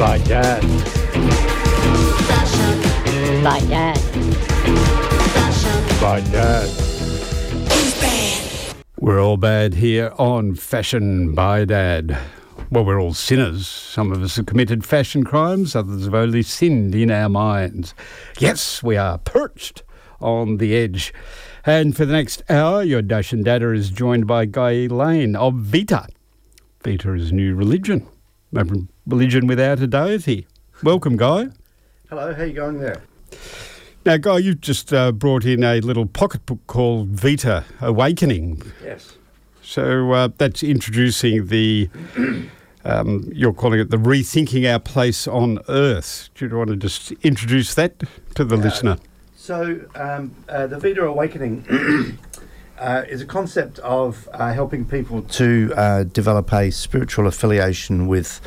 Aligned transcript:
By 0.00 0.16
Dad. 0.16 0.62
By 3.44 3.60
Dad. 3.68 4.00
By 6.00 6.20
Dad. 6.32 6.70
We're 8.98 9.22
all 9.22 9.36
bad 9.36 9.74
here 9.74 10.14
on 10.16 10.54
Fashion 10.54 11.34
by 11.34 11.66
Dad. 11.66 12.16
Well, 12.70 12.86
we're 12.86 12.98
all 12.98 13.12
sinners. 13.12 13.68
Some 13.68 14.10
of 14.10 14.22
us 14.22 14.36
have 14.36 14.46
committed 14.46 14.86
fashion 14.86 15.22
crimes, 15.22 15.76
others 15.76 16.04
have 16.04 16.14
only 16.14 16.44
sinned 16.44 16.94
in 16.94 17.10
our 17.10 17.28
minds. 17.28 17.92
Yes, 18.38 18.82
we 18.82 18.96
are 18.96 19.18
perched 19.18 19.82
on 20.18 20.56
the 20.56 20.74
edge. 20.74 21.12
And 21.66 21.94
for 21.94 22.06
the 22.06 22.14
next 22.14 22.42
hour, 22.48 22.82
your 22.82 23.02
Dash 23.02 23.34
and 23.34 23.44
Dada 23.44 23.70
is 23.72 23.90
joined 23.90 24.26
by 24.26 24.46
Guy 24.46 24.86
Lane 24.86 25.36
of 25.36 25.56
Vita. 25.56 26.06
Vita 26.82 27.12
is 27.12 27.34
new 27.34 27.54
religion, 27.54 28.06
religion 28.52 29.46
without 29.46 29.80
a 29.80 29.86
deity. 29.86 30.46
Welcome, 30.82 31.16
Guy. 31.16 31.48
Hello, 32.08 32.34
how 32.34 32.42
you 32.42 32.52
going 32.52 32.80
there? 32.80 33.02
Now, 34.04 34.16
Guy, 34.16 34.38
you've 34.38 34.60
just 34.60 34.92
uh, 34.92 35.12
brought 35.12 35.44
in 35.44 35.62
a 35.62 35.80
little 35.80 36.06
pocketbook 36.06 36.66
called 36.66 37.08
Vita 37.08 37.64
Awakening. 37.80 38.62
Yes. 38.82 39.16
So 39.62 40.12
uh, 40.12 40.28
that's 40.38 40.62
introducing 40.62 41.46
the, 41.46 41.90
um, 42.84 43.30
you're 43.32 43.52
calling 43.52 43.78
it 43.78 43.90
the 43.90 43.98
rethinking 43.98 44.70
our 44.72 44.80
place 44.80 45.28
on 45.28 45.60
Earth. 45.68 46.30
Do 46.34 46.46
you 46.48 46.56
want 46.56 46.70
to 46.70 46.76
just 46.76 47.12
introduce 47.22 47.74
that 47.74 48.02
to 48.34 48.44
the 48.44 48.56
listener? 48.56 48.96
So, 49.36 49.80
um, 49.94 50.34
uh, 50.48 50.66
the 50.66 50.78
Vita 50.78 51.04
Awakening 51.04 51.64
uh, 52.80 53.04
is 53.08 53.20
a 53.20 53.26
concept 53.26 53.78
of 53.80 54.28
uh, 54.32 54.52
helping 54.52 54.84
people 54.84 55.22
to 55.22 55.72
uh, 55.76 56.04
develop 56.04 56.52
a 56.52 56.70
spiritual 56.70 57.26
affiliation 57.26 58.08
with 58.08 58.40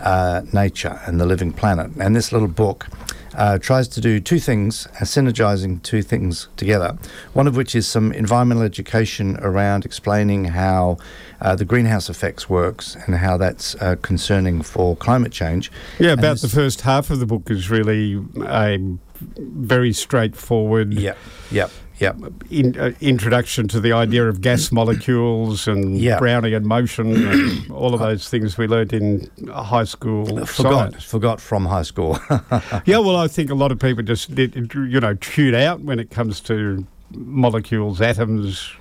uh, 0.00 0.42
nature 0.52 1.00
and 1.06 1.20
the 1.20 1.26
living 1.26 1.52
planet. 1.52 1.90
And 2.00 2.16
this 2.16 2.32
little 2.32 2.48
book 2.48 2.86
uh, 3.34 3.58
tries 3.58 3.88
to 3.88 4.00
do 4.00 4.20
two 4.20 4.38
things, 4.38 4.86
uh, 4.86 5.04
synergizing 5.04 5.82
two 5.82 6.02
things 6.02 6.48
together. 6.56 6.96
One 7.32 7.46
of 7.46 7.56
which 7.56 7.74
is 7.74 7.86
some 7.86 8.12
environmental 8.12 8.64
education 8.64 9.38
around 9.40 9.84
explaining 9.84 10.46
how 10.46 10.98
uh, 11.40 11.54
the 11.54 11.64
greenhouse 11.64 12.10
effects 12.10 12.48
works 12.48 12.96
and 13.06 13.14
how 13.16 13.36
that's 13.36 13.74
uh, 13.76 13.96
concerning 14.02 14.62
for 14.62 14.96
climate 14.96 15.32
change. 15.32 15.70
Yeah, 15.98 16.12
about 16.12 16.38
the 16.38 16.48
first 16.48 16.82
half 16.82 17.10
of 17.10 17.20
the 17.20 17.26
book 17.26 17.50
is 17.50 17.70
really 17.70 18.22
a 18.46 18.78
very 19.38 19.92
straightforward 19.92 20.94
Yep, 20.94 21.18
yep, 21.50 21.70
yep. 22.00 22.16
in, 22.50 22.78
uh, 22.78 22.92
introduction 23.00 23.68
to 23.68 23.78
the 23.80 23.92
idea 23.92 24.28
of 24.28 24.40
gas 24.40 24.72
molecules 24.80 25.68
and 25.68 25.98
Yeah. 25.98 26.18
Brownian 26.18 26.56
and 26.56 26.66
motion 26.66 27.14
and 27.26 27.70
all 27.80 27.94
of 27.94 28.00
those 28.00 28.28
things 28.28 28.58
we 28.58 28.66
learnt 28.66 28.92
in 28.92 29.30
high 29.52 29.84
school 29.84 30.26
Forgot, 30.46 30.46
science. 30.92 31.04
forgot 31.04 31.40
from 31.40 31.66
high 31.66 31.82
school. 31.82 32.18
Yeah, 32.86 32.98
well, 32.98 33.16
I 33.16 33.28
think 33.28 33.50
a 33.50 33.54
lot 33.54 33.70
of 33.72 33.78
people 33.78 34.02
just, 34.02 34.34
did- 34.34 34.54
you 34.74 35.00
know, 35.00 35.14
tune 35.14 35.54
out 35.54 35.80
when 35.80 35.98
it 35.98 36.10
comes 36.10 36.40
to 36.42 36.84
molecules, 37.12 38.00
atoms, 38.00 38.72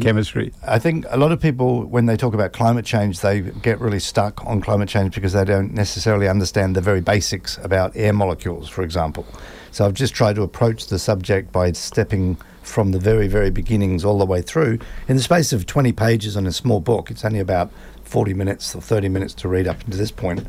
chemistry. 0.00 0.52
I 0.66 0.78
think 0.78 1.04
a 1.10 1.16
lot 1.16 1.32
of 1.32 1.40
people, 1.40 1.84
when 1.84 2.06
they 2.06 2.16
talk 2.16 2.34
about 2.34 2.52
climate 2.52 2.84
change, 2.84 3.20
they 3.20 3.40
get 3.40 3.80
really 3.80 3.98
stuck 4.00 4.44
on 4.46 4.60
climate 4.60 4.88
change 4.88 5.14
because 5.14 5.32
they 5.32 5.44
don't 5.44 5.72
necessarily 5.74 6.28
understand 6.28 6.74
the 6.76 6.80
very 6.80 7.00
basics 7.00 7.58
about 7.62 7.92
air 7.94 8.12
molecules, 8.12 8.68
for 8.68 8.82
example. 8.82 9.26
So 9.70 9.84
I've 9.84 9.94
just 9.94 10.14
tried 10.14 10.36
to 10.36 10.42
approach 10.42 10.86
the 10.86 10.98
subject 10.98 11.52
by 11.52 11.72
stepping 11.72 12.36
from 12.64 12.92
the 12.92 12.98
very, 12.98 13.28
very 13.28 13.50
beginnings 13.50 14.04
all 14.04 14.18
the 14.18 14.26
way 14.26 14.42
through 14.42 14.78
in 15.06 15.16
the 15.16 15.22
space 15.22 15.52
of 15.52 15.66
20 15.66 15.92
pages 15.92 16.36
on 16.36 16.46
a 16.46 16.52
small 16.52 16.80
book. 16.80 17.10
It's 17.10 17.24
only 17.24 17.38
about 17.40 17.70
40 18.04 18.34
minutes 18.34 18.74
or 18.74 18.80
30 18.80 19.08
minutes 19.08 19.34
to 19.34 19.48
read 19.48 19.68
up 19.68 19.82
to 19.84 19.96
this 19.96 20.10
point. 20.10 20.46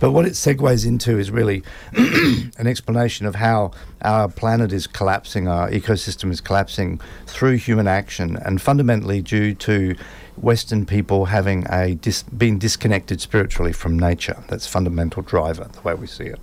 But 0.00 0.10
what 0.10 0.26
it 0.26 0.32
segues 0.32 0.86
into 0.86 1.18
is 1.18 1.30
really 1.30 1.62
an 1.94 2.66
explanation 2.66 3.26
of 3.26 3.36
how 3.36 3.70
our 4.02 4.28
planet 4.28 4.72
is 4.72 4.86
collapsing, 4.86 5.48
our 5.48 5.70
ecosystem 5.70 6.30
is 6.30 6.40
collapsing 6.40 7.00
through 7.26 7.56
human 7.56 7.86
action, 7.86 8.36
and 8.44 8.60
fundamentally 8.60 9.22
due 9.22 9.54
to 9.54 9.94
Western 10.36 10.84
people 10.84 11.26
having 11.26 11.64
a 11.70 11.94
dis- 11.94 12.22
disconnected 12.22 13.20
spiritually 13.20 13.72
from 13.72 13.98
nature. 13.98 14.42
That's 14.48 14.66
fundamental 14.66 15.22
driver, 15.22 15.70
the 15.72 15.80
way 15.82 15.94
we 15.94 16.06
see 16.06 16.24
it. 16.24 16.40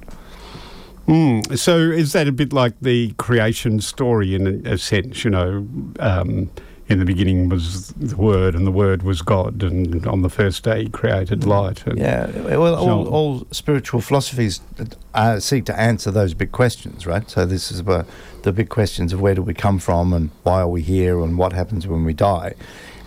Mm. 1.11 1.57
So 1.59 1.77
is 1.77 2.13
that 2.13 2.29
a 2.29 2.31
bit 2.31 2.53
like 2.53 2.79
the 2.79 3.11
creation 3.13 3.81
story 3.81 4.33
in 4.33 4.65
a, 4.65 4.77
sense? 4.77 5.25
You 5.25 5.31
know, 5.31 5.67
um, 5.99 6.49
in 6.87 6.99
the 6.99 7.05
beginning 7.05 7.49
was 7.49 7.89
the 7.89 8.15
Word, 8.15 8.55
and 8.55 8.65
the 8.65 8.71
Word 8.71 9.03
was 9.03 9.21
God, 9.21 9.61
and 9.61 10.07
on 10.07 10.21
the 10.21 10.29
first 10.29 10.63
day 10.63 10.83
He 10.83 10.89
created 10.89 11.43
light. 11.43 11.85
And 11.85 11.99
Yeah, 11.99 12.27
well, 12.55 12.75
all, 12.75 13.07
all 13.09 13.47
spiritual 13.51 13.99
philosophies 13.99 14.61
uh, 15.13 15.41
seek 15.41 15.65
to 15.65 15.77
answer 15.77 16.11
those 16.11 16.33
big 16.33 16.53
questions, 16.53 17.05
right? 17.05 17.29
So 17.29 17.45
this 17.45 17.71
is 17.71 17.79
about 17.79 18.07
the 18.43 18.53
big 18.53 18.69
questions 18.69 19.11
of 19.11 19.19
where 19.19 19.35
do 19.35 19.41
we 19.41 19.53
come 19.53 19.79
from 19.79 20.13
and 20.13 20.29
why 20.43 20.61
are 20.61 20.67
we 20.69 20.81
here 20.81 21.19
and 21.21 21.37
what 21.37 21.51
happens 21.51 21.87
when 21.87 22.05
we 22.05 22.13
die. 22.13 22.55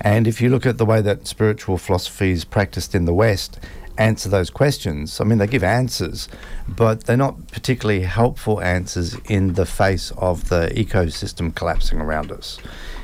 And 0.02 0.26
if 0.26 0.42
you 0.42 0.50
look 0.50 0.66
at 0.66 0.76
the 0.76 0.84
way 0.84 1.00
that 1.00 1.26
spiritual 1.26 1.78
philosophies 1.78 2.44
practiced 2.44 2.94
in 2.94 3.06
the 3.06 3.14
West 3.14 3.58
answer 3.98 4.28
those 4.28 4.50
questions, 4.50 5.20
I 5.20 5.24
mean, 5.24 5.38
they 5.38 5.46
give 5.46 5.64
answers, 5.64 6.28
but 6.68 7.04
they're 7.04 7.16
not 7.16 7.48
particularly 7.48 8.02
helpful 8.02 8.60
answers 8.60 9.16
in 9.26 9.54
the 9.54 9.66
face 9.66 10.10
of 10.16 10.48
the 10.48 10.72
ecosystem 10.74 11.54
collapsing 11.54 12.00
around 12.00 12.32
us. 12.32 12.58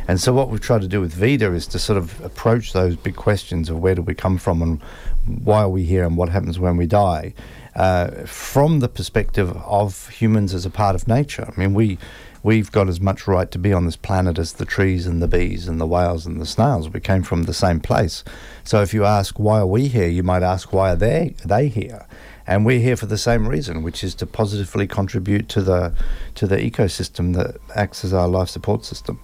And 0.08 0.20
so, 0.20 0.32
what 0.32 0.48
we've 0.48 0.60
tried 0.60 0.80
to 0.80 0.88
do 0.88 1.00
with 1.00 1.14
Vita 1.14 1.52
is 1.52 1.66
to 1.68 1.78
sort 1.78 1.96
of 1.96 2.20
approach 2.24 2.72
those 2.72 2.96
big 2.96 3.16
questions 3.16 3.70
of 3.70 3.78
where 3.78 3.94
do 3.94 4.02
we 4.02 4.14
come 4.14 4.38
from 4.38 4.62
and 4.62 4.82
why 5.26 5.62
are 5.62 5.68
we 5.68 5.84
here 5.84 6.04
and 6.04 6.16
what 6.16 6.30
happens 6.30 6.58
when 6.58 6.76
we 6.76 6.86
die 6.86 7.34
uh, 7.76 8.26
from 8.26 8.80
the 8.80 8.88
perspective 8.88 9.56
of 9.58 10.08
humans 10.08 10.54
as 10.54 10.66
a 10.66 10.70
part 10.70 10.94
of 10.94 11.06
nature. 11.06 11.52
I 11.54 11.60
mean, 11.60 11.74
we. 11.74 11.98
We've 12.42 12.72
got 12.72 12.88
as 12.88 13.00
much 13.00 13.26
right 13.26 13.50
to 13.50 13.58
be 13.58 13.72
on 13.72 13.84
this 13.84 13.96
planet 13.96 14.38
as 14.38 14.54
the 14.54 14.64
trees 14.64 15.06
and 15.06 15.22
the 15.22 15.28
bees 15.28 15.68
and 15.68 15.80
the 15.80 15.86
whales 15.86 16.26
and 16.26 16.40
the 16.40 16.46
snails. 16.46 16.88
We 16.88 17.00
came 17.00 17.22
from 17.22 17.44
the 17.44 17.54
same 17.54 17.80
place. 17.80 18.24
So 18.64 18.80
if 18.82 18.94
you 18.94 19.04
ask 19.04 19.38
why 19.38 19.60
are 19.60 19.66
we 19.66 19.88
here, 19.88 20.08
you 20.08 20.22
might 20.22 20.42
ask 20.42 20.72
why 20.72 20.92
are 20.92 20.96
they 20.96 21.34
they 21.44 21.68
here? 21.68 22.06
And 22.46 22.64
we're 22.64 22.80
here 22.80 22.96
for 22.96 23.06
the 23.06 23.18
same 23.18 23.46
reason, 23.46 23.82
which 23.82 24.02
is 24.02 24.14
to 24.16 24.26
positively 24.26 24.86
contribute 24.86 25.48
to 25.50 25.62
the 25.62 25.94
to 26.36 26.46
the 26.46 26.56
ecosystem 26.56 27.34
that 27.36 27.56
acts 27.74 28.04
as 28.04 28.12
our 28.12 28.28
life 28.28 28.48
support 28.48 28.84
system. 28.84 29.20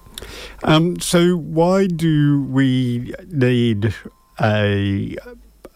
Um, 0.62 1.00
so 1.00 1.37
why 1.37 1.87
do 1.87 2.43
we 2.43 3.15
need 3.27 3.94
a, 4.41 5.16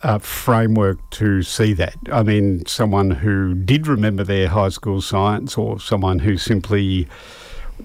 a 0.02 0.18
framework 0.18 0.98
to 1.10 1.42
see 1.42 1.72
that? 1.74 1.94
I 2.12 2.22
mean, 2.22 2.64
someone 2.66 3.10
who 3.10 3.54
did 3.54 3.86
remember 3.86 4.24
their 4.24 4.48
high 4.48 4.70
school 4.70 5.00
science, 5.00 5.58
or 5.58 5.78
someone 5.80 6.18
who 6.20 6.36
simply 6.36 7.06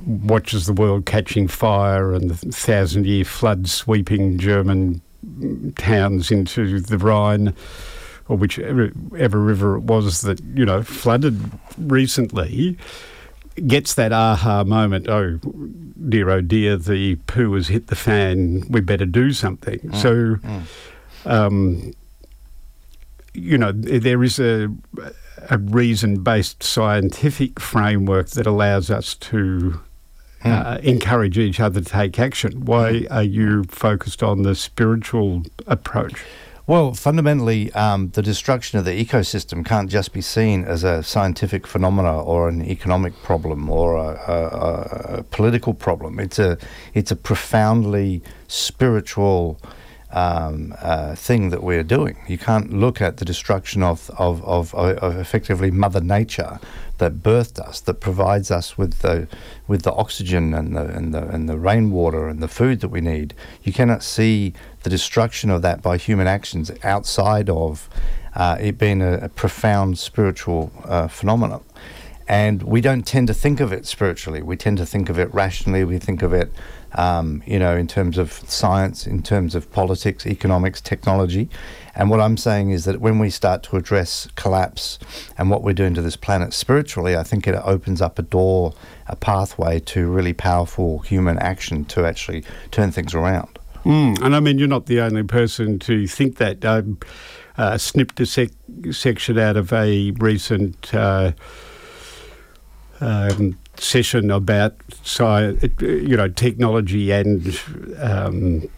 watches 0.05 0.65
the 0.65 0.73
world 0.73 1.05
catching 1.05 1.47
fire 1.47 2.13
and 2.13 2.29
the 2.29 2.35
thousand 2.51 3.05
year 3.05 3.23
flood 3.25 3.69
sweeping 3.69 4.37
German 4.37 5.01
towns 5.77 6.31
into 6.31 6.79
the 6.79 6.97
Rhine. 6.97 7.53
Or 8.27 8.37
whichever 8.37 8.91
ever 9.17 9.39
river 9.39 9.75
it 9.75 9.81
was 9.81 10.21
that 10.21 10.39
you 10.55 10.65
know 10.65 10.81
flooded 10.81 11.39
recently, 11.77 12.75
gets 13.67 13.93
that 13.93 14.11
aha 14.11 14.63
moment. 14.63 15.07
Oh, 15.07 15.39
dear, 16.09 16.31
oh 16.31 16.41
dear, 16.41 16.75
the 16.75 17.17
poo 17.27 17.53
has 17.53 17.67
hit 17.67 17.85
the 17.85 17.95
fan. 17.95 18.63
We 18.67 18.81
better 18.81 19.05
do 19.05 19.31
something. 19.31 19.93
So, 19.93 20.37
um, 21.25 21.93
you 23.35 23.57
know, 23.57 23.71
there 23.71 24.23
is 24.23 24.39
a 24.39 24.69
a 25.49 25.57
reason 25.57 26.23
based 26.23 26.63
scientific 26.63 27.59
framework 27.59 28.29
that 28.29 28.47
allows 28.47 28.89
us 28.89 29.15
to. 29.15 29.81
Uh, 30.43 30.77
encourage 30.83 31.39
each 31.39 31.59
other 31.59 31.81
to 31.81 31.89
take 31.89 32.19
action. 32.19 32.65
Why 32.65 33.07
are 33.09 33.23
you 33.23 33.63
focused 33.63 34.21
on 34.21 34.43
the 34.43 34.53
spiritual 34.53 35.41
approach? 35.65 36.23
Well, 36.67 36.93
fundamentally, 36.93 37.71
um, 37.73 38.09
the 38.09 38.23
destruction 38.23 38.79
of 38.79 38.85
the 38.85 38.91
ecosystem 38.91 39.63
can't 39.63 39.89
just 39.89 40.13
be 40.13 40.21
seen 40.21 40.63
as 40.63 40.83
a 40.83 41.03
scientific 41.03 41.65
phenomena 41.65 42.21
or 42.23 42.49
an 42.49 42.63
economic 42.63 43.13
problem 43.21 43.69
or 43.69 43.95
a, 43.95 44.15
a, 44.27 45.17
a 45.17 45.23
political 45.23 45.73
problem. 45.75 46.19
It's 46.19 46.37
a 46.37 46.59
it's 46.95 47.11
a 47.11 47.15
profoundly 47.15 48.23
spiritual 48.47 49.59
um, 50.15 50.73
uh, 50.81 51.13
thing 51.13 51.49
that 51.49 51.61
we're 51.61 51.83
doing. 51.83 52.17
You 52.27 52.37
can't 52.37 52.71
look 52.71 53.01
at 53.01 53.17
the 53.17 53.25
destruction 53.25 53.83
of, 53.83 54.09
of, 54.17 54.43
of, 54.45 54.73
of 54.73 55.17
effectively 55.17 55.69
Mother 55.69 55.99
Nature 55.99 56.59
that 56.99 57.21
birthed 57.21 57.59
us, 57.59 57.81
that 57.81 57.95
provides 57.95 58.49
us 58.49 58.77
with 58.77 58.99
the 58.99 59.27
with 59.67 59.81
the 59.81 59.91
oxygen 59.91 60.53
and 60.53 60.73
the 60.77 60.85
and 60.85 61.13
the 61.13 61.27
and 61.27 61.49
the 61.49 61.57
rainwater 61.57 62.29
and 62.29 62.41
the 62.41 62.47
food 62.47 62.79
that 62.79 62.87
we 62.87 63.01
need. 63.01 63.33
You 63.63 63.73
cannot 63.73 64.01
see 64.01 64.53
the 64.83 64.89
destruction 64.89 65.49
of 65.49 65.61
that 65.63 65.81
by 65.81 65.97
human 65.97 66.27
actions 66.27 66.71
outside 66.81 67.49
of 67.49 67.89
uh, 68.35 68.57
it 68.61 68.77
being 68.77 69.01
a, 69.01 69.25
a 69.25 69.29
profound 69.29 69.99
spiritual 69.99 70.71
uh, 70.85 71.09
phenomenon. 71.09 71.61
And 72.27 72.63
we 72.63 72.79
don't 72.79 73.05
tend 73.05 73.27
to 73.27 73.33
think 73.33 73.59
of 73.59 73.73
it 73.73 73.85
spiritually. 73.85 74.41
We 74.41 74.55
tend 74.55 74.77
to 74.77 74.85
think 74.85 75.09
of 75.09 75.19
it 75.19 75.31
rationally. 75.33 75.83
We 75.83 75.99
think 75.99 76.21
of 76.21 76.33
it 76.33 76.51
um, 76.95 77.43
you 77.45 77.59
know, 77.59 77.75
in 77.75 77.87
terms 77.87 78.17
of 78.17 78.31
science, 78.31 79.05
in 79.05 79.21
terms 79.21 79.53
of 79.53 79.71
politics, 79.71 80.25
economics, 80.25 80.81
technology. 80.81 81.49
And 81.93 82.09
what 82.09 82.19
I'm 82.19 82.37
saying 82.37 82.71
is 82.71 82.85
that 82.85 82.99
when 82.99 83.19
we 83.19 83.29
start 83.29 83.63
to 83.63 83.77
address 83.77 84.27
collapse 84.35 84.99
and 85.37 85.49
what 85.49 85.61
we're 85.61 85.73
doing 85.73 85.93
to 85.93 86.01
this 86.01 86.15
planet 86.15 86.53
spiritually, 86.53 87.15
I 87.15 87.23
think 87.23 87.47
it 87.47 87.55
opens 87.63 88.01
up 88.01 88.17
a 88.17 88.21
door, 88.21 88.73
a 89.07 89.15
pathway 89.15 89.79
to 89.81 90.07
really 90.07 90.33
powerful 90.33 90.99
human 90.99 91.37
action 91.39 91.85
to 91.85 92.05
actually 92.05 92.43
turn 92.71 92.91
things 92.91 93.13
around. 93.13 93.59
Mm, 93.83 94.21
and 94.21 94.35
I 94.35 94.39
mean, 94.39 94.57
you're 94.57 94.67
not 94.67 94.87
the 94.87 95.01
only 95.01 95.23
person 95.23 95.79
to 95.79 96.07
think 96.07 96.37
that. 96.37 96.65
I 96.65 96.83
uh, 97.57 97.77
snipped 97.77 98.19
a 98.19 98.25
sec- 98.25 98.49
section 98.91 99.37
out 99.37 99.55
of 99.55 99.71
a 99.71 100.11
recent. 100.11 100.93
Uh, 100.93 101.31
um, 102.99 103.57
session 103.79 104.31
about 104.31 104.75
science, 105.03 105.63
you 105.79 106.15
know, 106.17 106.27
technology 106.29 107.11
and 107.11 107.59
um, 107.99 108.69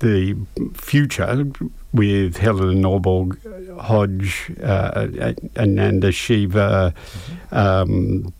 the 0.00 0.36
future 0.74 1.50
with 1.92 2.36
Helena 2.36 2.88
Norberg, 2.88 3.80
Hodge, 3.80 4.50
uh, 4.62 5.06
Vandana 5.54 6.12
Shiva, 6.12 6.94
mm-hmm. 6.94 7.54
um, 7.54 8.32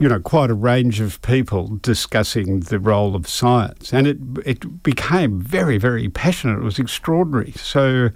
you 0.00 0.08
know, 0.08 0.18
quite 0.18 0.50
a 0.50 0.54
range 0.54 1.00
of 1.00 1.20
people 1.22 1.78
discussing 1.82 2.60
the 2.60 2.78
role 2.78 3.14
of 3.14 3.28
science, 3.28 3.92
and 3.92 4.06
it 4.06 4.18
it 4.44 4.82
became 4.82 5.40
very 5.40 5.78
very 5.78 6.08
passionate. 6.08 6.58
It 6.58 6.64
was 6.64 6.78
extraordinary. 6.78 7.52
So. 7.52 8.10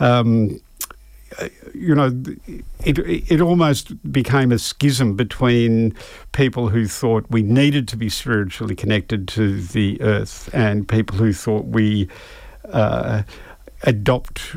Um, 0.00 0.60
you 1.74 1.94
know, 1.94 2.12
it, 2.84 2.98
it 2.98 3.40
almost 3.40 4.12
became 4.12 4.52
a 4.52 4.58
schism 4.58 5.16
between 5.16 5.94
people 6.32 6.68
who 6.68 6.86
thought 6.86 7.26
we 7.30 7.42
needed 7.42 7.88
to 7.88 7.96
be 7.96 8.08
spiritually 8.08 8.74
connected 8.74 9.26
to 9.28 9.60
the 9.60 10.00
earth 10.00 10.48
and 10.52 10.88
people 10.88 11.16
who 11.16 11.32
thought 11.32 11.64
we 11.64 12.08
uh, 12.72 13.22
adopt 13.82 14.56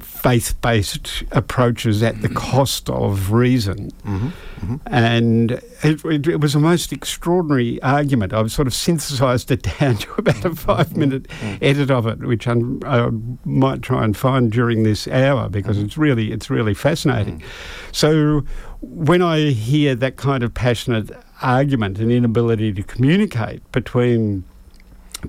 faith 0.00 0.58
based 0.62 1.22
approaches 1.32 2.02
at 2.02 2.22
the 2.22 2.28
cost 2.28 2.88
of 2.88 3.32
reason. 3.32 3.90
Mm-hmm, 4.04 4.26
mm-hmm. 4.26 4.76
And 4.86 5.50
it, 5.82 6.04
it, 6.04 6.26
it, 6.26 6.40
was 6.40 6.54
a 6.54 6.60
most 6.60 6.92
extraordinary 6.92 7.80
argument. 7.82 8.32
I've 8.32 8.50
sort 8.50 8.66
of 8.66 8.74
synthesized 8.74 9.50
it 9.50 9.62
down 9.78 9.96
to 9.98 10.12
about 10.14 10.44
a 10.44 10.54
five 10.54 10.88
mm-hmm. 10.88 11.00
minute 11.00 11.28
mm-hmm. 11.28 11.62
edit 11.62 11.90
of 11.90 12.06
it, 12.06 12.20
which 12.20 12.48
I'm, 12.48 12.82
i 12.84 13.10
might 13.44 13.82
try 13.82 14.04
and 14.04 14.16
find 14.16 14.50
during 14.50 14.82
this 14.82 15.06
hour 15.08 15.48
because 15.50 15.76
mm-hmm. 15.76 15.86
it's 15.86 15.98
really 15.98 16.32
it's 16.32 16.48
really 16.48 16.74
fascinating. 16.74 17.40
Mm-hmm. 17.40 17.92
So 17.92 18.44
when 18.80 19.20
I 19.20 19.50
hear 19.50 19.94
that 19.94 20.16
kind 20.16 20.42
of 20.42 20.54
passionate 20.54 21.10
argument 21.42 21.98
and 21.98 22.10
inability 22.10 22.72
to 22.72 22.82
communicate 22.82 23.70
between 23.72 24.44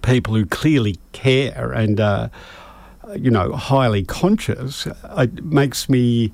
people 0.02 0.36
who 0.36 0.46
clearly 0.46 1.00
care 1.12 1.72
and 1.72 2.00
uh, 2.00 2.30
you 3.16 3.32
know, 3.32 3.54
highly 3.54 4.04
conscious, 4.04 4.88
it 5.18 5.44
makes 5.44 5.90
me 5.90 6.34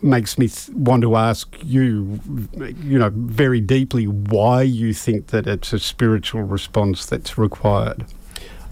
makes 0.00 0.38
me 0.38 0.48
want 0.72 1.02
to 1.02 1.16
ask 1.16 1.56
you, 1.62 2.20
you 2.82 2.98
know, 2.98 3.10
very 3.12 3.60
deeply 3.60 4.06
why 4.06 4.62
you 4.62 4.92
think 4.92 5.28
that 5.28 5.46
it's 5.46 5.72
a 5.72 5.78
spiritual 5.78 6.42
response 6.42 7.04
that's 7.06 7.36
required. 7.36 8.04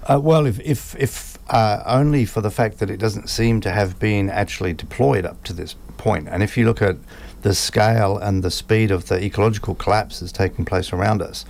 Uh, 0.04 0.20
well, 0.22 0.46
if 0.46 0.60
if, 0.60 0.94
if 0.96 1.36
uh, 1.50 1.82
only 1.84 2.24
for 2.24 2.40
the 2.40 2.50
fact 2.50 2.78
that 2.78 2.90
it 2.90 2.98
doesn't 2.98 3.28
seem 3.28 3.60
to 3.60 3.70
have 3.70 3.98
been 3.98 4.30
actually 4.30 4.72
deployed 4.72 5.24
up 5.26 5.42
to 5.44 5.52
this 5.52 5.74
point, 5.96 6.28
and 6.28 6.42
if 6.42 6.56
you 6.56 6.64
look 6.64 6.80
at 6.80 6.96
the 7.42 7.54
scale 7.54 8.18
and 8.18 8.42
the 8.42 8.50
speed 8.50 8.90
of 8.90 9.08
the 9.08 9.22
ecological 9.22 9.74
collapse 9.74 10.20
that's 10.20 10.32
taking 10.32 10.64
place 10.64 10.92
around 10.92 11.22
us, 11.22 11.44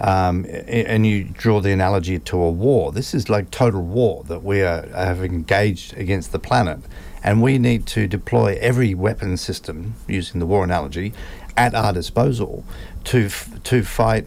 um, 0.00 0.46
and 0.48 1.06
you 1.06 1.24
draw 1.24 1.60
the 1.60 1.72
analogy 1.72 2.18
to 2.18 2.36
a 2.36 2.50
war. 2.50 2.92
This 2.92 3.14
is 3.14 3.28
like 3.28 3.50
total 3.50 3.82
war 3.82 4.24
that 4.24 4.42
we 4.42 4.62
are, 4.62 4.86
have 4.88 5.22
engaged 5.22 5.96
against 5.96 6.32
the 6.32 6.38
planet, 6.38 6.80
and 7.22 7.42
we 7.42 7.58
need 7.58 7.86
to 7.86 8.06
deploy 8.06 8.58
every 8.60 8.94
weapon 8.94 9.36
system, 9.36 9.94
using 10.06 10.40
the 10.40 10.46
war 10.46 10.64
analogy, 10.64 11.12
at 11.56 11.74
our 11.74 11.92
disposal 11.92 12.64
to 13.04 13.28
to 13.62 13.82
fight 13.82 14.26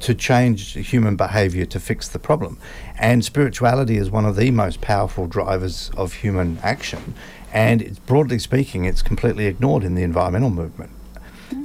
to 0.00 0.14
change 0.14 0.74
human 0.74 1.16
behavior 1.16 1.64
to 1.64 1.80
fix 1.80 2.08
the 2.08 2.18
problem. 2.18 2.58
And 2.98 3.24
spirituality 3.24 3.96
is 3.96 4.10
one 4.10 4.26
of 4.26 4.36
the 4.36 4.50
most 4.50 4.80
powerful 4.80 5.26
drivers 5.26 5.90
of 5.96 6.14
human 6.14 6.58
action. 6.62 7.14
And 7.52 8.04
broadly 8.04 8.38
speaking, 8.38 8.84
it's 8.84 9.02
completely 9.02 9.46
ignored 9.46 9.84
in 9.84 9.94
the 9.94 10.02
environmental 10.02 10.50
movement. 10.50 10.90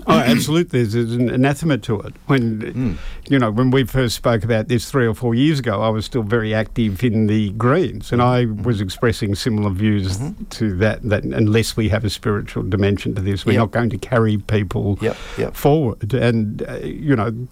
Oh, 0.07 0.17
absolutely. 0.17 0.83
There's 0.83 1.13
an 1.13 1.29
anathema 1.29 1.77
to 1.79 1.99
it. 2.01 2.13
When 2.27 2.61
mm. 2.61 2.97
you 3.29 3.39
know, 3.39 3.51
when 3.51 3.71
we 3.71 3.83
first 3.83 4.15
spoke 4.15 4.43
about 4.43 4.67
this 4.67 4.89
three 4.89 5.05
or 5.05 5.13
four 5.13 5.35
years 5.35 5.59
ago, 5.59 5.81
I 5.81 5.89
was 5.89 6.05
still 6.05 6.23
very 6.23 6.53
active 6.53 7.03
in 7.03 7.27
the 7.27 7.51
Greens, 7.51 8.11
and 8.11 8.21
I 8.21 8.45
mm-hmm. 8.45 8.63
was 8.63 8.81
expressing 8.81 9.35
similar 9.35 9.69
views 9.69 10.17
mm-hmm. 10.17 10.43
to 10.45 10.75
that. 10.77 11.01
That 11.03 11.23
unless 11.23 11.77
we 11.77 11.89
have 11.89 12.03
a 12.03 12.09
spiritual 12.09 12.63
dimension 12.63 13.15
to 13.15 13.21
this, 13.21 13.45
we're 13.45 13.53
yep. 13.53 13.59
not 13.59 13.71
going 13.71 13.89
to 13.91 13.97
carry 13.97 14.37
people 14.37 14.97
yep. 15.01 15.17
Yep. 15.37 15.55
forward. 15.55 16.13
And 16.13 16.63
uh, 16.67 16.77
you 16.77 17.15
know 17.15 17.47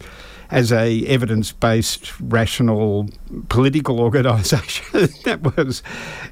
as 0.51 0.71
a 0.71 1.05
evidence-based, 1.05 2.19
rational 2.19 3.09
political 3.49 3.99
organisation 3.99 4.85
that 5.23 5.55
was 5.55 5.83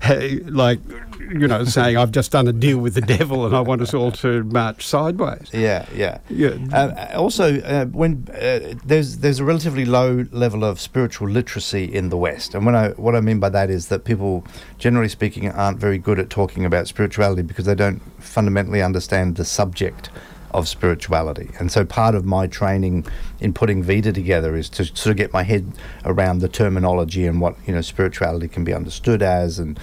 uh, 0.04 0.20
like 0.52 0.80
you 1.20 1.48
know 1.48 1.64
saying 1.64 1.98
I've 1.98 2.12
just 2.12 2.32
done 2.32 2.48
a 2.48 2.54
deal 2.54 2.80
with 2.80 2.96
the 2.96 3.02
devil 3.02 3.46
and 3.46 3.56
I 3.56 3.62
want 3.62 3.82
us 3.82 3.94
all 3.94 4.12
to 4.14 4.44
march 4.46 4.86
sideways. 4.86 5.50
Yeah, 5.54 5.86
yeah, 5.94 6.18
yeah. 6.30 6.58
Uh, 6.74 7.12
also, 7.16 7.60
uh, 7.62 7.86
when 7.86 8.28
uh, 8.34 8.74
there's 8.86 9.20
there's 9.20 9.40
a 9.40 9.46
relatively 9.46 9.86
low 9.86 10.26
level 10.32 10.64
of 10.64 10.80
spiritual 10.80 11.30
literacy 11.30 11.84
in 11.84 12.10
the 12.10 12.18
West, 12.18 12.56
and 12.56 12.66
when 12.66 12.76
I 12.76 12.90
what 12.92 13.16
I 13.16 13.22
mean 13.22 13.40
by 13.40 13.50
that 13.50 13.70
is 13.70 13.90
that 13.90 14.04
people, 14.04 14.46
generally 14.80 15.10
speaking, 15.10 15.50
aren't 15.52 15.80
very 15.80 16.00
good 16.00 16.18
at 16.18 16.30
talking 16.30 16.66
about 16.66 16.88
spirituality 16.88 17.44
because 17.44 17.66
they 17.66 17.76
don't 17.76 18.02
fundamentally 18.22 18.82
understand 18.82 19.36
the 19.36 19.46
subject 19.46 20.10
of 20.52 20.68
spirituality. 20.68 21.50
And 21.60 21.72
so 21.72 21.86
part 21.86 22.16
of 22.16 22.26
my 22.26 22.48
training 22.48 23.06
in 23.40 23.54
putting 23.54 23.84
Vita 23.84 24.14
together 24.14 24.56
is 24.56 24.70
to 24.70 24.86
sort 24.86 25.08
of 25.08 25.18
get 25.18 25.34
my 25.34 25.44
head 25.44 25.72
around 26.06 26.40
the 26.40 26.48
terminology 26.48 27.26
and 27.26 27.42
what 27.42 27.56
you 27.66 27.74
know 27.74 27.82
spirituality 27.82 28.48
can 28.48 28.64
be 28.64 28.74
understood 28.74 29.22
as. 29.22 29.60
And 29.60 29.80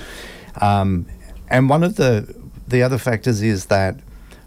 um, 0.60 1.06
and 1.48 1.68
one 1.68 1.84
of 1.84 1.96
the 1.96 2.34
the 2.66 2.82
other 2.82 2.98
factors 2.98 3.42
is 3.42 3.66
that 3.66 4.00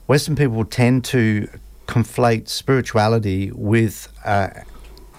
Western 0.07 0.35
people 0.35 0.65
tend 0.65 1.05
to 1.05 1.47
conflate 1.87 2.49
spirituality 2.49 3.51
with 3.51 4.11
uh, 4.25 4.49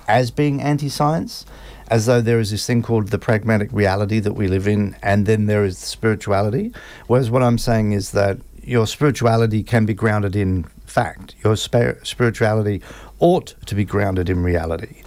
as 0.07 0.31
being 0.31 0.61
anti-science 0.61 1.47
as 1.89 2.07
though 2.07 2.21
there 2.21 2.39
is 2.39 2.51
this 2.51 2.67
thing 2.67 2.83
called 2.83 3.09
the 3.09 3.19
pragmatic 3.19 3.71
reality 3.73 4.21
that 4.21 4.35
we 4.35 4.47
live 4.47 4.69
in, 4.69 4.95
and 5.03 5.27
then 5.27 5.47
there 5.47 5.65
is 5.65 5.79
spirituality. 5.79 6.73
Whereas 7.07 7.31
what 7.31 7.43
I'm 7.43 7.59
saying 7.59 7.93
is 7.93 8.11
that 8.13 8.39
your 8.63 8.87
spirituality 8.87 9.63
can 9.63 9.87
be 9.87 9.95
grounded 9.95 10.37
in 10.37 10.67
fact. 10.89 11.35
Your 11.45 11.57
spirituality 11.57 12.83
ought 13.19 13.55
to 13.67 13.75
be 13.75 13.85
grounded 13.85 14.29
in 14.29 14.43
reality. 14.43 15.03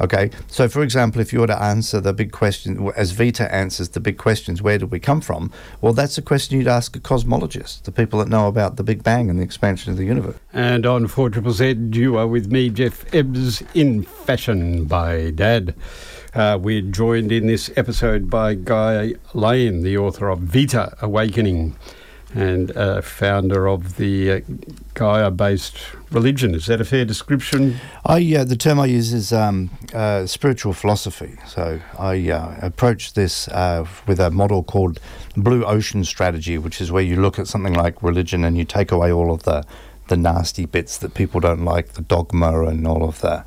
Okay, 0.00 0.30
so 0.48 0.68
for 0.68 0.82
example, 0.82 1.20
if 1.20 1.32
you 1.32 1.38
were 1.38 1.46
to 1.46 1.62
answer 1.62 2.00
the 2.00 2.12
big 2.12 2.32
question, 2.32 2.90
as 2.96 3.12
Vita 3.12 3.52
answers 3.54 3.90
the 3.90 4.00
big 4.00 4.18
questions, 4.18 4.60
where 4.60 4.76
did 4.76 4.90
we 4.90 4.98
come 4.98 5.20
from? 5.20 5.52
Well, 5.80 5.92
that's 5.92 6.18
a 6.18 6.22
question 6.22 6.58
you'd 6.58 6.66
ask 6.66 6.96
a 6.96 7.00
cosmologist, 7.00 7.82
the 7.82 7.92
people 7.92 8.18
that 8.18 8.28
know 8.28 8.48
about 8.48 8.76
the 8.76 8.82
Big 8.82 9.04
Bang 9.04 9.30
and 9.30 9.38
the 9.38 9.44
expansion 9.44 9.92
of 9.92 9.98
the 9.98 10.04
universe. 10.04 10.36
And 10.52 10.86
on 10.86 11.06
4 11.06 11.30
Z, 11.52 11.76
you 11.92 12.16
are 12.16 12.26
with 12.26 12.50
me, 12.50 12.68
Geoff 12.70 13.04
Ebbs, 13.14 13.62
in 13.74 14.02
Fashion 14.02 14.86
by 14.86 15.30
Dad. 15.30 15.74
Uh, 16.34 16.58
we're 16.60 16.82
joined 16.82 17.30
in 17.30 17.46
this 17.46 17.70
episode 17.76 18.28
by 18.28 18.54
Guy 18.54 19.14
Lane, 19.34 19.82
the 19.82 19.98
author 19.98 20.30
of 20.30 20.40
Vita 20.40 20.96
Awakening 21.00 21.76
and 22.34 22.76
uh, 22.76 23.02
founder 23.02 23.66
of 23.68 23.96
the 23.96 24.32
uh, 24.32 24.40
Gaia-based 24.94 25.76
religion. 26.10 26.54
Is 26.54 26.66
that 26.66 26.80
a 26.80 26.84
fair 26.84 27.04
description? 27.04 27.76
I 28.04 28.34
uh, 28.36 28.44
the 28.44 28.56
term 28.56 28.80
I 28.80 28.86
use 28.86 29.12
is 29.12 29.32
um, 29.32 29.70
uh, 29.94 30.26
spiritual 30.26 30.72
philosophy. 30.72 31.36
So 31.46 31.80
I 31.98 32.30
uh, 32.30 32.56
approach 32.62 33.14
this 33.14 33.48
uh, 33.48 33.86
with 34.06 34.20
a 34.20 34.30
model 34.30 34.62
called 34.62 35.00
Blue 35.36 35.64
Ocean 35.64 36.04
Strategy, 36.04 36.58
which 36.58 36.80
is 36.80 36.90
where 36.92 37.02
you 37.02 37.16
look 37.16 37.38
at 37.38 37.48
something 37.48 37.74
like 37.74 38.02
religion 38.02 38.44
and 38.44 38.56
you 38.56 38.64
take 38.64 38.92
away 38.92 39.12
all 39.12 39.32
of 39.32 39.42
the 39.44 39.64
the 40.08 40.16
nasty 40.16 40.66
bits 40.66 40.98
that 40.98 41.14
people 41.14 41.40
don't 41.40 41.64
like, 41.64 41.92
the 41.92 42.02
dogma 42.02 42.66
and 42.66 42.86
all 42.86 43.04
of 43.04 43.20
the 43.20 43.44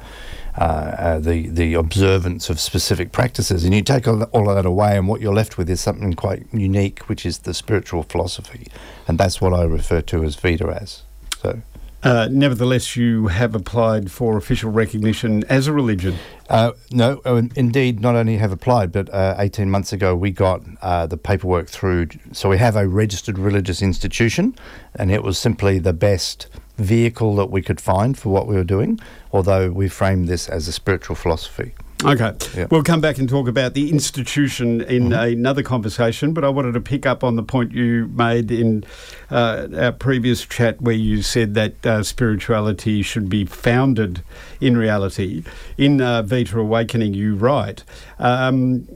uh, 0.57 0.61
uh, 0.61 1.19
the 1.19 1.49
the 1.49 1.73
observance 1.73 2.49
of 2.49 2.59
specific 2.59 3.11
practices, 3.11 3.65
and 3.65 3.73
you 3.73 3.81
take 3.81 4.07
all, 4.07 4.23
all 4.23 4.49
of 4.49 4.55
that 4.55 4.65
away, 4.65 4.97
and 4.97 5.07
what 5.07 5.21
you're 5.21 5.33
left 5.33 5.57
with 5.57 5.69
is 5.69 5.81
something 5.81 6.13
quite 6.13 6.45
unique, 6.53 6.99
which 7.09 7.25
is 7.25 7.39
the 7.39 7.53
spiritual 7.53 8.03
philosophy, 8.03 8.67
and 9.07 9.17
that's 9.17 9.41
what 9.41 9.53
I 9.53 9.63
refer 9.63 10.01
to 10.01 10.23
as 10.23 10.35
Vita 10.35 10.67
as. 10.67 11.03
So. 11.41 11.61
Uh, 12.03 12.29
nevertheless, 12.31 12.95
you 12.95 13.27
have 13.27 13.55
applied 13.55 14.11
for 14.11 14.37
official 14.37 14.69
recognition 14.69 15.43
as 15.45 15.65
a 15.65 15.73
religion. 15.73 16.15
Uh, 16.47 16.71
no, 16.91 17.19
uh, 17.25 17.41
indeed, 17.55 17.99
not 17.99 18.15
only 18.15 18.37
have 18.37 18.51
applied, 18.51 18.91
but 18.91 19.11
uh, 19.11 19.33
18 19.39 19.71
months 19.71 19.91
ago 19.91 20.15
we 20.15 20.29
got 20.29 20.61
uh, 20.83 21.07
the 21.07 21.17
paperwork 21.17 21.67
through. 21.67 22.09
So 22.31 22.47
we 22.47 22.59
have 22.59 22.75
a 22.75 22.87
registered 22.87 23.39
religious 23.39 23.81
institution, 23.81 24.55
and 24.93 25.09
it 25.09 25.23
was 25.23 25.39
simply 25.39 25.79
the 25.79 25.93
best 25.93 26.47
vehicle 26.77 27.35
that 27.35 27.49
we 27.49 27.61
could 27.61 27.79
find 27.79 28.17
for 28.17 28.29
what 28.29 28.47
we 28.47 28.55
were 28.55 28.63
doing, 28.63 28.99
although 29.31 29.71
we 29.71 29.87
framed 29.87 30.27
this 30.27 30.49
as 30.49 30.67
a 30.67 30.71
spiritual 30.71 31.15
philosophy. 31.15 31.73
Okay. 32.03 32.33
Yep. 32.55 32.71
We'll 32.71 32.83
come 32.83 32.99
back 32.99 33.17
and 33.17 33.27
talk 33.27 33.47
about 33.47 33.73
the 33.73 33.89
institution 33.89 34.81
in 34.81 35.09
mm-hmm. 35.09 35.39
another 35.39 35.63
conversation, 35.63 36.33
but 36.33 36.43
I 36.43 36.49
wanted 36.49 36.73
to 36.73 36.81
pick 36.81 37.05
up 37.05 37.23
on 37.23 37.35
the 37.35 37.43
point 37.43 37.71
you 37.71 38.07
made 38.13 38.51
in 38.51 38.83
uh, 39.31 39.67
our 39.75 39.91
previous 39.91 40.45
chat 40.45 40.81
where 40.81 40.95
you 40.95 41.21
said 41.21 41.53
that 41.53 41.85
uh, 41.85 42.03
spirituality 42.03 43.01
should 43.01 43.29
be 43.29 43.45
founded 43.45 44.21
in 44.59 44.77
reality. 44.77 45.43
In 45.77 46.01
uh, 46.01 46.21
Vita 46.21 46.59
Awakening, 46.59 47.13
you 47.13 47.35
write. 47.35 47.83
Um, 48.19 48.87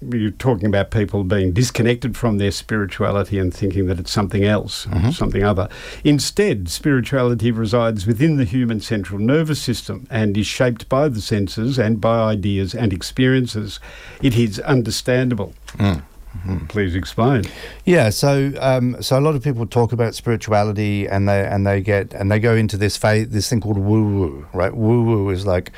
you're 0.00 0.30
talking 0.30 0.66
about 0.66 0.90
people 0.90 1.24
being 1.24 1.52
disconnected 1.52 2.16
from 2.16 2.38
their 2.38 2.50
spirituality 2.50 3.38
and 3.38 3.52
thinking 3.52 3.86
that 3.86 3.98
it's 3.98 4.12
something 4.12 4.44
else, 4.44 4.86
mm-hmm. 4.86 5.10
something 5.10 5.42
other. 5.42 5.68
Instead, 6.04 6.68
spirituality 6.68 7.50
resides 7.50 8.06
within 8.06 8.36
the 8.36 8.44
human 8.44 8.80
central 8.80 9.18
nervous 9.18 9.60
system 9.60 10.06
and 10.10 10.36
is 10.36 10.46
shaped 10.46 10.88
by 10.88 11.08
the 11.08 11.20
senses 11.20 11.78
and 11.78 12.00
by 12.00 12.18
ideas 12.18 12.74
and 12.74 12.92
experiences. 12.92 13.80
It 14.22 14.36
is 14.36 14.60
understandable. 14.60 15.54
Mm. 15.74 16.02
Mm-hmm. 16.36 16.66
Please 16.66 16.94
explain. 16.94 17.44
Yeah, 17.84 18.10
so 18.10 18.52
um, 18.60 19.02
so 19.02 19.18
a 19.18 19.22
lot 19.22 19.34
of 19.34 19.42
people 19.42 19.66
talk 19.66 19.92
about 19.92 20.14
spirituality, 20.14 21.08
and 21.08 21.28
they 21.28 21.44
and 21.44 21.66
they 21.66 21.80
get 21.80 22.12
and 22.12 22.30
they 22.30 22.38
go 22.38 22.54
into 22.54 22.76
this 22.76 22.96
phase, 22.96 23.30
this 23.30 23.48
thing 23.48 23.60
called 23.60 23.78
woo 23.78 24.04
woo, 24.04 24.46
right? 24.52 24.74
Woo 24.74 25.02
woo 25.02 25.30
is 25.30 25.46
like 25.46 25.72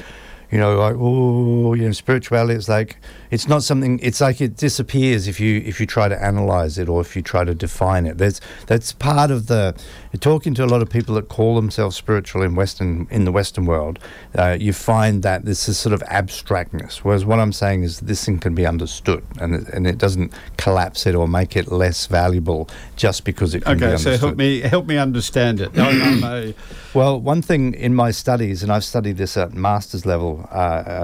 you 0.50 0.58
know, 0.58 0.76
like 0.76 0.96
oh, 0.98 1.74
you 1.74 1.86
know, 1.86 1.92
spirituality 1.92 2.54
is 2.54 2.68
like 2.68 2.96
it's 3.30 3.46
not 3.46 3.62
something. 3.62 4.00
It's 4.00 4.20
like 4.20 4.40
it 4.40 4.56
disappears 4.56 5.28
if 5.28 5.38
you 5.38 5.62
if 5.64 5.78
you 5.78 5.86
try 5.86 6.08
to 6.08 6.22
analyze 6.22 6.78
it 6.78 6.88
or 6.88 7.00
if 7.00 7.14
you 7.14 7.22
try 7.22 7.44
to 7.44 7.54
define 7.54 8.06
it. 8.06 8.18
There's 8.18 8.40
that's 8.66 8.92
part 8.92 9.30
of 9.30 9.46
the 9.46 9.80
talking 10.18 10.52
to 10.54 10.64
a 10.64 10.66
lot 10.66 10.82
of 10.82 10.90
people 10.90 11.14
that 11.14 11.28
call 11.28 11.54
themselves 11.54 11.96
spiritual 11.96 12.42
in 12.42 12.56
Western 12.56 13.06
in 13.10 13.24
the 13.24 13.32
Western 13.32 13.66
world. 13.66 14.00
Uh, 14.36 14.56
you 14.58 14.72
find 14.72 15.22
that 15.22 15.44
this 15.44 15.68
is 15.68 15.78
sort 15.78 15.92
of 15.92 16.02
abstractness. 16.08 17.04
Whereas 17.04 17.24
what 17.24 17.38
I'm 17.38 17.52
saying 17.52 17.84
is 17.84 18.00
this 18.00 18.24
thing 18.24 18.38
can 18.38 18.54
be 18.54 18.66
understood 18.66 19.24
and 19.38 19.54
it, 19.54 19.68
and 19.68 19.86
it 19.86 19.98
doesn't 19.98 20.32
collapse 20.56 21.06
it 21.06 21.14
or 21.14 21.28
make 21.28 21.56
it 21.56 21.70
less 21.70 22.06
valuable 22.06 22.68
just 22.96 23.24
because 23.24 23.54
it 23.54 23.62
can 23.62 23.76
okay, 23.76 23.80
be 23.80 23.86
understood. 23.86 24.14
Okay, 24.14 24.20
so 24.20 24.26
help 24.26 24.36
me 24.36 24.60
help 24.60 24.86
me 24.86 24.96
understand 24.96 25.60
it. 25.60 25.70
a... 25.76 26.54
Well, 26.92 27.20
one 27.20 27.40
thing 27.40 27.74
in 27.74 27.94
my 27.94 28.10
studies, 28.10 28.64
and 28.64 28.72
I've 28.72 28.84
studied 28.84 29.16
this 29.16 29.36
at 29.36 29.52
master's 29.52 30.04
level 30.04 30.39
uh, 30.50 30.54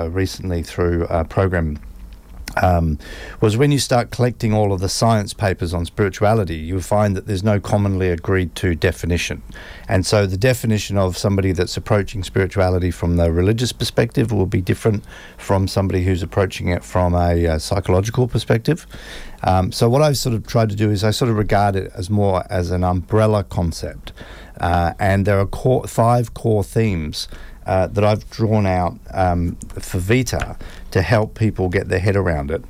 uh, 0.05 0.09
recently 0.13 0.63
through 0.63 1.05
a 1.05 1.25
program 1.25 1.79
um, 2.63 2.99
was 3.41 3.57
when 3.57 3.71
you 3.71 3.79
start 3.79 4.11
collecting 4.11 4.53
all 4.55 4.73
of 4.73 4.81
the 4.81 4.89
science 4.89 5.35
papers 5.35 5.75
on 5.75 5.85
spirituality, 5.85 6.57
you'll 6.57 6.81
find 6.81 7.17
that 7.17 7.27
there's 7.27 7.43
no 7.43 7.61
commonly 7.61 8.09
agreed 8.09 8.55
to 8.57 8.75
definition. 8.75 9.43
And 9.89 10.07
so 10.07 10.27
the 10.27 10.37
definition 10.37 10.97
of 10.97 11.17
somebody 11.19 11.53
that's 11.53 11.77
approaching 11.77 12.23
spirituality 12.23 12.91
from 12.91 13.17
the 13.17 13.31
religious 13.31 13.73
perspective 13.73 14.33
will 14.33 14.47
be 14.47 14.61
different 14.61 15.05
from 15.37 15.69
somebody 15.69 16.05
who's 16.05 16.23
approaching 16.23 16.69
it 16.69 16.83
from 16.83 17.15
a 17.15 17.47
uh, 17.47 17.59
psychological 17.59 18.27
perspective. 18.27 18.87
Um, 19.43 19.71
so 19.71 19.89
what 19.89 20.03
I've 20.03 20.19
sort 20.19 20.35
of 20.35 20.47
tried 20.47 20.71
to 20.71 20.77
do 20.77 20.91
is 20.91 21.05
I 21.05 21.11
sort 21.11 21.31
of 21.31 21.37
regard 21.37 21.77
it 21.77 21.93
as 21.95 22.09
more 22.09 22.45
as 22.51 22.71
an 22.71 22.85
umbrella 22.85 23.45
concept. 23.45 24.13
Uh, 24.61 24.95
and 24.99 25.27
there 25.27 25.39
are 25.39 25.47
core, 25.47 25.87
five 25.87 26.35
core 26.35 26.65
themes 26.65 27.29
uh, 27.67 27.89
that 27.89 28.05
I've 28.05 28.29
drawn 28.31 28.67
out 28.67 28.99
um, 29.13 29.57
for 29.79 29.99
Vita 29.99 30.57
to 30.93 31.03
help 31.03 31.35
people 31.35 31.69
get 31.69 31.89
their 31.89 31.99
head 31.99 32.17
around 32.17 32.51
it. 32.51 32.65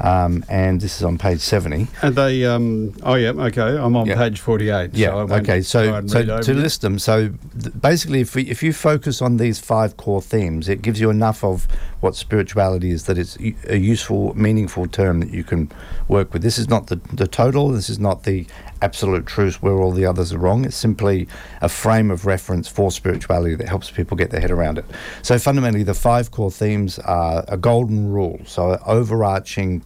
Um, 0.00 0.44
and 0.48 0.80
this 0.80 0.96
is 0.96 1.04
on 1.04 1.18
page 1.18 1.40
70. 1.40 1.86
And 2.00 2.16
they, 2.16 2.46
um, 2.46 2.94
oh 3.02 3.14
yeah, 3.14 3.30
okay, 3.30 3.76
I'm 3.76 3.94
on 3.96 4.06
page 4.06 4.40
48. 4.40 4.94
Yeah, 4.94 5.10
so 5.10 5.34
okay, 5.34 5.60
so, 5.60 6.06
so 6.06 6.40
to 6.40 6.54
list 6.54 6.80
them, 6.80 6.98
so 6.98 7.28
th- 7.28 7.74
basically 7.78 8.22
if, 8.22 8.34
we, 8.34 8.44
if 8.48 8.62
you 8.62 8.72
focus 8.72 9.20
on 9.20 9.36
these 9.36 9.58
five 9.58 9.98
core 9.98 10.22
themes, 10.22 10.70
it 10.70 10.80
gives 10.80 11.00
you 11.00 11.10
enough 11.10 11.44
of 11.44 11.68
what 12.00 12.16
spirituality 12.16 12.90
is 12.90 13.04
that 13.04 13.18
it's 13.18 13.36
a 13.68 13.76
useful, 13.76 14.34
meaningful 14.36 14.86
term 14.86 15.20
that 15.20 15.30
you 15.30 15.44
can 15.44 15.70
work 16.08 16.32
with. 16.32 16.42
This 16.42 16.58
is 16.58 16.68
not 16.68 16.86
the, 16.86 16.96
the 17.12 17.26
total, 17.26 17.68
this 17.68 17.90
is 17.90 17.98
not 17.98 18.24
the 18.24 18.46
absolute 18.82 19.26
truth 19.26 19.62
where 19.62 19.74
all 19.74 19.92
the 19.92 20.06
others 20.06 20.32
are 20.32 20.38
wrong. 20.38 20.64
It's 20.64 20.76
simply 20.76 21.28
a 21.60 21.68
frame 21.68 22.10
of 22.10 22.24
reference 22.24 22.68
for 22.68 22.90
spirituality 22.90 23.54
that 23.54 23.68
helps 23.68 23.90
people 23.90 24.16
get 24.16 24.30
their 24.30 24.40
head 24.40 24.50
around 24.50 24.78
it. 24.78 24.86
So 25.22 25.38
fundamentally, 25.38 25.84
the 25.84 25.94
five 25.94 26.30
core 26.30 26.50
themes 26.50 26.98
are 27.00 27.44
a 27.48 27.56
golden 27.56 28.10
rule, 28.10 28.40
so 28.46 28.72
an 28.72 28.78
overarching, 28.86 29.82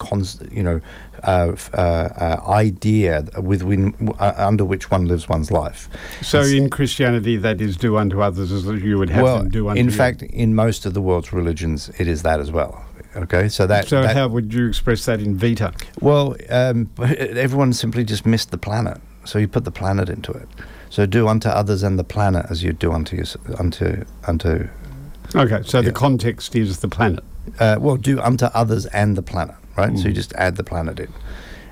you 0.51 0.63
know, 0.63 0.81
idea 1.23 3.25
with 3.39 3.63
uh, 4.19 4.35
under 4.37 4.65
which 4.65 4.91
one 4.91 5.07
lives 5.07 5.29
one's 5.29 5.51
life. 5.51 5.89
So 6.23 6.41
it's, 6.41 6.53
in 6.53 6.71
Christianity, 6.71 7.37
that 7.37 7.61
is 7.61 7.77
do 7.77 7.97
unto 7.97 8.21
others 8.21 8.53
as 8.53 8.65
you 8.65 8.99
would 8.99 9.11
have 9.11 9.23
well, 9.23 9.39
them 9.39 9.49
do 9.49 9.69
unto 9.69 9.81
in 9.81 9.87
you. 9.87 9.93
fact, 9.93 10.23
in 10.23 10.55
most 10.55 10.87
of 10.87 10.95
the 10.95 11.01
world's 11.01 11.33
religions, 11.33 11.91
it 11.99 12.09
is 12.09 12.23
that 12.23 12.41
as 12.41 12.51
well. 12.51 12.85
Okay, 13.17 13.49
so 13.49 13.67
that. 13.67 13.87
So 13.87 14.03
that, 14.03 14.17
how 14.17 14.29
would 14.29 14.53
you 14.53 14.67
express 14.67 15.05
that 15.05 15.21
in 15.21 15.37
Vita? 15.37 15.73
Well, 16.01 16.37
um, 16.51 16.91
everyone 16.99 17.73
simply 17.73 18.05
just 18.05 18.27
missed 18.27 18.51
the 18.51 18.59
planet, 18.59 19.01
so 19.25 19.39
you 19.39 19.47
put 19.47 19.65
the 19.65 19.71
planet 19.71 20.09
into 20.09 20.33
it. 20.33 20.49
So 20.91 21.07
do 21.07 21.29
unto 21.29 21.49
others 21.49 21.83
and 21.83 21.99
the 21.99 22.05
planet 22.05 22.47
as 22.51 22.63
you 22.63 22.73
do 22.73 22.93
unto 22.93 23.17
you, 23.17 23.25
unto 23.59 24.05
unto. 24.27 24.69
Okay, 25.35 25.63
so 25.65 25.79
yeah. 25.79 25.87
the 25.87 25.93
context 25.93 26.55
is 26.55 26.81
the 26.81 26.89
planet. 26.89 27.25
Uh, 27.59 27.77
well, 27.81 27.97
do 27.97 28.21
unto 28.21 28.47
others 28.47 28.87
and 28.87 29.17
the 29.17 29.23
planet, 29.23 29.57
right? 29.77 29.91
Mm. 29.91 29.99
So 29.99 30.05
you 30.05 30.13
mm. 30.13 30.17
just 30.17 30.33
add 30.35 30.57
the 30.57 30.65
planet 30.65 31.01
in. 31.01 31.13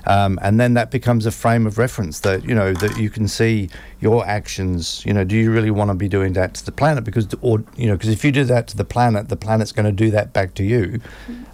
Um, 0.06 0.38
and 0.42 0.58
then 0.58 0.74
that 0.74 0.90
becomes 0.90 1.26
a 1.26 1.30
frame 1.30 1.66
of 1.66 1.78
reference 1.78 2.20
that 2.20 2.44
you 2.44 2.54
know 2.54 2.72
that 2.74 2.98
you 2.98 3.08
can 3.08 3.28
see 3.28 3.68
your 4.00 4.26
actions. 4.26 5.04
You 5.06 5.12
know, 5.12 5.24
do 5.24 5.36
you 5.36 5.52
really 5.52 5.70
want 5.70 5.90
to 5.90 5.94
be 5.94 6.08
doing 6.08 6.32
that 6.32 6.54
to 6.54 6.64
the 6.64 6.72
planet? 6.72 7.04
Because, 7.04 7.28
or 7.40 7.62
you 7.76 7.86
know, 7.86 7.94
because 7.94 8.10
if 8.10 8.24
you 8.24 8.32
do 8.32 8.44
that 8.44 8.66
to 8.68 8.76
the 8.76 8.84
planet, 8.84 9.28
the 9.28 9.36
planet's 9.36 9.72
going 9.72 9.86
to 9.86 9.92
do 9.92 10.10
that 10.10 10.32
back 10.32 10.54
to 10.54 10.64
you. 10.64 11.00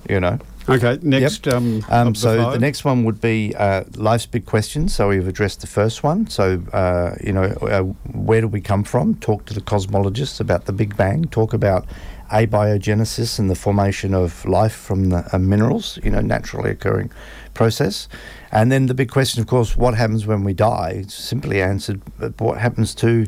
You 0.08 0.20
know. 0.20 0.38
Okay. 0.68 0.98
Next. 1.02 1.46
Yep. 1.46 1.54
Um, 1.54 1.84
um, 1.88 2.14
so 2.14 2.36
the, 2.36 2.50
the, 2.50 2.58
next 2.58 2.84
one 2.84 3.04
would 3.04 3.20
be 3.22 3.54
uh, 3.56 3.84
life's 3.96 4.26
big 4.26 4.44
questions. 4.44 4.94
So 4.94 5.08
we've 5.08 5.26
addressed 5.26 5.62
the 5.62 5.66
first 5.66 6.02
one. 6.02 6.28
So 6.28 6.62
uh, 6.72 7.14
you 7.22 7.32
know, 7.32 7.44
uh, 7.62 7.82
where 8.12 8.40
do 8.40 8.48
we 8.48 8.60
come 8.60 8.84
from? 8.84 9.14
Talk 9.16 9.46
to 9.46 9.54
the 9.54 9.62
cosmologists 9.62 10.40
about 10.40 10.66
the 10.66 10.72
Big 10.72 10.96
Bang. 10.96 11.24
Talk 11.26 11.52
about 11.54 11.86
abiogenesis 12.30 13.38
and 13.38 13.50
the 13.50 13.54
formation 13.54 14.14
of 14.14 14.44
life 14.44 14.74
from 14.74 15.10
the 15.10 15.28
uh, 15.32 15.38
minerals. 15.38 15.98
You 16.02 16.10
know, 16.10 16.20
naturally 16.20 16.70
occurring 16.70 17.10
process. 17.54 18.08
And 18.52 18.72
then 18.72 18.86
the 18.86 18.94
big 18.94 19.10
question, 19.10 19.40
of 19.40 19.46
course, 19.46 19.76
what 19.76 19.94
happens 19.94 20.26
when 20.26 20.44
we 20.44 20.54
die? 20.54 21.00
It's 21.02 21.14
simply 21.14 21.60
answered, 21.60 22.00
what 22.38 22.58
happens 22.58 22.94
to 22.96 23.26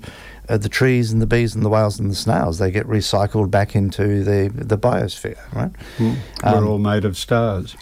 uh, 0.49 0.57
the 0.57 0.69
trees 0.69 1.13
and 1.13 1.21
the 1.21 1.27
bees 1.27 1.55
and 1.55 1.65
the 1.65 1.69
whales 1.69 2.01
and 2.01 2.11
the 2.11 2.15
snails? 2.15 2.59
They 2.59 2.71
get 2.71 2.87
recycled 2.87 3.51
back 3.51 3.77
into 3.77 4.25
the, 4.25 4.51
the 4.55 4.79
biosphere, 4.79 5.39
right? 5.53 5.73
Mm. 5.99 6.17
We're 6.43 6.59
um, 6.59 6.69
all 6.69 6.79
made 6.79 7.05
of 7.05 7.19
stars. 7.19 7.77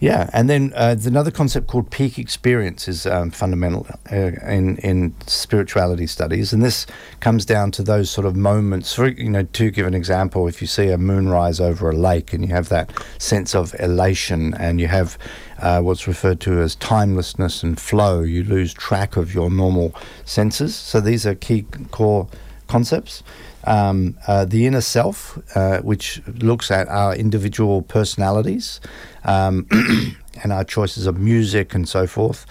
Yeah, 0.00 0.30
and 0.32 0.48
then 0.48 0.72
uh, 0.76 0.96
another 1.04 1.30
concept 1.30 1.66
called 1.66 1.90
peak 1.90 2.18
experience 2.18 2.86
is 2.88 3.06
um, 3.06 3.30
fundamental 3.30 3.86
uh, 4.12 4.32
in 4.46 4.76
in 4.78 5.14
spirituality 5.26 6.06
studies, 6.06 6.52
and 6.52 6.62
this 6.62 6.86
comes 7.20 7.44
down 7.44 7.70
to 7.72 7.82
those 7.82 8.08
sort 8.10 8.26
of 8.26 8.36
moments. 8.36 8.94
For 8.94 9.08
you 9.08 9.30
know, 9.30 9.42
to 9.42 9.70
give 9.70 9.86
an 9.86 9.94
example, 9.94 10.46
if 10.46 10.60
you 10.60 10.66
see 10.66 10.88
a 10.88 10.98
moonrise 10.98 11.60
over 11.60 11.90
a 11.90 11.96
lake 11.96 12.32
and 12.32 12.46
you 12.46 12.54
have 12.54 12.68
that 12.68 12.92
sense 13.18 13.54
of 13.54 13.74
elation, 13.80 14.54
and 14.54 14.80
you 14.80 14.86
have 14.86 15.18
uh, 15.58 15.80
what's 15.80 16.06
referred 16.06 16.40
to 16.40 16.60
as 16.60 16.76
timelessness 16.76 17.62
and 17.62 17.80
flow, 17.80 18.22
you 18.22 18.44
lose 18.44 18.72
track 18.72 19.16
of 19.16 19.34
your 19.34 19.50
normal 19.50 19.94
senses. 20.24 20.76
So 20.76 21.00
these 21.00 21.26
are 21.26 21.34
key 21.34 21.66
core 21.90 22.28
concepts. 22.68 23.22
Um, 23.64 24.16
uh, 24.26 24.44
the 24.44 24.66
inner 24.66 24.80
self, 24.80 25.38
uh, 25.54 25.80
which 25.80 26.22
looks 26.26 26.70
at 26.70 26.88
our 26.88 27.14
individual 27.14 27.82
personalities 27.82 28.80
um, 29.28 29.66
and 30.42 30.52
our 30.52 30.64
choices 30.64 31.06
of 31.06 31.18
music 31.18 31.74
and 31.74 31.88
so 31.88 32.06
forth. 32.06 32.46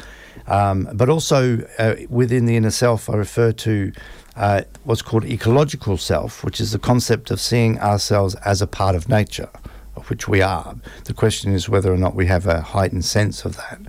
Um, 0.47 0.87
but 0.93 1.09
also 1.09 1.67
uh, 1.79 1.95
within 2.09 2.45
the 2.45 2.55
inner 2.55 2.71
self, 2.71 3.09
I 3.09 3.15
refer 3.15 3.51
to 3.51 3.91
uh, 4.35 4.61
what's 4.83 5.01
called 5.01 5.25
ecological 5.25 5.97
self, 5.97 6.43
which 6.43 6.61
is 6.61 6.71
the 6.71 6.79
concept 6.79 7.31
of 7.31 7.41
seeing 7.41 7.79
ourselves 7.79 8.35
as 8.45 8.61
a 8.61 8.67
part 8.67 8.95
of 8.95 9.09
nature 9.09 9.49
of 9.97 10.09
which 10.11 10.27
we 10.27 10.41
are. 10.41 10.75
The 11.05 11.13
question 11.13 11.53
is 11.53 11.67
whether 11.67 11.91
or 11.91 11.97
not 11.97 12.13
we 12.15 12.27
have 12.27 12.45
a 12.45 12.61
heightened 12.61 13.03
sense 13.03 13.43
of 13.45 13.57
that. 13.57 13.81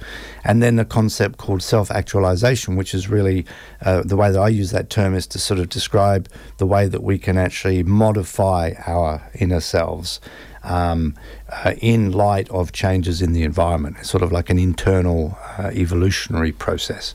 And 0.42 0.62
then 0.62 0.76
the 0.76 0.84
concept 0.86 1.36
called 1.36 1.62
self 1.62 1.90
actualization, 1.90 2.76
which 2.76 2.94
is 2.94 3.08
really 3.08 3.44
uh, 3.84 4.02
the 4.04 4.16
way 4.16 4.32
that 4.32 4.40
I 4.40 4.48
use 4.48 4.70
that 4.70 4.88
term 4.88 5.14
is 5.14 5.26
to 5.28 5.38
sort 5.38 5.60
of 5.60 5.68
describe 5.68 6.28
the 6.56 6.66
way 6.66 6.88
that 6.88 7.02
we 7.02 7.18
can 7.18 7.36
actually 7.36 7.82
modify 7.82 8.72
our 8.86 9.30
inner 9.34 9.60
selves. 9.60 10.18
Um, 10.64 11.14
uh, 11.50 11.74
in 11.80 12.12
light 12.12 12.48
of 12.50 12.72
changes 12.72 13.22
in 13.22 13.32
the 13.32 13.42
environment, 13.42 13.96
it's 14.00 14.10
sort 14.10 14.22
of 14.22 14.32
like 14.32 14.50
an 14.50 14.58
internal 14.58 15.38
uh, 15.58 15.70
evolutionary 15.72 16.52
process. 16.52 17.14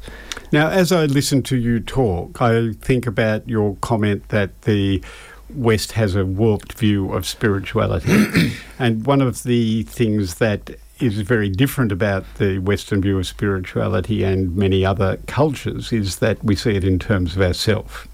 Now, 0.52 0.70
as 0.70 0.92
I 0.92 1.06
listen 1.06 1.44
to 1.44 1.58
you 1.58 1.80
talk, 1.80 2.42
I 2.42 2.74
think 2.74 3.08
about 3.08 3.48
your 3.48 3.76
comment 3.82 4.30
that 4.30 4.62
the 4.62 5.04
West 5.50 5.94
has 5.94 6.16
a 6.16 6.26
warped 6.26 6.74
view 6.74 7.12
of 7.12 7.26
spirituality. 7.26 8.54
and 8.80 9.06
one 9.06 9.22
of 9.22 9.44
the 9.44 9.84
things 9.84 10.36
that 10.36 10.72
is 11.00 11.22
very 11.22 11.50
different 11.50 11.92
about 11.92 12.24
the 12.36 12.60
Western 12.60 13.02
view 13.02 13.18
of 13.18 13.28
spirituality 13.28 14.24
and 14.24 14.56
many 14.56 14.86
other 14.86 15.18
cultures 15.28 15.92
is 15.92 16.18
that 16.18 16.44
we 16.44 16.56
see 16.56 16.76
it 16.76 16.84
in 16.84 17.00
terms 17.00 17.36
of 17.36 17.42
ourself. 17.42 18.08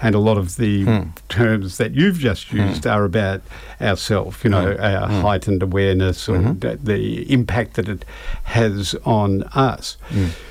And 0.00 0.14
a 0.14 0.18
lot 0.18 0.38
of 0.38 0.56
the 0.56 0.84
hmm. 0.84 1.02
terms 1.28 1.78
that 1.78 1.94
you've 1.94 2.18
just 2.18 2.48
hmm. 2.48 2.58
used 2.58 2.84
hmm. 2.84 2.90
are 2.90 3.04
about 3.04 3.42
ourself, 3.80 4.44
you 4.44 4.50
know, 4.50 4.74
hmm. 4.74 4.80
our 4.80 5.08
heightened 5.08 5.62
awareness 5.62 6.28
or 6.28 6.38
mm-hmm. 6.38 6.84
the 6.84 7.30
impact 7.32 7.74
that 7.74 7.88
it 7.88 8.04
has 8.44 8.94
on 9.04 9.42
us. 9.54 9.96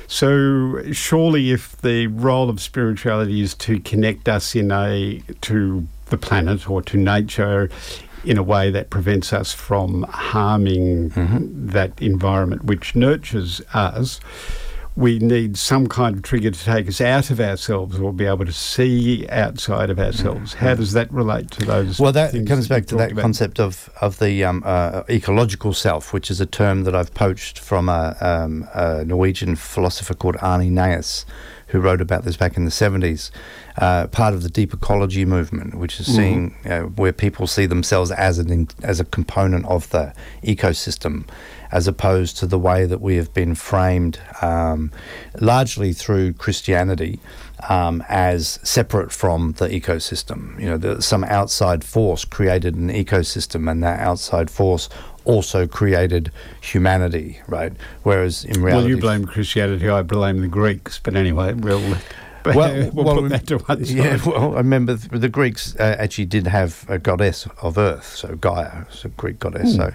So 0.08 0.92
surely 0.92 1.52
if 1.52 1.78
the 1.82 2.08
role 2.08 2.50
of 2.50 2.62
spirituality 2.62 3.42
is 3.42 3.54
to 3.56 3.80
connect 3.80 4.30
us 4.30 4.56
in 4.56 4.72
a 4.72 5.22
to 5.42 5.88
the 6.10 6.18
planet 6.18 6.70
or 6.70 6.82
to 6.84 6.98
nature 6.98 7.70
in 8.24 8.38
a 8.38 8.44
way 8.44 8.70
that 8.72 8.90
prevents 8.90 9.32
us 9.32 9.54
from 9.54 10.04
harming 10.04 11.12
mm-hmm. 11.12 11.68
that 11.70 12.02
environment 12.02 12.66
which 12.66 12.96
nurtures 12.96 13.62
us, 13.74 14.20
we 14.98 15.20
need 15.20 15.56
some 15.56 15.86
kind 15.86 16.16
of 16.16 16.24
trigger 16.24 16.50
to 16.50 16.64
take 16.64 16.88
us 16.88 17.00
out 17.00 17.30
of 17.30 17.40
ourselves 17.40 18.00
or 18.00 18.12
be 18.12 18.26
able 18.26 18.46
to 18.46 18.52
see 18.52 19.28
outside 19.30 19.92
of 19.92 20.00
ourselves. 20.00 20.56
Mm-hmm. 20.56 20.66
How 20.66 20.74
does 20.74 20.94
that 20.94 21.14
relate 21.14 21.52
to 21.52 21.66
those? 21.66 22.00
Well, 22.00 22.12
that 22.14 22.32
comes 22.48 22.68
that 22.68 22.74
back 22.74 22.86
to 22.88 22.96
that 22.96 23.12
about? 23.12 23.22
concept 23.22 23.60
of 23.60 23.92
of 24.02 24.18
the 24.18 24.44
um, 24.44 24.64
uh, 24.66 25.04
ecological 25.08 25.74
self, 25.74 26.14
which 26.14 26.32
is 26.32 26.42
a 26.42 26.48
term 26.48 26.84
that 26.86 26.96
I've 26.96 27.14
poached 27.14 27.60
from 27.60 27.90
a, 27.90 28.18
um, 28.20 28.68
a 28.74 29.06
Norwegian 29.06 29.56
philosopher 29.56 30.16
called 30.16 30.38
Arne 30.42 30.74
Naess 30.74 31.26
who 31.68 31.80
wrote 31.80 32.02
about 32.02 32.24
this 32.24 32.38
back 32.38 32.56
in 32.56 32.66
the 32.66 32.72
70s, 32.72 33.30
uh, 33.78 34.08
part 34.08 34.34
of 34.34 34.42
the 34.42 34.50
deep 34.50 34.74
ecology 34.74 35.26
movement, 35.26 35.76
which 35.76 36.00
is 36.00 36.08
mm-hmm. 36.08 36.16
seeing 36.16 36.56
uh, 36.66 36.82
where 36.84 37.12
people 37.12 37.46
see 37.46 37.66
themselves 37.66 38.10
as 38.12 38.40
an 38.40 38.50
in, 38.50 38.68
as 38.84 39.00
a 39.00 39.06
component 39.06 39.66
of 39.66 39.90
the 39.90 40.14
ecosystem, 40.44 41.28
as 41.72 41.88
opposed 41.88 42.38
to 42.38 42.48
the 42.48 42.60
way 42.60 42.86
that 42.86 43.02
we 43.02 43.16
have 43.16 43.34
been 43.34 43.56
framed, 43.56 44.20
um, 44.42 44.92
largely 45.40 45.94
through 45.94 46.34
Christianity. 46.34 47.20
Um, 47.70 48.04
as 48.08 48.60
separate 48.62 49.12
from 49.12 49.54
the 49.54 49.68
ecosystem. 49.68 50.60
You 50.62 50.68
know, 50.68 50.78
the, 50.78 51.02
some 51.02 51.24
outside 51.24 51.84
force 51.84 52.24
created 52.24 52.76
an 52.76 52.90
ecosystem, 52.90 53.70
and 53.70 53.82
that 53.82 54.00
outside 54.00 54.52
force 54.52 54.90
also 55.28 55.68
created 55.68 56.32
humanity, 56.62 57.40
right? 57.48 57.74
Whereas 58.04 58.46
in 58.46 58.64
reality, 58.64 58.84
well, 58.84 58.90
you 58.90 58.98
blame 58.98 59.26
Christianity, 59.26 59.90
I 59.90 60.02
blame 60.02 60.42
the 60.42 60.48
Greeks. 60.48 61.00
But 61.00 61.16
anyway, 61.16 61.54
we'll. 61.54 61.98
Well, 62.46 62.92
we'll, 62.94 63.06
well, 63.06 63.16
put 63.18 63.30
that 63.30 63.48
to 63.48 63.58
one 63.58 63.86
side. 63.86 63.96
Yeah, 63.96 64.20
well, 64.26 64.54
I 64.56 64.60
remember 64.60 64.96
the 64.96 65.30
Greeks 65.30 65.76
uh, 65.76 65.96
actually 66.00 66.26
did 66.26 66.48
have 66.48 66.86
a 66.88 66.98
goddess 66.98 67.48
of 67.62 67.78
earth, 67.78 68.16
so 68.16 68.36
Gaia, 68.36 68.86
so 68.90 69.10
Greek 69.18 69.40
goddess. 69.40 69.76
Mm. 69.76 69.76
So, 69.76 69.94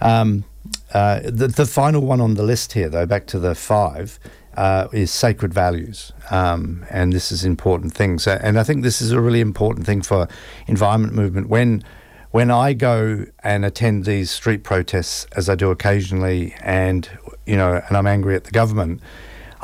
um, 0.00 0.44
uh, 0.92 1.20
the 1.24 1.48
the 1.48 1.66
final 1.66 2.02
one 2.02 2.20
on 2.20 2.34
the 2.34 2.42
list 2.42 2.72
here, 2.72 2.88
though, 2.88 3.06
back 3.06 3.26
to 3.28 3.38
the 3.38 3.54
five, 3.54 4.18
uh, 4.56 4.88
is 4.92 5.10
sacred 5.10 5.54
values, 5.54 6.12
um, 6.30 6.84
and 6.90 7.12
this 7.12 7.32
is 7.32 7.44
important 7.44 7.94
things. 7.94 8.26
And 8.26 8.58
I 8.58 8.62
think 8.62 8.82
this 8.82 9.00
is 9.00 9.12
a 9.12 9.20
really 9.20 9.40
important 9.40 9.86
thing 9.86 10.02
for 10.02 10.28
environment 10.66 11.14
movement 11.14 11.48
when 11.48 11.82
when 12.30 12.50
I 12.50 12.72
go 12.72 13.26
and 13.42 13.64
attend 13.64 14.04
these 14.04 14.30
street 14.30 14.64
protests, 14.64 15.26
as 15.36 15.48
I 15.48 15.54
do 15.54 15.70
occasionally, 15.70 16.54
and 16.60 17.08
you 17.46 17.56
know, 17.56 17.80
and 17.88 17.96
I'm 17.96 18.06
angry 18.06 18.34
at 18.34 18.44
the 18.44 18.50
government, 18.50 19.00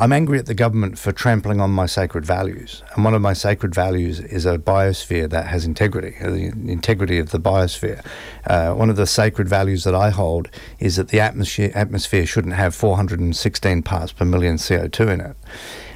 I'm 0.01 0.13
angry 0.13 0.39
at 0.39 0.47
the 0.47 0.55
government 0.55 0.97
for 0.97 1.11
trampling 1.11 1.61
on 1.61 1.73
my 1.73 1.87
sacred 1.87 2.25
values. 2.25 2.85
And 2.95 3.05
one 3.05 3.15
of 3.15 3.21
my 3.21 3.33
sacred 3.33 3.75
values 3.75 4.21
is 4.21 4.47
a 4.47 4.57
biosphere 4.57 5.29
that 5.31 5.49
has 5.49 5.65
integrity, 5.65 6.15
the 6.21 6.53
integrity 6.71 7.19
of 7.19 7.31
the 7.31 7.41
biosphere. 7.41 8.07
Uh, 8.47 8.75
one 8.75 8.91
of 8.91 8.97
the 8.97 9.09
sacred 9.09 9.49
values 9.49 9.83
that 9.83 9.97
I 9.97 10.11
hold 10.11 10.51
is 10.79 10.95
that 10.97 11.09
the 11.09 11.19
atmosphere, 11.19 11.73
atmosphere 11.75 12.27
shouldn't 12.27 12.55
have 12.55 12.77
416 12.77 13.83
parts 13.83 14.13
per 14.13 14.25
million 14.25 14.55
CO2 14.55 15.13
in 15.15 15.21
it. 15.21 15.37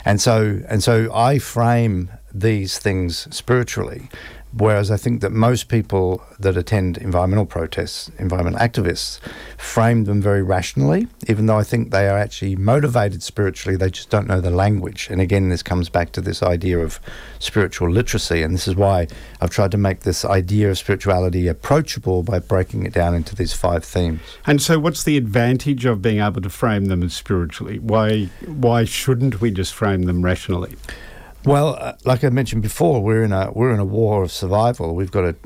And 0.04 0.20
so, 0.20 0.60
and 0.68 0.82
so 0.82 1.14
I 1.14 1.38
frame 1.38 2.10
these 2.34 2.80
things 2.80 3.32
spiritually 3.32 4.08
Whereas 4.54 4.90
I 4.90 4.98
think 4.98 5.22
that 5.22 5.32
most 5.32 5.68
people 5.68 6.22
that 6.38 6.56
attend 6.56 6.98
environmental 6.98 7.46
protests, 7.46 8.10
environmental 8.18 8.60
activists, 8.60 9.18
frame 9.56 10.04
them 10.04 10.20
very 10.20 10.42
rationally, 10.42 11.08
even 11.28 11.46
though 11.46 11.58
I 11.58 11.62
think 11.62 11.90
they 11.90 12.08
are 12.08 12.18
actually 12.18 12.56
motivated 12.56 13.22
spiritually, 13.22 13.76
they 13.76 13.90
just 13.90 14.10
don't 14.10 14.26
know 14.26 14.40
the 14.40 14.50
language. 14.50 15.08
And 15.10 15.20
again, 15.20 15.48
this 15.48 15.62
comes 15.62 15.88
back 15.88 16.12
to 16.12 16.20
this 16.20 16.42
idea 16.42 16.78
of 16.78 17.00
spiritual 17.38 17.90
literacy. 17.90 18.42
And 18.42 18.54
this 18.54 18.68
is 18.68 18.76
why 18.76 19.08
I've 19.40 19.50
tried 19.50 19.70
to 19.70 19.78
make 19.78 20.00
this 20.00 20.24
idea 20.24 20.70
of 20.70 20.76
spirituality 20.76 21.48
approachable 21.48 22.22
by 22.22 22.38
breaking 22.38 22.84
it 22.84 22.92
down 22.92 23.14
into 23.14 23.34
these 23.34 23.54
five 23.54 23.84
themes. 23.84 24.20
And 24.46 24.60
so, 24.60 24.78
what's 24.78 25.04
the 25.04 25.16
advantage 25.16 25.86
of 25.86 26.02
being 26.02 26.20
able 26.20 26.42
to 26.42 26.50
frame 26.50 26.86
them 26.86 27.02
as 27.02 27.14
spiritually? 27.14 27.78
Why, 27.78 28.26
why 28.46 28.84
shouldn't 28.84 29.40
we 29.40 29.50
just 29.50 29.72
frame 29.72 30.02
them 30.02 30.22
rationally? 30.22 30.76
Well, 31.44 31.76
uh, 31.78 31.94
like 32.04 32.22
I 32.22 32.28
mentioned 32.28 32.62
before, 32.62 33.02
we're 33.02 33.24
in 33.24 33.32
a 33.32 33.50
we're 33.50 33.74
in 33.74 33.80
a 33.80 33.84
war 33.84 34.22
of 34.22 34.30
survival. 34.30 34.94
We've 34.94 35.10
got 35.10 35.22
to 35.22 35.36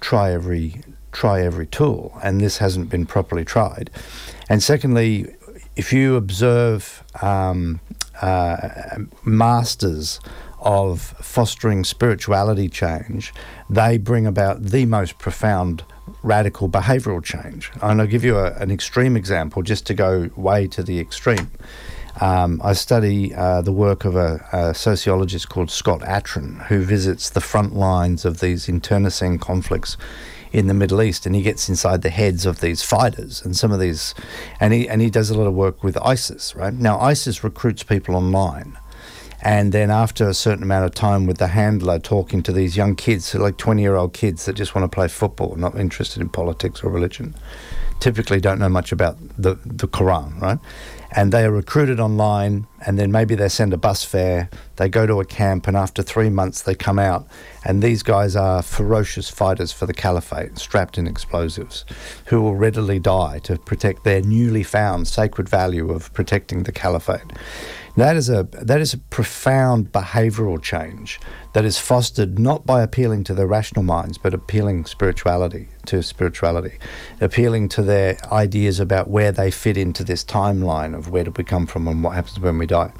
try 0.00 0.32
every 0.32 0.82
try 1.12 1.42
every 1.42 1.66
tool, 1.66 2.18
and 2.22 2.40
this 2.40 2.58
hasn't 2.58 2.88
been 2.88 3.04
properly 3.04 3.44
tried. 3.44 3.90
And 4.48 4.62
secondly, 4.62 5.34
if 5.76 5.92
you 5.92 6.16
observe 6.16 7.04
um, 7.20 7.80
uh, 8.22 8.98
masters 9.24 10.20
of 10.60 11.00
fostering 11.20 11.84
spirituality 11.84 12.68
change, 12.68 13.34
they 13.68 13.98
bring 13.98 14.26
about 14.26 14.62
the 14.62 14.86
most 14.86 15.18
profound 15.18 15.84
radical 16.22 16.68
behavioural 16.68 17.22
change. 17.22 17.70
And 17.82 18.00
I'll 18.00 18.06
give 18.06 18.24
you 18.24 18.38
a, 18.38 18.52
an 18.54 18.70
extreme 18.70 19.16
example 19.16 19.62
just 19.62 19.86
to 19.86 19.94
go 19.94 20.30
way 20.34 20.66
to 20.68 20.82
the 20.82 20.98
extreme. 20.98 21.50
Um, 22.20 22.60
I 22.62 22.74
study 22.74 23.34
uh, 23.34 23.62
the 23.62 23.72
work 23.72 24.04
of 24.04 24.16
a, 24.16 24.44
a, 24.52 24.74
sociologist 24.74 25.48
called 25.48 25.70
Scott 25.70 26.00
Atran, 26.00 26.66
who 26.66 26.82
visits 26.82 27.30
the 27.30 27.40
front 27.40 27.74
lines 27.74 28.24
of 28.24 28.40
these 28.40 28.68
internecine 28.68 29.38
conflicts 29.38 29.96
in 30.52 30.66
the 30.66 30.74
Middle 30.74 31.00
East, 31.00 31.24
and 31.24 31.34
he 31.34 31.40
gets 31.40 31.70
inside 31.70 32.02
the 32.02 32.10
heads 32.10 32.44
of 32.44 32.60
these 32.60 32.82
fighters 32.82 33.42
and 33.42 33.56
some 33.56 33.72
of 33.72 33.80
these, 33.80 34.14
and 34.60 34.74
he 34.74 34.88
and 34.88 35.00
he 35.00 35.08
does 35.08 35.30
a 35.30 35.38
lot 35.38 35.46
of 35.46 35.54
work 35.54 35.82
with 35.82 35.96
ISIS. 36.02 36.54
Right 36.54 36.74
now, 36.74 37.00
ISIS 37.00 37.42
recruits 37.42 37.82
people 37.82 38.14
online. 38.14 38.78
And 39.44 39.72
then 39.72 39.90
after 39.90 40.28
a 40.28 40.34
certain 40.34 40.62
amount 40.62 40.84
of 40.84 40.94
time 40.94 41.26
with 41.26 41.38
the 41.38 41.48
handler 41.48 41.98
talking 41.98 42.44
to 42.44 42.52
these 42.52 42.76
young 42.76 42.94
kids, 42.94 43.34
like 43.34 43.56
20 43.56 43.82
year 43.82 43.96
old 43.96 44.12
kids 44.12 44.44
that 44.44 44.52
just 44.52 44.74
want 44.74 44.84
to 44.84 44.94
play 44.94 45.08
football, 45.08 45.56
not 45.56 45.76
interested 45.76 46.20
in 46.20 46.28
politics 46.28 46.84
or 46.84 46.90
religion, 46.90 47.34
typically 47.98 48.40
don't 48.40 48.60
know 48.60 48.68
much 48.68 48.92
about 48.92 49.16
the, 49.36 49.54
the 49.64 49.88
Quran, 49.88 50.40
right? 50.40 50.58
And 51.14 51.32
they 51.32 51.44
are 51.44 51.50
recruited 51.50 52.00
online 52.00 52.66
and 52.86 52.98
then 52.98 53.12
maybe 53.12 53.34
they 53.34 53.48
send 53.48 53.72
a 53.72 53.76
bus 53.76 54.04
fare. 54.04 54.48
They 54.76 54.88
go 54.88 55.06
to 55.06 55.20
a 55.20 55.24
camp 55.24 55.68
and 55.68 55.76
after 55.76 56.02
three 56.02 56.30
months 56.30 56.62
they 56.62 56.74
come 56.74 56.98
out 56.98 57.26
and 57.64 57.82
these 57.82 58.02
guys 58.02 58.34
are 58.34 58.62
ferocious 58.62 59.28
fighters 59.28 59.72
for 59.72 59.86
the 59.86 59.94
caliphate 59.94 60.58
strapped 60.58 60.98
in 60.98 61.06
explosives 61.06 61.84
who 62.26 62.40
will 62.40 62.56
readily 62.56 62.98
die 62.98 63.38
to 63.40 63.58
protect 63.58 64.04
their 64.04 64.22
newly 64.22 64.62
found 64.62 65.06
sacred 65.06 65.48
value 65.48 65.90
of 65.90 66.12
protecting 66.12 66.62
the 66.64 66.72
caliphate 66.72 67.32
that 67.96 68.16
is 68.16 68.30
a 68.30 68.44
that 68.52 68.80
is 68.80 68.94
a 68.94 68.98
profound 68.98 69.92
behavioural 69.92 70.60
change 70.60 71.20
that 71.52 71.64
is 71.64 71.78
fostered 71.78 72.38
not 72.38 72.64
by 72.64 72.82
appealing 72.82 73.24
to 73.24 73.34
their 73.34 73.46
rational 73.46 73.82
minds, 73.82 74.16
but 74.16 74.32
appealing 74.32 74.86
spirituality 74.86 75.68
to 75.86 76.02
spirituality, 76.02 76.78
appealing 77.20 77.68
to 77.68 77.82
their 77.82 78.16
ideas 78.32 78.80
about 78.80 79.08
where 79.08 79.32
they 79.32 79.50
fit 79.50 79.76
into 79.76 80.04
this 80.04 80.24
timeline 80.24 80.96
of 80.96 81.10
where 81.10 81.24
do 81.24 81.32
we 81.36 81.44
come 81.44 81.66
from 81.66 81.86
and 81.86 82.02
what 82.02 82.14
happens 82.14 82.40
when 82.40 82.56
we 82.56 82.66
die. 82.66 82.92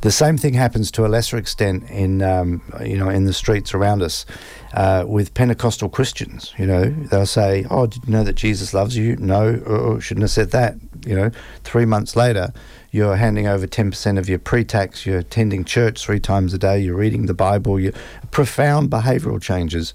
The 0.00 0.12
same 0.12 0.36
thing 0.36 0.52
happens 0.52 0.90
to 0.92 1.06
a 1.06 1.08
lesser 1.08 1.38
extent 1.38 1.90
in 1.90 2.20
um, 2.20 2.60
you 2.84 2.98
know 2.98 3.08
in 3.08 3.24
the 3.24 3.32
streets 3.32 3.72
around 3.72 4.02
us 4.02 4.26
uh, 4.74 5.04
with 5.06 5.32
Pentecostal 5.32 5.88
Christians. 5.88 6.52
You 6.58 6.66
know 6.66 6.84
they'll 6.84 7.24
say, 7.24 7.66
"Oh, 7.70 7.86
did 7.86 8.04
you 8.06 8.12
know 8.12 8.22
that 8.22 8.34
Jesus 8.34 8.74
loves 8.74 8.96
you?" 8.96 9.16
No, 9.16 9.62
oh, 9.66 9.98
shouldn't 10.00 10.22
have 10.22 10.30
said 10.30 10.50
that. 10.50 10.76
You 11.06 11.14
know, 11.14 11.30
three 11.62 11.86
months 11.86 12.16
later, 12.16 12.52
you're 12.94 13.16
handing 13.16 13.48
over 13.48 13.66
10% 13.66 14.18
of 14.20 14.28
your 14.28 14.38
pre-tax, 14.38 15.04
you're 15.04 15.18
attending 15.18 15.64
church 15.64 16.00
three 16.04 16.20
times 16.20 16.54
a 16.54 16.58
day, 16.58 16.78
you're 16.78 16.94
reading 16.94 17.26
the 17.26 17.34
Bible, 17.34 17.80
you 17.80 17.92
profound 18.30 18.88
behavioral 18.88 19.42
changes 19.42 19.92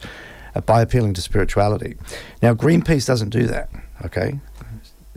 by 0.65 0.81
appealing 0.81 1.13
to 1.13 1.21
spirituality. 1.21 1.95
Now, 2.41 2.53
Greenpeace 2.53 3.07
doesn't 3.07 3.29
do 3.29 3.47
that, 3.47 3.69
okay? 4.03 4.41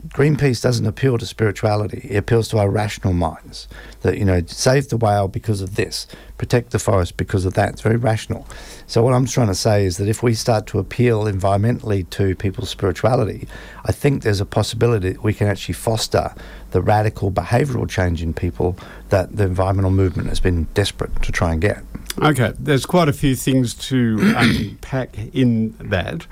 Greenpeace 0.09 0.61
doesn't 0.61 0.85
appeal 0.85 1.17
to 1.17 1.25
spirituality. 1.25 2.07
It 2.09 2.17
appeals 2.17 2.49
to 2.49 2.57
our 2.57 2.69
rational 2.69 3.13
minds. 3.13 3.67
That, 4.01 4.17
you 4.17 4.25
know, 4.25 4.41
save 4.47 4.89
the 4.89 4.97
whale 4.97 5.29
because 5.29 5.61
of 5.61 5.75
this, 5.75 6.07
protect 6.37 6.71
the 6.71 6.79
forest 6.79 7.15
because 7.15 7.45
of 7.45 7.53
that. 7.53 7.69
It's 7.69 7.81
very 7.81 7.95
rational. 7.95 8.45
So, 8.85 9.01
what 9.01 9.13
I'm 9.13 9.25
trying 9.25 9.47
to 9.47 9.55
say 9.55 9.85
is 9.85 9.97
that 9.97 10.09
if 10.09 10.21
we 10.21 10.33
start 10.33 10.67
to 10.67 10.79
appeal 10.79 11.23
environmentally 11.23 12.09
to 12.11 12.35
people's 12.35 12.69
spirituality, 12.69 13.47
I 13.85 13.93
think 13.93 14.23
there's 14.23 14.41
a 14.41 14.45
possibility 14.45 15.13
that 15.13 15.23
we 15.23 15.33
can 15.33 15.47
actually 15.47 15.75
foster 15.75 16.33
the 16.71 16.81
radical 16.81 17.31
behavioural 17.31 17.89
change 17.89 18.21
in 18.21 18.33
people 18.33 18.75
that 19.09 19.35
the 19.35 19.45
environmental 19.45 19.91
movement 19.91 20.27
has 20.27 20.39
been 20.39 20.65
desperate 20.73 21.21
to 21.23 21.31
try 21.31 21.53
and 21.53 21.61
get. 21.61 21.83
Okay, 22.21 22.53
there's 22.59 22.85
quite 22.85 23.07
a 23.07 23.13
few 23.13 23.35
things 23.35 23.73
to 23.73 24.17
unpack 24.35 25.17
in 25.33 25.75
that. 25.79 26.27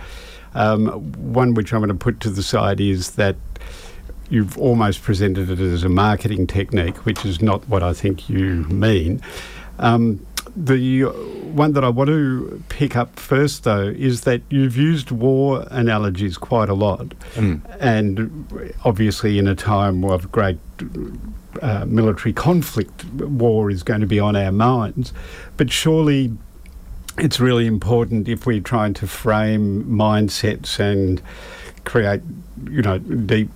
Um, 0.54 0.88
one 1.34 1.54
which 1.54 1.74
I'm 1.74 1.80
going 1.80 1.90
to 1.90 1.96
put 1.96 2.20
to 2.22 2.30
the 2.30 2.44
side 2.44 2.82
is 2.82 3.12
that 3.12 3.36
you've 4.30 4.58
almost 4.58 5.02
presented 5.02 5.50
it 5.50 5.60
as 5.60 5.84
a 5.84 5.90
marketing 5.90 6.48
technique, 6.48 6.98
which 7.06 7.26
is 7.26 7.42
not 7.42 7.68
what 7.68 7.84
I 7.84 7.94
think 7.94 8.30
you 8.30 8.64
mean. 8.70 9.22
Um, 9.80 10.26
the 10.56 11.04
one 11.04 11.74
that 11.74 11.84
I 11.84 11.90
want 11.90 12.10
to 12.10 12.64
pick 12.70 12.96
up 12.96 13.20
first, 13.20 13.64
though, 13.64 13.88
is 13.88 14.22
that 14.22 14.42
you've 14.50 14.76
used 14.76 15.12
war 15.12 15.66
analogies 15.70 16.38
quite 16.38 16.70
a 16.70 16.74
lot, 16.74 17.10
mm. 17.36 17.62
and 17.80 18.74
obviously 18.84 19.38
in 19.38 19.48
a 19.48 19.56
time 19.56 20.04
of 20.04 20.32
great 20.32 20.58
uh, 21.62 21.86
military 21.86 22.34
conflict, 22.34 23.06
war 23.14 23.70
is 23.70 23.84
going 23.84 24.02
to 24.02 24.08
be 24.08 24.20
on 24.20 24.36
our 24.36 24.52
minds. 24.52 25.14
But 25.58 25.72
surely 25.72 26.34
it's 27.17 27.39
really 27.39 27.67
important 27.67 28.28
if 28.28 28.45
we're 28.45 28.62
trying 28.62 28.93
to 28.95 29.08
frame 29.08 29.84
mindsets 29.86 30.80
and 30.80 31.21
create, 31.84 32.21
you 32.69 32.82
know, 32.82 32.97
deep 33.00 33.50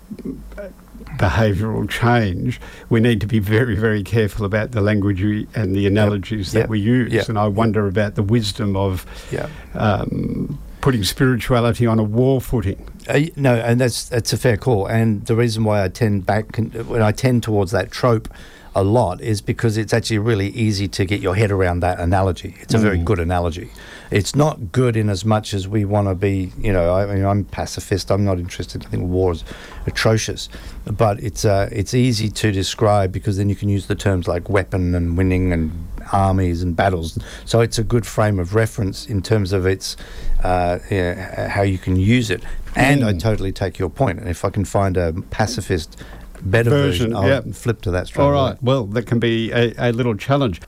behavioural 1.18 1.90
change, 1.90 2.60
we 2.90 3.00
need 3.00 3.22
to 3.22 3.28
be 3.28 3.40
very, 3.40 3.76
very 3.76 4.04
careful 4.04 4.46
about 4.46 4.72
the 4.72 4.82
language 4.82 5.22
and 5.22 5.76
the 5.76 5.88
analogies 5.88 6.54
yep. 6.54 6.64
that 6.64 6.70
we 6.70 6.80
use. 6.80 7.14
Yep. 7.14 7.30
And 7.30 7.40
I 7.40 7.48
wonder 7.48 7.88
about 7.88 8.16
the 8.16 8.24
wisdom 8.24 8.76
of 8.76 9.06
yep. 9.32 9.50
um, 9.74 10.60
putting 10.82 11.04
spirituality 11.04 11.86
on 11.86 12.00
a 12.00 12.04
war 12.04 12.42
footing. 12.42 12.88
Uh, 13.08 13.22
no, 13.36 13.56
and 13.56 13.80
that's 13.80 14.10
that's 14.10 14.34
a 14.34 14.38
fair 14.38 14.58
call. 14.58 14.88
And 14.88 15.26
the 15.26 15.36
reason 15.36 15.64
why 15.64 15.84
I 15.84 15.90
tend 15.90 16.26
back 16.26 16.58
when 16.58 17.02
I 17.02 17.12
tend 17.12 17.44
towards 17.44 17.72
that 17.72 17.92
trope 17.92 18.28
a 18.76 18.84
lot 18.84 19.22
is 19.22 19.40
because 19.40 19.78
it's 19.78 19.94
actually 19.94 20.18
really 20.18 20.50
easy 20.50 20.88
to 20.90 21.06
get 21.06 21.22
your 21.22 21.34
head 21.34 21.50
around 21.50 21.80
that 21.80 21.98
analogy. 21.98 22.56
It's 22.60 22.74
a 22.74 22.78
mm. 22.78 22.82
very 22.82 22.98
good 22.98 23.20
analogy. 23.20 23.72
It's 24.12 24.36
not 24.36 24.74
good 24.74 24.98
in 24.98 25.10
as 25.10 25.24
much 25.24 25.54
as 25.54 25.66
we 25.66 25.86
want 25.86 26.10
to 26.10 26.16
be. 26.16 26.52
You 26.58 26.74
know, 26.74 26.94
I 26.94 27.06
mean, 27.16 27.26
I'm 27.26 27.46
pacifist. 27.46 28.12
I'm 28.12 28.26
not 28.26 28.38
interested. 28.38 28.86
I 28.86 28.90
think 28.90 29.04
war 29.04 29.32
is 29.32 29.46
atrocious, 29.88 30.50
but 30.86 31.22
it's 31.22 31.46
uh, 31.46 31.70
it's 31.72 31.94
easy 31.94 32.30
to 32.30 32.52
describe 32.52 33.14
because 33.14 33.38
then 33.38 33.48
you 33.48 33.56
can 33.56 33.70
use 33.70 33.88
the 33.88 33.96
terms 33.96 34.28
like 34.28 34.50
weapon 34.50 34.94
and 34.94 35.18
winning 35.18 35.54
and 35.54 35.72
armies 36.12 36.62
and 36.62 36.76
battles. 36.76 37.18
So 37.46 37.62
it's 37.62 37.80
a 37.80 37.84
good 37.84 38.06
frame 38.06 38.40
of 38.40 38.56
reference 38.56 39.08
in 39.08 39.22
terms 39.22 39.54
of 39.54 39.66
its 39.66 39.96
uh, 40.44 40.80
yeah, 40.92 41.48
how 41.48 41.62
you 41.62 41.78
can 41.78 41.96
use 41.96 42.30
it. 42.30 42.44
And 42.76 43.04
mm. 43.04 43.08
I 43.08 43.18
totally 43.18 43.54
take 43.54 43.80
your 43.80 43.90
point. 43.90 44.20
And 44.20 44.28
if 44.28 44.44
I 44.44 44.50
can 44.50 44.66
find 44.66 44.98
a 44.98 45.14
pacifist 45.32 46.04
better 46.46 46.70
version, 46.70 47.12
version 47.12 47.16
I'll 47.16 47.28
yep. 47.28 47.54
flip 47.54 47.82
to 47.82 47.92
that 47.92 48.08
straight 48.08 48.24
All 48.24 48.32
right. 48.32 48.52
Away. 48.52 48.60
Well, 48.62 48.86
that 48.88 49.08
can 49.08 49.20
be 49.20 49.52
a, 49.52 49.74
a 49.78 49.92
little 49.92 50.16
challenge. 50.16 50.62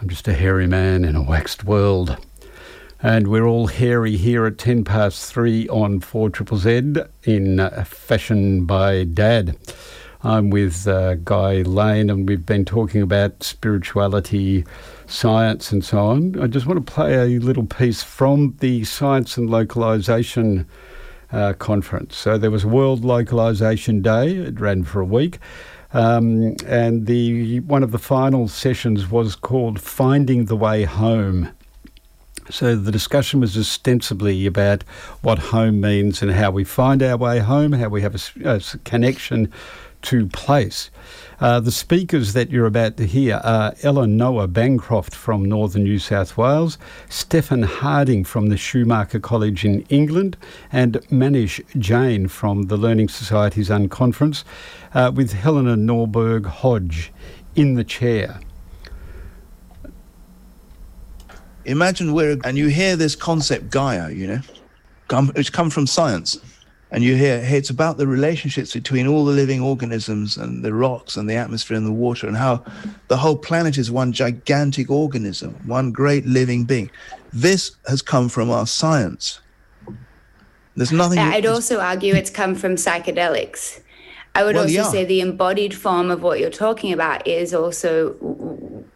I'm 0.00 0.08
just 0.08 0.26
a 0.28 0.32
hairy 0.32 0.66
man 0.66 1.04
in 1.04 1.16
a 1.16 1.22
waxed 1.22 1.64
world. 1.64 2.16
And 3.02 3.28
we're 3.28 3.46
all 3.46 3.68
hairy 3.68 4.16
here 4.16 4.44
at 4.44 4.58
10 4.58 4.84
past 4.84 5.32
3 5.32 5.68
on 5.68 6.00
4 6.00 6.28
Triple 6.30 6.58
Z 6.58 6.94
in 7.24 7.60
uh, 7.60 7.84
Fashion 7.84 8.66
by 8.66 9.04
Dad. 9.04 9.56
I'm 10.22 10.50
with 10.50 10.86
uh, 10.86 11.14
Guy 11.14 11.62
Lane, 11.62 12.10
and 12.10 12.28
we've 12.28 12.44
been 12.44 12.66
talking 12.66 13.00
about 13.00 13.42
spirituality, 13.42 14.66
science, 15.06 15.72
and 15.72 15.82
so 15.82 15.98
on. 15.98 16.38
I 16.38 16.46
just 16.46 16.66
want 16.66 16.84
to 16.84 16.92
play 16.92 17.14
a 17.14 17.40
little 17.40 17.64
piece 17.64 18.02
from 18.02 18.54
the 18.60 18.84
Science 18.84 19.38
and 19.38 19.48
Localization 19.48 20.66
uh, 21.32 21.52
conference. 21.54 22.16
So 22.16 22.38
there 22.38 22.50
was 22.50 22.66
World 22.66 23.04
Localization 23.04 24.02
Day. 24.02 24.36
It 24.36 24.60
ran 24.60 24.84
for 24.84 25.00
a 25.00 25.04
week. 25.04 25.38
Um, 25.92 26.56
and 26.66 27.06
the 27.06 27.60
one 27.60 27.82
of 27.82 27.90
the 27.90 27.98
final 27.98 28.46
sessions 28.48 29.10
was 29.10 29.34
called 29.34 29.80
Finding 29.80 30.44
the 30.44 30.56
Way 30.56 30.84
Home. 30.84 31.48
So 32.48 32.76
the 32.76 32.92
discussion 32.92 33.40
was 33.40 33.56
ostensibly 33.56 34.46
about 34.46 34.82
what 35.22 35.38
home 35.38 35.80
means 35.80 36.22
and 36.22 36.32
how 36.32 36.50
we 36.50 36.64
find 36.64 37.02
our 37.02 37.16
way 37.16 37.38
home, 37.38 37.72
how 37.72 37.88
we 37.88 38.02
have 38.02 38.14
a, 38.14 38.56
a 38.56 38.60
connection 38.84 39.52
to 40.02 40.26
place. 40.28 40.90
Uh, 41.40 41.58
the 41.58 41.72
speakers 41.72 42.34
that 42.34 42.50
you're 42.50 42.66
about 42.66 42.98
to 42.98 43.06
hear 43.06 43.40
are 43.42 43.72
Ella 43.82 44.06
Noah 44.06 44.46
Bancroft 44.46 45.14
from 45.14 45.42
Northern 45.42 45.84
New 45.84 45.98
South 45.98 46.36
Wales, 46.36 46.76
Stephan 47.08 47.62
Harding 47.62 48.24
from 48.24 48.50
the 48.50 48.58
Schumacher 48.58 49.18
College 49.18 49.64
in 49.64 49.80
England, 49.88 50.36
and 50.70 50.94
Manish 51.08 51.64
Jain 51.78 52.28
from 52.28 52.64
the 52.64 52.76
Learning 52.76 53.08
Societies 53.08 53.70
Unconference, 53.70 54.44
uh, 54.92 55.10
with 55.14 55.32
Helena 55.32 55.76
Norberg 55.76 56.44
Hodge 56.44 57.10
in 57.56 57.72
the 57.72 57.84
chair. 57.84 58.38
Imagine 61.64 62.12
we're, 62.12 62.36
and 62.44 62.58
you 62.58 62.68
hear 62.68 62.96
this 62.96 63.16
concept 63.16 63.70
Gaia, 63.70 64.10
you 64.10 64.26
know, 64.26 64.40
come, 65.08 65.32
it's 65.34 65.48
come 65.48 65.70
from 65.70 65.86
science 65.86 66.36
and 66.92 67.04
you 67.04 67.16
hear 67.16 67.40
hey, 67.40 67.56
it's 67.58 67.70
about 67.70 67.96
the 67.96 68.06
relationships 68.06 68.72
between 68.72 69.06
all 69.06 69.24
the 69.24 69.32
living 69.32 69.60
organisms 69.60 70.36
and 70.36 70.64
the 70.64 70.74
rocks 70.74 71.16
and 71.16 71.28
the 71.28 71.34
atmosphere 71.34 71.76
and 71.76 71.86
the 71.86 71.92
water 71.92 72.26
and 72.26 72.36
how 72.36 72.64
the 73.08 73.16
whole 73.16 73.36
planet 73.36 73.78
is 73.78 73.90
one 73.90 74.12
gigantic 74.12 74.90
organism 74.90 75.54
one 75.66 75.92
great 75.92 76.26
living 76.26 76.64
being. 76.64 76.90
This 77.32 77.76
has 77.86 78.02
come 78.02 78.28
from 78.28 78.50
our 78.50 78.66
science. 78.66 79.40
There's 80.76 80.92
nothing 80.92 81.18
i'd 81.18 81.46
also 81.46 81.80
argue 81.80 82.14
it's 82.14 82.30
come 82.30 82.54
from 82.54 82.76
psychedelics. 82.76 83.80
I 84.34 84.44
would 84.44 84.54
well, 84.54 84.64
also 84.64 84.74
yeah. 84.74 84.90
say 84.90 85.04
the 85.04 85.20
embodied 85.20 85.74
form 85.74 86.10
of 86.10 86.22
what 86.22 86.38
you're 86.38 86.50
talking 86.50 86.92
about 86.92 87.26
is 87.26 87.52
also 87.52 88.14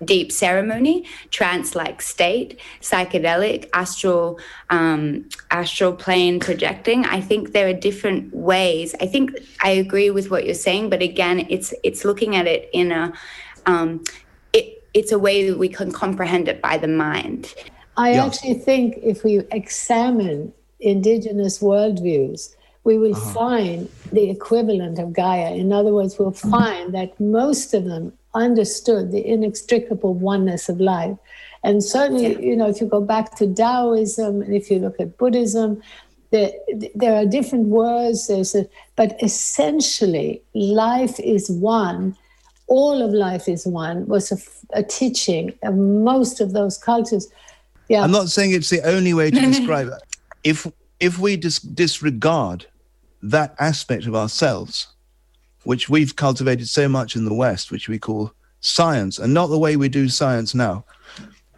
deep 0.05 0.31
ceremony, 0.33 1.05
trance-like 1.31 2.03
state, 2.03 2.59
psychedelic, 2.81 3.69
astral, 3.73 4.39
um, 4.71 5.29
astral 5.51 5.93
plane 5.93 6.41
projecting. 6.41 7.05
I 7.05 7.21
think 7.21 7.53
there 7.53 7.69
are 7.69 7.73
different 7.73 8.35
ways. 8.35 8.95
I 9.01 9.07
think 9.07 9.33
I 9.63 9.71
agree 9.71 10.11
with 10.11 10.31
what 10.31 10.45
you're 10.45 10.55
saying, 10.55 10.91
but 10.91 11.03
again, 11.03 11.47
it's 11.49 11.75
it's 11.83 12.05
looking 12.05 12.37
at 12.37 12.47
it 12.47 12.69
in 12.73 12.93
a 12.93 13.13
um, 13.67 14.05
it, 14.53 14.85
it's 14.95 15.13
a 15.13 15.19
way 15.19 15.49
that 15.49 15.59
we 15.59 15.69
can 15.69 15.93
comprehend 15.93 16.49
it 16.49 16.61
by 16.61 16.79
the 16.79 16.89
mind. 16.89 17.55
I 17.97 18.13
yeah. 18.13 18.27
actually 18.27 18.55
think 18.55 18.99
if 19.03 19.25
we 19.25 19.39
examine 19.51 20.53
indigenous 20.81 21.61
worldviews, 21.61 22.55
we 22.85 22.99
will 22.99 23.17
uh-huh. 23.17 23.33
find 23.33 23.89
the 24.13 24.31
equivalent 24.31 24.99
of 24.99 25.13
Gaia. 25.13 25.55
In 25.55 25.73
other 25.73 25.93
words, 25.93 26.19
we'll 26.19 26.33
find 26.33 26.93
that 26.95 27.19
most 27.19 27.73
of 27.73 27.85
them 27.85 28.13
understood 28.35 29.13
the 29.13 29.27
inextricable 29.27 30.15
oneness 30.15 30.69
of 30.69 30.81
life. 30.81 31.17
And 31.63 31.83
certainly, 31.83 32.33
yeah. 32.33 32.39
you 32.39 32.57
know, 32.57 32.69
if 32.69 32.81
you 32.81 32.87
go 32.87 33.01
back 33.01 33.37
to 33.37 33.53
Taoism 33.53 34.43
and 34.43 34.55
if 34.55 34.71
you 34.71 34.79
look 34.79 35.01
at 35.01 35.17
Buddhism, 35.17 35.83
there, 36.31 36.51
there 36.95 37.15
are 37.15 37.25
different 37.25 37.69
words, 37.69 38.27
there's 38.27 38.55
a, 38.55 38.67
but 38.97 39.17
essentially, 39.23 40.43
life 40.55 41.19
is 41.21 41.51
one. 41.51 42.17
All 42.67 43.03
of 43.03 43.13
life 43.13 43.49
is 43.49 43.67
one 43.67 44.07
was 44.07 44.33
a, 44.33 44.79
a 44.79 44.83
teaching 44.83 45.53
of 45.63 45.77
most 45.77 46.41
of 46.41 46.53
those 46.53 46.77
cultures. 46.77 47.29
Yeah. 47.89 48.03
I'm 48.03 48.11
not 48.11 48.29
saying 48.29 48.53
it's 48.53 48.71
the 48.71 48.83
only 48.83 49.15
way 49.15 49.31
to 49.31 49.41
describe 49.53 49.89
it. 49.89 50.03
If 50.43 50.67
if 51.01 51.19
we 51.19 51.37
dis- 51.37 51.61
disregard 51.61 52.67
that 53.23 53.55
aspect 53.59 54.07
of 54.07 54.15
ourselves, 54.15 54.94
which 55.65 55.89
we've 55.89 56.15
cultivated 56.15 56.69
so 56.69 56.89
much 56.89 57.17
in 57.17 57.25
the 57.25 57.35
West, 57.35 57.71
which 57.71 57.89
we 57.89 57.99
call 57.99 58.33
science, 58.61 59.19
and 59.19 59.35
not 59.35 59.49
the 59.49 59.59
way 59.59 59.77
we 59.77 59.89
do 59.89 60.09
science 60.09 60.55
now, 60.55 60.85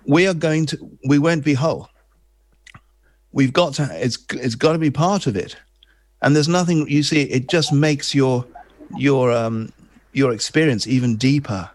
we 0.06 0.26
are 0.26 0.34
going 0.34 0.66
to, 0.66 0.98
we 1.08 1.18
won't 1.18 1.44
be 1.44 1.54
whole. 1.54 1.88
We've 3.32 3.52
got 3.52 3.74
to, 3.74 3.88
it's, 3.92 4.18
it's 4.32 4.54
got 4.54 4.72
to 4.72 4.78
be 4.78 4.90
part 4.90 5.26
of 5.26 5.36
it. 5.36 5.56
And 6.22 6.34
there's 6.34 6.48
nothing, 6.48 6.88
you 6.88 7.02
see, 7.02 7.22
it 7.22 7.48
just 7.48 7.72
makes 7.72 8.14
your, 8.14 8.46
your, 8.96 9.32
um, 9.32 9.72
your 10.12 10.32
experience 10.32 10.86
even 10.86 11.16
deeper. 11.16 11.68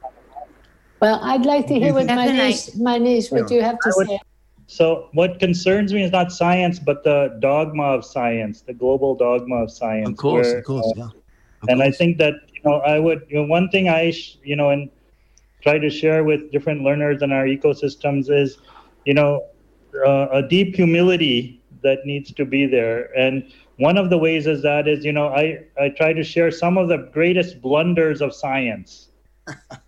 Well, 1.02 1.20
I'd 1.22 1.46
like 1.46 1.67
to 1.67 1.76
hear 1.76 1.94
what 1.94 2.08
Manish, 2.08 2.78
my 2.80 2.98
niece, 2.98 3.32
what 3.32 3.50
you 3.52 3.62
have 3.62 3.78
to 3.80 3.91
say. 3.91 4.20
So, 4.67 5.10
what 5.13 5.39
concerns 5.39 5.94
me 5.94 6.04
is 6.04 6.12
not 6.12 6.32
science, 6.32 6.80
but 6.80 7.04
the 7.04 7.38
dogma 7.41 7.84
of 7.84 8.06
science, 8.06 8.62
the 8.62 8.74
global 8.74 9.15
dogma 9.15 9.63
of 9.63 9.72
science. 9.72 10.08
Of 10.08 10.15
course, 10.15 10.48
where, 10.48 10.60
of 10.60 10.63
course, 10.63 10.94
uh, 10.98 11.02
yeah 11.02 11.20
and 11.67 11.82
I 11.82 11.91
think 11.91 12.17
that 12.17 12.34
you 12.54 12.62
know 12.65 12.78
I 12.78 13.00
would 13.00 13.21
you 13.30 13.38
know 13.38 13.45
one 13.45 13.69
thing 13.69 13.89
I 13.89 14.13
you 14.43 14.56
know 14.56 14.69
and 14.69 14.89
try 15.62 15.78
to 15.80 15.89
share 15.89 16.24
with 16.24 16.52
different 16.52 16.84
learners 16.84 17.21
in 17.21 17.32
our 17.32 17.45
ecosystems 17.45 18.30
is 18.32 18.58
you 19.06 19.13
know 19.13 19.41
uh, 20.06 20.28
a 20.32 20.41
deep 20.41 20.76
humility 20.76 21.62
that 21.84 22.00
needs 22.06 22.32
to 22.34 22.45
be 22.45 22.65
there. 22.65 23.10
And 23.17 23.43
one 23.78 23.97
of 23.97 24.10
the 24.10 24.17
ways 24.17 24.47
is 24.47 24.62
that 24.63 24.88
is 24.88 25.06
you 25.06 25.13
know 25.13 25.28
I 25.28 25.60
I 25.80 25.89
try 25.89 26.13
to 26.13 26.24
share 26.24 26.52
some 26.52 26.78
of 26.78 26.88
the 26.89 27.10
greatest 27.13 27.62
blunders 27.62 28.21
of 28.21 28.34
science. 28.34 29.10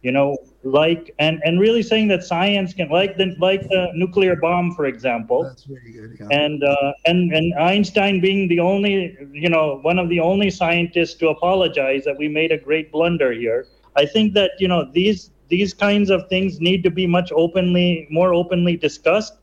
You 0.01 0.11
know 0.11 0.37
like 0.63 1.13
and 1.19 1.41
and 1.43 1.59
really 1.59 1.83
saying 1.83 2.07
that 2.07 2.23
science 2.23 2.73
can 2.73 2.89
like 2.89 3.17
the 3.17 3.35
like 3.37 3.61
the 3.69 3.91
nuclear 3.95 4.35
bomb 4.35 4.73
for 4.73 4.85
example 4.85 5.43
that's 5.43 5.63
very 5.63 5.91
good 5.91 6.17
yeah. 6.19 6.27
and 6.31 6.63
uh, 6.63 6.93
and 7.05 7.33
and 7.33 7.53
einstein 7.55 8.21
being 8.21 8.47
the 8.47 8.59
only 8.59 9.17
you 9.31 9.49
know 9.49 9.79
one 9.81 9.99
of 9.99 10.07
the 10.07 10.19
only 10.19 10.49
scientists 10.49 11.15
to 11.15 11.27
apologize 11.27 12.05
that 12.05 12.17
we 12.17 12.29
made 12.29 12.51
a 12.51 12.57
great 12.57 12.91
blunder 12.93 13.33
here 13.33 13.67
i 13.97 14.05
think 14.05 14.33
that 14.33 14.51
you 14.57 14.67
know 14.67 14.89
these 14.93 15.31
these 15.53 15.73
kinds 15.73 16.09
of 16.09 16.27
things 16.29 16.59
need 16.59 16.83
to 16.83 16.89
be 16.89 17.05
much 17.05 17.31
openly, 17.31 18.07
more 18.09 18.33
openly 18.33 18.75
discussed. 18.75 19.35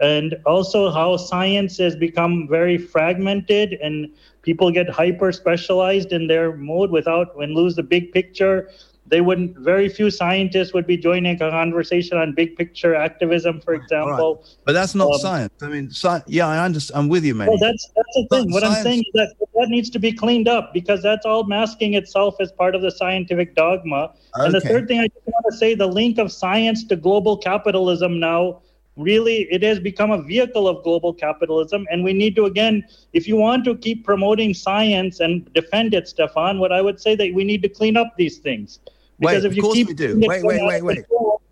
And 0.00 0.36
also 0.46 0.90
how 0.92 1.16
science 1.16 1.76
has 1.78 1.96
become 1.96 2.46
very 2.48 2.78
fragmented 2.78 3.72
and 3.82 4.08
people 4.42 4.70
get 4.70 4.88
hyper 4.88 5.32
specialized 5.32 6.12
in 6.12 6.28
their 6.28 6.54
mode 6.54 6.90
without 6.92 7.34
and 7.42 7.52
lose 7.54 7.74
the 7.74 7.82
big 7.82 8.12
picture 8.12 8.70
they 9.08 9.20
wouldn't 9.20 9.56
very 9.58 9.88
few 9.88 10.10
scientists 10.10 10.72
would 10.74 10.86
be 10.86 10.96
joining 10.96 11.34
a 11.40 11.50
conversation 11.50 12.18
on 12.18 12.34
big 12.34 12.56
picture 12.56 12.94
activism 12.94 13.60
for 13.60 13.74
example 13.74 14.36
right. 14.36 14.56
but 14.64 14.72
that's 14.72 14.94
not 14.94 15.12
um, 15.12 15.18
science 15.18 15.52
i 15.62 15.68
mean 15.68 15.90
sci- 15.90 16.22
yeah 16.26 16.46
i 16.46 16.64
understand 16.64 16.98
i'm 16.98 17.08
with 17.08 17.24
you 17.24 17.34
man 17.34 17.48
well, 17.48 17.58
that's 17.58 17.90
that's 17.96 18.14
the 18.14 18.26
thing 18.30 18.52
what 18.52 18.62
science. 18.62 18.76
i'm 18.76 18.82
saying 18.82 19.00
is 19.00 19.12
that 19.14 19.34
that 19.54 19.68
needs 19.68 19.90
to 19.90 19.98
be 19.98 20.12
cleaned 20.12 20.48
up 20.48 20.72
because 20.72 21.02
that's 21.02 21.26
all 21.26 21.44
masking 21.44 21.94
itself 21.94 22.36
as 22.40 22.52
part 22.52 22.74
of 22.74 22.82
the 22.82 22.90
scientific 22.90 23.54
dogma 23.54 24.04
okay. 24.04 24.44
and 24.44 24.54
the 24.54 24.60
third 24.60 24.86
thing 24.86 25.00
i 25.00 25.08
just 25.08 25.26
want 25.26 25.44
to 25.50 25.56
say 25.56 25.74
the 25.74 25.86
link 25.86 26.18
of 26.18 26.30
science 26.30 26.84
to 26.84 26.96
global 26.96 27.36
capitalism 27.36 28.20
now 28.20 28.60
really 28.96 29.46
it 29.50 29.62
has 29.62 29.78
become 29.78 30.10
a 30.10 30.20
vehicle 30.20 30.66
of 30.66 30.82
global 30.82 31.14
capitalism 31.14 31.86
and 31.90 32.02
we 32.02 32.12
need 32.12 32.34
to 32.34 32.46
again 32.46 32.84
if 33.12 33.28
you 33.28 33.36
want 33.36 33.64
to 33.64 33.76
keep 33.76 34.04
promoting 34.04 34.52
science 34.52 35.20
and 35.20 35.50
defend 35.54 35.94
it 35.94 36.08
stephan 36.08 36.58
what 36.58 36.72
i 36.72 36.80
would 36.82 37.00
say 37.00 37.14
that 37.14 37.32
we 37.32 37.44
need 37.44 37.62
to 37.62 37.68
clean 37.68 37.96
up 37.96 38.12
these 38.16 38.38
things 38.38 38.80
because 39.18 39.42
wait, 39.42 39.50
if 39.50 39.56
you 39.56 39.72
keep 39.72 39.88
we 39.88 39.94
do. 39.94 40.18
Wait, 40.20 40.44
wait, 40.44 40.60
wait, 40.64 40.82
wait. 40.82 41.04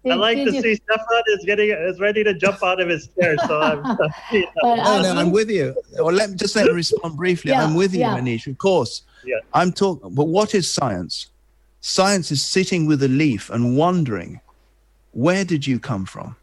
I 0.08 0.14
like 0.14 0.36
to 0.38 0.52
see 0.52 0.76
Stephan 0.76 1.22
is 1.28 1.44
getting 1.44 1.70
is 1.70 1.98
ready 1.98 2.22
to 2.22 2.32
jump 2.32 2.62
out 2.62 2.80
of 2.80 2.88
his 2.88 3.08
chair. 3.18 3.36
So 3.46 3.60
I'm. 3.60 3.82
You 4.32 4.46
know. 4.62 4.76
no, 4.76 5.02
no, 5.02 5.20
I'm 5.20 5.30
with 5.32 5.50
you. 5.50 5.74
Well, 5.98 6.12
let 6.12 6.30
me 6.30 6.36
just 6.36 6.54
let 6.54 6.66
me 6.66 6.72
respond 6.74 7.16
briefly. 7.16 7.50
Yeah, 7.50 7.64
I'm 7.64 7.74
with 7.74 7.92
you, 7.92 8.00
yeah. 8.00 8.16
Manish. 8.16 8.46
Of 8.46 8.58
course. 8.58 9.02
Yeah. 9.24 9.36
I'm 9.52 9.72
talking. 9.72 10.14
But 10.14 10.28
what 10.28 10.54
is 10.54 10.70
science? 10.70 11.30
Science 11.80 12.30
is 12.30 12.44
sitting 12.44 12.86
with 12.86 13.02
a 13.02 13.08
leaf 13.08 13.50
and 13.50 13.76
wondering, 13.76 14.40
where 15.12 15.44
did 15.44 15.66
you 15.66 15.78
come 15.78 16.04
from? 16.04 16.36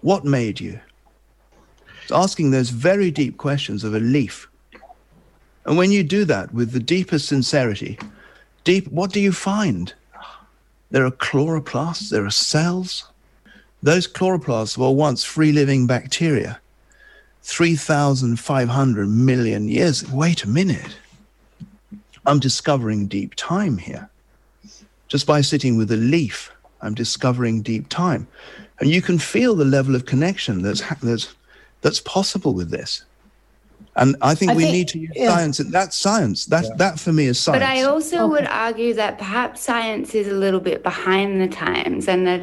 What 0.00 0.24
made 0.24 0.60
you? 0.60 0.80
It's 2.02 2.12
asking 2.12 2.50
those 2.50 2.70
very 2.70 3.10
deep 3.10 3.38
questions 3.38 3.84
of 3.84 3.94
a 3.94 4.00
leaf. 4.00 4.48
And 5.64 5.76
when 5.76 5.90
you 5.90 6.04
do 6.04 6.24
that 6.24 6.52
with 6.54 6.72
the 6.72 6.80
deepest 6.80 7.26
sincerity, 7.26 7.98
deep, 8.66 8.88
what 8.88 9.12
do 9.12 9.20
you 9.20 9.32
find? 9.32 9.94
There 10.90 11.06
are 11.06 11.10
chloroplasts, 11.10 12.10
there 12.10 12.26
are 12.26 12.30
cells. 12.30 13.08
Those 13.82 14.08
chloroplasts 14.08 14.76
were 14.76 14.90
once 14.90 15.22
free 15.22 15.52
living 15.52 15.86
bacteria. 15.86 16.60
3,500 17.42 19.08
million 19.08 19.68
years. 19.68 20.10
Wait 20.10 20.42
a 20.42 20.48
minute. 20.48 20.96
I'm 22.26 22.40
discovering 22.40 23.06
deep 23.06 23.36
time 23.36 23.78
here. 23.78 24.10
Just 25.06 25.28
by 25.28 25.42
sitting 25.42 25.76
with 25.76 25.92
a 25.92 25.96
leaf, 25.96 26.50
I'm 26.82 26.94
discovering 26.94 27.62
deep 27.62 27.88
time. 27.88 28.26
And 28.80 28.90
you 28.90 29.00
can 29.00 29.20
feel 29.20 29.54
the 29.54 29.64
level 29.64 29.94
of 29.94 30.06
connection 30.06 30.62
that's, 30.62 30.82
that's, 31.00 31.34
that's 31.82 32.00
possible 32.00 32.52
with 32.52 32.70
this. 32.70 33.04
And 33.96 34.16
I 34.20 34.34
think 34.34 34.52
I 34.52 34.54
we 34.54 34.64
think, 34.64 34.74
need 34.74 34.88
to 34.88 34.98
use 34.98 35.12
yeah. 35.14 35.34
science. 35.34 35.58
That's 35.58 35.96
science. 35.96 36.46
That 36.46 36.64
yeah. 36.64 36.74
that 36.76 37.00
for 37.00 37.12
me 37.12 37.26
is 37.26 37.40
science. 37.40 37.62
But 37.62 37.68
I 37.68 37.82
also 37.82 38.18
okay. 38.18 38.30
would 38.30 38.46
argue 38.46 38.92
that 38.94 39.18
perhaps 39.18 39.62
science 39.62 40.14
is 40.14 40.28
a 40.28 40.34
little 40.34 40.60
bit 40.60 40.82
behind 40.82 41.40
the 41.40 41.48
times, 41.48 42.06
and 42.06 42.26
that 42.26 42.42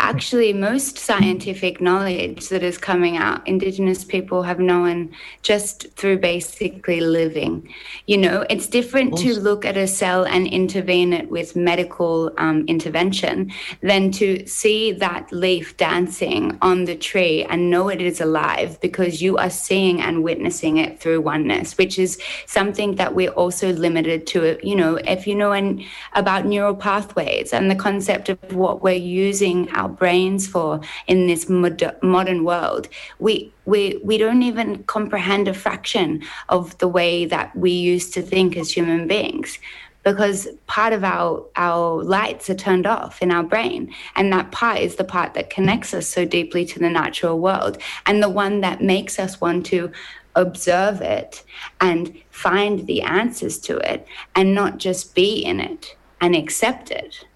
actually 0.00 0.52
most 0.52 0.98
scientific 0.98 1.80
knowledge 1.80 2.48
that 2.48 2.62
is 2.62 2.78
coming 2.78 3.16
out, 3.16 3.46
Indigenous 3.46 4.04
people 4.04 4.42
have 4.42 4.58
known 4.58 5.14
just 5.42 5.90
through 5.96 6.18
basically 6.18 7.00
living. 7.00 7.68
You 8.06 8.18
know, 8.18 8.46
it's 8.48 8.66
different 8.66 9.18
to 9.18 9.38
look 9.38 9.64
at 9.64 9.76
a 9.76 9.86
cell 9.86 10.24
and 10.24 10.46
intervene 10.46 11.12
it 11.12 11.30
with 11.30 11.56
medical 11.56 12.32
um, 12.38 12.64
intervention 12.66 13.52
than 13.82 14.10
to 14.12 14.46
see 14.46 14.92
that 14.92 15.30
leaf 15.32 15.76
dancing 15.76 16.56
on 16.62 16.84
the 16.84 16.96
tree 16.96 17.44
and 17.44 17.70
know 17.70 17.88
it 17.88 18.00
is 18.00 18.20
alive 18.20 18.80
because 18.80 19.20
you 19.20 19.36
are 19.36 19.50
seeing 19.50 20.00
and 20.00 20.22
witnessing 20.22 20.78
it 20.78 20.85
it 20.86 21.00
through 21.00 21.20
oneness, 21.20 21.76
which 21.78 21.98
is 21.98 22.18
something 22.46 22.96
that 22.96 23.14
we're 23.14 23.30
also 23.30 23.72
limited 23.72 24.26
to. 24.28 24.58
You 24.62 24.76
know, 24.76 24.96
if 24.96 25.26
you 25.26 25.34
know 25.34 25.52
an, 25.52 25.84
about 26.14 26.46
neural 26.46 26.74
pathways 26.74 27.52
and 27.52 27.70
the 27.70 27.74
concept 27.74 28.28
of 28.28 28.38
what 28.52 28.82
we're 28.82 28.94
using 29.26 29.70
our 29.70 29.88
brains 29.88 30.46
for 30.46 30.80
in 31.06 31.26
this 31.26 31.48
mod- 31.48 31.96
modern 32.02 32.44
world, 32.44 32.88
we 33.18 33.52
we 33.64 34.00
we 34.04 34.16
don't 34.16 34.42
even 34.42 34.84
comprehend 34.84 35.48
a 35.48 35.54
fraction 35.54 36.22
of 36.48 36.76
the 36.78 36.88
way 36.88 37.24
that 37.24 37.54
we 37.56 37.70
used 37.70 38.14
to 38.14 38.22
think 38.22 38.56
as 38.56 38.70
human 38.70 39.06
beings 39.06 39.58
because 40.06 40.46
part 40.68 40.92
of 40.92 41.02
our 41.02 41.44
our 41.56 42.02
lights 42.04 42.48
are 42.48 42.54
turned 42.54 42.86
off 42.86 43.20
in 43.20 43.32
our 43.32 43.42
brain 43.42 43.92
and 44.14 44.32
that 44.32 44.52
part 44.52 44.78
is 44.78 44.94
the 44.94 45.04
part 45.04 45.34
that 45.34 45.50
connects 45.50 45.92
us 45.92 46.06
so 46.06 46.24
deeply 46.24 46.64
to 46.64 46.78
the 46.78 46.88
natural 46.88 47.40
world 47.40 47.76
and 48.06 48.22
the 48.22 48.28
one 48.28 48.60
that 48.60 48.80
makes 48.80 49.18
us 49.18 49.40
want 49.40 49.66
to 49.66 49.90
observe 50.36 51.00
it 51.00 51.42
and 51.80 52.14
find 52.30 52.86
the 52.86 53.02
answers 53.02 53.58
to 53.58 53.76
it 53.78 54.06
and 54.34 54.54
not 54.54 54.78
just 54.78 55.14
be 55.14 55.44
in 55.44 55.58
it 55.58 55.96
and 56.20 56.36
accept 56.36 56.90
it. 56.90 57.26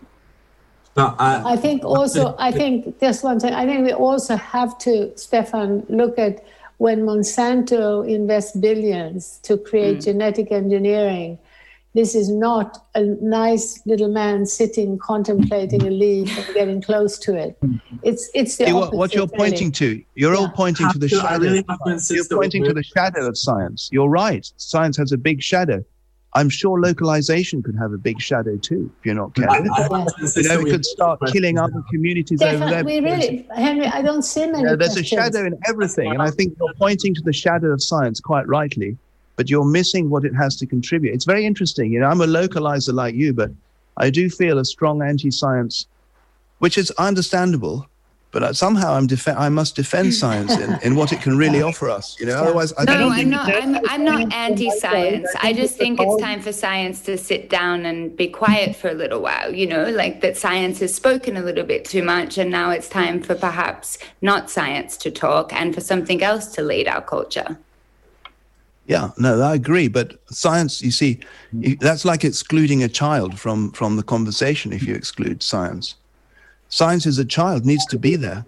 No, 0.97 1.15
I, 1.19 1.53
I 1.53 1.57
think 1.57 1.85
also, 1.85 2.35
I 2.39 2.53
think 2.53 3.01
just 3.01 3.25
one 3.25 3.41
thing, 3.41 3.55
I 3.55 3.65
think 3.65 3.87
we 3.87 3.93
also 3.93 4.37
have 4.37 4.77
to, 4.79 5.17
Stephan, 5.17 5.87
look 5.89 6.19
at 6.19 6.45
when 6.79 7.03
Monsanto 7.03 8.09
invests 8.09 8.57
billions 8.57 9.39
to 9.43 9.57
create 9.57 9.99
mm. 9.99 10.05
genetic 10.05 10.51
engineering 10.51 11.39
this 11.95 12.15
is 12.15 12.31
not 12.31 12.87
a 12.95 13.03
nice 13.03 13.85
little 13.85 14.09
man 14.09 14.47
sitting 14.47 14.97
contemplating 14.99 15.83
a 15.87 15.91
leaf 15.91 16.37
and 16.39 16.55
getting 16.55 16.81
close 16.81 17.19
to 17.19 17.37
it. 17.37 17.57
Hmm. 17.61 17.77
It's 18.03 18.31
it's 18.33 18.57
the 18.57 18.71
opposite, 18.71 18.97
what 18.97 19.15
you're 19.15 19.27
pointing 19.27 19.73
to. 19.73 20.03
You're 20.15 20.35
yeah. 20.35 20.41
all 20.41 20.49
pointing 20.51 20.89
to 20.91 20.99
the 20.99 21.09
shadow. 21.09 21.39
Really 21.39 21.65
you're 22.11 22.25
pointing 22.31 22.65
to 22.65 22.73
the 22.73 22.85
shadow 22.85 23.27
of 23.27 23.37
science. 23.37 23.89
You're 23.93 24.09
right. 24.09 24.51
Science 24.57 24.97
has 24.99 25.13
a 25.13 25.19
big 25.19 25.43
shadow. 25.43 25.85
I'm 26.35 26.49
sure 26.49 26.81
localization 26.81 27.61
could 27.61 27.75
have 27.77 27.93
a 27.93 27.99
big 27.99 28.21
shadow 28.21 28.57
too, 28.57 28.89
if 29.01 29.07
you're 29.07 29.17
not 29.17 29.35
careful. 29.35 29.65
you 30.37 30.49
know, 30.49 30.61
we 30.61 30.71
could 30.71 30.85
start 30.85 31.19
killing 31.33 31.59
other 31.59 31.83
communities 31.91 32.39
Definitely, 32.39 32.67
over 32.67 32.75
there. 32.75 32.85
We 32.85 33.01
really, 33.01 33.49
Henry, 33.57 33.87
I 33.87 34.01
don't 34.01 34.23
see 34.23 34.47
many. 34.47 34.63
Yeah, 34.63 34.77
there's 34.77 34.93
questions. 34.93 35.13
a 35.13 35.17
shadow 35.17 35.45
in 35.45 35.59
everything, 35.67 36.13
and 36.13 36.23
I 36.23 36.31
think 36.31 36.57
you're 36.61 36.73
pointing 36.75 37.15
to 37.17 37.23
the 37.23 37.33
shadow 37.33 37.73
of 37.73 37.83
science 37.83 38.21
quite 38.21 38.47
rightly 38.47 38.97
but 39.37 39.49
you're 39.49 39.65
missing 39.65 40.11
what 40.11 40.25
it 40.25 40.35
has 40.35 40.57
to 40.57 40.67
contribute. 40.67 41.15
It's 41.15 41.25
very 41.25 41.47
interesting. 41.47 41.93
You 41.93 42.01
know, 42.01 42.07
I'm 42.07 42.21
a 42.21 42.27
localizer 42.27 42.93
like 42.93 43.15
you, 43.15 43.33
but 43.33 43.51
I 43.97 44.11
do 44.11 44.31
feel 44.31 44.59
a 44.59 44.65
strong 44.65 45.03
anti-science, 45.03 45.87
which 46.59 46.79
is 46.79 46.91
understandable. 46.93 47.87
But 48.33 48.55
somehow 48.55 48.95
I'm 48.95 49.09
def- 49.09 49.27
I 49.27 49.49
must 49.49 49.75
defend 49.75 50.15
science 50.23 50.57
in, 50.57 50.79
in 50.83 50.95
what 50.95 51.13
it 51.13 51.21
can 51.21 51.37
really 51.37 51.63
offer 51.63 51.91
us. 51.91 52.19
You 52.21 52.27
know, 52.27 52.35
otherwise 52.37 52.73
I 52.79 52.85
no, 52.85 52.93
don't. 52.93 53.09
No, 53.09 53.15
I'm 53.15 53.31
not. 53.31 53.55
I'm, 53.55 53.89
I'm 53.89 54.05
not 54.05 54.33
anti-science. 54.33 55.29
I 55.43 55.53
just 55.53 55.77
think 55.77 55.99
it's 56.01 56.23
time 56.23 56.41
for 56.41 56.53
science 56.53 57.01
to 57.03 57.19
sit 57.19 57.51
down 57.51 57.85
and 57.87 58.17
be 58.17 58.29
quiet 58.29 58.77
for 58.77 58.89
a 58.89 58.95
little 58.95 59.21
while. 59.21 59.53
You 59.53 59.67
know, 59.67 59.91
like 59.91 60.21
that 60.21 60.37
science 60.37 60.79
has 60.79 60.95
spoken 60.95 61.37
a 61.37 61.43
little 61.43 61.65
bit 61.65 61.85
too 61.85 62.05
much, 62.05 62.39
and 62.39 62.51
now 62.51 62.71
it's 62.71 62.89
time 62.89 63.21
for 63.21 63.35
perhaps 63.35 63.99
not 64.23 64.49
science 64.49 64.97
to 64.99 65.11
talk 65.11 65.53
and 65.53 65.75
for 65.75 65.81
something 65.81 66.23
else 66.23 66.47
to 66.55 66.63
lead 66.63 66.87
our 66.87 67.03
culture. 67.03 67.59
Yeah, 68.87 69.11
no, 69.19 69.41
I 69.41 69.55
agree. 69.55 69.89
But 69.89 70.21
science, 70.27 70.83
you 70.83 70.91
see, 70.91 71.21
that's 71.53 72.05
like 72.05 72.25
excluding 72.25 72.83
a 72.83 72.89
child 72.89 73.39
from 73.39 73.73
from 73.73 73.97
the 73.97 74.03
conversation. 74.03 74.73
If 74.73 74.83
you 74.83 74.95
exclude 74.95 75.43
science, 75.43 75.95
science 76.69 77.07
is 77.07 77.19
a 77.19 77.25
child 77.25 77.65
needs 77.65 77.87
to 77.87 77.99
be 77.99 78.17
there. 78.17 78.45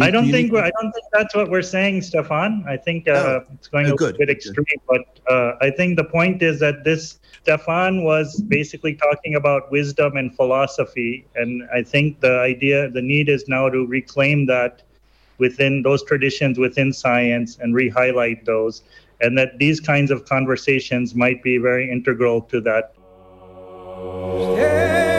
I 0.00 0.10
don't 0.10 0.26
you 0.26 0.32
think 0.32 0.52
I 0.54 0.70
don't 0.80 0.92
think 0.92 1.06
that's 1.12 1.34
what 1.34 1.48
we're 1.48 1.62
saying, 1.62 2.02
Stephan. 2.02 2.64
I 2.66 2.76
think 2.76 3.06
uh, 3.06 3.12
oh, 3.12 3.44
it's 3.54 3.68
going 3.68 3.86
a 3.88 3.94
bit 3.94 4.28
extreme, 4.28 4.64
good. 4.88 5.04
but 5.26 5.32
uh, 5.32 5.56
I 5.60 5.70
think 5.70 5.96
the 5.96 6.04
point 6.04 6.42
is 6.42 6.58
that 6.58 6.82
this 6.82 7.20
Stephan 7.42 8.02
was 8.02 8.40
basically 8.40 8.94
talking 8.94 9.36
about 9.36 9.70
wisdom 9.70 10.16
and 10.16 10.34
philosophy, 10.34 11.26
and 11.36 11.62
I 11.72 11.82
think 11.82 12.20
the 12.20 12.40
idea, 12.40 12.90
the 12.90 13.02
need 13.02 13.28
is 13.28 13.46
now 13.46 13.68
to 13.68 13.86
reclaim 13.86 14.46
that 14.46 14.82
within 15.38 15.82
those 15.82 16.04
traditions 16.04 16.58
within 16.58 16.92
science 16.92 17.58
and 17.60 17.74
re-highlight 17.74 18.44
those 18.44 18.82
and 19.22 19.38
that 19.38 19.58
these 19.58 19.80
kinds 19.80 20.10
of 20.10 20.24
conversations 20.24 21.14
might 21.14 21.42
be 21.42 21.56
very 21.58 21.90
integral 21.90 22.42
to 22.42 22.60
that. 22.60 22.92
Yeah. 24.56 25.11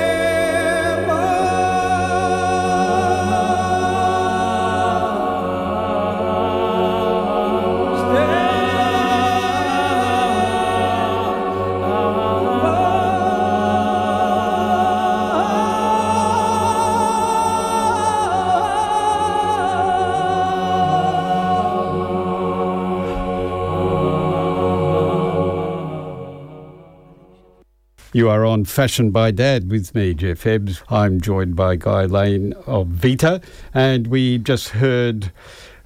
You 28.16 28.30
are 28.30 28.46
on 28.46 28.66
Fashion 28.66 29.10
by 29.10 29.32
Dad 29.32 29.72
with 29.72 29.96
me, 29.96 30.14
Geoff 30.14 30.46
Ebbs. 30.46 30.84
I'm 30.88 31.20
joined 31.20 31.56
by 31.56 31.78
Guy 31.78 32.06
Lane 32.06 32.54
of 32.68 32.86
Vita, 32.90 33.42
and 33.74 34.06
we 34.06 34.38
just 34.38 34.70
heard 34.70 35.32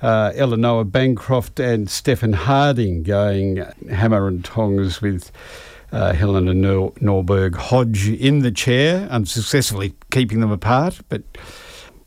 uh, 0.02 0.34
Ella 0.36 0.58
Noah 0.58 0.84
Bancroft 0.84 1.58
and 1.58 1.90
Stephen 1.90 2.34
Harding 2.34 3.04
going 3.04 3.66
hammer 3.90 4.28
and 4.28 4.44
tongs 4.44 5.02
with 5.02 5.32
uh, 5.94 6.12
Helena 6.12 6.54
Nor- 6.54 6.92
Norberg 6.96 7.56
Hodge 7.56 8.10
in 8.10 8.40
the 8.40 8.52
chair, 8.52 9.08
unsuccessfully 9.10 9.96
keeping 10.12 10.42
them 10.42 10.52
apart, 10.52 11.00
but 11.08 11.22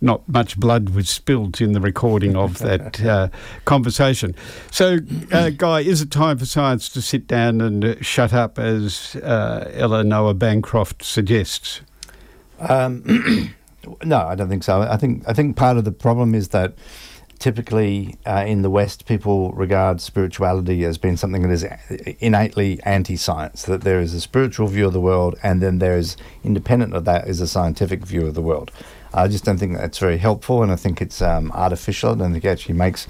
not 0.00 0.26
much 0.28 0.58
blood 0.58 0.90
was 0.90 1.08
spilled 1.08 1.60
in 1.60 1.72
the 1.72 1.80
recording 1.80 2.36
of 2.36 2.58
that 2.60 3.02
uh, 3.04 3.28
conversation. 3.64 4.34
So, 4.70 4.98
uh, 5.32 5.50
Guy, 5.50 5.80
is 5.80 6.00
it 6.00 6.10
time 6.10 6.38
for 6.38 6.46
science 6.46 6.88
to 6.90 7.02
sit 7.02 7.26
down 7.26 7.60
and 7.60 8.04
shut 8.04 8.32
up, 8.32 8.58
as 8.58 9.16
uh, 9.16 9.70
Ella 9.74 10.04
Noah 10.04 10.34
Bancroft 10.34 11.04
suggests? 11.04 11.82
Um, 12.60 13.54
no, 14.04 14.18
I 14.18 14.34
don't 14.34 14.48
think 14.48 14.64
so. 14.64 14.82
I 14.82 14.96
think 14.96 15.24
I 15.26 15.32
think 15.32 15.56
part 15.56 15.76
of 15.76 15.84
the 15.84 15.92
problem 15.92 16.34
is 16.34 16.48
that 16.48 16.74
typically 17.38 18.16
uh, 18.26 18.44
in 18.46 18.62
the 18.62 18.70
West, 18.70 19.06
people 19.06 19.50
regard 19.52 20.00
spirituality 20.00 20.84
as 20.84 20.98
being 20.98 21.16
something 21.16 21.42
that 21.42 21.50
is 21.50 21.66
innately 22.20 22.78
anti-science. 22.84 23.64
That 23.64 23.80
there 23.80 24.00
is 24.00 24.14
a 24.14 24.20
spiritual 24.20 24.68
view 24.68 24.86
of 24.86 24.92
the 24.92 25.00
world, 25.00 25.36
and 25.42 25.60
then 25.60 25.78
there 25.78 25.96
is 25.96 26.16
independent 26.44 26.94
of 26.94 27.04
that 27.06 27.26
is 27.26 27.40
a 27.40 27.48
scientific 27.48 28.04
view 28.04 28.26
of 28.26 28.34
the 28.34 28.42
world. 28.42 28.70
I 29.12 29.28
just 29.28 29.44
don't 29.44 29.58
think 29.58 29.76
that's 29.76 29.98
very 29.98 30.18
helpful, 30.18 30.62
and 30.62 30.70
I 30.70 30.76
think 30.76 31.00
it's 31.02 31.20
um, 31.20 31.50
artificial. 31.52 32.12
I 32.12 32.14
don't 32.14 32.32
think 32.32 32.44
it 32.44 32.48
actually 32.48 32.76
makes 32.76 33.06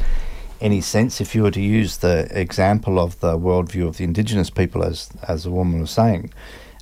any 0.61 0.81
sense 0.81 1.21
if 1.21 1.35
you 1.35 1.43
were 1.43 1.51
to 1.51 1.61
use 1.61 1.99
the 1.99 2.29
example 2.39 2.99
of 2.99 3.19
the 3.21 3.39
worldview 3.39 3.87
of 3.87 3.97
the 3.97 4.05
indigenous 4.05 4.51
people, 4.51 4.83
as 4.83 5.11
as 5.29 5.45
the 5.45 5.51
woman 5.51 5.81
was 5.81 5.91
saying. 5.91 6.33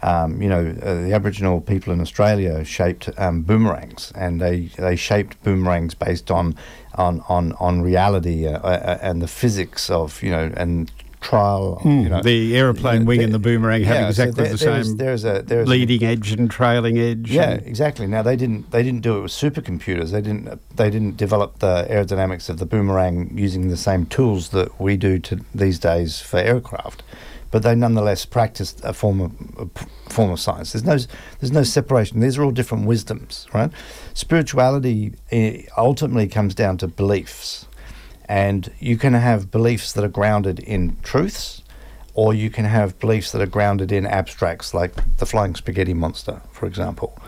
Um, 0.00 0.40
you 0.40 0.48
know, 0.48 0.76
uh, 0.80 0.94
the 1.02 1.12
Aboriginal 1.12 1.60
people 1.60 1.92
in 1.92 2.00
Australia 2.00 2.64
shaped 2.64 3.10
um, 3.18 3.42
boomerangs, 3.42 4.12
and 4.14 4.40
they, 4.40 4.70
they 4.78 4.94
shaped 4.94 5.42
boomerangs 5.42 5.94
based 5.94 6.30
on 6.30 6.54
on 6.94 7.22
on 7.28 7.52
on 7.54 7.82
reality 7.82 8.46
uh, 8.46 8.58
uh, 8.60 8.98
and 9.02 9.20
the 9.20 9.26
physics 9.26 9.90
of 9.90 10.22
you 10.22 10.30
know 10.30 10.52
and 10.56 10.92
trial. 11.20 11.80
Mm, 11.82 12.02
you 12.02 12.08
know, 12.08 12.22
the 12.22 12.56
aeroplane 12.56 13.04
wing 13.04 13.18
the, 13.18 13.24
and 13.24 13.34
the 13.34 13.38
boomerang 13.38 13.82
have 13.84 14.08
exactly 14.08 14.34
so 14.34 14.42
there, 14.42 14.52
the 14.52 14.58
same. 14.58 14.96
There's, 14.96 15.22
there's 15.22 15.24
a 15.24 15.42
there's 15.42 15.68
leading 15.68 16.02
a, 16.04 16.12
edge 16.12 16.32
and 16.32 16.50
trailing 16.50 16.98
edge. 16.98 17.30
Yeah, 17.30 17.52
exactly. 17.52 18.06
Now 18.06 18.22
they 18.22 18.36
didn't 18.36 18.70
they 18.70 18.82
didn't 18.82 19.02
do 19.02 19.18
it 19.18 19.22
with 19.22 19.32
supercomputers. 19.32 20.10
They 20.10 20.20
didn't 20.20 20.60
they 20.76 20.90
didn't 20.90 21.16
develop 21.16 21.58
the 21.58 21.86
aerodynamics 21.90 22.48
of 22.48 22.58
the 22.58 22.66
boomerang 22.66 23.36
using 23.36 23.68
the 23.68 23.76
same 23.76 24.06
tools 24.06 24.50
that 24.50 24.80
we 24.80 24.96
do 24.96 25.18
to 25.20 25.40
these 25.54 25.78
days 25.78 26.20
for 26.20 26.38
aircraft. 26.38 27.02
But 27.50 27.62
they 27.62 27.74
nonetheless 27.74 28.26
practiced 28.26 28.82
a 28.84 28.92
form 28.92 29.20
of 29.22 29.32
a 29.58 30.12
form 30.12 30.30
of 30.30 30.38
science. 30.38 30.72
There's 30.72 30.84
no 30.84 30.98
there's 31.40 31.52
no 31.52 31.62
separation. 31.62 32.20
These 32.20 32.36
are 32.36 32.44
all 32.44 32.50
different 32.50 32.86
wisdoms, 32.86 33.46
right? 33.54 33.70
Spirituality 34.12 35.14
eh, 35.30 35.62
ultimately 35.76 36.28
comes 36.28 36.54
down 36.54 36.76
to 36.78 36.88
beliefs 36.88 37.66
and 38.28 38.70
you 38.78 38.96
can 38.96 39.14
have 39.14 39.50
beliefs 39.50 39.92
that 39.92 40.04
are 40.04 40.08
grounded 40.08 40.58
in 40.60 40.96
truths, 41.02 41.62
or 42.14 42.34
you 42.34 42.50
can 42.50 42.64
have 42.64 42.98
beliefs 42.98 43.32
that 43.32 43.40
are 43.40 43.46
grounded 43.46 43.90
in 43.90 44.06
abstracts, 44.06 44.74
like 44.74 44.92
the 45.16 45.26
flying 45.26 45.54
spaghetti 45.54 45.94
monster, 45.94 46.42
for 46.52 46.66
example. 46.66 47.18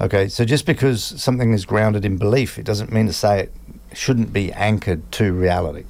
Okay, 0.00 0.28
so 0.28 0.44
just 0.44 0.64
because 0.64 1.02
something 1.02 1.52
is 1.52 1.66
grounded 1.66 2.04
in 2.04 2.16
belief, 2.16 2.58
it 2.58 2.64
doesn't 2.64 2.92
mean 2.92 3.06
to 3.06 3.12
say 3.12 3.40
it 3.40 3.52
shouldn't 3.92 4.32
be 4.32 4.52
anchored 4.52 5.10
to 5.12 5.32
reality. 5.32 5.84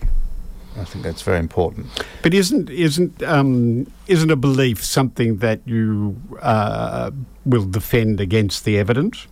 I 0.77 0.85
think 0.85 1.05
that's 1.05 1.23
very 1.23 1.39
important. 1.39 1.87
But 2.23 2.33
isn't 2.33 2.71
isn't 2.71 3.23
um, 3.23 3.91
isn't 4.07 4.31
a 4.31 4.37
belief 4.37 4.83
something 4.85 5.39
that 5.39 5.61
you 5.67 6.21
uh, 6.41 7.11
will 7.45 7.67
defend 7.67 8.21
against 8.21 8.65
the 8.65 8.79
evidence? 8.79 9.27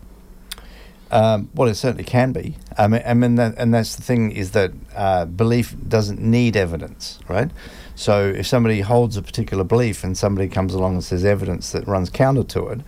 Um, 1.11 1.49
well, 1.55 1.69
it 1.69 1.75
certainly 1.75 2.05
can 2.05 2.33
be. 2.33 2.57
I 2.77 2.87
mean, 2.87 3.03
I 3.05 3.15
mean 3.15 3.37
that, 3.37 3.55
and 3.57 3.73
that's 3.73 3.97
the 3.97 4.03
thing 4.03 4.31
is 4.31 4.51
that 4.53 4.73
uh, 4.95 5.25
belief 5.25 5.75
doesn't 5.89 6.21
need 6.21 6.57
evidence, 6.57 7.19
right? 7.29 7.51
So 7.95 8.29
if 8.29 8.47
somebody 8.47 8.81
holds 8.81 9.17
a 9.17 9.23
particular 9.23 9.65
belief 9.65 10.05
and 10.05 10.17
somebody 10.17 10.49
comes 10.49 10.75
along 10.75 10.95
and 10.95 11.05
says 11.05 11.25
evidence 11.25 11.73
that 11.73 11.87
runs 11.89 12.11
counter 12.11 12.45
to 12.45 12.69
it, 12.69 12.81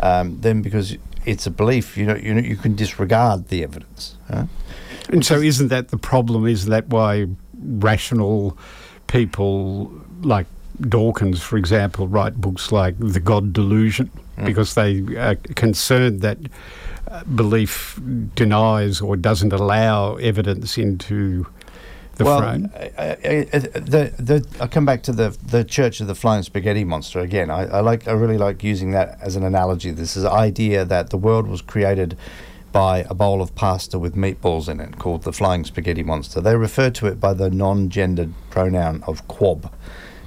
um, 0.00 0.40
then 0.40 0.62
because 0.62 0.96
it's 1.24 1.46
a 1.46 1.50
belief, 1.50 1.96
you 1.96 2.06
know, 2.06 2.14
you 2.14 2.34
know, 2.34 2.40
you 2.40 2.56
can 2.56 2.76
disregard 2.76 3.48
the 3.48 3.62
evidence. 3.64 4.16
Huh? 4.28 4.44
And 5.08 5.24
so, 5.24 5.40
isn't 5.40 5.68
that 5.68 5.88
the 5.88 5.96
problem? 5.96 6.46
Isn't 6.46 6.70
that 6.70 6.88
why 6.88 7.26
rational 7.58 8.56
people 9.08 9.92
like 10.20 10.46
Dawkins, 10.80 11.42
for 11.42 11.56
example, 11.56 12.06
write 12.06 12.40
books 12.40 12.72
like 12.72 12.94
The 12.98 13.20
God 13.20 13.52
Delusion 13.52 14.10
mm. 14.38 14.46
because 14.46 14.74
they 14.74 15.00
are 15.16 15.34
concerned 15.34 16.20
that 16.22 16.38
belief 17.34 18.00
denies 18.34 19.00
or 19.00 19.16
doesn't 19.16 19.52
allow 19.52 20.16
evidence 20.16 20.78
into 20.78 21.46
the 22.16 22.24
well, 22.24 22.40
frame? 22.40 22.70
I, 22.76 22.84
I, 22.98 23.58
the, 23.58 24.12
the, 24.18 24.46
I 24.60 24.66
come 24.66 24.84
back 24.84 25.02
to 25.04 25.12
the 25.12 25.36
the 25.44 25.64
Church 25.64 26.00
of 26.00 26.06
the 26.06 26.14
Flying 26.14 26.42
Spaghetti 26.42 26.84
Monster 26.84 27.20
again. 27.20 27.50
I, 27.50 27.64
I 27.64 27.80
like 27.80 28.08
I 28.08 28.12
really 28.12 28.38
like 28.38 28.62
using 28.62 28.92
that 28.92 29.18
as 29.20 29.36
an 29.36 29.42
analogy. 29.42 29.90
This 29.90 30.16
is 30.16 30.22
the 30.24 30.30
idea 30.30 30.84
that 30.84 31.10
the 31.10 31.18
world 31.18 31.46
was 31.46 31.62
created 31.62 32.16
by 32.72 33.04
a 33.10 33.14
bowl 33.14 33.42
of 33.42 33.54
pasta 33.54 33.98
with 33.98 34.14
meatballs 34.14 34.68
in 34.68 34.80
it 34.80 34.98
called 34.98 35.24
the 35.24 35.32
Flying 35.32 35.64
Spaghetti 35.64 36.02
Monster. 36.02 36.40
They 36.40 36.56
refer 36.56 36.88
to 36.90 37.06
it 37.06 37.20
by 37.20 37.34
the 37.34 37.50
non-gendered 37.50 38.32
pronoun 38.48 39.02
of 39.06 39.28
quab. 39.28 39.70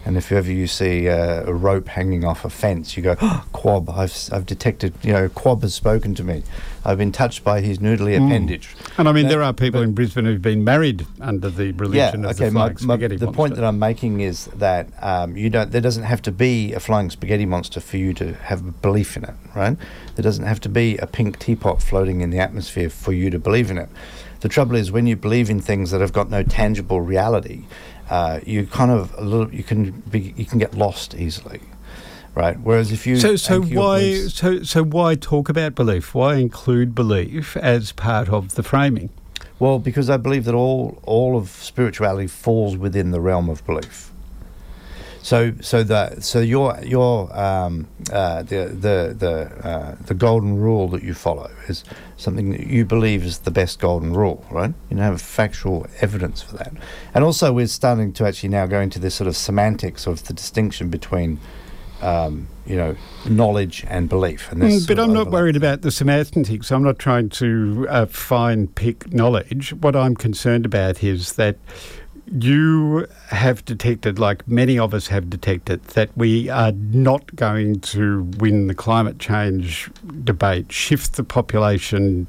And 0.05 0.17
if 0.17 0.31
ever 0.31 0.51
you 0.51 0.67
see 0.67 1.09
uh, 1.09 1.43
a 1.45 1.53
rope 1.53 1.87
hanging 1.87 2.23
off 2.23 2.45
a 2.45 2.49
fence, 2.49 2.95
you 2.95 3.01
go, 3.01 3.15
oh, 3.19 3.45
Quab, 3.53 3.89
I've, 3.89 4.15
I've 4.31 4.45
detected, 4.45 4.93
you 5.01 5.11
know, 5.11 5.27
Quab 5.29 5.63
has 5.63 5.73
spoken 5.73 6.13
to 6.15 6.23
me. 6.23 6.43
I've 6.85 6.99
been 6.99 7.11
touched 7.11 7.43
by 7.43 7.61
his 7.61 7.79
noodly 7.79 8.15
mm. 8.15 8.27
appendage. 8.27 8.75
And 8.99 9.09
I 9.09 9.11
mean, 9.11 9.27
there 9.27 9.41
are 9.41 9.51
people 9.51 9.81
in 9.81 9.93
Brisbane 9.93 10.25
who've 10.25 10.41
been 10.41 10.63
married 10.63 11.07
under 11.19 11.49
the 11.49 11.71
religion 11.71 12.21
yeah, 12.21 12.29
of 12.29 12.35
okay, 12.35 12.45
the 12.45 12.51
flying 12.51 12.73
my, 12.73 12.79
spaghetti 12.79 13.15
my, 13.17 13.25
The 13.25 13.31
point 13.31 13.55
that 13.55 13.63
I'm 13.65 13.79
making 13.79 14.21
is 14.21 14.45
that 14.55 14.89
um, 15.01 15.35
you 15.35 15.49
don't, 15.49 15.71
there 15.71 15.81
doesn't 15.81 16.03
have 16.03 16.21
to 16.23 16.31
be 16.31 16.73
a 16.73 16.79
flying 16.79 17.09
spaghetti 17.09 17.47
monster 17.47 17.79
for 17.79 17.97
you 17.97 18.13
to 18.13 18.35
have 18.35 18.65
a 18.65 18.71
belief 18.71 19.17
in 19.17 19.23
it, 19.23 19.33
right? 19.55 19.75
There 20.15 20.23
doesn't 20.23 20.45
have 20.45 20.59
to 20.61 20.69
be 20.69 20.97
a 20.97 21.07
pink 21.07 21.39
teapot 21.39 21.81
floating 21.81 22.21
in 22.21 22.29
the 22.29 22.39
atmosphere 22.39 22.91
for 22.91 23.11
you 23.11 23.31
to 23.31 23.39
believe 23.39 23.71
in 23.71 23.79
it. 23.79 23.89
The 24.41 24.49
trouble 24.49 24.75
is 24.75 24.91
when 24.91 25.07
you 25.07 25.15
believe 25.15 25.49
in 25.49 25.59
things 25.59 25.89
that 25.89 26.01
have 26.01 26.13
got 26.13 26.29
no 26.29 26.43
tangible 26.43 27.01
reality, 27.01 27.65
uh, 28.09 28.39
you 28.45 28.65
kind 28.67 28.91
of 28.91 29.13
a 29.17 29.23
little 29.23 29.53
you 29.53 29.63
can 29.63 29.91
be 29.91 30.33
you 30.35 30.45
can 30.45 30.59
get 30.59 30.75
lost 30.75 31.15
easily 31.15 31.61
right? 32.35 32.59
Whereas 32.59 32.91
if 32.91 33.07
you 33.07 33.15
so 33.17 33.37
so 33.37 33.61
why 33.61 33.99
beliefs, 33.99 34.33
so 34.35 34.61
so 34.63 34.83
why 34.83 35.15
talk 35.15 35.47
about 35.47 35.73
belief? 35.73 36.13
Why 36.13 36.35
include 36.35 36.93
belief 36.93 37.55
as 37.55 37.93
part 37.93 38.27
of 38.27 38.55
the 38.55 38.63
framing? 38.63 39.09
Well 39.57 39.79
because 39.79 40.09
i 40.09 40.17
believe 40.17 40.43
that 40.45 40.53
all 40.53 40.99
all 41.03 41.37
of 41.37 41.49
spirituality 41.49 42.27
falls 42.27 42.75
within 42.75 43.11
the 43.11 43.21
realm 43.21 43.49
of 43.49 43.65
belief 43.65 44.11
so, 45.25 45.53
so 45.59 45.81
the 45.81 46.21
so 46.21 46.39
your 46.39 46.79
your 46.83 47.35
um, 47.35 47.87
uh, 48.13 48.43
the 48.43 48.65
the 48.67 49.15
the 49.17 49.67
uh, 49.67 49.95
the 50.05 50.13
golden 50.13 50.59
rule 50.59 50.87
that 50.89 51.01
you 51.01 51.15
follow 51.15 51.49
is 51.67 51.83
something 52.15 52.51
that 52.51 52.67
you 52.67 52.85
believe 52.85 53.23
is 53.23 53.39
the 53.39 53.49
best 53.49 53.79
golden 53.79 54.13
rule, 54.13 54.45
right? 54.51 54.71
You 54.87 54.97
don't 54.97 54.99
have 54.99 55.19
factual 55.19 55.87
evidence 55.99 56.43
for 56.43 56.57
that, 56.57 56.73
and 57.15 57.23
also 57.23 57.51
we're 57.51 57.65
starting 57.65 58.13
to 58.13 58.27
actually 58.27 58.49
now 58.49 58.67
go 58.67 58.79
into 58.79 58.99
this 58.99 59.15
sort 59.15 59.27
of 59.27 59.35
semantics 59.35 60.05
of 60.05 60.25
the 60.25 60.33
distinction 60.33 60.89
between. 60.89 61.39
Um, 62.01 62.49
you 62.67 62.75
know, 62.75 62.95
knowledge 63.25 63.85
and 63.87 64.09
belief. 64.09 64.51
And 64.51 64.61
mm, 64.61 64.87
but 64.87 64.99
I'm 64.99 65.13
not 65.13 65.31
worried 65.31 65.55
about 65.55 65.81
the 65.81 65.91
semantics. 65.91 66.71
I'm 66.71 66.83
not 66.83 66.99
trying 66.99 67.29
to 67.29 67.87
uh, 67.89 68.05
fine 68.07 68.67
pick 68.67 69.13
knowledge. 69.13 69.71
What 69.73 69.95
I'm 69.95 70.15
concerned 70.15 70.65
about 70.65 71.03
is 71.03 71.33
that 71.33 71.57
you 72.31 73.07
have 73.29 73.63
detected, 73.65 74.17
like 74.17 74.47
many 74.47 74.79
of 74.79 74.93
us 74.93 75.07
have 75.07 75.29
detected, 75.29 75.83
that 75.89 76.09
we 76.15 76.49
are 76.49 76.71
not 76.71 77.35
going 77.35 77.79
to 77.81 78.23
win 78.37 78.67
the 78.67 78.73
climate 78.73 79.19
change 79.19 79.89
debate, 80.23 80.71
shift 80.71 81.13
the 81.13 81.23
population 81.23 82.27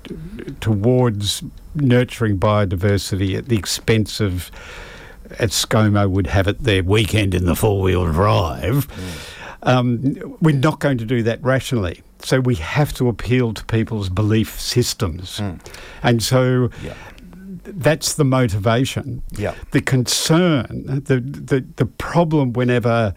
towards 0.61 1.43
nurturing 1.75 2.39
biodiversity 2.39 3.37
at 3.37 3.49
the 3.49 3.57
expense 3.57 4.21
of, 4.21 4.51
as 5.39 5.53
ScoMo 5.53 6.11
would 6.11 6.27
have 6.27 6.47
it, 6.47 6.63
their 6.63 6.83
weekend 6.83 7.35
in 7.35 7.47
the 7.47 7.57
four 7.57 7.81
wheel 7.81 8.05
drive. 8.13 8.89
Mm. 8.89 9.33
Um, 9.63 10.37
we're 10.41 10.55
not 10.55 10.79
going 10.79 10.99
to 10.99 11.07
do 11.07 11.23
that 11.23 11.43
rationally. 11.43 12.03
So 12.21 12.41
we 12.41 12.55
have 12.57 12.93
to 12.95 13.09
appeal 13.09 13.55
to 13.55 13.65
people's 13.65 14.09
belief 14.09 14.61
systems. 14.61 15.39
Mm. 15.39 15.61
And 16.03 16.23
so 16.23 16.71
yeah 16.83 16.95
that's 17.67 18.15
the 18.15 18.25
motivation. 18.25 19.23
Yeah. 19.33 19.55
The 19.73 19.81
concern, 19.81 21.03
the, 21.05 21.21
the, 21.21 21.65
the 21.77 21.87
problem 21.87 22.53
whenever 22.53 23.15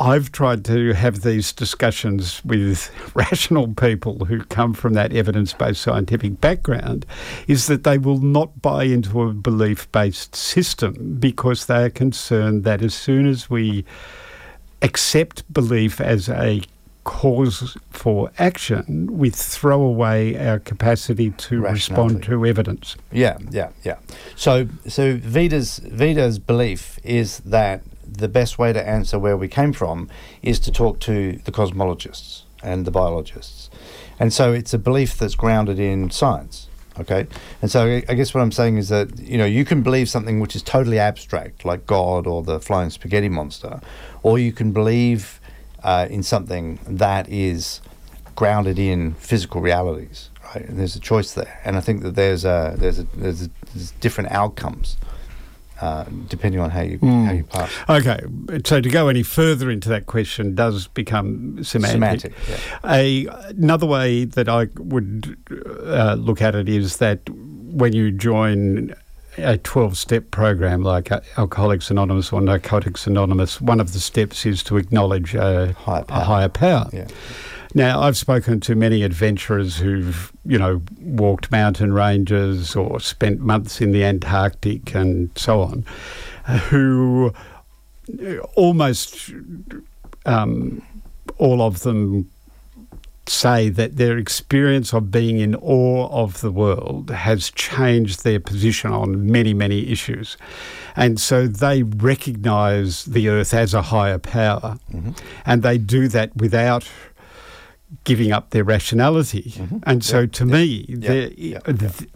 I've 0.00 0.30
tried 0.30 0.64
to 0.66 0.92
have 0.92 1.22
these 1.22 1.52
discussions 1.52 2.44
with 2.44 2.90
rational 3.14 3.74
people 3.74 4.26
who 4.26 4.44
come 4.44 4.72
from 4.72 4.94
that 4.94 5.12
evidence 5.12 5.52
based 5.52 5.82
scientific 5.82 6.40
background 6.40 7.04
is 7.48 7.66
that 7.66 7.82
they 7.82 7.98
will 7.98 8.20
not 8.20 8.62
buy 8.62 8.84
into 8.84 9.22
a 9.22 9.32
belief 9.32 9.90
based 9.90 10.36
system 10.36 11.16
because 11.18 11.66
they 11.66 11.84
are 11.84 11.90
concerned 11.90 12.62
that 12.62 12.80
as 12.80 12.94
soon 12.94 13.26
as 13.26 13.50
we 13.50 13.84
accept 14.82 15.52
belief 15.52 16.00
as 16.00 16.28
a 16.28 16.62
cause 17.08 17.74
for 17.88 18.30
action, 18.38 19.08
we 19.10 19.30
throw 19.30 19.80
away 19.80 20.36
our 20.36 20.58
capacity 20.58 21.30
to 21.30 21.62
respond 21.62 22.22
to 22.24 22.44
evidence. 22.44 22.96
Yeah, 23.10 23.38
yeah, 23.50 23.70
yeah. 23.82 23.96
So, 24.36 24.68
so 24.86 25.16
Vida's 25.16 25.78
Vida's 25.78 26.38
belief 26.38 26.98
is 27.02 27.38
that 27.40 27.80
the 28.06 28.28
best 28.28 28.58
way 28.58 28.74
to 28.74 28.86
answer 28.86 29.18
where 29.18 29.38
we 29.38 29.48
came 29.48 29.72
from 29.72 30.10
is 30.42 30.60
to 30.60 30.70
talk 30.70 31.00
to 31.00 31.40
the 31.46 31.50
cosmologists 31.50 32.42
and 32.62 32.84
the 32.84 32.90
biologists, 32.90 33.70
and 34.20 34.30
so 34.30 34.52
it's 34.52 34.74
a 34.74 34.78
belief 34.78 35.16
that's 35.16 35.34
grounded 35.34 35.80
in 35.80 36.10
science. 36.10 36.68
Okay, 37.00 37.26
and 37.62 37.70
so 37.70 38.02
I 38.06 38.14
guess 38.14 38.34
what 38.34 38.42
I'm 38.42 38.52
saying 38.52 38.76
is 38.76 38.90
that 38.90 39.18
you 39.18 39.38
know 39.38 39.46
you 39.46 39.64
can 39.64 39.82
believe 39.82 40.10
something 40.10 40.40
which 40.40 40.54
is 40.54 40.62
totally 40.62 40.98
abstract, 40.98 41.64
like 41.64 41.86
God 41.86 42.26
or 42.26 42.42
the 42.42 42.60
flying 42.60 42.90
spaghetti 42.90 43.30
monster, 43.30 43.80
or 44.22 44.38
you 44.38 44.52
can 44.52 44.72
believe 44.72 45.37
uh, 45.82 46.06
in 46.10 46.22
something 46.22 46.78
that 46.86 47.28
is 47.28 47.80
grounded 48.36 48.78
in 48.78 49.14
physical 49.14 49.60
realities. 49.60 50.30
Right, 50.54 50.64
and 50.64 50.78
there's 50.78 50.96
a 50.96 51.00
choice 51.00 51.34
there, 51.34 51.60
and 51.64 51.76
I 51.76 51.80
think 51.80 52.02
that 52.02 52.14
there's 52.14 52.44
a 52.44 52.74
there's 52.78 52.98
a, 52.98 53.02
there's, 53.14 53.42
a, 53.46 53.50
there's 53.74 53.90
different 53.92 54.30
outcomes. 54.30 54.96
Uh, 55.80 56.04
depending 56.26 56.60
on 56.60 56.70
how 56.70 56.80
you 56.80 56.98
mm. 56.98 57.24
how 57.24 57.32
you 57.32 57.44
pass. 57.44 57.70
Okay, 57.88 58.18
so 58.64 58.80
to 58.80 58.88
go 58.90 59.06
any 59.06 59.22
further 59.22 59.70
into 59.70 59.88
that 59.88 60.06
question 60.06 60.56
does 60.56 60.88
become 60.88 61.62
semantic. 61.62 62.32
semantic 62.34 62.34
yeah. 62.48 62.90
A 62.92 63.26
another 63.50 63.86
way 63.86 64.24
that 64.24 64.48
I 64.48 64.66
would 64.76 65.36
uh, 65.84 66.16
look 66.18 66.42
at 66.42 66.56
it 66.56 66.68
is 66.68 66.96
that 66.96 67.30
when 67.30 67.92
you 67.92 68.10
join 68.10 68.92
a 69.38 69.58
12 69.58 69.96
step 69.96 70.30
program 70.30 70.82
like 70.82 71.10
Alcoholics 71.36 71.90
Anonymous 71.90 72.32
or 72.32 72.40
Narcotics 72.40 73.06
Anonymous, 73.06 73.60
one 73.60 73.80
of 73.80 73.92
the 73.92 74.00
steps 74.00 74.44
is 74.46 74.62
to 74.64 74.76
acknowledge 74.76 75.34
a 75.34 75.72
higher 75.72 76.04
power. 76.04 76.20
A 76.20 76.24
higher 76.24 76.48
power. 76.48 76.88
Yeah. 76.92 77.06
Now, 77.74 78.00
I've 78.00 78.16
spoken 78.16 78.60
to 78.60 78.74
many 78.74 79.02
adventurers 79.02 79.76
who've, 79.76 80.32
you 80.44 80.58
know, 80.58 80.80
walked 81.00 81.50
mountain 81.50 81.92
ranges 81.92 82.74
or 82.74 82.98
spent 82.98 83.40
months 83.40 83.80
in 83.80 83.92
the 83.92 84.04
Antarctic 84.04 84.94
and 84.94 85.30
so 85.36 85.60
on, 85.60 85.84
who 86.70 87.32
almost 88.54 89.30
um, 90.24 90.82
all 91.36 91.60
of 91.60 91.80
them 91.80 92.30
say 93.28 93.68
that 93.68 93.96
their 93.96 94.18
experience 94.18 94.92
of 94.92 95.10
being 95.10 95.38
in 95.38 95.54
awe 95.56 96.08
of 96.10 96.40
the 96.40 96.50
world 96.50 97.10
has 97.10 97.50
changed 97.50 98.24
their 98.24 98.40
position 98.40 98.90
on 98.92 99.30
many, 99.30 99.54
many 99.54 99.90
issues. 99.90 100.36
And 100.96 101.20
so 101.20 101.46
they 101.46 101.82
recognize 101.82 103.04
the 103.04 103.28
earth 103.28 103.54
as 103.54 103.74
a 103.74 103.82
higher 103.82 104.18
power, 104.18 104.78
mm-hmm. 104.92 105.12
and 105.46 105.62
they 105.62 105.78
do 105.78 106.08
that 106.08 106.36
without 106.36 106.88
giving 108.04 108.32
up 108.32 108.50
their 108.50 108.64
rationality. 108.64 109.52
Mm-hmm. 109.56 109.78
And 109.84 110.04
so, 110.04 110.26
to 110.26 110.44
me, 110.44 110.80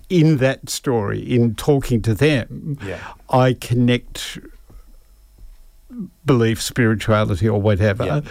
in 0.09 0.37
that 0.39 0.69
story, 0.69 1.21
in 1.21 1.55
talking 1.55 2.03
to 2.03 2.15
them, 2.15 2.79
I 3.31 3.55
connect 3.55 4.39
belief, 6.25 6.61
spirituality, 6.61 7.49
or 7.49 7.61
whatever 7.61 8.23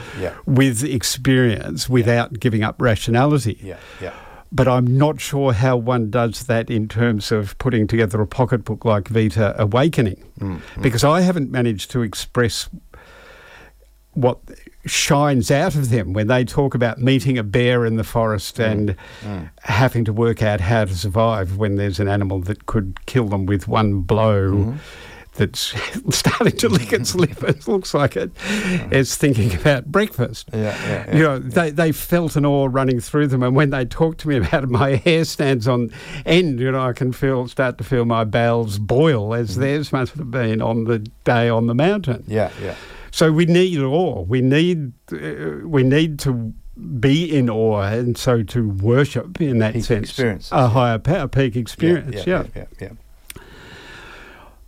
with 0.46 0.84
experience 0.84 1.90
without 1.90 2.40
giving 2.40 2.64
up 2.64 2.82
rationality. 2.82 3.60
Yeah, 3.62 3.78
yeah 4.02 4.14
but 4.52 4.68
I'm 4.68 4.98
not 4.98 5.22
sure 5.22 5.54
how 5.54 5.78
one 5.78 6.10
does 6.10 6.46
that 6.48 6.70
in 6.70 6.88
terms 6.88 7.32
of 7.32 7.58
putting 7.58 7.88
together 7.88 8.20
a 8.22 8.28
pocketbook 8.28 8.84
like 8.84 9.08
Vita 9.08 9.56
Awakening, 9.62 10.22
mm-hmm. 10.40 10.82
because 10.82 11.04
I 11.04 11.22
haven't 11.22 11.52
managed 11.52 11.90
to 11.92 12.02
express 12.02 12.70
what 14.14 14.40
shines 14.86 15.50
out 15.50 15.76
of 15.76 15.90
them 15.90 16.12
when 16.12 16.28
they 16.28 16.44
talk 16.44 16.74
about 16.74 17.00
meeting 17.00 17.38
a 17.38 17.44
bear 17.44 17.86
in 17.86 17.96
the 17.96 18.04
forest 18.04 18.58
mm. 18.58 18.66
and 18.66 18.98
mm. 19.22 19.50
having 19.62 20.04
to 20.04 20.12
work 20.12 20.42
out 20.42 20.60
how 20.60 20.84
to 20.84 20.96
survive 20.96 21.56
when 21.56 21.76
there's 21.76 22.00
an 22.00 22.10
animal 22.10 22.42
that 22.42 22.66
could 22.66 22.98
kill 23.06 23.30
them 23.30 23.46
with 23.46 23.70
one 23.70 24.02
blow. 24.02 24.52
Mm-hmm. 24.52 24.78
That's 25.36 25.74
starting 26.16 26.58
to 26.58 26.70
lick 26.70 26.92
its 26.92 27.16
lip. 27.16 27.42
It 27.44 27.68
looks 27.68 27.94
like 27.94 28.18
it 28.18 28.32
is 28.92 29.16
thinking 29.16 29.54
about 29.56 29.86
breakfast. 29.86 30.50
Yeah, 30.54 30.60
yeah, 30.60 30.76
yeah, 30.88 31.16
you 31.16 31.24
know, 31.24 31.40
they, 31.40 31.72
they 31.72 31.92
felt 31.94 32.36
an 32.36 32.46
awe 32.46 32.68
running 32.70 33.00
through 33.00 33.28
them, 33.28 33.42
and 33.42 33.56
when 33.56 33.70
they 33.70 33.86
talk 33.86 34.18
to 34.20 34.28
me 34.28 34.38
about 34.38 34.66
it, 34.66 34.70
my 34.70 34.96
hair 35.06 35.24
stands 35.24 35.68
on 35.68 35.92
end. 36.26 36.60
You 36.60 36.72
know, 36.72 36.82
I 36.82 36.94
can 36.94 37.14
feel 37.14 37.48
start 37.48 37.78
to 37.78 37.84
feel 37.84 38.04
my 38.04 38.26
bowels 38.26 38.78
boil, 38.78 39.34
as 39.34 39.52
mm-hmm. 39.52 39.62
theirs 39.62 39.94
must 39.94 40.16
have 40.16 40.32
been 40.32 40.62
on 40.62 40.84
the 40.84 41.00
day 41.00 41.48
on 41.48 41.68
the 41.68 41.76
mountain. 41.76 42.26
Yeah, 42.28 42.52
yeah. 42.62 42.76
So 43.12 43.32
we 43.32 43.46
need 43.46 43.80
awe. 43.80 44.22
We 44.22 44.42
need 44.42 44.92
uh, 45.14 45.66
we 45.66 45.84
need 45.84 46.20
to 46.20 46.54
be 47.00 47.34
in 47.34 47.50
awe, 47.50 47.84
and 47.84 48.18
so 48.18 48.44
to 48.44 48.70
worship 48.70 49.40
in 49.40 49.60
that 49.60 49.76
peak 49.76 49.84
sense, 49.84 50.52
a 50.52 50.68
higher 50.68 51.00
power, 51.00 51.28
peak 51.28 51.56
experience. 51.56 52.26
Yeah, 52.26 52.44
yeah, 52.56 52.66
yeah. 52.80 52.90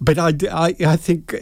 But 0.04 0.20
I, 0.20 0.34
I, 0.52 0.76
I 0.86 0.96
think 0.98 1.34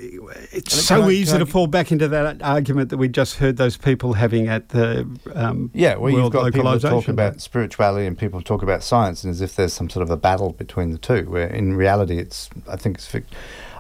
it's 0.51 0.76
so 0.76 1.03
I, 1.03 1.12
easy 1.12 1.36
to 1.36 1.47
fall 1.47 1.66
back 1.66 1.91
into 1.91 2.07
that 2.09 2.43
argument 2.43 2.89
that 2.89 2.97
we 2.97 3.07
just 3.07 3.38
heard 3.38 3.57
those 3.57 3.76
people 3.76 4.14
having 4.14 4.49
at 4.49 4.70
the 4.70 5.07
um, 5.34 5.72
yeah. 5.74 5.95
Well, 5.95 6.12
you've 6.12 6.32
got 6.32 6.53
people 6.53 6.80
talk 6.80 7.07
about 7.07 7.41
spirituality 7.41 8.05
and 8.05 8.16
people 8.16 8.39
talk 8.41 8.62
about 8.62 8.84
science, 8.84 9.24
and 9.24 9.32
as 9.32 9.41
if 9.41 9.55
there's 9.55 9.74
some 9.74 9.89
sort 9.89 10.03
of 10.03 10.12
a 10.12 10.18
battle 10.18 10.51
between 10.51 10.91
the 10.91 10.99
two. 10.99 11.24
Where 11.24 11.47
in 11.47 11.74
reality, 11.74 12.20
it's 12.20 12.51
I 12.68 12.76
think 12.76 12.97
it's 12.97 13.07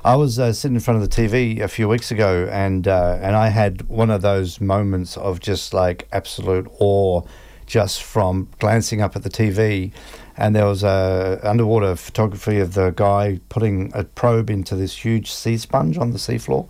I 0.03 0.15
was 0.15 0.39
uh, 0.39 0.51
sitting 0.51 0.75
in 0.75 0.81
front 0.81 1.01
of 1.01 1.07
the 1.07 1.15
TV 1.15 1.61
a 1.61 1.67
few 1.67 1.87
weeks 1.87 2.09
ago, 2.09 2.49
and 2.51 2.87
uh, 2.87 3.19
and 3.21 3.35
I 3.35 3.49
had 3.49 3.87
one 3.87 4.09
of 4.09 4.23
those 4.23 4.59
moments 4.59 5.15
of 5.15 5.39
just 5.39 5.75
like 5.75 6.07
absolute 6.11 6.67
awe, 6.79 7.21
just 7.67 8.01
from 8.01 8.49
glancing 8.57 8.99
up 9.01 9.15
at 9.15 9.21
the 9.21 9.29
TV, 9.29 9.91
and 10.37 10.55
there 10.55 10.65
was 10.65 10.83
a 10.83 11.39
underwater 11.43 11.95
photography 11.95 12.59
of 12.59 12.73
the 12.73 12.91
guy 12.91 13.39
putting 13.49 13.91
a 13.93 14.03
probe 14.03 14.49
into 14.49 14.75
this 14.75 15.03
huge 15.03 15.31
sea 15.31 15.57
sponge 15.57 15.97
on 15.97 16.11
the 16.11 16.17
seafloor, 16.17 16.69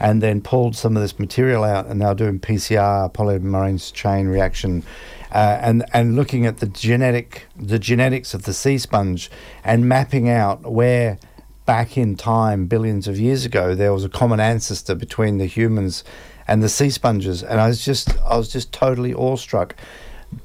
and 0.00 0.22
then 0.22 0.40
pulled 0.40 0.74
some 0.74 0.96
of 0.96 1.02
this 1.02 1.18
material 1.18 1.64
out, 1.64 1.86
and 1.86 2.00
were 2.00 2.14
doing 2.14 2.40
PCR 2.40 3.12
polymerase 3.12 3.92
chain 3.92 4.26
reaction. 4.28 4.82
Uh, 5.30 5.58
and 5.62 5.84
and 5.94 6.14
looking 6.14 6.44
at 6.44 6.58
the 6.58 6.66
genetic 6.66 7.46
the 7.56 7.78
genetics 7.78 8.34
of 8.34 8.42
the 8.42 8.52
sea 8.52 8.76
sponge 8.76 9.30
and 9.64 9.88
mapping 9.88 10.28
out 10.28 10.70
where 10.70 11.18
back 11.64 11.96
in 11.96 12.16
time, 12.16 12.66
billions 12.66 13.06
of 13.08 13.18
years 13.18 13.44
ago, 13.44 13.74
there 13.74 13.92
was 13.92 14.04
a 14.04 14.08
common 14.08 14.40
ancestor 14.40 14.94
between 14.94 15.38
the 15.38 15.46
humans 15.46 16.04
and 16.48 16.62
the 16.62 16.68
sea 16.68 16.90
sponges, 16.90 17.42
and 17.42 17.60
I 17.60 17.68
was 17.68 17.84
just 17.84 18.18
I 18.22 18.36
was 18.36 18.48
just 18.48 18.72
totally 18.72 19.14
awestruck, 19.14 19.76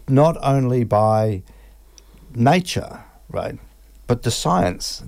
not 0.07 0.38
only 0.41 0.84
by 0.84 1.43
nature, 2.38 3.02
right, 3.30 3.58
but 4.08 4.24
the 4.24 4.32
science, 4.32 5.04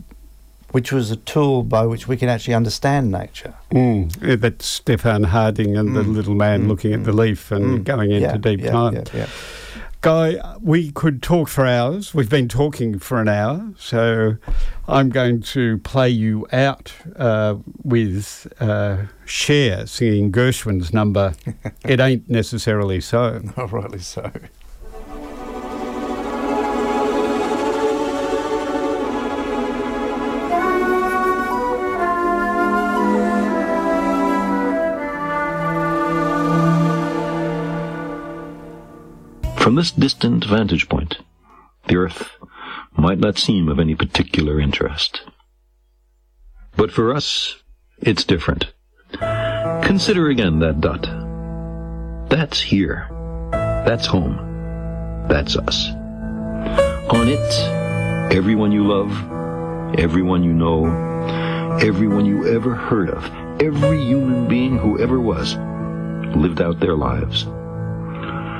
which 0.72 0.92
was 0.92 1.12
a 1.12 1.16
tool 1.16 1.64
by 1.64 1.86
which 1.86 2.08
we 2.08 2.18
can 2.18 2.30
actually 2.30 2.54
understand 2.54 3.12
nature. 3.12 3.54
Mm, 3.72 4.40
that's 4.40 4.66
Stephan 4.66 5.24
Harding 5.24 5.78
and 5.78 5.90
mm. 5.90 5.94
the 5.96 6.04
little 6.04 6.36
man 6.36 6.64
mm. 6.64 6.68
looking 6.68 6.94
at 6.94 7.04
the 7.04 7.14
leaf 7.14 7.52
and 7.52 7.80
mm. 7.80 7.84
going 7.84 8.12
into 8.12 8.28
yeah, 8.28 8.38
deep 8.38 8.62
yeah, 8.62 8.72
time. 8.72 9.04
Yeah, 9.14 9.28
Guy, 10.02 10.42
we 10.62 10.92
could 10.92 11.22
talk 11.22 11.50
for 11.50 11.66
hours. 11.66 12.14
We've 12.14 12.30
been 12.30 12.48
talking 12.48 13.00
for 13.00 13.20
an 13.20 13.28
hour, 13.28 13.74
so 13.78 14.38
I'm 14.88 15.10
going 15.10 15.42
to 15.42 15.78
play 15.80 16.10
you 16.10 16.48
out 16.54 16.94
uh, 17.18 17.58
with 17.84 18.48
uh, 18.62 19.08
Cher 19.26 19.86
singing 19.88 20.32
Gershwin's 20.32 20.94
number, 20.94 21.34
It 21.86 22.00
Ain't 22.00 22.30
Necessarily 22.30 23.02
So. 23.02 23.42
Not 23.58 23.74
rightly 23.74 24.00
so. 24.00 24.32
From 39.70 39.76
this 39.76 39.92
distant 39.92 40.46
vantage 40.46 40.90
point, 40.90 41.20
the 41.88 41.98
Earth 41.98 42.32
might 42.98 43.20
not 43.20 43.38
seem 43.38 43.70
of 43.70 43.80
any 43.80 43.94
particular 43.94 44.60
interest. 44.60 45.22
But 46.76 46.90
for 46.92 47.14
us, 47.14 47.62
it's 48.00 48.24
different. 48.24 48.74
Consider 49.12 50.28
again 50.30 50.58
that 50.58 50.82
dot. 50.82 51.04
That's 52.32 52.60
here. 52.60 53.10
That's 53.52 54.08
home. 54.08 55.28
That's 55.30 55.56
us. 55.56 55.90
On 57.12 57.28
it, 57.28 58.34
everyone 58.34 58.72
you 58.72 58.88
love, 58.88 59.12
everyone 60.00 60.44
you 60.44 60.52
know, 60.52 60.86
everyone 61.80 62.26
you 62.26 62.56
ever 62.56 62.74
heard 62.74 63.12
of, 63.12 63.24
every 63.62 64.04
human 64.04 64.48
being 64.48 64.80
who 64.80 65.00
ever 65.00 65.22
was, 65.22 65.56
lived 66.36 66.60
out 66.60 66.80
their 66.80 66.96
lives 66.96 67.46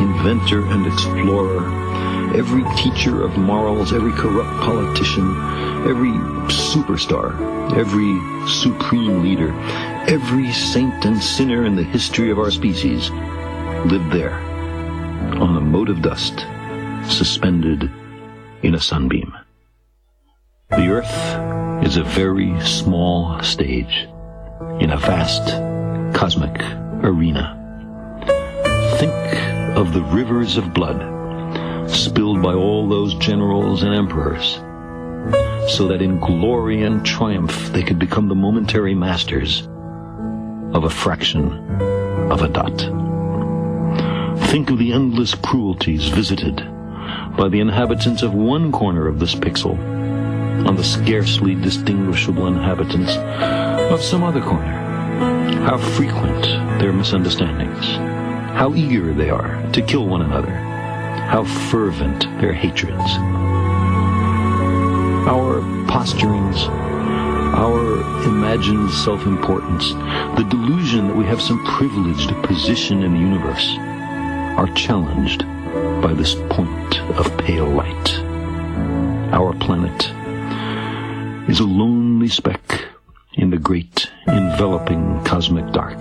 inventor 0.00 0.66
and 0.66 0.86
explorer, 0.86 1.68
every 2.36 2.64
teacher 2.76 3.22
of 3.22 3.36
morals, 3.36 3.92
every 3.92 4.12
corrupt 4.12 4.50
politician, 4.60 5.28
every 5.88 6.12
superstar, 6.48 7.32
every 7.76 8.48
supreme 8.48 9.22
leader, 9.22 9.52
every 10.08 10.52
saint 10.52 11.04
and 11.04 11.22
sinner 11.22 11.64
in 11.64 11.76
the 11.76 11.82
history 11.82 12.30
of 12.30 12.38
our 12.38 12.50
species 12.50 13.10
lived 13.86 14.10
there 14.10 14.34
on 15.40 15.56
a 15.56 15.60
mote 15.60 15.88
of 15.88 16.02
dust 16.02 16.46
suspended 17.08 17.90
in 18.62 18.74
a 18.74 18.80
sunbeam. 18.80 19.32
The 20.70 20.88
earth 20.88 21.86
is 21.86 21.96
a 21.96 22.02
very 22.02 22.58
small 22.60 23.42
stage 23.42 24.08
in 24.80 24.90
a 24.90 24.96
vast 24.96 25.46
cosmic 26.16 26.60
arena. 27.04 27.60
Think 28.98 29.53
of 29.76 29.92
the 29.92 30.02
rivers 30.02 30.56
of 30.56 30.72
blood 30.72 31.10
spilled 31.90 32.40
by 32.42 32.54
all 32.54 32.88
those 32.88 33.14
generals 33.14 33.82
and 33.82 33.94
emperors, 33.94 34.54
so 35.74 35.88
that 35.88 36.00
in 36.00 36.18
glory 36.20 36.82
and 36.82 37.04
triumph 37.04 37.72
they 37.72 37.82
could 37.82 37.98
become 37.98 38.28
the 38.28 38.34
momentary 38.34 38.94
masters 38.94 39.68
of 40.74 40.84
a 40.84 40.90
fraction 40.90 41.52
of 42.30 42.42
a 42.42 42.48
dot. 42.48 42.78
Think 44.50 44.70
of 44.70 44.78
the 44.78 44.92
endless 44.92 45.34
cruelties 45.34 46.08
visited 46.08 46.56
by 47.36 47.48
the 47.48 47.60
inhabitants 47.60 48.22
of 48.22 48.32
one 48.34 48.70
corner 48.70 49.08
of 49.08 49.18
this 49.18 49.34
pixel 49.34 49.76
on 50.66 50.76
the 50.76 50.84
scarcely 50.84 51.54
distinguishable 51.54 52.46
inhabitants 52.46 53.12
of 53.92 54.00
some 54.00 54.22
other 54.22 54.40
corner. 54.40 54.82
How 55.66 55.78
frequent 55.78 56.44
their 56.80 56.92
misunderstandings, 56.92 58.13
how 58.54 58.72
eager 58.74 59.12
they 59.12 59.30
are 59.30 59.60
to 59.72 59.82
kill 59.82 60.06
one 60.06 60.22
another, 60.22 60.50
how 60.50 61.44
fervent 61.70 62.22
their 62.40 62.52
hatreds. 62.52 63.18
Our 65.26 65.60
posturings, 65.88 66.68
our 67.56 68.00
imagined 68.28 68.90
self-importance, 68.90 69.92
the 70.38 70.46
delusion 70.48 71.08
that 71.08 71.16
we 71.16 71.24
have 71.24 71.42
some 71.42 71.64
privileged 71.64 72.30
position 72.44 73.02
in 73.02 73.14
the 73.14 73.20
universe, 73.20 73.74
are 74.56 74.72
challenged 74.74 75.40
by 76.00 76.12
this 76.12 76.36
point 76.50 77.00
of 77.18 77.36
pale 77.38 77.68
light. 77.68 78.20
Our 79.32 79.52
planet 79.54 80.12
is 81.48 81.58
a 81.58 81.64
lonely 81.64 82.28
speck 82.28 82.84
in 83.32 83.50
the 83.50 83.58
great 83.58 84.10
enveloping 84.28 85.24
cosmic 85.24 85.72
dark. 85.72 86.00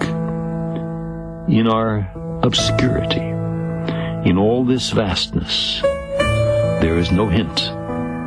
In 1.49 1.67
our 1.67 2.09
obscurity, 2.43 3.21
in 4.29 4.37
all 4.37 4.65
this 4.65 4.91
vastness, 4.91 5.81
there 6.81 6.97
is 6.97 7.09
no 7.09 7.29
hint 7.29 7.55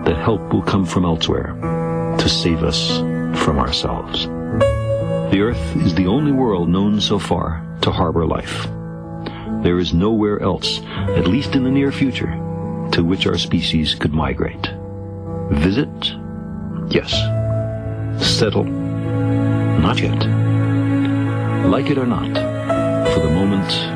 that 0.07 0.17
help 0.17 0.41
will 0.55 0.63
come 0.63 0.87
from 0.87 1.05
elsewhere 1.05 1.53
to 2.19 2.29
save 2.29 2.63
us 2.63 2.99
from 3.43 3.59
ourselves. 3.59 4.25
The 4.25 5.41
Earth 5.43 5.77
is 5.77 5.95
the 5.95 6.07
only 6.07 6.33
world 6.33 6.71
known 6.71 6.99
so 6.99 7.19
far 7.19 7.63
to 7.83 7.91
harbor 7.91 8.27
life. 8.27 8.67
There 9.63 9.79
is 9.79 9.93
nowhere 9.93 10.41
else, 10.41 10.81
at 11.09 11.29
least 11.29 11.55
in 11.55 11.65
the 11.65 11.71
near 11.71 11.93
future, 11.93 12.33
to 12.93 13.05
which 13.05 13.27
our 13.27 13.37
species 13.37 13.95
could 13.95 14.15
migrate. 14.15 14.67
Visit? 15.51 16.15
Yes. 16.89 17.13
Settle? 18.25 18.65
Not 18.65 20.01
yet. 20.01 20.25
Like 21.67 21.91
it 21.91 21.99
or 21.99 22.07
not, 22.07 22.33
for 23.13 23.21
the 23.21 23.31
moment, 23.31 23.96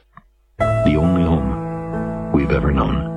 the 0.85 0.95
only 0.97 1.23
home 1.23 2.31
we've 2.31 2.51
ever 2.51 2.71
known. 2.71 3.11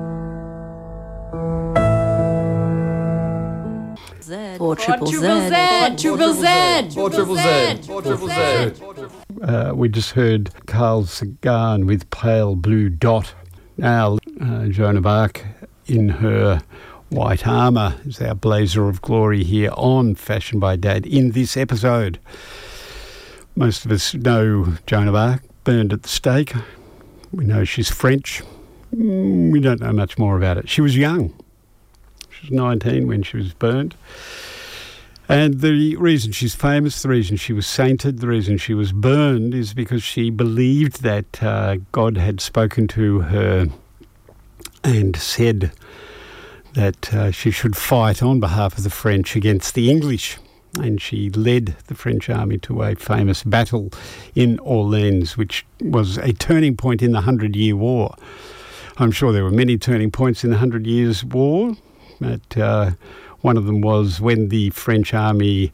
Four 4.57 4.75
triple 4.75 5.07
Z. 5.07 5.17
Four 5.19 5.95
triple 5.97 6.33
Z. 6.33 6.89
Four 6.95 7.09
triple 7.09 7.35
Z. 7.35 7.75
Four 7.83 8.01
triple 8.01 8.27
Z. 8.27 8.73
Uh, 9.41 9.73
we 9.75 9.89
just 9.89 10.11
heard 10.11 10.49
Carl 10.65 11.05
Sagan 11.05 11.85
with 11.85 12.09
Pale 12.09 12.55
Blue 12.55 12.89
Dot. 12.89 13.33
Now, 13.77 14.17
uh, 14.41 14.67
Joan 14.67 14.97
of 14.97 15.05
Arc 15.05 15.45
in 15.87 16.09
her 16.09 16.61
white 17.09 17.45
armour 17.47 17.95
is 18.05 18.21
our 18.21 18.33
blazer 18.33 18.87
of 18.89 19.01
glory 19.01 19.43
here 19.43 19.71
on 19.75 20.15
Fashion 20.15 20.59
by 20.59 20.75
Dad 20.75 21.05
in 21.05 21.31
this 21.31 21.55
episode. 21.57 22.19
Most 23.55 23.85
of 23.85 23.91
us 23.91 24.13
know 24.13 24.77
Joan 24.87 25.07
of 25.07 25.15
Arc, 25.15 25.43
burned 25.63 25.93
at 25.93 26.03
the 26.03 26.09
stake. 26.09 26.53
We 27.35 27.43
know 27.43 27.65
she's 27.65 27.89
French. 27.89 28.41
Mm, 28.95 29.51
we 29.51 29.59
don't 29.59 29.81
know 29.81 29.91
much 29.91 30.17
more 30.17 30.37
about 30.37 30.57
it. 30.57 30.69
She 30.69 30.79
was 30.79 30.95
young. 30.95 31.33
She 32.29 32.47
was 32.47 32.51
19 32.51 33.07
when 33.07 33.23
she 33.23 33.35
was 33.35 33.53
burned. 33.53 33.93
And 35.27 35.59
the 35.59 35.97
reason 35.97 36.31
she's 36.31 36.55
famous, 36.55 37.01
the 37.01 37.09
reason 37.09 37.35
she 37.35 37.51
was 37.51 37.67
sainted, 37.67 38.19
the 38.19 38.27
reason 38.27 38.57
she 38.57 38.73
was 38.73 38.93
burned 38.93 39.53
is 39.53 39.73
because 39.73 40.01
she 40.01 40.29
believed 40.29 41.01
that 41.01 41.43
uh, 41.43 41.77
God 41.91 42.15
had 42.15 42.39
spoken 42.39 42.87
to 42.89 43.21
her 43.21 43.67
and 44.83 45.15
said 45.17 45.73
that 46.73 47.13
uh, 47.13 47.31
she 47.31 47.51
should 47.51 47.75
fight 47.75 48.23
on 48.23 48.39
behalf 48.39 48.77
of 48.77 48.85
the 48.85 48.89
French 48.89 49.35
against 49.35 49.75
the 49.75 49.91
English. 49.91 50.37
And 50.79 51.01
she 51.01 51.29
led 51.29 51.75
the 51.87 51.95
French 51.95 52.29
army 52.29 52.57
to 52.59 52.83
a 52.83 52.95
famous 52.95 53.43
battle 53.43 53.91
in 54.35 54.59
Orleans, 54.59 55.37
which 55.37 55.65
was 55.81 56.17
a 56.17 56.33
turning 56.33 56.75
point 56.75 57.01
in 57.01 57.11
the 57.11 57.21
Hundred 57.21 57.55
Year 57.55 57.75
War. 57.75 58.15
I'm 58.97 59.11
sure 59.11 59.31
there 59.31 59.43
were 59.43 59.51
many 59.51 59.77
turning 59.77 60.11
points 60.11 60.43
in 60.43 60.51
the 60.51 60.57
Hundred 60.57 60.87
Years' 60.87 61.23
War, 61.23 61.75
but 62.19 62.57
uh, 62.57 62.91
one 63.41 63.57
of 63.57 63.65
them 63.65 63.81
was 63.81 64.21
when 64.21 64.49
the 64.49 64.69
French 64.69 65.13
army 65.13 65.73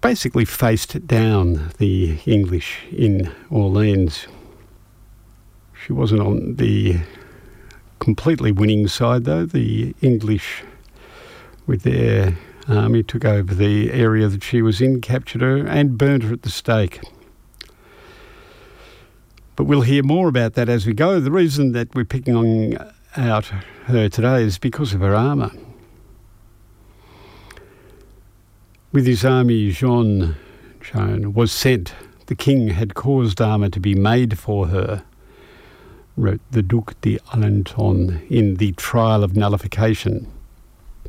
basically 0.00 0.44
faced 0.44 1.06
down 1.06 1.70
the 1.78 2.18
English 2.26 2.80
in 2.92 3.32
Orleans. 3.50 4.26
She 5.84 5.92
wasn't 5.92 6.20
on 6.20 6.56
the 6.56 7.00
completely 7.98 8.52
winning 8.52 8.86
side, 8.88 9.24
though. 9.24 9.46
The 9.46 9.94
English, 10.02 10.62
with 11.66 11.82
their 11.82 12.36
army, 12.68 13.02
took 13.02 13.24
over 13.24 13.54
the 13.54 13.92
area 13.92 14.28
that 14.28 14.42
she 14.42 14.62
was 14.62 14.80
in, 14.80 15.00
captured 15.00 15.40
her, 15.40 15.66
and 15.66 15.98
burned 15.98 16.24
her 16.24 16.32
at 16.32 16.42
the 16.42 16.50
stake. 16.50 17.00
But 19.56 19.64
we'll 19.64 19.82
hear 19.82 20.02
more 20.02 20.28
about 20.28 20.54
that 20.54 20.68
as 20.68 20.86
we 20.86 20.92
go. 20.92 21.18
The 21.18 21.32
reason 21.32 21.72
that 21.72 21.94
we're 21.94 22.04
picking 22.04 22.36
on 22.36 22.76
uh, 22.76 22.92
out 23.16 23.46
her 23.86 24.08
today 24.08 24.42
is 24.42 24.58
because 24.58 24.94
of 24.94 25.00
her 25.00 25.14
armour. 25.14 25.50
With 28.92 29.06
his 29.06 29.24
army, 29.24 29.72
Jean 29.72 30.36
Joan 30.80 31.34
was 31.34 31.52
sent. 31.52 31.92
The 32.26 32.34
king 32.34 32.68
had 32.68 32.94
caused 32.94 33.40
armour 33.40 33.68
to 33.70 33.80
be 33.80 33.94
made 33.94 34.38
for 34.38 34.68
her 34.68 35.04
wrote 36.16 36.40
the 36.50 36.62
Duc 36.62 37.00
d'Alençon 37.00 38.28
in 38.30 38.56
The 38.56 38.72
Trial 38.72 39.22
of 39.22 39.36
Nullification. 39.36 40.26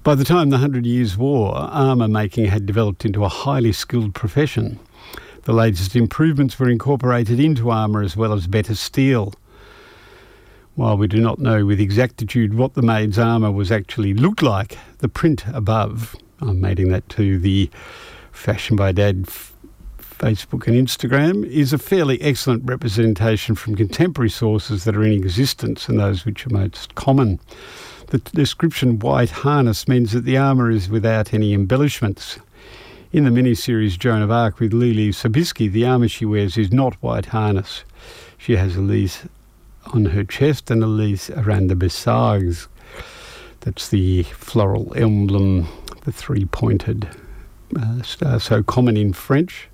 By 0.01 0.15
the 0.15 0.23
time 0.23 0.49
the 0.49 0.59
Hundred 0.59 0.85
Years' 0.85 1.17
War, 1.17 1.53
armour 1.55 2.07
making 2.07 2.45
had 2.45 2.65
developed 2.65 3.03
into 3.03 3.25
a 3.25 3.29
highly 3.29 3.73
skilled 3.73 4.15
profession. 4.15 4.79
The 5.43 5.51
latest 5.51 5.93
improvements 5.93 6.57
were 6.57 6.69
incorporated 6.69 7.37
into 7.37 7.69
armour 7.69 8.01
as 8.01 8.15
well 8.15 8.31
as 8.31 8.47
better 8.47 8.75
steel. 8.75 9.33
While 10.75 10.97
we 10.97 11.07
do 11.07 11.19
not 11.19 11.39
know 11.39 11.65
with 11.65 11.81
exactitude 11.81 12.53
what 12.53 12.75
the 12.75 12.81
maid's 12.81 13.19
armour 13.19 13.51
was 13.51 13.73
actually 13.73 14.13
looked 14.13 14.41
like, 14.41 14.77
the 14.99 15.09
print 15.09 15.43
above, 15.53 16.15
I'm 16.39 16.61
mating 16.61 16.87
that 16.89 17.09
to 17.09 17.37
the 17.37 17.69
Fashion 18.31 18.77
by 18.77 18.93
Dad 18.93 19.25
Facebook 19.97 20.65
and 20.65 20.75
Instagram 20.87 21.45
is 21.45 21.73
a 21.73 21.77
fairly 21.77 22.21
excellent 22.21 22.63
representation 22.65 23.53
from 23.53 23.75
contemporary 23.75 24.29
sources 24.29 24.85
that 24.85 24.95
are 24.95 25.03
in 25.03 25.11
existence 25.11 25.89
and 25.89 25.99
those 25.99 26.25
which 26.25 26.47
are 26.47 26.51
most 26.51 26.95
common. 26.95 27.39
The 28.09 28.17
description 28.17 28.97
white 28.97 29.29
harness 29.29 29.87
means 29.87 30.13
that 30.13 30.25
the 30.25 30.35
armour 30.35 30.71
is 30.71 30.89
without 30.89 31.31
any 31.31 31.53
embellishments. 31.53 32.39
In 33.11 33.23
the 33.23 33.29
miniseries 33.29 33.99
Joan 33.99 34.23
of 34.23 34.31
Arc 34.31 34.59
with 34.59 34.73
Leelee 34.73 35.09
Sobieski, 35.09 35.71
the 35.71 35.85
armour 35.85 36.07
she 36.07 36.25
wears 36.25 36.57
is 36.57 36.71
not 36.71 36.95
white 37.03 37.27
harness. 37.27 37.83
She 38.35 38.55
has 38.55 38.75
a 38.75 38.81
lys 38.81 39.27
on 39.93 40.05
her 40.05 40.23
chest 40.23 40.71
and 40.71 40.83
a 40.83 40.87
lys 40.87 41.29
around 41.29 41.67
the 41.67 41.75
besags. 41.75 42.67
That's 43.59 43.89
the 43.89 44.23
floral 44.23 44.91
emblem, 44.95 45.67
the 46.03 46.11
three 46.11 46.45
pointed 46.45 47.07
uh, 47.79 48.01
star, 48.01 48.39
so 48.39 48.63
common 48.63 48.97
in 48.97 49.13
French. 49.13 49.69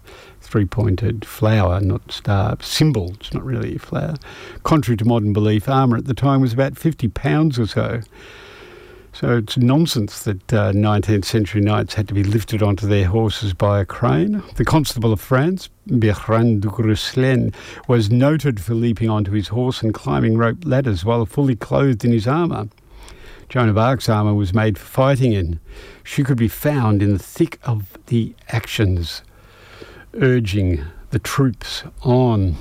Three 0.45 0.65
pointed 0.65 1.25
flower, 1.25 1.79
not 1.79 2.11
star, 2.11 2.57
symbol, 2.61 3.13
it's 3.19 3.33
not 3.33 3.43
really 3.43 3.75
a 3.75 3.79
flower. 3.79 4.15
Contrary 4.63 4.95
to 4.97 5.05
modern 5.05 5.33
belief, 5.33 5.67
armour 5.67 5.97
at 5.97 6.05
the 6.05 6.13
time 6.13 6.41
was 6.41 6.53
about 6.53 6.77
50 6.77 7.07
pounds 7.09 7.59
or 7.59 7.67
so. 7.67 8.01
So 9.11 9.37
it's 9.37 9.57
nonsense 9.57 10.23
that 10.23 10.53
uh, 10.53 10.73
19th 10.73 11.23
century 11.23 11.61
knights 11.61 11.93
had 11.93 12.07
to 12.09 12.13
be 12.13 12.23
lifted 12.23 12.61
onto 12.61 12.85
their 12.85 13.05
horses 13.05 13.53
by 13.53 13.79
a 13.79 13.85
crane. 13.85 14.43
The 14.55 14.65
Constable 14.65 15.13
of 15.13 15.21
France, 15.21 15.69
Bertrand 15.87 16.61
de 16.61 16.67
Guesclin, 16.67 17.53
was 17.87 18.11
noted 18.11 18.59
for 18.59 18.73
leaping 18.73 19.09
onto 19.09 19.31
his 19.31 19.47
horse 19.47 19.81
and 19.81 19.93
climbing 19.93 20.37
rope 20.37 20.65
ladders 20.65 21.05
while 21.05 21.25
fully 21.25 21.55
clothed 21.55 22.03
in 22.03 22.11
his 22.11 22.27
armour. 22.27 22.67
Joan 23.47 23.69
of 23.69 23.77
Arc's 23.77 24.09
armour 24.09 24.33
was 24.33 24.53
made 24.53 24.77
for 24.77 24.85
fighting 24.85 25.31
in. 25.31 25.61
She 26.03 26.23
could 26.23 26.37
be 26.37 26.49
found 26.49 27.01
in 27.01 27.13
the 27.13 27.19
thick 27.19 27.57
of 27.63 27.97
the 28.07 28.35
actions, 28.49 29.21
urging 30.15 30.83
the 31.11 31.19
troops 31.19 31.83
on. 32.01 32.55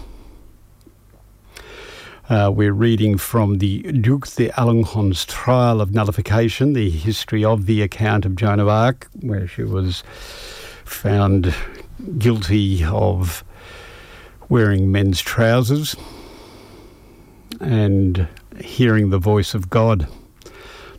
Uh, 2.29 2.51
we're 2.55 2.73
reading 2.73 3.19
from 3.19 3.59
the 3.59 3.83
Duc 3.83 4.23
Alencon's 4.23 5.25
trial 5.25 5.81
of 5.81 5.93
nullification, 5.93 6.73
the 6.73 6.91
history 6.91 7.45
of 7.45 7.67
the 7.67 7.83
account 7.83 8.25
of 8.25 8.35
Joan 8.35 8.61
of 8.61 8.69
Arc, 8.69 9.09
where 9.21 9.47
she 9.47 9.63
was 9.63 10.03
found 10.85 11.55
guilty 12.19 12.83
of 12.85 13.45
wearing 14.49 14.91
men's 14.91 15.21
trousers 15.21 15.95
and 17.61 18.27
hearing 18.61 19.11
the 19.11 19.19
voice 19.19 19.55
of 19.55 19.71
God. 19.71 20.09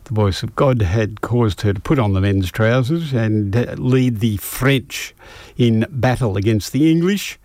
The 0.04 0.14
voice 0.14 0.44
of 0.44 0.54
God 0.54 0.82
had 0.82 1.20
caused 1.20 1.62
her 1.62 1.72
to 1.72 1.80
put 1.80 1.98
on 1.98 2.12
the 2.12 2.20
men's 2.20 2.52
trousers 2.52 3.12
and 3.12 3.78
lead 3.78 4.20
the 4.20 4.36
French 4.36 5.12
in 5.56 5.86
battle 5.90 6.36
against 6.36 6.72
the 6.72 6.90
English 6.90 7.38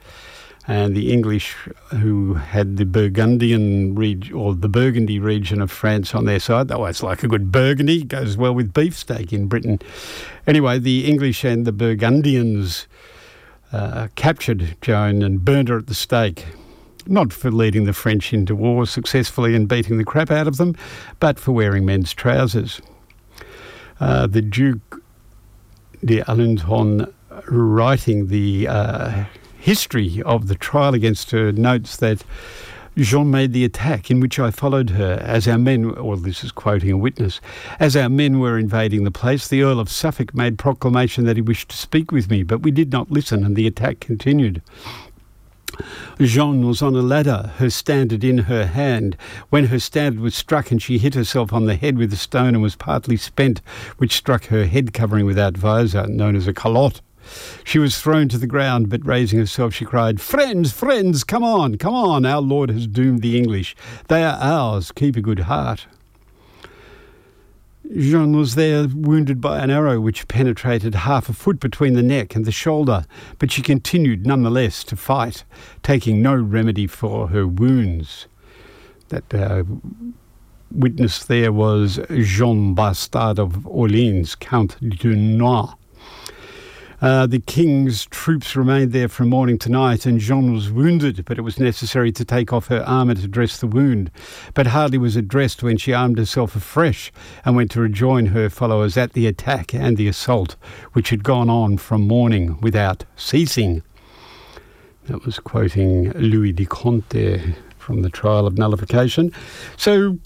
and 0.67 0.95
the 0.95 1.11
English, 1.11 1.55
who 1.89 2.35
had 2.35 2.77
the 2.77 2.85
Burgundian 2.85 3.97
or 4.31 4.53
the 4.53 4.69
Burgundy 4.69 5.19
region 5.19 5.59
of 5.59 5.71
France 5.71 6.13
on 6.13 6.25
their 6.25 6.39
side. 6.39 6.67
Though 6.67 6.85
it's 6.85 7.01
like 7.01 7.23
a 7.23 7.27
good 7.27 7.51
Burgundy, 7.51 8.03
goes 8.03 8.37
well 8.37 8.53
with 8.53 8.73
beefsteak 8.73 9.33
in 9.33 9.47
Britain. 9.47 9.79
Anyway, 10.45 10.77
the 10.77 11.07
English 11.07 11.43
and 11.43 11.65
the 11.65 11.71
Burgundians 11.71 12.87
uh, 13.73 14.09
captured 14.15 14.77
Joan 14.81 15.23
and 15.23 15.43
burned 15.43 15.69
her 15.69 15.79
at 15.79 15.87
the 15.87 15.95
stake. 15.95 16.45
Not 17.07 17.33
for 17.33 17.49
leading 17.49 17.85
the 17.85 17.93
French 17.93 18.31
into 18.31 18.55
war 18.55 18.85
successfully 18.85 19.55
and 19.55 19.67
beating 19.67 19.97
the 19.97 20.05
crap 20.05 20.29
out 20.29 20.47
of 20.47 20.57
them, 20.57 20.75
but 21.19 21.39
for 21.39 21.51
wearing 21.51 21.85
men's 21.85 22.13
trousers. 22.13 22.79
Uh, 23.99 24.27
the 24.27 24.41
Duke 24.43 25.01
d'Alençon 26.05 27.11
writing 27.47 28.27
the 28.27 28.67
uh, 28.67 29.25
history 29.59 30.21
of 30.23 30.47
the 30.47 30.55
trial 30.55 30.93
against 30.93 31.31
her 31.31 31.51
notes 31.51 31.97
that 31.97 32.23
Jean 32.97 33.31
made 33.31 33.53
the 33.53 33.63
attack 33.63 34.11
in 34.11 34.19
which 34.19 34.37
I 34.37 34.51
followed 34.51 34.89
her 34.91 35.17
as 35.21 35.47
our 35.47 35.57
men, 35.57 35.85
or 35.85 36.17
this 36.17 36.43
is 36.43 36.51
quoting 36.51 36.91
a 36.91 36.97
witness, 36.97 37.39
as 37.79 37.95
our 37.95 38.09
men 38.09 38.39
were 38.39 38.59
invading 38.59 39.05
the 39.05 39.11
place, 39.11 39.47
the 39.47 39.61
Earl 39.63 39.79
of 39.79 39.89
Suffolk 39.89 40.35
made 40.35 40.59
proclamation 40.59 41.25
that 41.25 41.37
he 41.37 41.41
wished 41.41 41.69
to 41.69 41.77
speak 41.77 42.11
with 42.11 42.29
me, 42.29 42.43
but 42.43 42.63
we 42.63 42.71
did 42.71 42.91
not 42.91 43.09
listen 43.09 43.45
and 43.45 43.55
the 43.55 43.67
attack 43.67 44.01
continued. 44.01 44.61
Jean 46.19 46.67
was 46.67 46.81
on 46.81 46.93
a 46.95 47.01
ladder, 47.01 47.51
her 47.57 47.69
standard 47.69 48.25
in 48.25 48.39
her 48.39 48.65
hand, 48.65 49.15
when 49.49 49.67
her 49.67 49.79
standard 49.79 50.19
was 50.19 50.35
struck 50.35 50.69
and 50.69 50.81
she 50.81 50.97
hit 50.97 51.15
herself 51.15 51.53
on 51.53 51.65
the 51.65 51.75
head 51.75 51.97
with 51.97 52.11
a 52.11 52.17
stone 52.17 52.55
and 52.55 52.61
was 52.61 52.75
partly 52.75 53.15
spent, 53.15 53.61
which 53.97 54.17
struck 54.17 54.45
her 54.45 54.65
head 54.65 54.93
covering 54.93 55.25
without 55.25 55.55
visor, 55.55 56.07
known 56.07 56.35
as 56.35 56.45
a 56.45 56.53
calotte. 56.53 56.99
She 57.63 57.79
was 57.79 57.99
thrown 57.99 58.27
to 58.29 58.37
the 58.37 58.47
ground, 58.47 58.89
but 58.89 59.05
raising 59.05 59.39
herself, 59.39 59.73
she 59.73 59.85
cried, 59.85 60.19
Friends, 60.19 60.71
friends, 60.71 61.23
come 61.23 61.43
on, 61.43 61.77
come 61.77 61.93
on, 61.93 62.25
our 62.25 62.41
Lord 62.41 62.69
has 62.69 62.87
doomed 62.87 63.21
the 63.21 63.37
English. 63.37 63.75
They 64.07 64.23
are 64.23 64.37
ours, 64.41 64.91
keep 64.91 65.15
a 65.15 65.21
good 65.21 65.39
heart. 65.39 65.87
Jean 67.97 68.37
was 68.37 68.55
there 68.55 68.87
wounded 68.87 69.41
by 69.41 69.59
an 69.59 69.69
arrow 69.69 69.99
which 69.99 70.27
penetrated 70.29 70.95
half 70.95 71.27
a 71.27 71.33
foot 71.33 71.59
between 71.59 71.93
the 71.93 72.03
neck 72.03 72.35
and 72.35 72.45
the 72.45 72.51
shoulder, 72.51 73.05
but 73.37 73.51
she 73.51 73.61
continued 73.61 74.25
nonetheless 74.25 74.83
to 74.85 74.95
fight, 74.95 75.43
taking 75.83 76.21
no 76.21 76.33
remedy 76.33 76.87
for 76.87 77.27
her 77.29 77.45
wounds. 77.45 78.27
That 79.09 79.33
uh, 79.33 79.63
witness 80.71 81.25
there 81.25 81.51
was 81.51 81.99
Jean 82.09 82.73
Bastard 82.73 83.39
of 83.39 83.67
Orleans, 83.67 84.35
Count 84.35 84.77
de 84.79 85.09
Noailles. 85.09 85.75
Uh, 87.01 87.25
the 87.25 87.39
king's 87.39 88.05
troops 88.05 88.55
remained 88.55 88.91
there 88.91 89.07
from 89.07 89.29
morning 89.29 89.57
to 89.57 89.69
night, 89.69 90.05
and 90.05 90.19
Jean 90.19 90.53
was 90.53 90.71
wounded, 90.71 91.25
but 91.25 91.39
it 91.39 91.41
was 91.41 91.59
necessary 91.59 92.11
to 92.11 92.23
take 92.23 92.53
off 92.53 92.67
her 92.67 92.83
armour 92.87 93.15
to 93.15 93.27
dress 93.27 93.57
the 93.57 93.65
wound. 93.65 94.11
But 94.53 94.67
hardly 94.67 94.99
was 94.99 95.17
it 95.17 95.27
dressed 95.27 95.63
when 95.63 95.77
she 95.77 95.93
armed 95.93 96.19
herself 96.19 96.55
afresh 96.55 97.11
and 97.43 97.55
went 97.55 97.71
to 97.71 97.81
rejoin 97.81 98.27
her 98.27 98.49
followers 98.49 98.97
at 98.97 99.13
the 99.13 99.25
attack 99.25 99.73
and 99.73 99.97
the 99.97 100.07
assault, 100.07 100.55
which 100.93 101.09
had 101.09 101.23
gone 101.23 101.49
on 101.49 101.77
from 101.77 102.07
morning 102.07 102.59
without 102.61 103.05
ceasing. 103.15 103.81
That 105.05 105.25
was 105.25 105.39
quoting 105.39 106.11
Louis 106.11 106.51
de 106.51 106.65
Conte 106.65 107.55
from 107.79 108.03
the 108.03 108.09
trial 108.11 108.45
of 108.45 108.59
nullification. 108.59 109.33
So, 109.75 110.19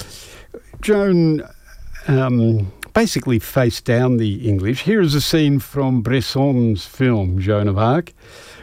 Joan 0.82 1.42
um, 2.08 2.72
basically 2.96 3.39
face 3.39 3.82
down 3.82 4.18
the 4.18 4.48
English. 4.48 4.84
Here 4.84 5.02
is 5.02 5.14
a 5.14 5.22
scene 5.22 5.60
from 5.60 6.02
Bresson's 6.02 6.86
film 6.86 7.39
Joan 7.39 7.68
of 7.68 7.78
Arc, 7.78 8.14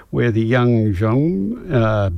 where 0.09 0.30
the 0.30 0.41
young 0.41 0.95
Jean, 0.95 1.70
uh, 1.70 2.11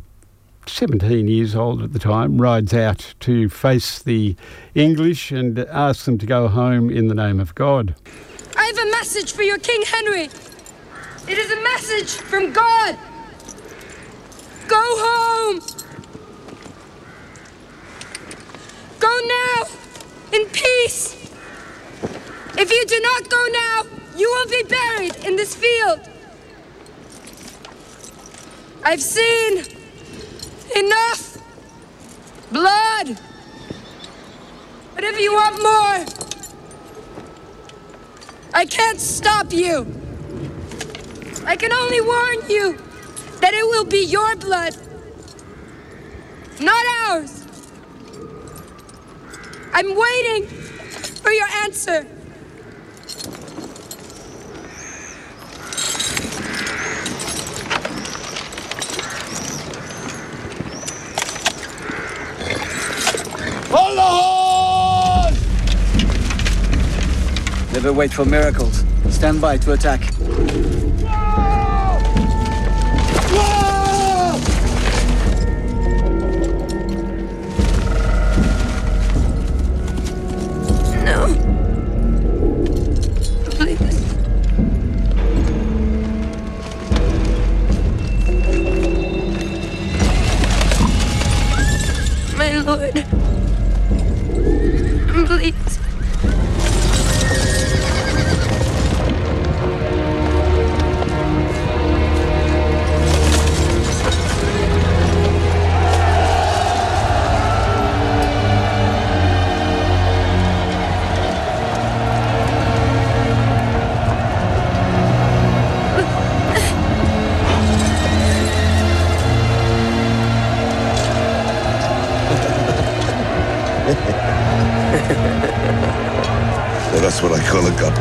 17 0.67 1.27
years 1.27 1.57
old 1.57 1.83
at 1.83 1.93
the 1.93 1.99
time, 1.99 2.41
rides 2.41 2.73
out 2.73 3.15
to 3.21 3.49
face 3.49 4.01
the 4.01 4.37
English 4.77 5.33
and 5.33 5.59
asks 5.59 6.05
them 6.05 6.17
to 6.19 6.25
go 6.25 6.47
home 6.47 6.89
in 6.89 7.09
the 7.09 7.17
name 7.17 7.41
of 7.41 7.53
God. 7.57 7.97
I 8.57 8.65
have 8.65 8.79
a 8.79 8.91
message 8.93 9.33
for 9.33 9.43
your 9.43 9.59
King 9.59 9.83
Henry. 9.85 10.31
It 11.27 11.37
is 11.37 11.51
a 11.51 11.63
message 11.65 12.13
from 12.13 12.53
God. 12.53 12.97
Go 14.69 14.81
home. 14.81 15.61
Go 19.01 19.21
now 19.27 19.67
in 20.33 20.47
peace. 20.51 21.24
If 22.57 22.71
you 22.71 22.85
do 22.87 23.01
not 23.01 23.29
go 23.29 23.47
now, 23.53 23.83
you 24.17 24.31
will 24.31 24.49
be 24.49 24.63
buried 24.69 25.17
in 25.27 25.37
this 25.37 25.55
field. 25.55 26.01
I've 28.85 29.03
seen 29.03 29.65
enough 30.77 31.39
blood. 32.53 33.19
But 34.95 35.05
if 35.05 35.21
you 35.21 35.33
want 35.33 35.63
more, 35.63 36.25
I 38.55 38.65
can't 38.67 39.01
stop 39.01 39.53
you. 39.53 39.87
I 41.45 41.57
can 41.57 41.73
only 41.73 42.01
warn 42.01 42.49
you 42.49 42.79
that 43.41 43.53
it 43.53 43.67
will 43.67 43.85
be 43.85 44.05
your 44.05 44.37
blood, 44.37 44.77
not 46.61 46.87
ours. 47.09 47.45
I'm 49.73 49.97
waiting 49.97 50.47
for 50.47 51.33
your 51.33 51.49
answer. 51.65 52.07
Never 67.85 67.93
wait 67.93 68.15
for 68.15 68.25
miracles. 68.25 68.83
Stand 69.11 69.43
by 69.43 69.59
to 69.59 69.73
attack. 69.73 70.01
No. 81.05 81.27
Please. 83.51 83.81
My 92.35 92.63
lord. 92.63 93.14
Please. 95.45 95.84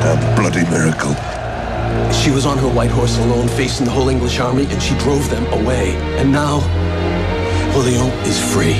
A 0.06 0.36
bloody 0.36 0.64
miracle. 0.70 1.16
She 2.12 2.30
was 2.30 2.45
on 2.45 2.58
her 2.58 2.68
white 2.68 2.91
horse 2.91 3.18
alone, 3.20 3.47
facing 3.47 3.86
the 3.86 3.91
whole 3.91 4.10
English 4.10 4.38
army, 4.39 4.66
and 4.70 4.82
she 4.82 4.97
drove 4.97 5.30
them 5.30 5.45
away. 5.54 5.95
And 6.18 6.30
now, 6.30 6.60
Julio 7.72 8.06
is 8.28 8.38
free. 8.54 8.76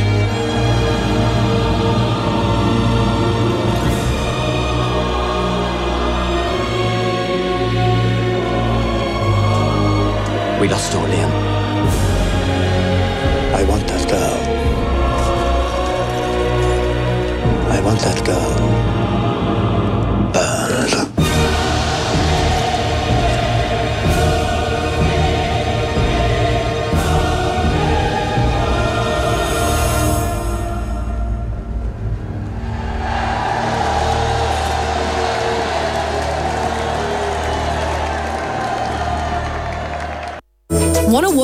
We 10.60 10.68
lost 10.68 10.94
Orleans. 10.94 11.34
I 13.56 13.64
want 13.70 13.88
that 13.88 14.10
girl. 14.10 14.40
I 17.72 17.82
want 17.82 18.00
that 18.00 18.26
girl. 18.26 18.83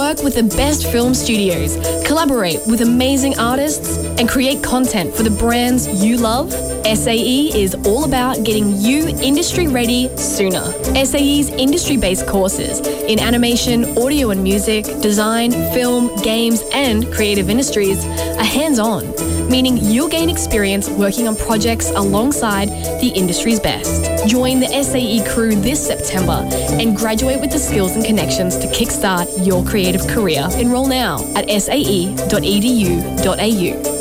Work 0.10 0.24
with 0.24 0.34
the 0.34 0.56
best 0.58 0.92
film 0.92 1.14
studios, 1.14 1.76
collaborate 2.06 2.60
with 2.66 2.82
amazing 2.82 3.38
artists, 3.38 3.98
and 4.18 4.28
create 4.28 4.64
content 4.64 5.14
for 5.14 5.22
the 5.22 5.30
brands 5.30 5.88
you 6.04 6.18
love? 6.18 6.79
SAE 6.86 7.52
is 7.54 7.76
all 7.86 8.06
about 8.06 8.44
getting 8.44 8.76
you 8.78 9.08
industry 9.08 9.68
ready 9.68 10.16
sooner. 10.18 10.72
SAE's 11.06 11.50
industry 11.50 11.98
based 11.98 12.28
courses 12.28 12.80
in 12.80 13.20
animation, 13.20 13.98
audio 13.98 14.30
and 14.32 14.44
music, 14.44 14.86
design, 15.02 15.52
film, 15.74 16.16
games, 16.22 16.64
and 16.74 17.12
creative 17.14 17.50
industries 17.50 18.06
are 18.06 18.44
hands 18.44 18.80
on, 18.80 19.06
meaning 19.50 19.78
you'll 19.78 20.10
gain 20.10 20.30
experience 20.30 20.90
working 20.90 21.28
on 21.28 21.36
projects 21.36 21.90
alongside 21.92 22.70
the 23.02 23.12
industry's 23.16 23.60
best. 23.60 24.28
Join 24.28 24.60
the 24.60 24.68
SAE 24.68 25.24
crew 25.30 25.56
this 25.56 25.86
September 25.86 26.48
and 26.80 26.96
graduate 26.96 27.40
with 27.42 27.52
the 27.52 27.60
skills 27.60 27.96
and 27.96 28.06
connections 28.06 28.58
to 28.58 28.68
kickstart 28.68 29.46
your 29.46 29.64
creative 29.66 30.08
career. 30.08 30.48
Enroll 30.58 30.88
now 30.88 31.20
at 31.36 31.50
sae.edu.au. 31.50 32.20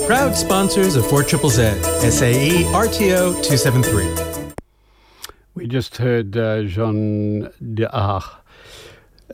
Proud 0.08 0.34
sponsors 0.34 0.96
of 0.96 1.06
4 1.06 1.22
Triple 1.22 1.50
Z, 1.50 1.74
SAE 2.00 2.64
RTO 2.72 3.44
273. 3.44 4.08
We 5.54 5.66
just 5.66 5.98
heard 5.98 6.34
uh, 6.34 6.62
Jean 6.62 7.50
d'Arc 7.74 8.24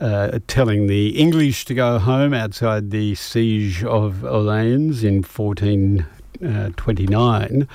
uh, 0.01 0.39
telling 0.47 0.87
the 0.87 1.17
English 1.17 1.63
to 1.65 1.73
go 1.73 1.97
home 1.97 2.33
outside 2.33 2.91
the 2.91 3.15
siege 3.15 3.85
of 3.85 4.25
Orleans 4.25 5.01
in 5.01 5.23
1429. 5.23 7.67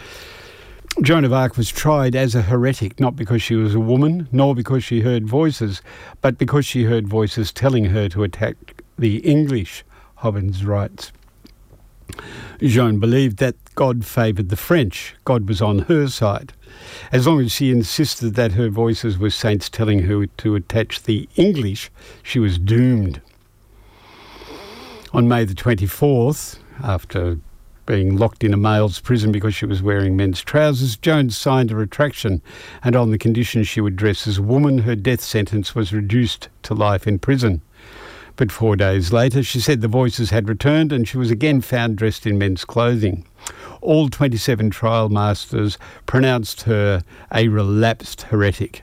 Joan 1.00 1.24
of 1.24 1.32
Arc 1.32 1.56
was 1.56 1.70
tried 1.70 2.14
as 2.14 2.34
a 2.34 2.42
heretic, 2.42 3.00
not 3.00 3.16
because 3.16 3.40
she 3.40 3.54
was 3.54 3.74
a 3.74 3.80
woman, 3.80 4.28
nor 4.30 4.54
because 4.54 4.84
she 4.84 5.00
heard 5.00 5.26
voices, 5.26 5.80
but 6.20 6.36
because 6.36 6.66
she 6.66 6.84
heard 6.84 7.08
voices 7.08 7.50
telling 7.50 7.86
her 7.86 8.10
to 8.10 8.24
attack 8.24 8.82
the 8.98 9.20
English 9.20 9.86
Hobbins 10.16 10.66
writes. 10.66 11.12
Joan 12.60 12.98
believed 12.98 13.38
that 13.38 13.56
God 13.74 14.04
favoured 14.04 14.48
the 14.48 14.56
French. 14.56 15.14
God 15.24 15.48
was 15.48 15.62
on 15.62 15.80
her 15.80 16.08
side. 16.08 16.52
As 17.12 17.26
long 17.26 17.40
as 17.40 17.52
she 17.52 17.70
insisted 17.70 18.34
that 18.34 18.52
her 18.52 18.68
voices 18.68 19.18
were 19.18 19.30
saints 19.30 19.68
telling 19.68 20.00
her 20.00 20.26
to 20.26 20.54
attach 20.54 21.02
the 21.02 21.28
English, 21.36 21.90
she 22.22 22.38
was 22.38 22.58
doomed. 22.58 23.20
On 25.12 25.26
May 25.26 25.44
the 25.44 25.54
24th, 25.54 26.58
after 26.82 27.38
being 27.86 28.16
locked 28.16 28.44
in 28.44 28.54
a 28.54 28.56
male's 28.56 29.00
prison 29.00 29.32
because 29.32 29.54
she 29.54 29.66
was 29.66 29.82
wearing 29.82 30.16
men's 30.16 30.40
trousers, 30.42 30.96
Jones 30.96 31.36
signed 31.36 31.72
a 31.72 31.74
retraction, 31.74 32.40
and 32.84 32.94
on 32.94 33.10
the 33.10 33.18
condition 33.18 33.64
she 33.64 33.80
would 33.80 33.96
dress 33.96 34.28
as 34.28 34.38
a 34.38 34.42
woman, 34.42 34.78
her 34.78 34.94
death 34.94 35.20
sentence 35.20 35.74
was 35.74 35.92
reduced 35.92 36.48
to 36.62 36.74
life 36.74 37.08
in 37.08 37.18
prison. 37.18 37.62
But 38.40 38.50
four 38.50 38.74
days 38.74 39.12
later, 39.12 39.42
she 39.42 39.60
said 39.60 39.82
the 39.82 39.86
voices 39.86 40.30
had 40.30 40.48
returned 40.48 40.92
and 40.92 41.06
she 41.06 41.18
was 41.18 41.30
again 41.30 41.60
found 41.60 41.96
dressed 41.96 42.26
in 42.26 42.38
men's 42.38 42.64
clothing. 42.64 43.26
All 43.82 44.08
27 44.08 44.70
trial 44.70 45.10
masters 45.10 45.76
pronounced 46.06 46.62
her 46.62 47.02
a 47.34 47.48
relapsed 47.48 48.22
heretic. 48.22 48.82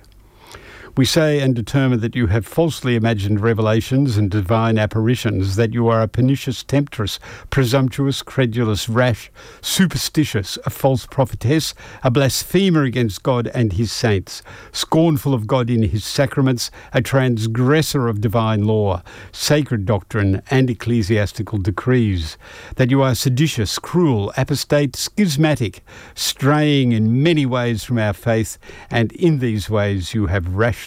We 0.97 1.05
say 1.05 1.41
and 1.41 1.55
determine 1.55 1.99
that 1.99 2.15
you 2.15 2.25
have 2.25 2.43
falsely 2.43 2.95
imagined 2.95 3.39
revelations 3.39 4.17
and 4.17 4.31
divine 4.31 4.79
apparitions, 4.79 5.55
that 5.55 5.71
you 5.71 5.87
are 5.89 6.01
a 6.01 6.07
pernicious 6.07 6.63
temptress, 6.63 7.19
presumptuous, 7.51 8.23
credulous, 8.23 8.89
rash, 8.89 9.29
superstitious, 9.61 10.57
a 10.65 10.71
false 10.71 11.05
prophetess, 11.05 11.75
a 12.03 12.09
blasphemer 12.09 12.81
against 12.81 13.21
God 13.21 13.45
and 13.53 13.73
his 13.73 13.91
saints, 13.91 14.41
scornful 14.71 15.35
of 15.35 15.45
God 15.45 15.69
in 15.69 15.83
his 15.83 16.03
sacraments, 16.03 16.71
a 16.91 17.01
transgressor 17.03 18.07
of 18.07 18.19
divine 18.19 18.63
law, 18.63 19.03
sacred 19.31 19.85
doctrine, 19.85 20.41
and 20.49 20.67
ecclesiastical 20.67 21.59
decrees, 21.59 22.39
that 22.77 22.89
you 22.89 23.03
are 23.03 23.13
seditious, 23.13 23.77
cruel, 23.77 24.33
apostate, 24.35 24.95
schismatic, 24.95 25.83
straying 26.15 26.91
in 26.91 27.21
many 27.21 27.45
ways 27.45 27.83
from 27.83 27.99
our 27.99 28.13
faith, 28.13 28.57
and 28.89 29.11
in 29.11 29.37
these 29.37 29.69
ways 29.69 30.15
you 30.15 30.25
have 30.25 30.55
rashly 30.55 30.86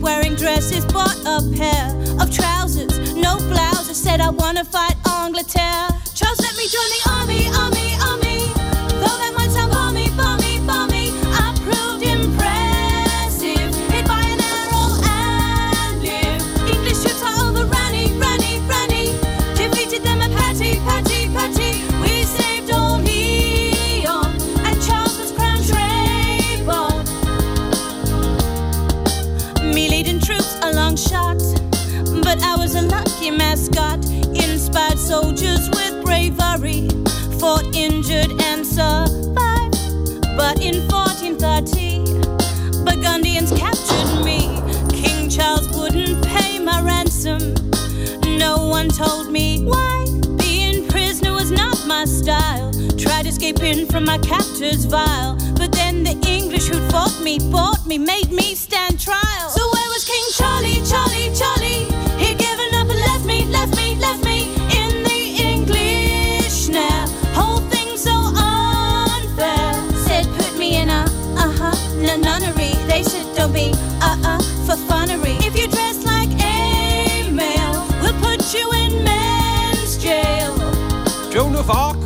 wearing 0.00 0.34
dresses, 0.34 0.84
bought 0.86 1.16
a 1.26 1.42
pair 1.56 1.86
of 2.20 2.30
trousers, 2.30 3.14
no 3.14 3.36
blouses. 3.48 3.96
Said 3.96 4.20
I 4.20 4.30
wanna 4.30 4.64
fight 4.64 4.96
Angleterre. 5.06 5.88
Charles 6.14 6.40
let 6.40 6.56
me 6.56 6.66
join 6.68 6.88
the 6.96 7.10
army, 7.10 7.48
army. 7.56 7.79
Told 48.88 49.30
me 49.30 49.62
why. 49.62 50.06
Being 50.38 50.88
prisoner 50.88 51.32
was 51.32 51.50
not 51.50 51.86
my 51.86 52.06
style. 52.06 52.72
Tried 52.96 53.26
escaping 53.26 53.86
from 53.86 54.04
my 54.04 54.18
captors 54.18 54.86
vile. 54.86 55.36
But 55.54 55.72
then 55.72 56.02
the 56.02 56.18
English 56.26 56.68
who'd 56.68 56.90
fought 56.90 57.20
me, 57.22 57.38
bought 57.38 57.86
me, 57.86 57.98
made 57.98 58.32
me 58.32 58.54
stand 58.54 58.89
of 81.60 81.70
Arc? 81.70 81.98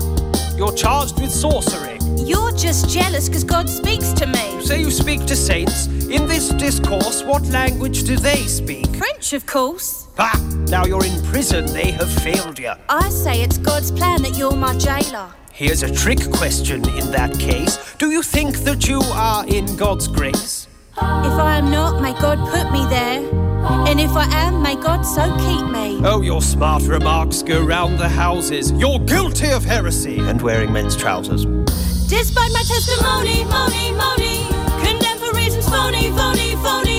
You're 0.59 0.75
charged 0.75 1.21
with 1.21 1.31
sorcery. 1.31 1.99
You're 2.17 2.51
just 2.57 2.91
jealous 2.91 3.29
because 3.29 3.45
God 3.45 3.71
speaks 3.71 4.13
to 4.15 4.27
me. 4.27 4.57
You 4.57 4.63
say 4.63 4.81
you 4.81 4.91
speak 4.91 5.25
to 5.27 5.37
saints. 5.37 5.87
In 5.87 6.27
this 6.27 6.49
discourse, 6.49 7.23
what 7.23 7.43
language 7.47 8.03
do 8.03 8.17
they 8.17 8.43
speak? 8.47 8.87
French, 8.97 9.33
of 9.33 9.47
course. 9.47 10.09
Ah, 10.19 10.37
now 10.69 10.85
you're 10.85 11.05
in 11.05 11.23
prison. 11.27 11.67
They 11.67 11.93
have 11.93 12.13
failed 12.23 12.59
you. 12.59 12.73
I 12.89 13.09
say 13.11 13.43
it's 13.43 13.59
God's 13.59 13.93
plan 13.93 14.23
that 14.23 14.37
you're 14.37 14.57
my 14.57 14.77
jailer. 14.77 15.33
Here's 15.53 15.85
a 15.85 15.95
trick 15.95 16.21
question 16.33 16.89
in 16.99 17.13
that 17.13 17.39
case. 17.39 17.79
Do 17.99 18.11
you 18.11 18.23
think 18.23 18.59
that 18.65 18.89
you 18.89 19.01
are 19.13 19.47
in 19.47 19.77
God's 19.77 20.09
grace? 20.09 20.67
If 20.97 21.33
I 21.41 21.59
am 21.59 21.71
not, 21.71 22.01
may 22.01 22.13
God 22.13 22.39
put 22.51 22.71
me 22.71 22.87
there. 22.87 23.19
And 23.89 24.01
if 24.01 24.13
I 24.13 24.27
am, 24.31 24.63
may 24.63 24.77
God 24.77 25.03
so 25.03 25.25
keep 25.39 25.67
me. 25.71 26.01
Oh, 26.05 26.21
your 26.21 26.41
smart 26.41 26.83
remarks 26.85 27.43
go 27.43 27.65
round 27.65 27.99
the 27.99 28.09
houses. 28.09 28.71
You're 28.73 29.01
guilty 29.01 29.51
of 29.51 29.65
heresy 29.65 30.19
and 30.19 30.41
wearing 30.41 30.73
men's 30.73 30.97
trousers. 30.97 31.45
Despite 32.07 32.53
my 32.53 32.63
testimony, 32.67 33.45
money, 33.45 33.93
money, 33.93 34.47
condemned 34.87 35.21
for 35.21 35.33
reasons 35.35 35.69
phony, 35.69 36.11
phony, 36.11 36.55
phony. 36.57 36.94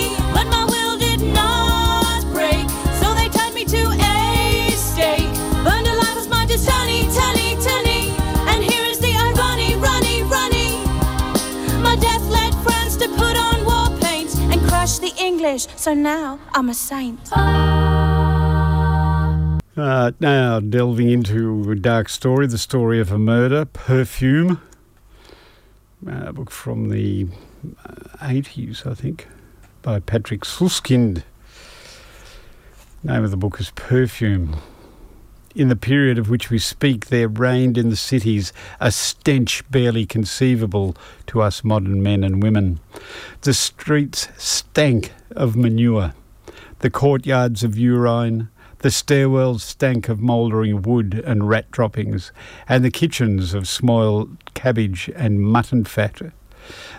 English, 15.46 15.68
so 15.76 15.94
now 15.94 16.40
I'm 16.56 16.70
a 16.70 16.74
saint. 16.74 17.20
Uh, 19.78 20.12
now, 20.20 20.60
delving 20.60 21.12
into 21.12 21.70
a 21.70 21.76
dark 21.76 22.10
story, 22.10 22.48
the 22.48 22.58
story 22.58 23.00
of 23.00 23.12
a 23.12 23.20
murder, 23.20 23.66
Perfume, 23.66 24.60
a 26.08 26.34
book 26.34 26.50
from 26.50 26.90
the 26.90 27.28
80s, 28.22 28.88
I 28.88 28.96
think, 28.96 29.28
by 29.84 30.00
Patrick 30.00 30.46
Suskind. 30.46 31.24
Name 33.04 33.24
of 33.24 33.30
the 33.30 33.38
book 33.38 33.60
is 33.60 33.70
Perfume. 33.70 34.56
In 35.56 35.70
the 35.70 35.78
period 35.78 36.18
of 36.18 36.30
which 36.30 36.50
we 36.50 36.60
speak, 36.60 37.06
there 37.06 37.30
reigned 37.30 37.78
in 37.78 37.90
the 37.90 37.96
cities 37.96 38.52
a 38.82 38.92
stench 38.92 39.64
barely 39.72 40.06
conceivable 40.06 40.98
to 41.28 41.42
us 41.42 41.64
modern 41.64 42.04
men 42.04 42.26
and 42.26 42.44
women. 42.44 42.82
The 43.40 43.54
streets 43.54 44.28
stank 44.38 45.14
of 45.32 45.56
manure, 45.56 46.14
the 46.80 46.90
courtyards 46.90 47.64
of 47.64 47.78
urine, 47.78 48.50
the 48.80 48.90
stairwells 48.90 49.62
stank 49.62 50.10
of 50.10 50.20
mouldering 50.20 50.82
wood 50.82 51.24
and 51.26 51.48
rat 51.48 51.72
droppings, 51.72 52.34
and 52.68 52.84
the 52.84 52.92
kitchens 52.92 53.54
of 53.54 53.66
spoiled 53.66 54.36
cabbage 54.56 55.10
and 55.16 55.40
mutton 55.40 55.86
fat. 55.86 56.20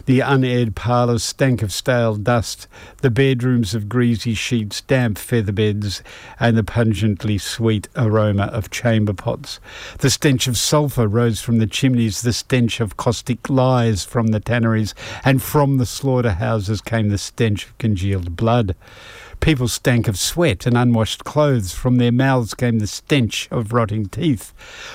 The 0.07 0.21
unaired 0.21 0.77
parlours 0.77 1.25
stank 1.25 1.62
of 1.62 1.73
stale 1.73 2.17
dust, 2.17 2.69
the 3.03 3.11
bedrooms 3.11 3.75
of 3.75 3.89
greasy 3.89 4.35
sheets, 4.35 4.81
damp 4.83 5.19
feather 5.19 5.53
beds, 5.53 6.03
and 6.39 6.57
the 6.57 6.64
pungently 6.64 7.39
sweet 7.39 7.89
aroma 7.97 8.45
of 8.45 8.71
chamber 8.71 9.12
pots. 9.12 9.59
The 9.99 10.11
stench 10.11 10.47
of 10.47 10.57
sulphur 10.57 11.09
rose 11.09 11.41
from 11.41 11.59
the 11.59 11.67
chimneys, 11.67 12.23
the 12.23 12.33
stench 12.33 12.81
of 12.81 12.97
caustic 12.97 13.49
lies 13.51 14.05
from 14.05 14.29
the 14.29 14.41
tanneries, 14.41 14.95
and 15.25 15.43
from 15.43 15.79
the 15.79 15.87
slaughterhouses 15.87 16.81
came 16.81 17.09
the 17.09 17.19
stench 17.19 17.67
of 17.67 17.79
congealed 17.79 18.37
blood. 18.37 18.77
People 19.41 19.69
stank 19.69 20.09
of 20.09 20.19
sweat 20.19 20.67
and 20.67 20.77
unwashed 20.77 21.25
clothes. 21.25 21.73
From 21.73 21.99
their 21.99 22.11
mouths 22.11 22.55
came 22.55 22.79
the 22.79 22.87
stench 22.87 23.49
of 23.51 23.73
rotting 23.73 24.07
teeth. 24.07 24.53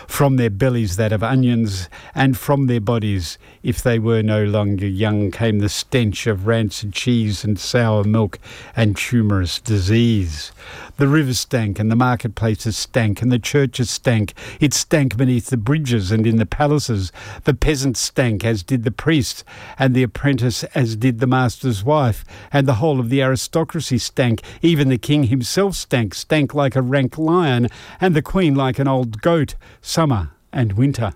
From 0.08 0.36
their 0.36 0.50
bellies 0.50 0.98
that 0.98 1.14
of 1.14 1.24
onions. 1.24 1.90
And 2.16 2.38
from 2.38 2.68
their 2.68 2.82
bodies, 2.82 3.38
if 3.64 3.82
they 3.82 4.00
were 4.00 4.24
no 4.24 4.44
longer 4.44 4.88
young, 4.88 5.32
came 5.32 5.60
the 5.60 5.70
stench 5.70 6.28
of 6.28 6.48
rancid 6.48 6.94
cheese 6.94 7.44
and 7.44 7.60
sour 7.60 8.04
milk 8.04 8.40
and 8.76 8.98
tumorous 8.98 9.60
disease. 9.60 10.52
The 10.98 11.08
rivers 11.08 11.40
stank, 11.40 11.80
and 11.80 11.92
the 11.92 11.96
marketplaces 11.96 12.78
stank, 12.78 13.22
and 13.22 13.32
the 13.32 13.40
churches 13.40 13.90
stank. 13.90 14.34
It 14.60 14.74
stank 14.74 15.18
beneath 15.18 15.48
the 15.48 15.58
bridges 15.58 16.12
and 16.12 16.28
in 16.28 16.38
the 16.38 16.46
palaces. 16.46 17.12
The 17.44 17.54
peasants 17.54 18.00
stank, 18.00 18.46
as 18.46 18.64
did 18.64 18.84
the 18.84 18.92
priest, 18.92 19.44
and 19.80 19.96
the 19.96 20.04
apprentice, 20.04 20.64
as 20.76 20.96
did 20.96 21.20
the 21.20 21.28
master's 21.28 21.84
wife, 21.84 22.24
and 22.52 22.68
the 22.68 22.76
whole 22.76 23.00
of 23.00 23.10
the 23.10 23.22
aristocracy 23.22 23.98
stank. 23.98 24.42
Even 24.62 24.90
the 24.90 24.98
king 24.98 25.24
himself 25.24 25.76
stank, 25.76 26.14
stank 26.14 26.54
like 26.54 26.76
a 26.76 26.82
rank 26.82 27.18
lion, 27.18 27.68
and 28.00 28.16
the 28.16 28.22
queen 28.22 28.56
like 28.56 28.80
an 28.80 28.88
old 28.88 29.22
goat, 29.22 29.56
summer 29.82 30.32
and 30.52 30.74
winter. 30.74 31.14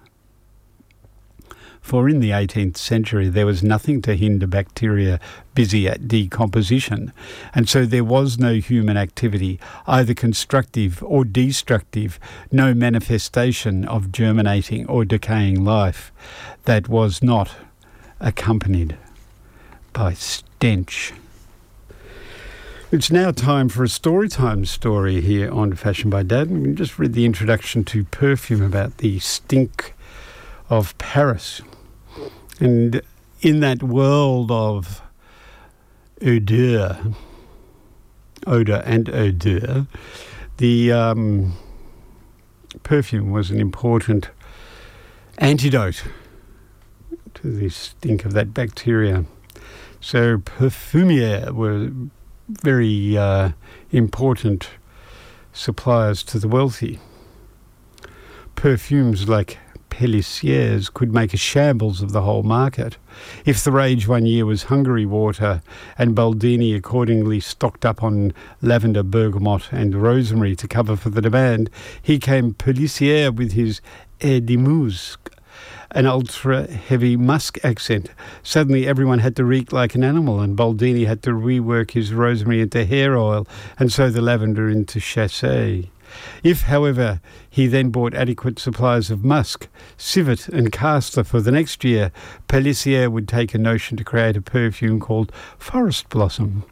For 1.86 2.09
in 2.09 2.19
the 2.19 2.31
18th 2.31 2.77
century 2.77 3.29
there 3.29 3.45
was 3.45 3.61
nothing 3.61 4.01
to 4.01 4.15
hinder 4.15 4.47
bacteria 4.47 5.19
busy 5.53 5.88
at 5.88 6.07
decomposition, 6.07 7.13
and 7.53 7.69
so 7.69 7.86
there 7.86 8.03
was 8.03 8.39
no 8.39 8.55
human 8.55 8.97
activity, 8.97 9.59
either 9.86 10.15
constructive 10.15 11.03
or 11.03 11.23
destructive, 11.23 12.19
no 12.51 12.73
manifestation 12.73 13.86
of 13.86 14.11
germinating 14.11 14.88
or 14.88 15.05
decaying 15.05 15.63
life 15.63 16.11
that 16.63 16.89
was 16.89 17.21
not 17.21 17.51
accompanied 18.19 18.97
by 19.93 20.13
stench. 20.13 21.13
It's 22.91 23.11
now 23.11 23.29
time 23.29 23.69
for 23.69 23.83
a 23.83 23.89
story 23.89 24.27
time 24.27 24.65
story 24.65 25.21
here 25.21 25.51
on 25.51 25.75
Fashion 25.75 26.09
by 26.09 26.23
Dad. 26.23 26.49
We 26.49 26.73
just 26.73 26.97
read 26.97 27.13
the 27.13 27.25
introduction 27.25 27.83
to 27.83 28.05
Perfume 28.05 28.63
about 28.63 28.97
the 28.97 29.19
stink 29.19 29.93
of 30.67 30.97
Paris. 30.97 31.61
And 32.60 33.01
in 33.41 33.60
that 33.60 33.84
world 33.84 34.51
of 34.51 35.01
odeur, 36.22 37.14
odor 38.47 38.84
and 38.86 39.10
odor, 39.10 39.88
the 40.58 40.91
um, 40.91 41.53
perfume 42.84 43.32
was 43.32 43.51
an 43.51 43.60
important 43.60 44.30
antidote 45.38 46.03
to 47.34 47.51
the 47.51 47.70
stink 47.70 48.24
of 48.26 48.34
that 48.34 48.53
bacteria. 48.53 49.26
So 49.99 50.38
perfumiers 50.38 51.51
were 51.51 51.91
very 52.47 53.18
uh, 53.18 53.51
important 53.91 54.70
suppliers 55.51 56.24
to 56.24 56.39
the 56.39 56.47
wealthy. 56.47 56.99
Perfumes 58.56 59.28
like 59.28 59.58
Pellissier's 59.89 60.89
could 60.89 61.13
make 61.13 61.33
a 61.33 61.38
shambles 61.38 62.01
of 62.01 62.11
the 62.11 62.21
whole 62.21 62.43
market. 62.43 62.97
If 63.45 63.63
the 63.63 63.71
rage 63.71 64.07
one 64.07 64.25
year 64.25 64.45
was 64.45 64.63
Hungary 64.63 65.05
water, 65.05 65.61
and 65.97 66.15
Baldini 66.15 66.75
accordingly 66.75 67.39
stocked 67.39 67.86
up 67.86 68.03
on 68.03 68.33
lavender, 68.61 69.03
bergamot, 69.03 69.71
and 69.71 69.95
rosemary 69.95 70.55
to 70.57 70.67
cover 70.67 70.95
for 70.95 71.09
the 71.09 71.21
demand, 71.21 71.69
he 72.01 72.19
came 72.19 72.53
Pellissier 72.53 73.33
with 73.33 73.53
his 73.53 73.81
Air 74.21 74.41
de 74.41 74.57
Musc, 74.57 75.17
an 75.91 76.05
ultra 76.05 76.67
heavy 76.67 77.15
musk 77.15 77.57
accent. 77.63 78.09
Suddenly, 78.43 78.86
everyone 78.86 79.19
had 79.19 79.36
to 79.38 79.45
reek 79.45 79.71
like 79.71 79.95
an 79.95 80.03
animal, 80.03 80.41
and 80.41 80.57
Baldini 80.57 81.05
had 81.05 81.23
to 81.23 81.29
rework 81.29 81.91
his 81.91 82.13
rosemary 82.13 82.61
into 82.61 82.86
hair 82.86 83.15
oil, 83.17 83.47
and 83.79 83.91
so 83.91 84.09
the 84.09 84.21
lavender 84.21 84.69
into 84.69 84.99
chassé. 84.99 85.89
If, 86.43 86.63
however, 86.63 87.22
he 87.49 87.68
then 87.68 87.89
bought 87.89 88.13
adequate 88.13 88.59
supplies 88.59 89.09
of 89.09 89.24
musk, 89.24 89.68
civet, 89.97 90.47
and 90.49 90.72
castor 90.72 91.24
for 91.24 91.41
the 91.41 91.51
next 91.51 91.84
year, 91.84 92.11
Pellissier 92.47 93.09
would 93.09 93.28
take 93.28 93.53
a 93.53 93.57
notion 93.57 93.97
to 93.97 94.03
create 94.03 94.38
a 94.38 94.41
perfume 94.41 94.99
called 94.99 95.32
Forest 95.57 96.09
Blossom, 96.09 96.63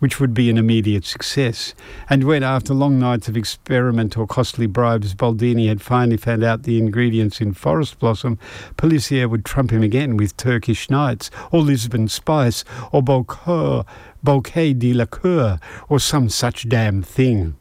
which 0.00 0.18
would 0.18 0.34
be 0.34 0.50
an 0.50 0.58
immediate 0.58 1.04
success. 1.04 1.74
And 2.10 2.24
when, 2.24 2.42
after 2.42 2.74
long 2.74 2.98
nights 2.98 3.28
of 3.28 3.36
experiment 3.36 4.16
or 4.16 4.26
costly 4.26 4.66
bribes, 4.66 5.14
Baldini 5.14 5.68
had 5.68 5.80
finally 5.80 6.16
found 6.16 6.42
out 6.42 6.64
the 6.64 6.78
ingredients 6.78 7.40
in 7.40 7.54
Forest 7.54 7.98
Blossom, 7.98 8.38
Pellissier 8.76 9.30
would 9.30 9.44
trump 9.44 9.70
him 9.70 9.82
again 9.82 10.16
with 10.16 10.36
Turkish 10.36 10.90
Nights, 10.90 11.30
or 11.50 11.60
Lisbon 11.60 12.08
Spice, 12.08 12.64
or 12.90 13.02
Bouquet, 13.02 13.82
Bouquet 14.22 14.74
de 14.74 14.92
la 14.92 15.06
Cour, 15.06 15.58
or 15.88 15.98
some 15.98 16.28
such 16.28 16.68
damn 16.68 17.02
thing. 17.02 17.56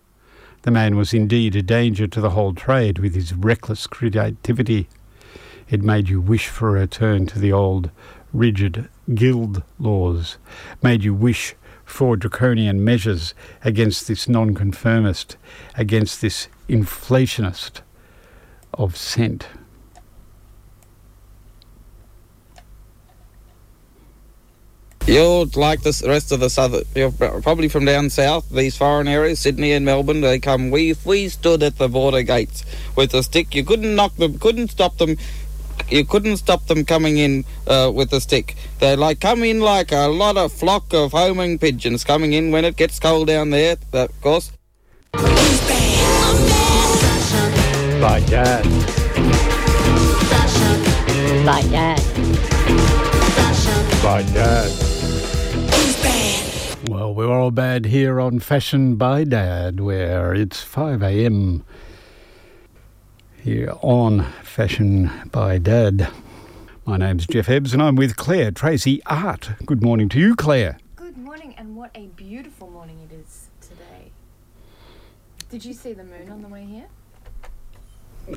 The 0.63 0.71
man 0.71 0.95
was 0.95 1.13
indeed 1.13 1.55
a 1.55 1.63
danger 1.63 2.05
to 2.07 2.21
the 2.21 2.31
whole 2.31 2.53
trade 2.53 2.99
with 2.99 3.15
his 3.15 3.33
reckless 3.33 3.87
creativity. 3.87 4.87
It 5.69 5.81
made 5.81 6.07
you 6.07 6.21
wish 6.21 6.49
for 6.49 6.69
a 6.69 6.81
return 6.81 7.25
to 7.27 7.39
the 7.39 7.51
old 7.51 7.89
rigid 8.31 8.87
guild 9.15 9.63
laws, 9.79 10.37
made 10.83 11.03
you 11.03 11.13
wish 11.13 11.55
for 11.83 12.15
draconian 12.15 12.83
measures 12.83 13.33
against 13.63 14.07
this 14.07 14.27
nonconformist, 14.27 15.35
against 15.75 16.21
this 16.21 16.47
inflationist 16.69 17.81
of 18.73 18.95
scent. 18.95 19.47
You're 25.07 25.45
like 25.55 25.81
the 25.81 26.03
rest 26.07 26.31
of 26.31 26.39
the 26.39 26.49
southern. 26.49 26.83
You're 26.95 27.11
probably 27.11 27.67
from 27.67 27.85
down 27.85 28.09
south. 28.09 28.49
These 28.49 28.77
foreign 28.77 29.07
areas, 29.07 29.39
Sydney 29.39 29.71
and 29.73 29.83
Melbourne. 29.83 30.21
They 30.21 30.39
come. 30.39 30.69
We 30.69 30.91
if 30.91 31.05
we 31.05 31.27
stood 31.29 31.63
at 31.63 31.77
the 31.77 31.89
border 31.89 32.21
gates 32.21 32.63
with 32.95 33.13
a 33.13 33.23
stick, 33.23 33.55
you 33.55 33.63
couldn't 33.63 33.95
knock 33.95 34.15
them. 34.17 34.37
Couldn't 34.37 34.69
stop 34.69 34.97
them. 34.97 35.17
You 35.89 36.05
couldn't 36.05 36.37
stop 36.37 36.67
them 36.67 36.85
coming 36.85 37.17
in 37.17 37.43
uh, 37.67 37.91
with 37.93 38.13
a 38.13 38.21
stick. 38.21 38.55
They 38.79 38.95
like 38.95 39.19
come 39.19 39.43
in 39.43 39.59
like 39.59 39.91
a 39.91 40.07
lot 40.07 40.37
of 40.37 40.53
flock 40.53 40.93
of 40.93 41.11
homing 41.11 41.57
pigeons 41.57 42.03
coming 42.03 42.33
in 42.33 42.51
when 42.51 42.63
it 42.63 42.77
gets 42.77 42.99
cold 42.99 43.27
down 43.27 43.49
there. 43.49 43.77
Of 43.91 44.21
course. 44.21 44.51
By 48.01 48.19
dad. 48.29 48.63
By 51.45 51.61
dad. 51.69 51.99
By 54.03 54.23
dad. 54.33 54.90
Well, 56.87 57.13
we're 57.13 57.29
all 57.29 57.51
bad 57.51 57.85
here 57.85 58.19
on 58.19 58.39
Fashion 58.39 58.95
by 58.95 59.23
Dad, 59.23 59.79
where 59.79 60.33
it's 60.33 60.61
5 60.61 61.03
a.m. 61.03 61.63
here 63.43 63.75
on 63.83 64.23
Fashion 64.41 65.11
by 65.31 65.59
Dad. 65.59 66.09
My 66.83 66.97
name's 66.97 67.27
Geoff 67.27 67.49
Ebbs, 67.49 67.73
and 67.73 67.83
I'm 67.83 67.95
with 67.95 68.15
Claire 68.15 68.49
Tracy 68.49 68.99
Art. 69.05 69.51
Good 69.63 69.83
morning 69.83 70.09
to 70.09 70.19
you, 70.19 70.35
Claire. 70.35 70.79
Good 70.95 71.17
morning, 71.19 71.53
and 71.55 71.75
what 71.75 71.91
a 71.93 72.07
beautiful 72.07 72.71
morning 72.71 73.07
it 73.07 73.13
is 73.13 73.49
today. 73.61 74.11
Did 75.51 75.63
you 75.63 75.75
see 75.75 75.93
the 75.93 76.03
moon 76.03 76.31
on 76.31 76.41
the 76.41 76.47
way 76.47 76.65
here? 76.65 76.87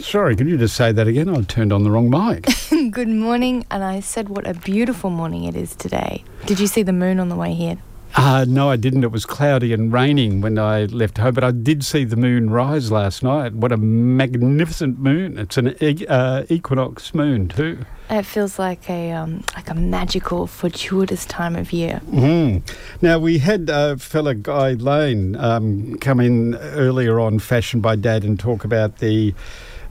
Sorry, 0.03 0.37
could 0.37 0.49
you 0.49 0.59
just 0.59 0.77
say 0.77 0.93
that 0.93 1.09
again? 1.09 1.31
I 1.31 1.41
turned 1.43 1.73
on 1.73 1.83
the 1.83 1.91
wrong 1.91 2.11
mic. 2.11 2.47
Good 2.93 3.09
morning, 3.09 3.65
and 3.71 3.83
I 3.83 4.01
said 4.01 4.29
what 4.29 4.47
a 4.47 4.53
beautiful 4.53 5.09
morning 5.09 5.45
it 5.45 5.57
is 5.57 5.75
today. 5.75 6.25
Did 6.45 6.61
you 6.61 6.67
see 6.67 6.83
the 6.83 6.93
moon 6.93 7.19
on 7.19 7.31
the 7.31 7.37
way 7.37 7.55
here? 7.55 7.79
Uh, 8.17 8.45
no, 8.47 8.71
I 8.71 8.77
didn't. 8.77 9.03
It 9.03 9.11
was 9.11 9.27
cloudy 9.27 9.73
and 9.73 9.93
raining 9.93 10.41
when 10.41 10.57
I 10.57 10.85
left 10.85 11.19
home, 11.19 11.35
but 11.35 11.43
I 11.43 11.51
did 11.51 11.85
see 11.85 12.05
the 12.05 12.17
moon 12.17 12.49
rise 12.49 12.93
last 12.93 13.25
night. 13.25 13.55
What 13.55 13.73
a 13.73 13.77
magnificent 13.77 15.01
moon! 15.01 15.37
It's 15.37 15.57
an 15.57 15.75
e- 15.83 16.07
uh, 16.07 16.45
equinox 16.49 17.13
moon 17.13 17.49
too. 17.49 17.85
It 18.09 18.25
feels 18.25 18.57
like 18.57 18.89
a 18.89 19.11
um, 19.11 19.43
like 19.57 19.69
a 19.69 19.75
magical, 19.75 20.47
fortuitous 20.47 21.27
time 21.27 21.57
of 21.57 21.73
year. 21.73 22.01
Mm. 22.07 22.63
Now 23.03 23.19
we 23.19 23.39
had 23.39 23.69
uh, 23.69 23.97
fella 23.97 24.35
Guy 24.35 24.75
Lane 24.75 25.35
um, 25.35 25.99
come 25.99 26.21
in 26.21 26.55
earlier 26.55 27.19
on 27.19 27.41
Fashion 27.41 27.81
by 27.81 27.97
Dad 27.97 28.23
and 28.23 28.39
talk 28.39 28.65
about 28.65 28.99
the 28.99 29.35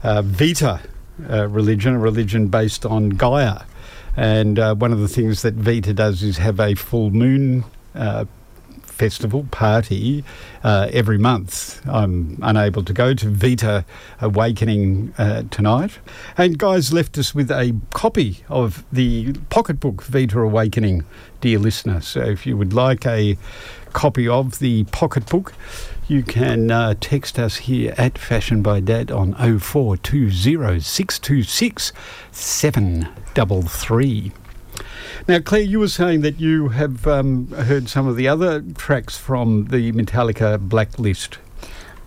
uh, 0.02 0.22
Vita 0.22 0.80
uh, 1.28 1.46
religion, 1.48 1.94
a 1.94 1.98
religion 1.98 2.48
based 2.48 2.86
on 2.86 3.10
Gaia. 3.10 3.64
And 4.16 4.58
uh, 4.58 4.74
one 4.76 4.92
of 4.92 5.00
the 5.00 5.08
things 5.08 5.42
that 5.42 5.54
Vita 5.54 5.92
does 5.92 6.22
is 6.22 6.38
have 6.38 6.58
a 6.58 6.74
full 6.74 7.10
moon 7.10 7.64
uh, 7.94 8.24
festival 8.94 9.46
party 9.50 10.22
uh, 10.62 10.88
every 10.92 11.18
month. 11.18 11.84
I'm 11.86 12.38
unable 12.42 12.84
to 12.84 12.92
go 12.92 13.12
to 13.14 13.28
Vita 13.28 13.84
Awakening 14.20 15.12
uh, 15.18 15.42
tonight. 15.50 15.98
And 16.38 16.56
Guy's 16.58 16.92
left 16.92 17.18
us 17.18 17.34
with 17.34 17.50
a 17.50 17.74
copy 17.92 18.44
of 18.48 18.84
the 18.92 19.32
pocketbook 19.50 20.04
Vita 20.04 20.38
Awakening, 20.38 21.04
dear 21.40 21.58
listener. 21.58 22.00
So 22.00 22.20
if 22.20 22.46
you 22.46 22.56
would 22.56 22.72
like 22.72 23.04
a 23.04 23.36
copy 23.92 24.28
of 24.28 24.60
the 24.60 24.84
pocketbook, 24.84 25.54
you 26.06 26.22
can 26.22 26.70
uh, 26.70 26.94
text 27.00 27.36
us 27.38 27.56
here 27.56 27.94
at 27.96 28.18
Fashion 28.18 28.60
by 28.62 28.80
Dad 28.80 29.10
on 29.10 29.32
0420 29.34 30.80
626 30.80 31.92
733. 32.30 34.32
Now, 35.28 35.40
Claire, 35.40 35.62
you 35.62 35.80
were 35.80 35.88
saying 35.88 36.20
that 36.22 36.40
you 36.40 36.68
have 36.68 37.06
um, 37.06 37.48
heard 37.48 37.88
some 37.88 38.06
of 38.06 38.16
the 38.16 38.28
other 38.28 38.62
tracks 38.76 39.16
from 39.16 39.66
the 39.66 39.92
Metallica 39.92 40.58
Blacklist. 40.58 41.38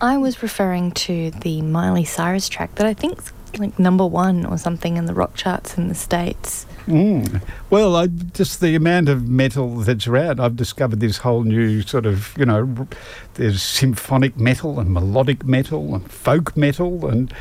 I 0.00 0.16
was 0.16 0.42
referring 0.42 0.92
to 0.92 1.30
the 1.30 1.60
Miley 1.62 2.04
Cyrus 2.04 2.48
track 2.48 2.74
that 2.76 2.86
I 2.86 2.94
think's 2.94 3.32
like 3.56 3.78
number 3.78 4.06
one 4.06 4.44
or 4.44 4.58
something 4.58 4.96
in 4.96 5.06
the 5.06 5.14
rock 5.14 5.34
charts 5.34 5.78
in 5.78 5.88
the 5.88 5.94
States. 5.94 6.66
Mm. 6.86 7.42
Well, 7.68 7.96
I, 7.96 8.06
just 8.06 8.60
the 8.60 8.74
amount 8.74 9.10
of 9.10 9.28
metal 9.28 9.76
that's 9.76 10.06
around, 10.06 10.40
I've 10.40 10.56
discovered 10.56 11.00
this 11.00 11.18
whole 11.18 11.42
new 11.42 11.82
sort 11.82 12.06
of, 12.06 12.34
you 12.38 12.46
know, 12.46 12.88
there's 13.34 13.62
symphonic 13.62 14.38
metal 14.38 14.80
and 14.80 14.90
melodic 14.90 15.44
metal 15.44 15.94
and 15.94 16.10
folk 16.10 16.56
metal, 16.56 17.06
and 17.06 17.32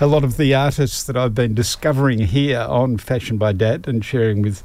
a 0.00 0.08
lot 0.08 0.24
of 0.24 0.36
the 0.36 0.52
artists 0.52 1.04
that 1.04 1.16
I've 1.16 1.34
been 1.34 1.54
discovering 1.54 2.18
here 2.18 2.60
on 2.60 2.98
Fashion 2.98 3.38
by 3.38 3.52
Dad 3.52 3.86
and 3.86 4.04
sharing 4.04 4.42
with 4.42 4.64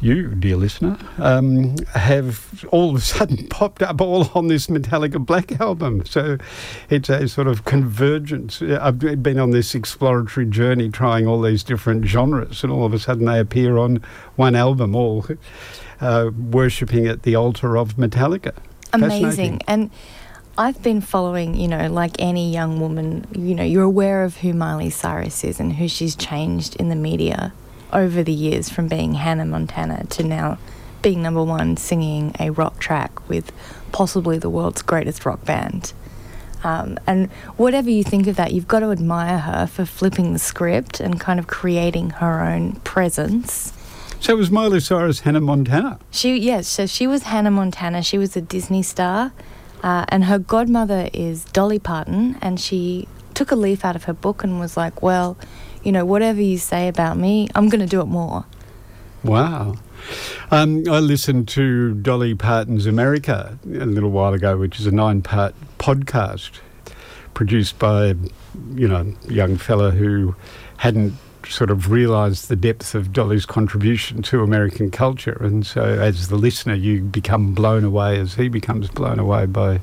you, 0.00 0.28
dear 0.28 0.56
listener, 0.56 0.96
um, 1.18 1.76
have 1.94 2.64
all 2.70 2.90
of 2.90 2.96
a 2.96 3.00
sudden 3.00 3.46
popped 3.50 3.82
up 3.82 4.00
all 4.00 4.30
on 4.34 4.48
this 4.48 4.66
Metallica 4.66 5.24
Black 5.24 5.60
album. 5.60 6.04
So 6.06 6.38
it's 6.88 7.08
a 7.08 7.28
sort 7.28 7.46
of 7.46 7.64
convergence. 7.64 8.62
I've 8.62 8.98
been 8.98 9.38
on 9.38 9.50
this 9.50 9.74
exploratory 9.74 10.46
journey 10.46 10.88
trying 10.88 11.26
all 11.26 11.40
these 11.40 11.62
different 11.62 12.06
genres, 12.06 12.62
and 12.62 12.72
all 12.72 12.84
of 12.84 12.94
a 12.94 12.98
sudden 12.98 13.26
they 13.26 13.38
appear 13.38 13.78
on 13.78 14.02
one 14.36 14.54
album, 14.54 14.94
all 14.94 15.26
uh, 16.00 16.30
worshipping 16.36 17.06
at 17.06 17.22
the 17.22 17.34
altar 17.34 17.76
of 17.76 17.96
Metallica. 17.96 18.54
Amazing. 18.92 19.60
And 19.66 19.90
I've 20.58 20.82
been 20.82 21.00
following, 21.00 21.54
you 21.54 21.68
know, 21.68 21.88
like 21.88 22.16
any 22.18 22.52
young 22.52 22.80
woman, 22.80 23.26
you 23.32 23.54
know, 23.54 23.62
you're 23.64 23.84
aware 23.84 24.24
of 24.24 24.38
who 24.38 24.52
Miley 24.52 24.90
Cyrus 24.90 25.44
is 25.44 25.60
and 25.60 25.74
who 25.74 25.88
she's 25.88 26.16
changed 26.16 26.76
in 26.76 26.88
the 26.88 26.96
media 26.96 27.52
over 27.92 28.22
the 28.22 28.32
years 28.32 28.68
from 28.68 28.88
being 28.88 29.14
Hannah 29.14 29.44
Montana 29.44 30.04
to 30.10 30.22
now 30.22 30.58
being 31.02 31.22
number 31.22 31.42
one 31.42 31.76
singing 31.76 32.34
a 32.38 32.50
rock 32.50 32.78
track 32.78 33.28
with 33.28 33.52
possibly 33.92 34.38
the 34.38 34.50
world's 34.50 34.82
greatest 34.82 35.24
rock 35.24 35.44
band. 35.44 35.92
Um, 36.62 36.98
and 37.06 37.30
whatever 37.56 37.88
you 37.88 38.04
think 38.04 38.26
of 38.26 38.36
that, 38.36 38.52
you've 38.52 38.68
got 38.68 38.80
to 38.80 38.90
admire 38.90 39.38
her 39.38 39.66
for 39.66 39.84
flipping 39.84 40.32
the 40.32 40.38
script 40.38 41.00
and 41.00 41.18
kind 41.18 41.38
of 41.38 41.46
creating 41.46 42.10
her 42.10 42.42
own 42.42 42.72
presence. 42.80 43.72
So 44.20 44.36
was 44.36 44.50
Miley 44.50 44.80
Cyrus 44.80 45.20
Hannah 45.20 45.40
Montana? 45.40 45.98
She 46.10 46.36
yes, 46.36 46.68
so 46.68 46.84
she 46.84 47.06
was 47.06 47.22
Hannah 47.22 47.50
Montana. 47.50 48.02
She 48.02 48.18
was 48.18 48.36
a 48.36 48.42
Disney 48.42 48.82
star, 48.82 49.32
uh, 49.82 50.04
and 50.08 50.24
her 50.24 50.38
godmother 50.38 51.08
is 51.14 51.46
Dolly 51.46 51.78
Parton, 51.78 52.36
and 52.42 52.60
she 52.60 53.08
took 53.32 53.50
a 53.50 53.56
leaf 53.56 53.82
out 53.82 53.96
of 53.96 54.04
her 54.04 54.12
book 54.12 54.44
and 54.44 54.60
was 54.60 54.76
like, 54.76 55.00
"Well, 55.00 55.38
you 55.82 55.92
know, 55.92 56.04
whatever 56.04 56.40
you 56.40 56.58
say 56.58 56.88
about 56.88 57.16
me, 57.16 57.48
I'm 57.54 57.68
going 57.68 57.80
to 57.80 57.86
do 57.86 58.00
it 58.00 58.06
more. 58.06 58.44
Wow. 59.22 59.76
Um, 60.50 60.84
I 60.88 60.98
listened 60.98 61.48
to 61.48 61.94
Dolly 61.94 62.34
Parton's 62.34 62.86
America 62.86 63.58
a 63.64 63.86
little 63.86 64.10
while 64.10 64.32
ago, 64.32 64.56
which 64.56 64.80
is 64.80 64.86
a 64.86 64.90
nine 64.90 65.22
part 65.22 65.54
podcast 65.78 66.60
produced 67.34 67.78
by, 67.78 68.14
you 68.74 68.88
know, 68.88 69.14
a 69.28 69.32
young 69.32 69.56
fella 69.56 69.90
who 69.90 70.34
hadn't 70.78 71.14
sort 71.48 71.70
of 71.70 71.90
realised 71.90 72.48
the 72.48 72.56
depth 72.56 72.94
of 72.94 73.12
Dolly's 73.12 73.46
contribution 73.46 74.22
to 74.22 74.42
American 74.42 74.90
culture. 74.90 75.38
And 75.40 75.66
so, 75.66 75.82
as 75.82 76.28
the 76.28 76.36
listener, 76.36 76.74
you 76.74 77.02
become 77.02 77.54
blown 77.54 77.84
away 77.84 78.18
as 78.18 78.34
he 78.34 78.48
becomes 78.48 78.88
blown 78.88 79.18
away 79.18 79.46
by 79.46 79.80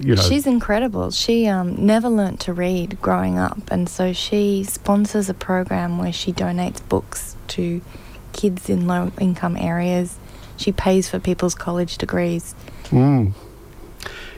you 0.00 0.16
know. 0.16 0.22
She's 0.22 0.46
incredible. 0.46 1.10
She 1.10 1.46
um, 1.46 1.86
never 1.86 2.08
learnt 2.08 2.40
to 2.40 2.52
read 2.52 3.00
growing 3.00 3.38
up, 3.38 3.70
and 3.70 3.88
so 3.88 4.12
she 4.12 4.64
sponsors 4.64 5.28
a 5.28 5.34
program 5.34 5.98
where 5.98 6.12
she 6.12 6.32
donates 6.32 6.86
books 6.88 7.36
to 7.48 7.80
kids 8.32 8.68
in 8.68 8.86
low 8.86 9.12
income 9.20 9.56
areas. 9.56 10.18
She 10.56 10.72
pays 10.72 11.08
for 11.08 11.18
people's 11.18 11.54
college 11.54 11.98
degrees. 11.98 12.54
Mm. 12.84 13.32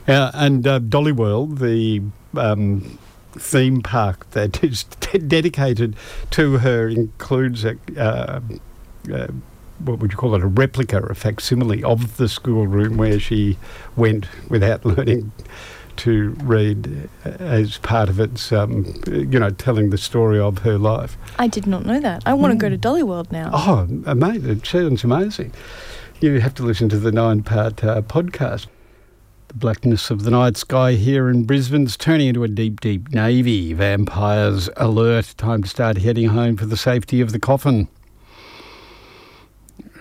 Yeah, 0.07 0.31
and 0.35 0.67
uh, 0.67 0.79
Dolly 0.79 1.13
World, 1.13 1.59
the 1.59 2.03
um, 2.37 2.99
theme 3.33 3.83
park 3.83 4.31
that 4.31 4.63
is 4.63 4.85
dedicated 5.27 5.97
to 6.33 6.59
her, 6.59 6.89
includes 6.89 7.65
a. 7.65 7.77
Uh, 7.97 8.41
uh, 9.13 9.29
what 9.79 9.99
would 9.99 10.13
you 10.13 10.19
call 10.19 10.35
it, 10.35 10.43
a 10.43 10.47
replica, 10.47 11.03
a 11.03 11.15
facsimile 11.15 11.83
of 11.85 12.17
the 12.17 12.29
schoolroom 12.29 12.97
where 12.97 13.19
she 13.21 13.59
went 13.97 14.27
without 14.49 14.85
learning 14.85 15.33
to 15.97 16.31
read 16.43 17.09
as 17.25 17.79
part 17.79 18.09
of 18.09 18.21
its, 18.21 18.53
um, 18.53 18.95
you 19.07 19.39
know, 19.39 19.51
telling 19.51 19.91
the 19.91 19.99
story 19.99 20.39
of 20.39 20.59
her 20.59 20.79
life. 20.79 21.17
I 21.39 21.49
did 21.49 21.67
not 21.67 21.87
know 21.87 22.01
that. 22.01 22.23
I 22.27 22.35
want 22.35 22.53
to 22.53 22.59
go 22.59 22.69
to 22.69 22.77
Dolly 22.77 23.03
World 23.03 23.33
now. 23.33 23.51
Oh, 23.53 23.87
mate, 23.87 24.45
it 24.45 24.67
sounds 24.67 25.05
amazing. 25.05 25.53
You 26.21 26.41
have 26.41 26.55
to 26.55 26.63
listen 26.63 26.89
to 26.91 26.99
the 26.99 27.13
nine 27.13 27.43
part 27.43 27.83
uh, 27.85 28.03
podcast. 28.03 28.67
The 29.49 29.55
blackness 29.55 30.11
of 30.11 30.25
the 30.25 30.31
night 30.31 30.57
sky 30.57 30.93
here 30.93 31.29
in 31.29 31.45
Brisbane's 31.45 31.97
turning 31.97 32.29
into 32.29 32.45
a 32.45 32.49
deep, 32.49 32.81
deep 32.81 33.13
navy. 33.13 33.73
Vampires 33.73 34.69
alert. 34.77 35.35
Time 35.37 35.63
to 35.63 35.69
start 35.69 35.99
heading 35.99 36.29
home 36.29 36.57
for 36.57 36.67
the 36.67 36.77
safety 36.77 37.21
of 37.21 37.33
the 37.33 37.39
coffin. 37.39 37.89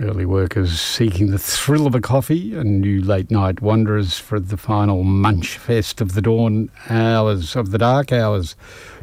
Early 0.02 0.26
workers 0.26 0.82
seeking 0.82 1.32
the 1.32 1.40
thrill 1.40 1.88
of 1.88 1.96
a 1.96 2.02
coffee 2.02 2.54
and 2.54 2.82
new 2.82 3.02
late 3.02 3.32
night 3.32 3.62
wanderers 3.62 4.20
for 4.20 4.42
the 4.42 4.58
final 4.58 5.06
munch 5.06 5.58
fest 5.58 6.02
of 6.02 6.16
the 6.16 6.22
dawn 6.22 6.70
hours, 6.90 7.56
of 7.56 7.72
the 7.72 7.78
dark 7.78 8.12
hours. 8.12 8.58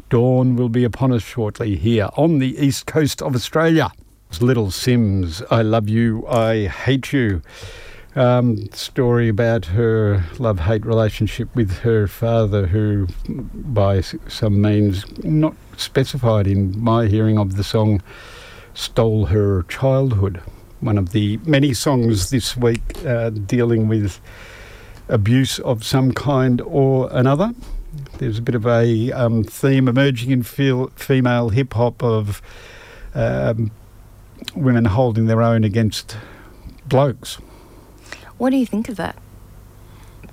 Dawn 0.09 0.55
will 0.55 0.69
be 0.69 0.83
upon 0.83 1.11
us 1.11 1.23
shortly 1.23 1.77
here 1.77 2.09
on 2.15 2.37
the 2.37 2.55
east 2.63 2.85
coast 2.85 3.23
of 3.23 3.33
Australia. 3.33 3.91
Little 4.39 4.67
Simz, 4.67 5.41
I 5.49 5.63
love 5.63 5.89
you, 5.89 6.27
I 6.27 6.67
hate 6.67 7.11
you. 7.11 7.41
Um, 8.15 8.69
story 8.71 9.29
about 9.29 9.65
her 9.65 10.23
love 10.37 10.59
hate 10.59 10.85
relationship 10.85 11.55
with 11.55 11.79
her 11.79 12.05
father, 12.05 12.67
who, 12.67 13.07
by 13.27 14.01
some 14.01 14.61
means 14.61 15.05
not 15.23 15.55
specified 15.75 16.45
in 16.45 16.79
my 16.79 17.07
hearing 17.07 17.39
of 17.39 17.55
the 17.55 17.63
song, 17.63 18.03
stole 18.75 19.25
her 19.27 19.63
childhood. 19.63 20.39
One 20.83 20.97
of 20.97 21.13
the 21.13 21.37
many 21.45 21.73
songs 21.73 22.29
this 22.29 22.57
week 22.57 22.81
uh, 23.05 23.29
dealing 23.29 23.87
with 23.87 24.19
abuse 25.07 25.57
of 25.59 25.85
some 25.85 26.11
kind 26.11 26.59
or 26.59 27.07
another. 27.13 27.53
There's 28.17 28.37
a 28.37 28.41
bit 28.41 28.53
of 28.53 28.67
a 28.67 29.13
um, 29.13 29.45
theme 29.45 29.87
emerging 29.87 30.31
in 30.31 30.43
female 30.43 31.49
hip 31.49 31.73
hop 31.73 32.03
of 32.03 32.41
um, 33.15 33.71
women 34.55 34.83
holding 34.83 35.27
their 35.27 35.41
own 35.41 35.63
against 35.63 36.17
blokes. 36.85 37.35
What 38.37 38.49
do 38.49 38.57
you 38.57 38.65
think 38.65 38.89
of 38.89 38.97
that? 38.97 39.15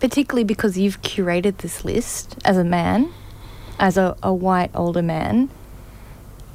Particularly 0.01 0.42
because 0.42 0.76
you've 0.76 1.01
curated 1.03 1.59
this 1.59 1.84
list 1.84 2.36
as 2.44 2.57
a 2.57 2.64
man, 2.64 3.12
as 3.78 3.96
a, 3.96 4.16
a 4.20 4.34
white 4.34 4.72
older 4.74 5.03
man. 5.03 5.48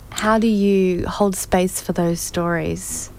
How 0.10 0.38
do 0.38 0.48
you 0.48 1.08
hold 1.08 1.38
space 1.38 1.80
for 1.80 1.93
those 1.93 2.20
stories? 2.20 3.10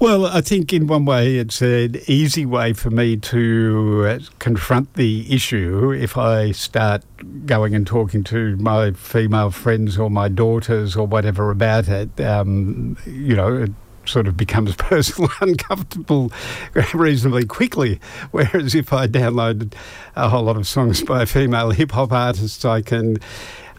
Well, 0.00 0.24
I 0.24 0.40
think 0.40 0.72
in 0.72 0.86
one 0.86 1.04
way 1.04 1.36
it's 1.36 1.60
an 1.60 1.96
easy 2.06 2.46
way 2.46 2.72
for 2.72 2.88
me 2.88 3.18
to 3.18 4.06
uh, 4.08 4.18
confront 4.38 4.94
the 4.94 5.30
issue 5.30 5.92
if 5.92 6.16
I 6.16 6.52
start 6.52 7.04
going 7.44 7.74
and 7.74 7.86
talking 7.86 8.24
to 8.24 8.56
my 8.56 8.92
female 8.92 9.50
friends 9.50 9.98
or 9.98 10.08
my 10.08 10.28
daughters 10.28 10.96
or 10.96 11.06
whatever 11.06 11.50
about 11.50 11.88
it. 11.88 12.18
Um, 12.18 12.96
you 13.04 13.36
know, 13.36 13.54
it 13.54 13.72
sort 14.06 14.26
of 14.26 14.38
becomes 14.38 14.74
personal 14.76 15.30
uncomfortable 15.42 16.32
reasonably 16.94 17.44
quickly. 17.44 18.00
Whereas 18.30 18.74
if 18.74 18.94
I 18.94 19.06
downloaded 19.06 19.74
a 20.16 20.30
whole 20.30 20.44
lot 20.44 20.56
of 20.56 20.66
songs 20.66 21.02
by 21.02 21.26
female 21.26 21.72
hip 21.72 21.92
hop 21.92 22.10
artists, 22.10 22.64
I 22.64 22.80
can 22.80 23.18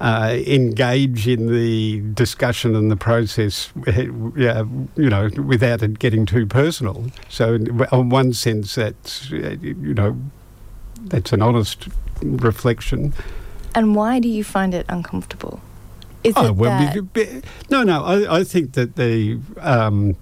uh, 0.02 0.36
engage 0.47 1.28
in 1.28 1.45
the 1.45 2.02
discussion 2.16 2.76
and 2.76 2.89
the 2.89 2.95
process, 2.95 3.72
yeah, 4.36 4.64
you 4.95 5.10
know, 5.10 5.30
without 5.45 5.84
it 5.84 5.99
getting 5.99 6.26
too 6.26 6.47
personal. 6.47 7.06
So, 7.30 7.54
in 7.54 8.10
one 8.10 8.34
sense, 8.34 8.74
that's 8.74 9.30
you 9.30 9.93
know, 9.93 10.20
that's 11.02 11.32
an 11.34 11.43
honest 11.43 11.88
reflection. 12.24 13.14
And 13.76 13.95
why 13.95 14.20
do 14.20 14.28
you 14.28 14.43
find 14.43 14.74
it 14.74 14.88
uncomfortable? 14.89 15.62
Is 16.24 16.34
oh, 16.36 16.47
it 16.47 16.56
well, 16.56 16.80
that... 17.14 17.43
no, 17.70 17.84
no. 17.84 18.04
I, 18.04 18.39
I 18.39 18.43
think 18.43 18.74
that 18.74 18.95
the 18.95 19.39
um, 19.60 20.16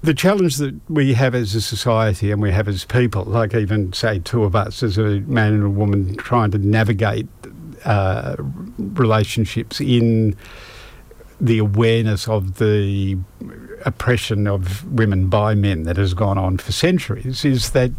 the 0.00 0.14
challenge 0.14 0.56
that 0.56 0.74
we 0.88 1.12
have 1.12 1.34
as 1.34 1.54
a 1.54 1.60
society 1.60 2.30
and 2.30 2.40
we 2.40 2.52
have 2.52 2.68
as 2.68 2.86
people, 2.86 3.24
like 3.24 3.54
even 3.54 3.92
say 3.92 4.18
two 4.18 4.44
of 4.44 4.56
us 4.56 4.82
as 4.82 4.96
a 4.96 5.20
man 5.20 5.52
and 5.52 5.64
a 5.64 5.70
woman 5.70 6.16
trying 6.16 6.50
to 6.52 6.58
navigate 6.58 7.26
uh, 7.84 8.36
relationships 8.38 9.80
in 9.80 10.36
the 11.40 11.58
awareness 11.58 12.28
of 12.28 12.58
the 12.58 13.16
oppression 13.84 14.46
of 14.46 14.84
women 14.92 15.28
by 15.28 15.54
men 15.54 15.84
that 15.84 15.96
has 15.96 16.14
gone 16.14 16.36
on 16.36 16.58
for 16.58 16.72
centuries 16.72 17.44
is 17.44 17.70
that 17.70 17.92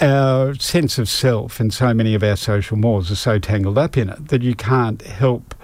our 0.00 0.54
sense 0.56 0.98
of 0.98 1.08
self 1.08 1.60
and 1.60 1.72
so 1.72 1.94
many 1.94 2.14
of 2.14 2.22
our 2.22 2.36
social 2.36 2.76
mores 2.76 3.10
are 3.10 3.16
so 3.16 3.38
tangled 3.38 3.78
up 3.78 3.96
in 3.96 4.10
it 4.10 4.28
that 4.28 4.42
you 4.42 4.54
can't 4.54 5.02
help 5.02 5.54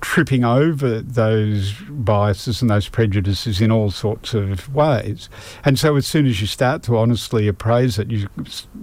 tripping 0.00 0.44
over 0.44 1.00
those 1.00 1.72
biases 1.88 2.60
and 2.60 2.70
those 2.70 2.88
prejudices 2.88 3.60
in 3.60 3.70
all 3.70 3.90
sorts 3.90 4.34
of 4.34 4.72
ways. 4.74 5.28
And 5.64 5.78
so 5.78 5.96
as 5.96 6.06
soon 6.06 6.26
as 6.26 6.40
you 6.40 6.46
start 6.46 6.82
to 6.84 6.98
honestly 6.98 7.48
appraise 7.48 7.98
it, 7.98 8.10
you 8.10 8.28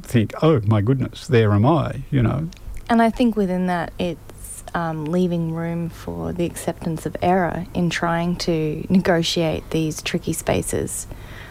think, 0.01 0.34
oh 0.41 0.61
my 0.65 0.82
goodness, 0.82 1.27
there 1.27 1.51
am 1.51 1.65
I, 1.65 2.03
you 2.09 2.23
know. 2.23 2.49
And 2.90 3.02
I 3.02 3.12
think 3.12 3.36
within 3.36 3.68
that, 3.68 3.94
it's 4.00 4.64
um, 4.74 5.06
leaving 5.06 5.54
room 5.54 5.90
for 5.90 6.34
the 6.34 6.46
acceptance 6.46 7.06
of 7.06 7.16
error 7.22 7.66
in 7.74 7.90
trying 7.90 8.36
to 8.38 8.86
negotiate 8.90 9.70
these 9.70 10.02
tricky 10.02 10.34
spaces, 10.34 11.08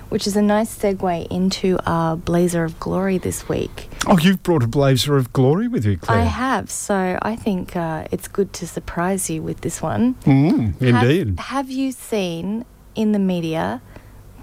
which 0.08 0.26
is 0.26 0.36
a 0.36 0.42
nice 0.42 0.76
segue 0.76 1.26
into 1.30 1.78
our 1.86 2.16
blazer 2.16 2.64
of 2.64 2.78
glory 2.80 3.18
this 3.18 3.48
week. 3.48 3.88
Oh, 4.06 4.18
you've 4.18 4.42
brought 4.42 4.62
a 4.62 4.68
blazer 4.68 5.16
of 5.16 5.32
glory 5.32 5.68
with 5.68 5.84
you, 5.84 5.96
Claire. 5.96 6.18
I 6.18 6.24
have, 6.24 6.70
so 6.70 7.18
I 7.22 7.36
think 7.36 7.76
uh, 7.76 8.06
it's 8.10 8.26
good 8.28 8.52
to 8.54 8.66
surprise 8.66 9.30
you 9.30 9.42
with 9.42 9.60
this 9.60 9.80
one. 9.80 10.14
Mm, 10.24 10.80
indeed. 10.80 11.38
Have, 11.38 11.46
have 11.46 11.70
you 11.70 11.92
seen 11.92 12.64
in 12.94 13.12
the 13.12 13.18
media 13.18 13.80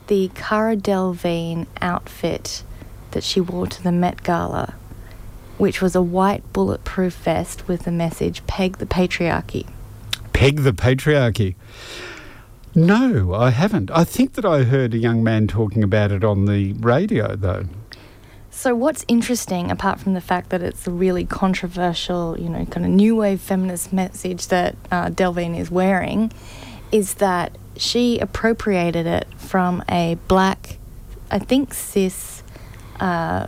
the 0.08 0.30
Cara 0.36 0.76
Delevingne 0.76 1.68
outfit 1.82 2.64
that 3.12 3.24
she 3.24 3.41
wore 3.41 3.68
to 3.68 3.84
the 3.84 3.91
Met 3.91 4.24
Gala? 4.24 4.76
Which 5.58 5.82
was 5.82 5.95
a 5.95 6.01
white 6.01 6.43
bulletproof 6.53 7.14
vest 7.14 7.68
with 7.68 7.84
the 7.84 7.91
message 7.91 8.45
Peg 8.47 8.78
the 8.78 8.86
Patriarchy. 8.86 9.68
Peg 10.34 10.62
the 10.62 10.74
Patriarchy. 10.74 11.56
No, 12.74 13.34
I 13.34 13.51
haven't. 13.51 13.89
I 13.91 14.03
think 14.03 14.34
that 14.34 14.43
I 14.43 14.64
heard 14.64 14.93
a 14.93 14.97
young 14.97 15.24
man 15.24 15.47
talking 15.47 15.82
about 15.82 16.12
it 16.12 16.26
on 16.26 16.45
the 16.45 16.74
radio, 16.74 17.36
though. 17.36 17.66
So, 18.51 18.76
what's 18.76 19.06
interesting, 19.08 19.72
apart 19.72 19.99
from 19.99 20.14
the 20.14 20.22
fact 20.22 20.49
that 20.49 20.62
it's 20.62 20.88
a 20.88 20.91
really 20.91 21.26
controversial, 21.26 22.38
you 22.39 22.49
know, 22.49 22.66
kind 22.66 22.86
of 22.86 22.91
new 22.91 23.16
wave 23.16 23.39
feminist 23.39 23.93
message 23.93 24.47
that 24.47 24.76
uh, 24.91 25.10
Delevingne 25.10 25.58
is 25.58 25.72
wearing, 25.72 26.32
is 26.91 27.16
that 27.16 27.58
she 27.78 28.20
appropriated 28.20 29.06
it 29.06 29.28
from 29.38 29.84
a 29.89 30.18
black, 30.28 30.78
I 31.32 31.39
think, 31.39 31.74
cis 31.74 32.43
uh, 32.99 33.47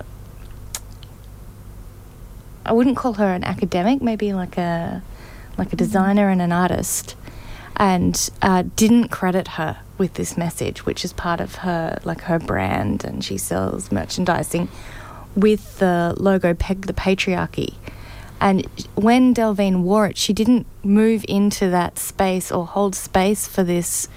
I 2.68 2.74
wouldn't 2.74 2.97
call 2.97 3.13
her 3.13 3.34
an 3.34 3.43
academic, 3.43 4.01
maybe 4.01 4.34
like 4.34 4.57
a 4.57 5.01
like 5.57 5.68
a 5.68 5.70
mm-hmm. 5.72 5.78
designer 5.78 6.30
and 6.30 6.41
an 6.41 6.51
artist, 6.51 7.15
and 7.76 8.30
uh, 8.41 8.63
didn't 8.76 9.09
credit 9.09 9.47
her 9.49 9.80
with 9.97 10.13
this 10.15 10.38
message, 10.38 10.86
which 10.86 11.03
is 11.03 11.13
part 11.13 11.39
of 11.39 11.55
her 11.55 11.99
like 12.03 12.22
her 12.22 12.39
brand, 12.39 13.03
and 13.03 13.24
she 13.24 13.38
sells 13.38 13.91
merchandising 13.91 14.70
with 15.36 15.80
the 15.80 16.13
logo 16.18 16.53
"Peg 16.53 16.88
the 16.88 16.93
Patriarchy." 16.93 17.76
And 18.39 18.68
when 18.93 19.34
Delevingne 19.34 19.82
wore 19.82 20.07
it, 20.07 20.18
she 20.18 20.32
didn't 20.32 20.68
move 20.84 21.26
into 21.28 21.70
that 21.70 21.97
space 21.97 22.52
or 22.52 22.68
hold 22.68 22.94
space 22.95 23.48
for 23.48 23.64
this 23.64 24.07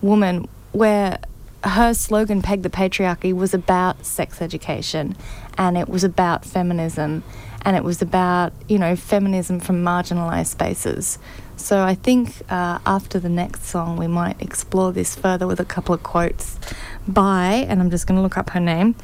woman 0.00 0.46
where 0.70 1.18
her 1.64 1.92
slogan, 1.92 2.40
Peg 2.40 2.62
the 2.62 2.70
Patriarchy, 2.70 3.32
was 3.32 3.52
about 3.52 4.06
sex 4.06 4.40
education 4.40 5.16
and 5.56 5.76
it 5.76 5.88
was 5.88 6.04
about 6.04 6.44
feminism 6.44 7.24
and 7.62 7.76
it 7.76 7.84
was 7.84 8.02
about 8.02 8.52
you 8.68 8.78
know 8.78 8.96
feminism 8.96 9.60
from 9.60 9.82
marginalized 9.82 10.48
spaces. 10.48 11.18
So 11.56 11.82
I 11.82 11.94
think 11.94 12.42
uh, 12.50 12.78
after 12.86 13.18
the 13.18 13.28
next 13.28 13.64
song 13.64 13.96
we 13.96 14.06
might 14.06 14.40
explore 14.40 14.92
this 14.92 15.16
further 15.16 15.46
with 15.46 15.60
a 15.60 15.64
couple 15.64 15.94
of 15.94 16.02
quotes 16.02 16.58
by, 17.06 17.66
and 17.68 17.80
I'm 17.80 17.90
just 17.90 18.06
going 18.06 18.16
to 18.16 18.22
look 18.22 18.38
up 18.38 18.50
her 18.50 18.60
name, 18.60 18.94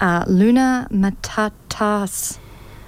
uh, 0.00 0.24
Luna 0.26 0.88
Matatas. 0.90 2.38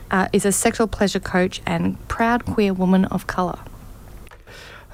Uh, 0.08 0.28
is 0.32 0.46
a 0.46 0.52
sexual 0.52 0.86
pleasure 0.86 1.18
coach 1.18 1.60
and 1.66 1.98
proud 2.06 2.44
queer 2.44 2.72
woman 2.72 3.06
of 3.06 3.26
colour. 3.26 3.58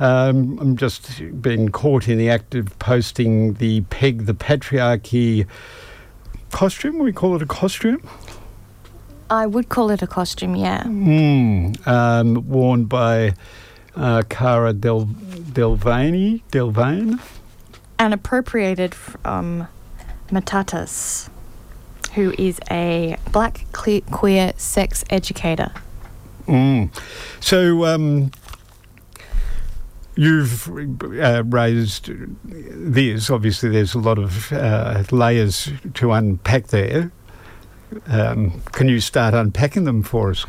Um, 0.02 0.58
I'm 0.58 0.76
just 0.76 1.22
being 1.40 1.68
caught 1.68 2.08
in 2.08 2.18
the 2.18 2.30
act 2.30 2.54
of 2.54 2.76
posting 2.78 3.54
the 3.54 3.82
peg 3.82 4.26
the 4.26 4.34
patriarchy 4.34 5.46
costume. 6.50 6.98
We 6.98 7.12
call 7.12 7.36
it 7.36 7.42
a 7.42 7.46
costume. 7.46 8.08
I 9.32 9.46
would 9.46 9.70
call 9.70 9.90
it 9.90 10.02
a 10.02 10.06
costume, 10.06 10.56
yeah. 10.56 10.82
Mm, 10.82 11.86
um, 11.86 12.46
worn 12.46 12.84
by 12.84 13.32
uh, 13.96 14.24
Cara 14.28 14.74
Del 14.74 15.06
Delevingne, 15.06 16.42
Delevingne, 16.50 17.18
and 17.98 18.12
appropriated 18.12 18.94
from 18.94 19.68
Matatas, 20.28 21.30
who 22.12 22.34
is 22.36 22.60
a 22.70 23.16
black 23.32 23.64
queer 23.72 24.52
sex 24.58 25.02
educator. 25.08 25.72
Mm. 26.46 26.90
So. 27.40 27.86
Um, 27.86 28.32
You've 30.14 30.68
uh, 30.68 31.42
raised 31.46 32.10
this. 32.44 33.30
Obviously, 33.30 33.70
there's 33.70 33.94
a 33.94 33.98
lot 33.98 34.18
of 34.18 34.52
uh, 34.52 35.04
layers 35.10 35.70
to 35.94 36.12
unpack 36.12 36.66
there. 36.66 37.10
Um, 38.06 38.60
can 38.72 38.88
you 38.88 39.00
start 39.00 39.34
unpacking 39.34 39.84
them 39.84 40.02
for 40.02 40.30
us? 40.30 40.46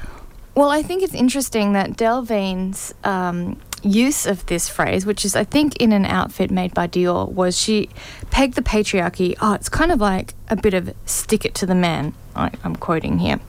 Well, 0.56 0.70
I 0.70 0.84
think 0.84 1.02
it's 1.02 1.16
interesting 1.16 1.74
that 1.74 1.92
Delevingne's 1.92 2.94
um, 3.04 3.60
use 3.82 4.26
of 4.26 4.46
this 4.46 4.70
phrase, 4.70 5.06
which 5.06 5.26
is, 5.26 5.36
I 5.36 5.44
think, 5.44 5.76
in 5.78 5.92
an 5.92 6.06
outfit 6.06 6.52
made 6.52 6.74
by 6.74 6.88
Dior, 6.88 7.30
was 7.30 7.60
she 7.60 7.90
pegged 8.30 8.54
the 8.56 8.62
patriarchy. 8.62 9.36
Oh, 9.42 9.54
it's 9.54 9.70
kind 9.70 9.92
of 9.92 10.00
like 10.00 10.36
a 10.50 10.56
bit 10.56 10.74
of 10.74 10.94
stick 11.06 11.44
it 11.44 11.56
to 11.56 11.66
the 11.66 11.76
man. 11.76 12.14
I, 12.36 12.52
am 12.64 12.76
quoting 12.76 13.20
here. 13.20 13.40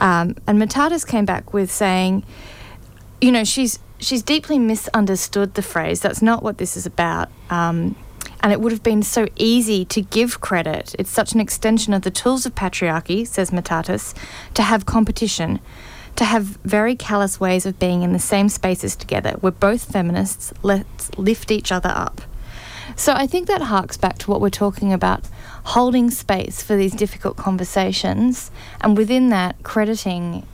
Um, 0.00 0.36
and 0.46 0.60
Matatas 0.60 1.06
came 1.06 1.24
back 1.24 1.52
with 1.52 1.70
saying, 1.70 2.24
you 3.20 3.32
know, 3.32 3.44
she's 3.44 3.78
she's 3.98 4.22
deeply 4.22 4.58
misunderstood 4.58 5.54
the 5.54 5.62
phrase. 5.62 6.00
That's 6.00 6.22
not 6.22 6.42
what 6.42 6.58
this 6.58 6.76
is 6.76 6.86
about. 6.86 7.28
Um, 7.50 7.96
and 8.40 8.52
it 8.52 8.60
would 8.60 8.72
have 8.72 8.82
been 8.82 9.02
so 9.02 9.26
easy 9.36 9.84
to 9.86 10.00
give 10.00 10.40
credit. 10.40 10.94
It's 10.98 11.10
such 11.10 11.32
an 11.32 11.40
extension 11.40 11.92
of 11.92 12.02
the 12.02 12.10
tools 12.10 12.46
of 12.46 12.54
patriarchy, 12.54 13.26
says 13.26 13.50
Matatas, 13.50 14.14
to 14.54 14.62
have 14.62 14.86
competition, 14.86 15.60
to 16.16 16.24
have 16.24 16.44
very 16.64 16.94
callous 16.94 17.40
ways 17.40 17.66
of 17.66 17.78
being 17.78 18.02
in 18.02 18.12
the 18.12 18.18
same 18.18 18.48
spaces 18.48 18.96
together. 18.96 19.36
We're 19.40 19.50
both 19.50 19.90
feminists, 19.90 20.52
let's 20.62 21.16
lift 21.18 21.50
each 21.50 21.72
other 21.72 21.90
up. 21.94 22.20
So 22.96 23.12
I 23.12 23.26
think 23.26 23.46
that 23.48 23.62
harks 23.62 23.96
back 23.96 24.18
to 24.18 24.30
what 24.30 24.40
we're 24.40 24.50
talking 24.50 24.92
about 24.92 25.28
holding 25.64 26.10
space 26.10 26.62
for 26.62 26.74
these 26.74 26.92
difficult 26.94 27.36
conversations, 27.36 28.50
and 28.80 28.96
within 28.96 29.28
that, 29.28 29.62
crediting 29.62 30.46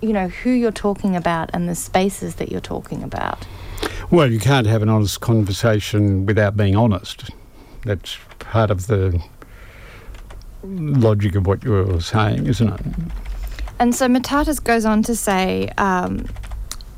you 0.00 0.12
know 0.12 0.28
who 0.28 0.50
you're 0.50 0.70
talking 0.70 1.16
about 1.16 1.50
and 1.54 1.68
the 1.68 1.74
spaces 1.74 2.36
that 2.36 2.50
you're 2.50 2.60
talking 2.60 3.02
about. 3.02 3.46
Well, 4.14 4.30
you 4.30 4.38
can't 4.38 4.68
have 4.68 4.80
an 4.80 4.88
honest 4.88 5.20
conversation 5.20 6.24
without 6.24 6.56
being 6.56 6.76
honest. 6.76 7.30
That's 7.84 8.16
part 8.38 8.70
of 8.70 8.86
the 8.86 9.20
logic 10.62 11.34
of 11.34 11.48
what 11.48 11.64
you're 11.64 12.00
saying, 12.00 12.46
isn't 12.46 12.68
it? 12.68 12.80
And 13.80 13.92
so 13.92 14.06
Matatas 14.06 14.62
goes 14.62 14.84
on 14.84 15.02
to 15.02 15.16
say, 15.16 15.68
um, 15.78 16.28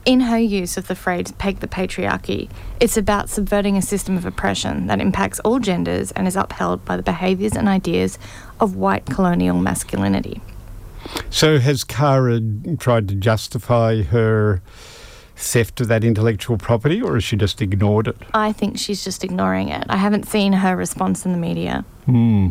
in 0.04 0.20
her 0.20 0.38
use 0.38 0.76
of 0.76 0.88
the 0.88 0.94
phrase 0.94 1.32
peg 1.38 1.60
the 1.60 1.66
patriarchy, 1.66 2.50
it's 2.80 2.98
about 2.98 3.30
subverting 3.30 3.78
a 3.78 3.82
system 3.82 4.18
of 4.18 4.26
oppression 4.26 4.86
that 4.88 5.00
impacts 5.00 5.40
all 5.40 5.58
genders 5.58 6.12
and 6.12 6.28
is 6.28 6.36
upheld 6.36 6.84
by 6.84 6.98
the 6.98 7.02
behaviours 7.02 7.56
and 7.56 7.66
ideas 7.66 8.18
of 8.60 8.76
white 8.76 9.06
colonial 9.06 9.56
masculinity. 9.56 10.42
So 11.30 11.60
has 11.60 11.82
Cara 11.82 12.42
tried 12.78 13.08
to 13.08 13.14
justify 13.14 14.02
her 14.02 14.60
theft 15.36 15.80
of 15.80 15.88
that 15.88 16.02
intellectual 16.02 16.56
property, 16.56 17.00
or 17.00 17.14
has 17.14 17.24
she 17.24 17.36
just 17.36 17.60
ignored 17.60 18.08
it? 18.08 18.16
I 18.34 18.52
think 18.52 18.78
she's 18.78 19.04
just 19.04 19.22
ignoring 19.22 19.68
it. 19.68 19.84
I 19.88 19.96
haven't 19.96 20.26
seen 20.26 20.54
her 20.54 20.74
response 20.74 21.24
in 21.26 21.32
the 21.32 21.38
media. 21.38 21.84
Hmm. 22.06 22.48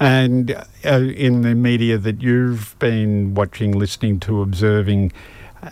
And 0.00 0.52
uh, 0.84 1.00
in 1.00 1.42
the 1.42 1.54
media 1.54 1.98
that 1.98 2.22
you've 2.22 2.76
been 2.78 3.34
watching, 3.34 3.72
listening 3.72 4.20
to, 4.20 4.42
observing, 4.42 5.12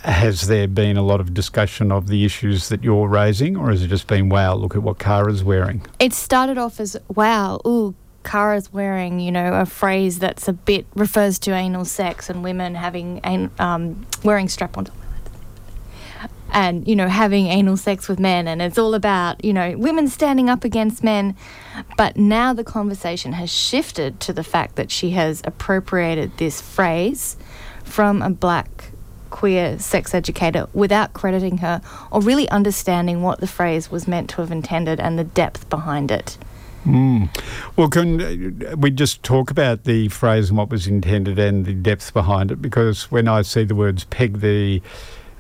has 0.03 0.49
there 0.49 0.67
been 0.67 0.97
a 0.97 1.03
lot 1.03 1.21
of 1.21 1.33
discussion 1.33 1.93
of 1.93 2.09
the 2.09 2.25
issues 2.25 2.69
that 2.69 2.83
you're 2.83 3.09
raising, 3.09 3.57
or 3.57 3.71
has 3.71 3.83
it 3.83 3.89
just 3.89 4.07
been, 4.07 4.29
wow, 4.29 4.55
look 4.55 4.75
at 4.75 4.83
what 4.83 4.99
Cara's 4.99 5.45
wearing? 5.45 5.85
It 6.01 6.13
started 6.13 6.59
off 6.59 6.81
as, 6.81 6.97
wow, 7.15 7.61
ooh, 7.67 7.95
Cara's 8.25 8.73
wearing, 8.73 9.21
you 9.21 9.31
know, 9.31 9.55
a 9.55 9.65
phrase 9.65 10.19
that's 10.19 10.49
a 10.49 10.53
bit 10.53 10.87
refers 10.97 11.39
to 11.41 11.55
anal 11.55 11.85
sex 11.85 12.29
and 12.29 12.43
women 12.43 12.75
having 12.75 13.21
um, 13.61 14.05
wearing 14.25 14.49
strap-ons 14.49 14.91
and 16.53 16.87
you 16.87 16.97
know 16.97 17.09
having 17.09 17.47
anal 17.47 17.77
sex 17.77 18.09
with 18.09 18.19
men 18.19 18.49
and 18.49 18.63
it's 18.63 18.79
all 18.79 18.95
about 18.95 19.45
you 19.45 19.53
know 19.53 19.77
women 19.77 20.09
standing 20.09 20.49
up 20.49 20.65
against 20.65 21.03
men 21.03 21.35
but 21.97 22.17
now 22.17 22.53
the 22.53 22.65
conversation 22.65 23.33
has 23.33 23.51
shifted 23.51 24.21
to 24.21 24.33
the 24.33 24.45
fact 24.45 24.77
that 24.77 24.91
she 24.91 25.11
has 25.11 25.43
appropriated 25.45 26.37
this 26.39 26.61
phrase 26.61 27.37
from 27.85 28.23
a 28.23 28.31
black 28.31 28.91
queer 29.31 29.79
sex 29.79 30.15
educator 30.15 30.69
without 30.73 31.13
crediting 31.13 31.59
her 31.59 31.81
or 32.11 32.21
really 32.21 32.49
understanding 32.51 33.23
what 33.23 33.41
the 33.41 33.47
phrase 33.47 33.91
was 33.91 34.07
meant 34.07 34.31
to 34.31 34.37
have 34.37 34.51
intended 34.51 35.01
and 35.01 35.19
the 35.19 35.25
depth 35.25 35.69
behind 35.69 36.11
it 36.11 36.39
Mm. 36.87 37.29
Well, 37.75 37.89
can 37.89 38.63
uh, 38.65 38.77
we 38.77 38.91
just 38.93 39.23
talk 39.25 39.51
about 39.51 39.85
the 39.85 40.09
phrase 40.09 40.51
and 40.51 40.59
what 40.59 40.71
was 40.71 40.87
intended 40.87 41.39
and 41.39 41.65
the 41.65 41.75
depth 41.75 42.15
behind 42.15 42.53
it? 42.53 42.63
Because 42.63 43.11
when 43.11 43.27
I 43.27 43.43
see 43.43 43.65
the 43.65 43.75
words 43.75 44.05
peg 44.05 44.41
the 44.41 44.81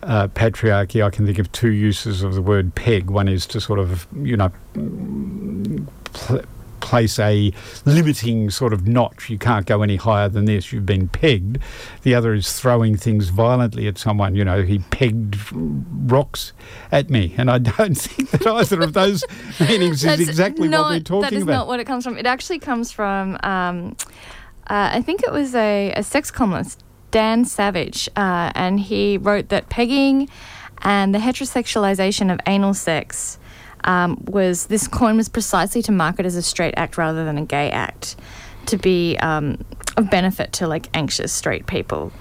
uh, 0.07 0.28
patriarchy, 0.28 1.05
I 1.05 1.11
can 1.11 1.27
think 1.27 1.39
of 1.39 1.51
two 1.53 1.73
uses 1.73 2.23
of 2.23 2.35
the 2.35 2.43
word 2.43 2.74
peg. 2.74 3.11
One 3.11 3.28
is 3.28 3.47
to 3.49 3.61
sort 3.61 3.78
of, 3.78 4.07
you 4.23 4.37
know, 4.37 4.53
pl- 6.12 6.45
place 6.81 7.19
a 7.19 7.53
limiting 7.85 8.49
sort 8.51 8.73
of 8.73 8.87
notch. 8.87 9.28
You 9.28 9.39
can't 9.39 9.66
go 9.66 9.83
any 9.83 9.97
higher 9.97 10.28
than 10.28 10.45
this. 10.45 10.73
You've 10.73 10.87
been 10.87 11.09
pegged. 11.09 11.59
The 12.03 12.15
other 12.15 12.33
is 12.33 12.53
throwing 12.53 12.97
things 12.97 13.28
violently 13.28 13.89
at 13.89 13.99
someone. 13.99 14.37
You 14.37 14.45
know, 14.45 14.62
he 14.62 14.78
pegged 14.78 15.37
rocks 15.53 16.53
at 16.93 17.11
me, 17.11 17.35
and 17.37 17.51
I 17.51 17.59
don't 17.77 17.97
think 17.97 18.31
that 18.31 18.47
either 18.47 18.81
of 18.83 18.93
those 18.93 19.24
meanings 19.61 20.05
is 20.05 20.20
exactly 20.20 20.69
not, 20.69 20.83
what 20.83 20.91
we're 20.91 21.01
talking 21.01 21.19
about. 21.19 21.31
That 21.31 21.37
is 21.37 21.43
about. 21.43 21.53
not 21.53 21.66
what 21.66 21.81
it 21.81 21.87
comes 21.87 22.05
from. 22.05 22.16
It 22.16 22.27
actually 22.27 22.61
comes 22.61 22.93
from. 22.93 23.37
Um, 23.43 23.97
uh, 24.69 24.91
I 24.95 25.03
think 25.03 25.23
it 25.23 25.33
was 25.33 25.55
a, 25.55 25.93
a 25.97 26.03
sex 26.03 26.31
columnist, 26.31 26.83
Dan 27.16 27.47
Savage, 27.47 28.10
uh, 28.14 28.52
and 28.55 28.78
he 28.78 29.16
wrote 29.16 29.48
that 29.48 29.70
pegging 29.70 30.28
and 30.82 31.14
the 31.14 31.18
heterosexualization 31.18 32.30
of 32.30 32.38
anal 32.47 32.74
sex 32.74 33.38
um, 33.84 34.22
was 34.26 34.66
this 34.66 34.86
coin 34.86 35.16
was 35.16 35.30
precisely 35.30 35.80
to 35.80 35.93
market 35.93 36.26
as 36.26 36.36
a 36.36 36.43
straight 36.43 36.74
act 36.76 36.98
rather 36.98 37.24
than 37.24 37.38
a 37.38 37.47
gay 37.47 37.70
act, 37.70 38.16
to 38.66 38.76
be 38.76 39.16
um, 39.20 39.64
of 39.97 40.10
benefit 40.10 40.52
to 40.52 40.66
like 40.68 40.90
anxious 40.93 41.32
straight 41.32 41.66
people. 41.66 42.12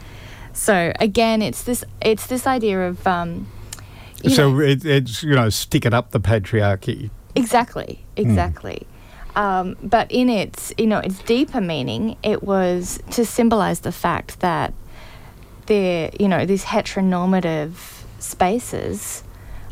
So 0.54 0.94
again, 0.98 1.42
it's 1.42 1.64
this 1.64 1.84
it's 2.00 2.28
this 2.28 2.48
idea 2.48 2.88
of 2.88 3.06
um, 3.06 3.52
so 4.30 4.62
it, 4.62 4.86
it's 4.86 5.24
you 5.24 5.36
know 5.36 5.50
stick 5.50 5.86
it 5.86 5.94
up 5.94 6.12
the 6.12 6.22
patriarchy. 6.22 7.10
Exactly, 7.36 8.06
hmm. 8.16 8.22
exactly. 8.22 8.88
Mm. 9.36 9.42
Um, 9.42 9.76
but 9.84 10.10
in 10.10 10.30
its 10.30 10.72
you 10.78 10.88
know 10.88 11.00
its 11.00 11.20
deeper 11.24 11.60
meaning, 11.60 12.16
it 12.24 12.44
was 12.44 13.02
to 13.12 13.26
symbolize 13.26 13.82
the 13.82 13.92
fact 13.92 14.40
that 14.40 14.74
there 15.68 16.12
you 16.20 16.28
know 16.28 16.46
these 16.46 16.66
heteronormative 16.66 17.74
spaces 18.20 19.24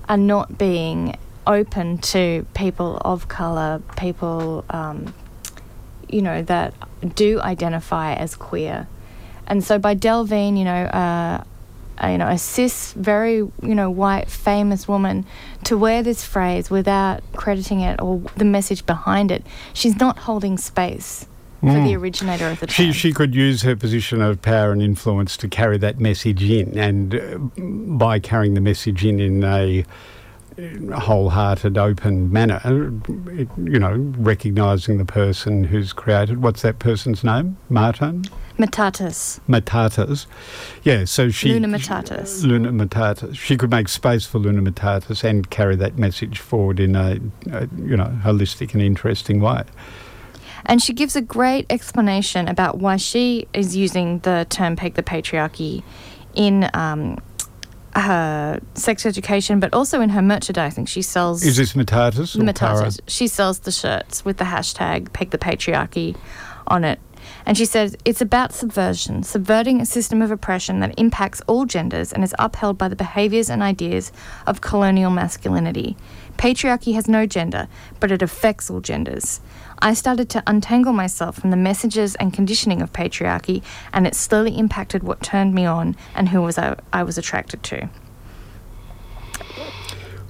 are 0.07 0.17
not 0.17 0.57
being 0.57 1.15
open 1.45 1.97
to 1.97 2.45
people 2.53 2.97
of 3.03 3.27
color, 3.27 3.81
people, 3.97 4.63
um, 4.69 5.13
you 6.09 6.21
know, 6.21 6.41
that 6.43 6.73
do 7.15 7.41
identify 7.41 8.13
as 8.13 8.35
queer. 8.35 8.87
And 9.47 9.63
so 9.63 9.77
by 9.77 9.95
Delevingne, 9.95 10.57
you 10.57 10.63
know, 10.63 10.71
uh, 10.71 11.43
uh, 12.01 12.07
you 12.07 12.17
know, 12.17 12.27
a 12.27 12.37
cis, 12.37 12.93
very, 12.93 13.35
you 13.35 13.53
know, 13.61 13.89
white, 13.89 14.29
famous 14.29 14.87
woman 14.87 15.25
to 15.65 15.77
wear 15.77 16.01
this 16.01 16.23
phrase 16.23 16.69
without 16.69 17.21
crediting 17.33 17.81
it 17.81 18.01
or 18.01 18.21
the 18.35 18.45
message 18.45 18.85
behind 18.85 19.31
it, 19.31 19.45
she's 19.73 19.97
not 19.97 20.19
holding 20.19 20.57
space 20.57 21.27
for 21.64 21.69
mm. 21.69 21.85
the 21.85 21.95
originator 21.95 22.49
of 22.49 22.60
the 22.60 22.68
term. 22.68 22.73
She, 22.73 22.91
she 22.91 23.14
could 23.14 23.34
use 23.34 23.61
her 23.61 23.76
position 23.76 24.22
of 24.22 24.41
power 24.41 24.73
and 24.73 24.81
influence 24.81 25.38
to 25.38 25.48
carry 25.48 25.77
that 25.77 25.98
message 25.98 26.44
in, 26.44 26.77
and 26.77 27.15
uh, 27.15 27.38
by 27.95 28.19
carrying 28.19 28.53
the 28.53 28.61
message 28.61 29.06
in 29.06 29.22
in 29.22 29.44
a 29.45 29.85
wholehearted, 30.94 31.77
open 31.77 32.31
manner. 32.34 32.60
You 32.65 33.80
know, 33.80 33.94
recognising 34.18 34.98
the 34.98 35.06
person 35.06 35.64
who's 35.64 35.94
created. 35.94 36.44
What's 36.44 36.64
that 36.64 36.80
person's 36.80 37.23
name? 37.23 37.56
Martin. 37.69 38.26
Matatas. 38.57 39.40
Matatas. 39.48 40.26
Yeah, 40.84 41.06
so 41.06 41.30
she. 41.30 41.53
Luna 41.53 41.69
Matatas. 41.69 42.44
Luna 42.44 42.72
Matatas. 42.72 43.38
She 43.38 43.56
could 43.56 43.72
make 43.72 43.88
space 43.88 44.26
for 44.26 44.40
Luna 44.40 44.69
Matatas 44.69 45.23
and 45.23 45.49
carry 45.49 45.77
that 45.77 45.98
message 45.98 46.40
forward 46.40 46.81
in 46.81 46.98
a, 46.98 47.19
a 47.52 47.69
you 47.77 47.95
know, 47.95 48.19
holistic 48.22 48.73
and 48.73 48.81
interesting 48.81 49.40
way. 49.40 49.64
And 50.65 50.81
she 50.81 50.94
gives 50.94 51.15
a 51.15 51.22
great 51.22 51.65
explanation 51.69 52.48
about 52.48 52.77
why 52.77 52.98
she 52.98 53.48
is 53.53 53.76
using 53.76 54.19
the 54.19 54.48
term 54.49 54.76
peg 54.76 54.94
the 54.95 55.03
patriarchy 55.03 55.84
in 56.35 56.69
um, 56.73 57.18
her 57.95 58.60
sex 58.73 59.06
education, 59.06 59.60
but 59.60 59.73
also 59.73 60.02
in 60.02 60.10
her 60.10 60.22
merchandising. 60.22 60.85
She 60.85 61.02
sells. 61.02 61.44
Is 61.44 61.57
this 61.57 61.73
Matatas? 61.73 62.35
Matatas. 62.38 62.99
She 63.07 63.27
sells 63.27 63.60
the 63.60 63.72
shirts 63.72 64.26
with 64.26 64.38
the 64.38 64.45
hashtag 64.45 65.14
peg 65.14 65.31
the 65.31 65.38
patriarchy 65.38 66.15
on 66.68 66.84
it. 66.84 66.99
And 67.45 67.57
she 67.57 67.65
says 67.65 67.95
it's 68.06 68.22
about 68.22 68.53
subversion, 68.53 69.23
subverting 69.23 69.81
a 69.81 69.85
system 69.85 70.22
of 70.22 70.31
oppression 70.31 70.80
that 70.80 70.98
impacts 70.98 71.41
all 71.48 71.65
genders 71.65 72.11
and 72.11 72.23
is 72.23 72.35
upheld 72.40 72.77
by 72.77 72.88
the 72.88 72.95
behaviours 72.95 73.49
and 73.49 73.61
ideas 73.61 74.11
of 74.48 74.61
colonial 74.61 75.11
masculinity. 75.11 75.95
Patriarchy 76.38 76.94
has 76.95 77.07
no 77.07 77.26
gender, 77.26 77.68
but 77.99 78.11
it 78.11 78.22
affects 78.22 78.69
all 78.69 78.81
genders. 78.81 79.40
I 79.79 79.93
started 79.93 80.29
to 80.31 80.43
untangle 80.47 80.93
myself 80.93 81.39
from 81.39 81.51
the 81.51 81.57
messages 81.57 82.15
and 82.15 82.33
conditioning 82.33 82.81
of 82.81 82.93
patriarchy, 82.93 83.63
and 83.91 84.07
it 84.07 84.15
slowly 84.15 84.57
impacted 84.57 85.03
what 85.03 85.21
turned 85.21 85.53
me 85.53 85.65
on 85.65 85.95
and 86.15 86.29
who 86.29 86.41
was 86.41 86.57
I, 86.57 86.77
I 86.91 87.03
was 87.03 87.17
attracted 87.17 87.63
to. 87.63 87.89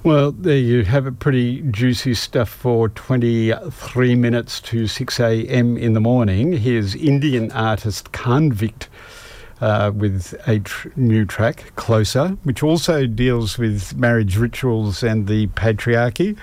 Well, 0.02 0.32
there 0.32 0.58
you 0.58 0.84
have 0.84 1.06
it. 1.06 1.18
Pretty 1.18 1.62
juicy 1.62 2.12
stuff 2.12 2.50
for 2.50 2.90
23 2.90 4.14
minutes 4.14 4.60
to 4.60 4.86
6 4.86 5.20
a.m. 5.20 5.78
in 5.78 5.94
the 5.94 6.00
morning. 6.00 6.52
Here's 6.52 6.94
Indian 6.94 7.50
artist 7.52 8.12
Convict 8.12 8.90
uh, 9.62 9.92
with 9.94 10.34
a 10.46 10.58
tr- 10.58 10.88
new 10.94 11.24
track, 11.24 11.72
Closer, 11.76 12.36
which 12.42 12.62
also 12.62 13.06
deals 13.06 13.56
with 13.56 13.96
marriage 13.96 14.36
rituals 14.36 15.02
and 15.02 15.26
the 15.26 15.46
patriarchy. 15.48 16.36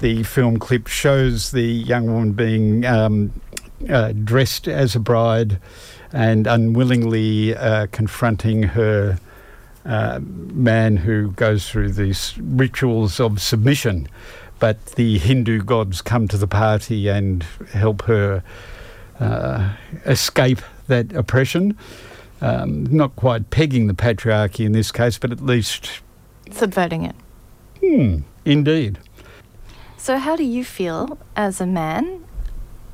The 0.00 0.22
film 0.24 0.58
clip 0.58 0.86
shows 0.86 1.52
the 1.52 1.62
young 1.62 2.06
woman 2.06 2.32
being 2.32 2.84
um, 2.84 3.32
uh, 3.88 4.12
dressed 4.12 4.68
as 4.68 4.94
a 4.94 5.00
bride 5.00 5.58
and 6.12 6.46
unwillingly 6.46 7.56
uh, 7.56 7.86
confronting 7.90 8.62
her 8.62 9.18
uh, 9.84 10.20
man 10.22 10.96
who 10.96 11.30
goes 11.32 11.68
through 11.68 11.92
these 11.92 12.36
rituals 12.38 13.20
of 13.20 13.40
submission, 13.40 14.08
but 14.58 14.84
the 14.86 15.18
Hindu 15.18 15.62
gods 15.62 16.00
come 16.00 16.28
to 16.28 16.38
the 16.38 16.46
party 16.46 17.08
and 17.08 17.42
help 17.72 18.02
her 18.02 18.42
uh, 19.20 19.74
escape 20.06 20.60
that 20.86 21.12
oppression. 21.12 21.76
Um, 22.40 22.84
not 22.84 23.16
quite 23.16 23.50
pegging 23.50 23.86
the 23.86 23.94
patriarchy 23.94 24.66
in 24.66 24.72
this 24.72 24.90
case, 24.92 25.18
but 25.18 25.32
at 25.32 25.40
least 25.40 26.00
subverting 26.50 27.04
it. 27.04 27.16
Hmm, 27.80 28.18
indeed. 28.44 28.98
So, 30.04 30.18
how 30.18 30.36
do 30.36 30.44
you 30.44 30.66
feel 30.66 31.16
as 31.34 31.62
a 31.62 31.66
man 31.66 32.26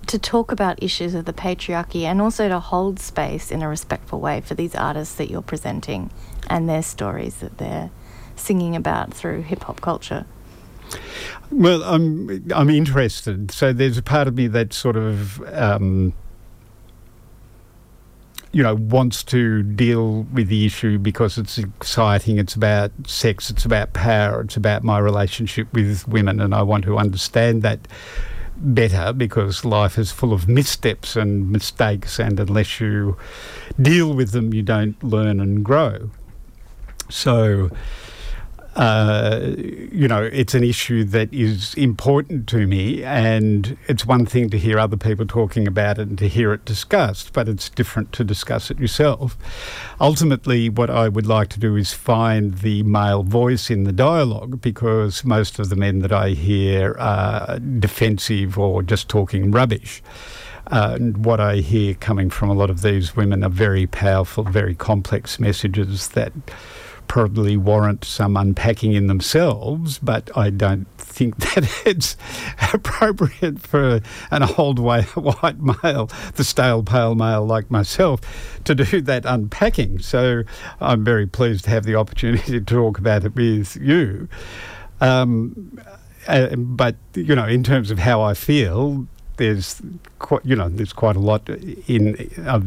to 0.06 0.16
talk 0.16 0.52
about 0.52 0.80
issues 0.80 1.12
of 1.12 1.24
the 1.24 1.32
patriarchy 1.32 2.02
and 2.02 2.20
also 2.20 2.48
to 2.48 2.60
hold 2.60 3.00
space 3.00 3.50
in 3.50 3.62
a 3.62 3.68
respectful 3.68 4.20
way 4.20 4.42
for 4.42 4.54
these 4.54 4.76
artists 4.76 5.16
that 5.16 5.28
you're 5.28 5.42
presenting 5.42 6.12
and 6.48 6.68
their 6.68 6.84
stories 6.84 7.38
that 7.38 7.58
they're 7.58 7.90
singing 8.36 8.76
about 8.76 9.12
through 9.12 9.42
hip 9.42 9.64
hop 9.64 9.80
culture? 9.80 10.24
Well, 11.50 11.82
I'm 11.82 12.48
I'm 12.54 12.70
interested. 12.70 13.50
So 13.50 13.72
there's 13.72 13.98
a 13.98 14.02
part 14.02 14.28
of 14.28 14.36
me 14.36 14.46
that 14.46 14.72
sort 14.72 14.96
of 14.96 15.42
um, 15.52 16.12
you 18.52 18.62
know 18.62 18.74
wants 18.74 19.22
to 19.24 19.62
deal 19.62 20.22
with 20.32 20.48
the 20.48 20.66
issue 20.66 20.98
because 20.98 21.38
it's 21.38 21.58
exciting. 21.58 22.38
It's 22.38 22.54
about 22.54 22.90
sex. 23.06 23.50
It's 23.50 23.64
about 23.64 23.92
power. 23.92 24.40
It's 24.42 24.56
about 24.56 24.82
my 24.82 24.98
relationship 24.98 25.72
with 25.72 26.06
women, 26.08 26.40
and 26.40 26.54
I 26.54 26.62
want 26.62 26.84
to 26.84 26.98
understand 26.98 27.62
that 27.62 27.86
better 28.56 29.12
because 29.12 29.64
life 29.64 29.96
is 29.98 30.12
full 30.12 30.32
of 30.32 30.48
missteps 30.48 31.16
and 31.16 31.50
mistakes, 31.50 32.18
and 32.18 32.38
unless 32.38 32.80
you 32.80 33.16
deal 33.80 34.14
with 34.14 34.32
them, 34.32 34.52
you 34.52 34.62
don't 34.62 35.02
learn 35.02 35.40
and 35.40 35.64
grow. 35.64 36.10
So 37.08 37.70
uh, 38.76 39.40
you 39.56 40.06
know, 40.06 40.22
it's 40.22 40.54
an 40.54 40.62
issue 40.62 41.02
that 41.04 41.32
is 41.34 41.74
important 41.74 42.48
to 42.48 42.66
me, 42.66 43.02
and 43.02 43.76
it's 43.88 44.06
one 44.06 44.24
thing 44.26 44.48
to 44.50 44.58
hear 44.58 44.78
other 44.78 44.96
people 44.96 45.26
talking 45.26 45.66
about 45.66 45.98
it 45.98 46.08
and 46.08 46.18
to 46.18 46.28
hear 46.28 46.52
it 46.52 46.64
discussed, 46.64 47.32
but 47.32 47.48
it's 47.48 47.68
different 47.68 48.12
to 48.12 48.22
discuss 48.22 48.70
it 48.70 48.78
yourself. 48.78 49.36
Ultimately, 50.00 50.68
what 50.68 50.88
I 50.88 51.08
would 51.08 51.26
like 51.26 51.48
to 51.48 51.60
do 51.60 51.74
is 51.74 51.92
find 51.92 52.58
the 52.58 52.84
male 52.84 53.24
voice 53.24 53.70
in 53.70 53.84
the 53.84 53.92
dialogue 53.92 54.60
because 54.60 55.24
most 55.24 55.58
of 55.58 55.68
the 55.68 55.76
men 55.76 55.98
that 56.00 56.12
I 56.12 56.30
hear 56.30 56.96
are 56.98 57.58
defensive 57.58 58.56
or 58.56 58.84
just 58.84 59.08
talking 59.08 59.50
rubbish. 59.50 60.00
Uh, 60.68 60.92
and 60.94 61.24
what 61.24 61.40
I 61.40 61.56
hear 61.56 61.94
coming 61.94 62.30
from 62.30 62.48
a 62.48 62.54
lot 62.54 62.70
of 62.70 62.82
these 62.82 63.16
women 63.16 63.42
are 63.42 63.50
very 63.50 63.88
powerful, 63.88 64.44
very 64.44 64.76
complex 64.76 65.40
messages 65.40 66.10
that 66.10 66.32
probably 67.10 67.56
warrant 67.56 68.04
some 68.04 68.36
unpacking 68.36 68.92
in 68.92 69.08
themselves, 69.08 69.98
but 69.98 70.30
I 70.36 70.48
don't 70.48 70.86
think 70.96 71.36
that 71.54 71.68
it's 71.84 72.16
appropriate 72.72 73.58
for 73.58 74.00
an 74.30 74.44
old 74.56 74.78
white 74.78 75.58
male, 75.58 76.08
the 76.36 76.44
stale 76.44 76.84
pale 76.84 77.16
male 77.16 77.44
like 77.44 77.68
myself, 77.68 78.20
to 78.62 78.76
do 78.76 79.00
that 79.00 79.26
unpacking. 79.26 79.98
So 79.98 80.44
I'm 80.80 81.04
very 81.04 81.26
pleased 81.26 81.64
to 81.64 81.70
have 81.70 81.82
the 81.82 81.96
opportunity 81.96 82.52
to 82.52 82.60
talk 82.60 83.00
about 83.00 83.24
it 83.24 83.34
with 83.34 83.74
you. 83.74 84.28
Um, 85.00 85.80
uh, 86.28 86.54
but 86.54 86.94
you 87.14 87.34
know, 87.34 87.48
in 87.48 87.64
terms 87.64 87.90
of 87.90 87.98
how 87.98 88.22
I 88.22 88.34
feel, 88.34 89.08
there's 89.36 89.82
quite, 90.20 90.46
you 90.46 90.54
know, 90.54 90.68
there's 90.68 90.92
quite 90.92 91.16
a 91.16 91.20
lot 91.20 91.48
in 91.88 92.30
uh, 92.46 92.60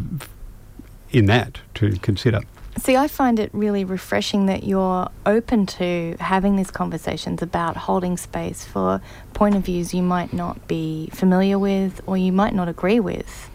in 1.12 1.28
that 1.28 1.62
to 1.76 1.98
consider. 2.00 2.42
See, 2.78 2.96
I 2.96 3.08
find 3.08 3.40
it 3.40 3.52
really 3.54 3.86
refreshing 3.86 4.48
that 4.48 4.64
you're 4.64 5.08
open 5.26 5.68
to 5.68 6.16
having 6.20 6.56
these 6.56 6.72
conversations 6.72 7.42
about 7.42 7.78
holding 7.78 8.18
space 8.18 8.66
for 8.66 9.00
point 9.34 9.56
of 9.56 9.64
views 9.66 9.94
you 9.94 10.02
might 10.02 10.34
not 10.34 10.68
be 10.68 11.10
familiar 11.14 11.60
with 11.60 12.02
or 12.08 12.18
you 12.18 12.32
might 12.32 12.56
not 12.56 12.68
agree 12.68 13.00
with. 13.00 13.50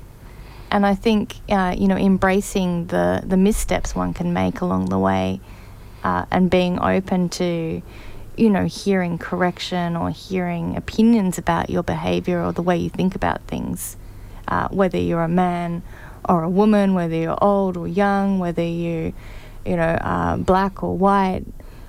And 0.70 0.86
I 0.86 0.94
think, 0.94 1.34
uh, 1.48 1.74
you 1.76 1.88
know, 1.88 1.96
embracing 1.96 2.86
the, 2.86 3.22
the 3.26 3.36
missteps 3.36 3.94
one 3.94 4.14
can 4.14 4.32
make 4.32 4.60
along 4.60 4.90
the 4.90 4.98
way 4.98 5.40
uh, 6.04 6.26
and 6.30 6.48
being 6.48 6.78
open 6.78 7.28
to, 7.30 7.82
you 8.36 8.50
know, 8.50 8.66
hearing 8.66 9.18
correction 9.18 9.96
or 9.96 10.10
hearing 10.10 10.76
opinions 10.76 11.38
about 11.38 11.70
your 11.70 11.82
behavior 11.82 12.44
or 12.44 12.52
the 12.52 12.62
way 12.62 12.76
you 12.76 12.88
think 12.88 13.16
about 13.16 13.42
things, 13.42 13.96
uh, 14.46 14.68
whether 14.68 14.98
you're 14.98 15.24
a 15.24 15.28
man 15.28 15.82
or 16.28 16.42
a 16.42 16.48
woman, 16.48 16.94
whether 16.94 17.14
you're 17.14 17.42
old 17.42 17.76
or 17.76 17.88
young, 17.88 18.38
whether 18.38 18.62
you, 18.62 19.12
you 19.64 19.76
know, 19.76 19.82
uh, 19.82 20.36
black 20.36 20.82
or 20.82 20.96
white, 20.96 21.44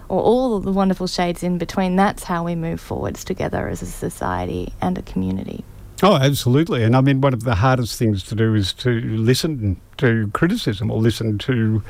or 0.08 0.22
all 0.22 0.60
the 0.60 0.72
wonderful 0.72 1.08
shades 1.08 1.44
in 1.44 1.58
between. 1.58 1.96
That's 1.96 2.24
how 2.24 2.44
we 2.44 2.56
move 2.56 2.80
forwards 2.80 3.24
together 3.24 3.68
as 3.68 3.82
a 3.82 3.86
society 3.86 4.74
and 4.82 4.98
a 4.98 5.02
community. 5.02 5.64
Oh, 6.02 6.16
absolutely. 6.16 6.84
And 6.84 6.96
I 6.96 7.02
mean, 7.02 7.20
one 7.20 7.34
of 7.34 7.44
the 7.44 7.56
hardest 7.56 8.00
things 8.00 8.24
to 8.24 8.36
do 8.36 8.56
is 8.56 8.72
to 8.74 9.02
listen 9.02 9.80
to 9.98 10.30
criticism 10.34 10.90
or 10.90 10.98
listen 11.00 11.38
to 11.40 11.84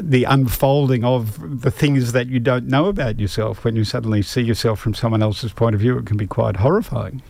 the 0.00 0.24
unfolding 0.24 1.04
of 1.04 1.60
the 1.62 1.70
things 1.70 2.10
that 2.10 2.26
you 2.26 2.40
don't 2.40 2.66
know 2.66 2.86
about 2.86 3.20
yourself. 3.20 3.64
When 3.64 3.76
you 3.76 3.84
suddenly 3.84 4.20
see 4.22 4.42
yourself 4.42 4.80
from 4.80 4.94
someone 4.94 5.22
else's 5.22 5.52
point 5.52 5.74
of 5.74 5.80
view, 5.80 5.96
it 5.96 6.06
can 6.06 6.16
be 6.16 6.26
quite 6.26 6.56
horrifying. 6.56 7.22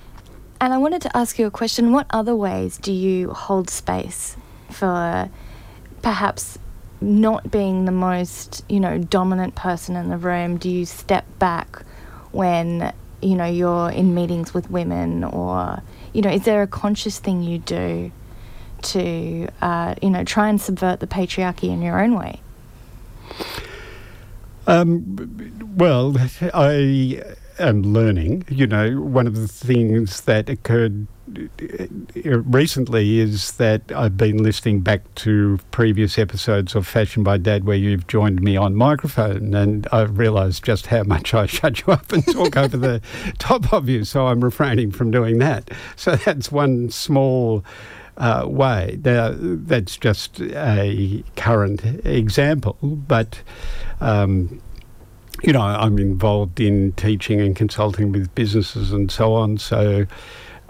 And 0.61 0.75
I 0.75 0.79
wanted 0.79 1.01
to 1.03 1.17
ask 1.17 1.39
you 1.39 1.47
a 1.47 1.51
question. 1.51 1.91
What 1.93 2.07
other 2.11 2.37
ways 2.37 2.77
do 2.77 2.93
you 2.93 3.31
hold 3.33 3.71
space 3.71 4.37
for 4.71 5.31
perhaps 6.03 6.59
not 7.01 7.51
being 7.51 7.87
the 7.87 7.93
most, 7.93 8.63
you 8.69 8.79
know, 8.79 8.99
dominant 8.99 9.55
person 9.55 9.97
in 9.97 10.11
the 10.11 10.19
room? 10.19 10.59
Do 10.59 10.69
you 10.69 10.85
step 10.85 11.25
back 11.39 11.83
when, 12.33 12.93
you 13.23 13.37
know, 13.37 13.47
you're 13.47 13.91
in 13.91 14.15
meetings 14.15 14.53
with 14.53 14.71
women 14.71 15.25
or, 15.25 15.83
you 16.13 16.21
know, 16.21 16.31
is 16.31 16.45
there 16.45 16.61
a 16.61 16.67
conscious 16.67 17.19
thing 17.19 17.43
you 17.43 17.59
do 17.59 18.13
to, 18.83 19.49
uh, 19.63 19.95
you 20.03 20.11
know, 20.11 20.25
try 20.25 20.51
and 20.51 20.61
subvert 20.61 21.01
the 21.01 21.07
patriarchy 21.07 21.71
in 21.71 21.81
your 21.81 22.03
own 22.03 22.15
way? 22.15 22.41
Um, 24.67 25.75
well, 25.77 26.15
I 26.53 27.23
am 27.61 27.83
learning. 27.83 28.45
You 28.49 28.67
know, 28.67 29.01
one 29.01 29.27
of 29.27 29.37
the 29.37 29.49
things 29.49 30.23
that 30.23 30.49
occurred 30.49 31.07
uh, 31.37 32.39
recently 32.41 33.21
is 33.21 33.53
that 33.53 33.83
I've 33.95 34.17
been 34.17 34.43
listening 34.43 34.81
back 34.81 35.03
to 35.17 35.61
previous 35.71 36.19
episodes 36.19 36.75
of 36.75 36.87
Fashion 36.87 37.23
by 37.23 37.37
Dad 37.37 37.65
where 37.65 37.77
you've 37.77 38.07
joined 38.07 38.43
me 38.43 38.57
on 38.57 38.75
microphone, 38.75 39.55
and 39.55 39.87
I've 39.93 40.19
realised 40.19 40.65
just 40.65 40.87
how 40.87 41.03
much 41.05 41.35
I 41.35 41.47
shut 41.47 41.87
you 41.87 41.93
up 41.93 42.13
and 42.13 42.27
talk 42.27 42.57
over 42.57 42.77
the 42.77 43.01
top 43.39 43.73
of 43.73 43.89
you. 43.89 44.05
So 44.05 44.27
I'm 44.27 44.43
refraining 44.43 44.91
from 44.91 45.11
doing 45.11 45.39
that. 45.39 45.71
So 45.97 46.17
that's 46.17 46.51
one 46.51 46.91
small. 46.91 47.65
Uh, 48.17 48.45
way. 48.45 48.99
Now, 49.03 49.35
that's 49.35 49.97
just 49.97 50.43
a 50.43 51.25
current 51.37 51.83
example, 52.05 52.77
but 52.83 53.41
um, 54.03 54.61
you 55.43 55.53
know, 55.53 55.63
I'm 55.63 55.99
involved 55.99 56.61
in 56.61 56.93
teaching 56.93 57.41
and 57.41 57.57
consulting 57.57 58.13
with 58.13 58.35
businesses 58.35 58.93
and 58.93 59.11
so 59.11 59.35
on. 59.35 59.59
So 59.59 60.07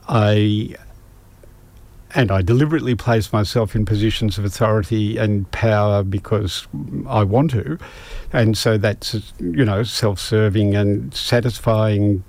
I 0.09 0.77
and 2.15 2.31
I 2.31 2.43
deliberately 2.43 2.95
place 2.95 3.33
myself 3.33 3.77
in 3.77 3.85
positions 3.85 4.37
of 4.37 4.45
authority 4.45 5.17
and 5.17 5.51
power 5.53 6.03
because 6.03 6.67
I 7.07 7.23
want 7.23 7.53
to. 7.53 7.79
And 8.33 8.59
so 8.59 8.79
that's, 8.79 9.15
you 9.39 9.65
know, 9.65 9.83
self 9.83 10.19
serving 10.19 10.75
and 10.75 11.15
satisfying 11.15 12.25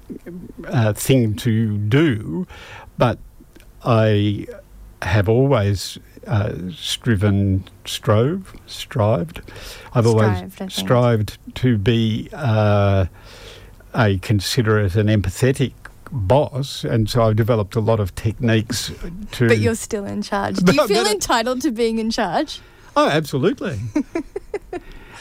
uh, 0.68 0.93
thing 0.93 1.35
to 1.38 1.77
do. 1.77 2.45
But 2.97 3.18
I 3.84 4.47
have 5.01 5.27
always 5.27 5.97
uh, 6.27 6.53
striven, 6.76 7.64
strove, 7.85 8.53
strived. 8.68 9.41
I've 9.93 10.07
always 10.07 10.53
strived 10.69 11.38
to 11.56 11.77
be 11.77 12.30
uh, 12.34 13.06
a 13.93 14.18
considerate 14.19 14.95
and 14.95 15.10
empathetic 15.10 15.73
boss, 16.11 16.84
and 16.84 17.10
so 17.10 17.23
I've 17.23 17.35
developed 17.35 17.76
a 17.76 17.80
lot 17.80 17.99
of 17.99 18.14
techniques 18.15 18.91
to. 19.31 19.48
But 19.48 19.60
you're 19.60 19.76
still 19.76 20.06
in 20.06 20.22
charge. 20.22 20.57
Do 20.57 20.73
you 20.73 20.88
feel 20.88 21.07
entitled 21.07 21.61
to 21.61 21.72
being 21.72 21.99
in 21.99 22.11
charge? 22.11 22.61
Oh, 22.95 23.07
absolutely. 23.10 23.80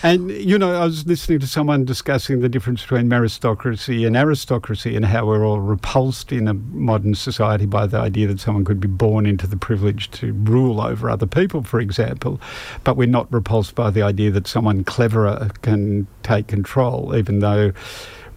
And, 0.02 0.30
you 0.30 0.58
know, 0.58 0.80
I 0.80 0.84
was 0.84 1.06
listening 1.06 1.40
to 1.40 1.46
someone 1.46 1.84
discussing 1.84 2.40
the 2.40 2.48
difference 2.48 2.80
between 2.80 3.06
meritocracy 3.06 4.06
and 4.06 4.16
aristocracy 4.16 4.96
and 4.96 5.04
how 5.04 5.26
we're 5.26 5.44
all 5.44 5.60
repulsed 5.60 6.32
in 6.32 6.48
a 6.48 6.54
modern 6.54 7.14
society 7.14 7.66
by 7.66 7.86
the 7.86 7.98
idea 7.98 8.26
that 8.28 8.40
someone 8.40 8.64
could 8.64 8.80
be 8.80 8.88
born 8.88 9.26
into 9.26 9.46
the 9.46 9.58
privilege 9.58 10.10
to 10.12 10.32
rule 10.32 10.80
over 10.80 11.10
other 11.10 11.26
people, 11.26 11.62
for 11.62 11.80
example. 11.80 12.40
But 12.82 12.96
we're 12.96 13.08
not 13.08 13.30
repulsed 13.30 13.74
by 13.74 13.90
the 13.90 14.00
idea 14.00 14.30
that 14.30 14.46
someone 14.46 14.84
cleverer 14.84 15.50
can 15.60 16.06
take 16.22 16.46
control, 16.46 17.14
even 17.14 17.40
though 17.40 17.72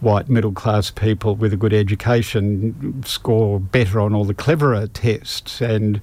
white 0.02 0.28
middle 0.28 0.52
class 0.52 0.92
people 0.92 1.34
with 1.36 1.54
a 1.54 1.58
good 1.58 1.74
education 1.74 3.02
score 3.06 3.58
better 3.58 4.02
on 4.02 4.14
all 4.14 4.26
the 4.26 4.34
cleverer 4.34 4.88
tests. 4.88 5.62
And 5.62 6.02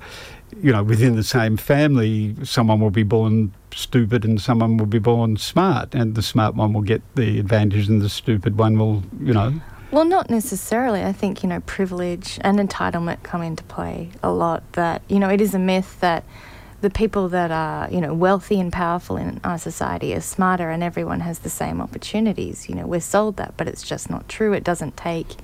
you 0.63 0.73
know, 0.73 0.83
within 0.83 1.17
the 1.17 1.23
same 1.23 1.57
family, 1.57 2.35
someone 2.43 2.81
will 2.81 2.91
be 2.91 3.03
born 3.03 3.53
stupid 3.73 4.25
and 4.25 4.41
someone 4.41 4.77
will 4.77 4.87
be 4.87 4.99
born 4.99 5.37
smart, 5.37 5.95
and 5.95 6.15
the 6.15 6.23
smart 6.23 6.55
one 6.55 6.73
will 6.73 6.83
get 6.83 7.03
the 7.15 7.39
advantage, 7.39 7.89
and 7.89 8.03
the 8.03 8.09
stupid 8.09 8.59
one 8.59 8.79
will, 8.79 9.03
you 9.21 9.33
know. 9.33 9.51
Mm-hmm. 9.51 9.95
Well, 9.97 10.05
not 10.05 10.31
necessarily. 10.31 11.03
I 11.03 11.13
think, 11.13 11.43
you 11.43 11.49
know, 11.49 11.61
privilege 11.61 12.39
and 12.43 12.59
entitlement 12.61 13.25
come 13.25 13.43
into 13.43 13.65
play 13.65 14.11
a 14.23 14.31
lot. 14.31 14.63
That, 14.75 15.03
you 15.09 15.19
know, 15.19 15.29
it 15.29 15.41
is 15.41 15.53
a 15.53 15.59
myth 15.59 15.99
that 15.99 16.25
the 16.81 16.91
people 16.91 17.29
that 17.31 17.51
are, 17.51 17.91
you 17.91 18.01
know, 18.01 18.15
wealthy 18.15 18.61
and 18.61 18.73
powerful 18.73 19.17
in 19.17 19.41
our 19.43 19.59
society 19.59 20.15
are 20.15 20.21
smarter 20.21 20.71
and 20.71 20.83
everyone 20.83 21.21
has 21.21 21.41
the 21.41 21.51
same 21.51 21.81
opportunities. 21.81 22.69
You 22.69 22.77
know, 22.77 22.87
we're 22.87 23.01
sold 23.01 23.37
that, 23.37 23.57
but 23.57 23.67
it's 23.67 23.83
just 23.83 24.09
not 24.09 24.29
true. 24.29 24.53
It 24.53 24.63
doesn't 24.63 24.97
take 24.97 25.35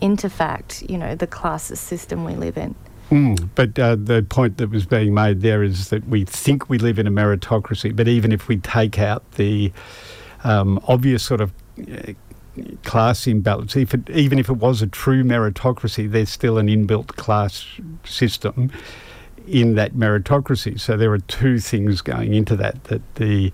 into 0.00 0.30
fact, 0.30 0.84
you 0.88 0.96
know, 0.96 1.16
the 1.16 1.26
classes 1.26 1.80
system 1.80 2.24
we 2.24 2.34
live 2.34 2.56
in. 2.56 2.76
Mm, 3.10 3.48
but 3.56 3.76
uh, 3.78 3.96
the 3.96 4.24
point 4.28 4.58
that 4.58 4.70
was 4.70 4.86
being 4.86 5.12
made 5.12 5.40
there 5.40 5.64
is 5.64 5.88
that 5.88 6.06
we 6.06 6.24
think 6.24 6.68
we 6.68 6.78
live 6.78 6.98
in 6.98 7.08
a 7.08 7.10
meritocracy, 7.10 7.94
but 7.94 8.06
even 8.06 8.30
if 8.30 8.46
we 8.46 8.56
take 8.58 9.00
out 9.00 9.28
the 9.32 9.72
um, 10.44 10.80
obvious 10.86 11.24
sort 11.24 11.40
of 11.40 11.52
uh, 11.90 12.12
class 12.84 13.26
imbalance, 13.26 13.74
if 13.74 13.94
it, 13.94 14.08
even 14.10 14.38
if 14.38 14.48
it 14.48 14.58
was 14.58 14.80
a 14.80 14.86
true 14.86 15.24
meritocracy, 15.24 16.08
there's 16.08 16.30
still 16.30 16.56
an 16.56 16.68
inbuilt 16.68 17.08
class 17.16 17.66
system 18.04 18.70
in 19.48 19.74
that 19.74 19.94
meritocracy. 19.94 20.78
So 20.78 20.96
there 20.96 21.12
are 21.12 21.18
two 21.18 21.58
things 21.58 22.02
going 22.02 22.32
into 22.34 22.54
that: 22.56 22.84
that 22.84 23.02
the 23.16 23.52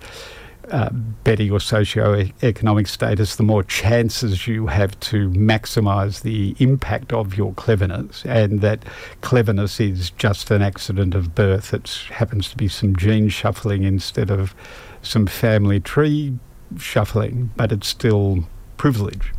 uh, 0.71 0.91
better 1.25 1.43
your 1.43 1.61
socio-economic 1.61 2.87
status, 2.87 3.37
the 3.37 3.43
more 3.43 3.63
chances 3.63 4.47
you 4.47 4.67
have 4.67 4.99
to 5.01 5.31
maximise 5.31 6.23
the 6.23 6.55
impact 6.59 7.13
of 7.13 7.37
your 7.37 7.53
cleverness, 7.55 8.25
and 8.25 8.61
that 8.61 8.85
cleverness 9.21 9.81
is 9.81 10.11
just 10.11 10.51
an 10.51 10.63
accident 10.63 11.15
of 11.15 11.35
birth. 11.35 11.73
It 11.73 11.89
happens 12.11 12.49
to 12.51 12.57
be 12.57 12.69
some 12.69 12.97
gene 12.97 13.29
shuffling 13.29 13.85
instead 13.85 14.31
of 14.31 14.55
some 15.03 15.27
family 15.27 15.81
tree 15.81 16.39
shuffling, 16.79 17.51
but 17.57 17.71
it's 17.73 17.89
still 17.89 18.49
privilege. 18.77 19.33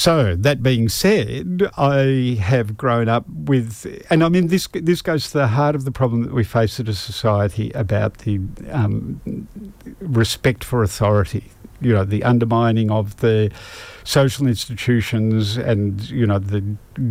So 0.00 0.34
that 0.34 0.62
being 0.62 0.88
said, 0.88 1.70
I 1.76 2.38
have 2.40 2.78
grown 2.78 3.10
up 3.10 3.28
with, 3.28 3.84
and 4.08 4.24
I 4.24 4.30
mean 4.30 4.46
this. 4.46 4.66
This 4.72 5.02
goes 5.02 5.26
to 5.26 5.36
the 5.36 5.48
heart 5.48 5.74
of 5.74 5.84
the 5.84 5.90
problem 5.90 6.22
that 6.22 6.32
we 6.32 6.42
face 6.42 6.80
as 6.80 6.88
a 6.88 6.94
society 6.94 7.70
about 7.72 8.16
the 8.20 8.40
um, 8.70 9.20
respect 10.00 10.64
for 10.64 10.82
authority. 10.82 11.50
You 11.82 11.92
know, 11.92 12.04
the 12.04 12.24
undermining 12.24 12.90
of 12.90 13.18
the 13.18 13.52
social 14.02 14.46
institutions, 14.46 15.58
and 15.58 16.08
you 16.08 16.26
know 16.26 16.38
the 16.38 16.62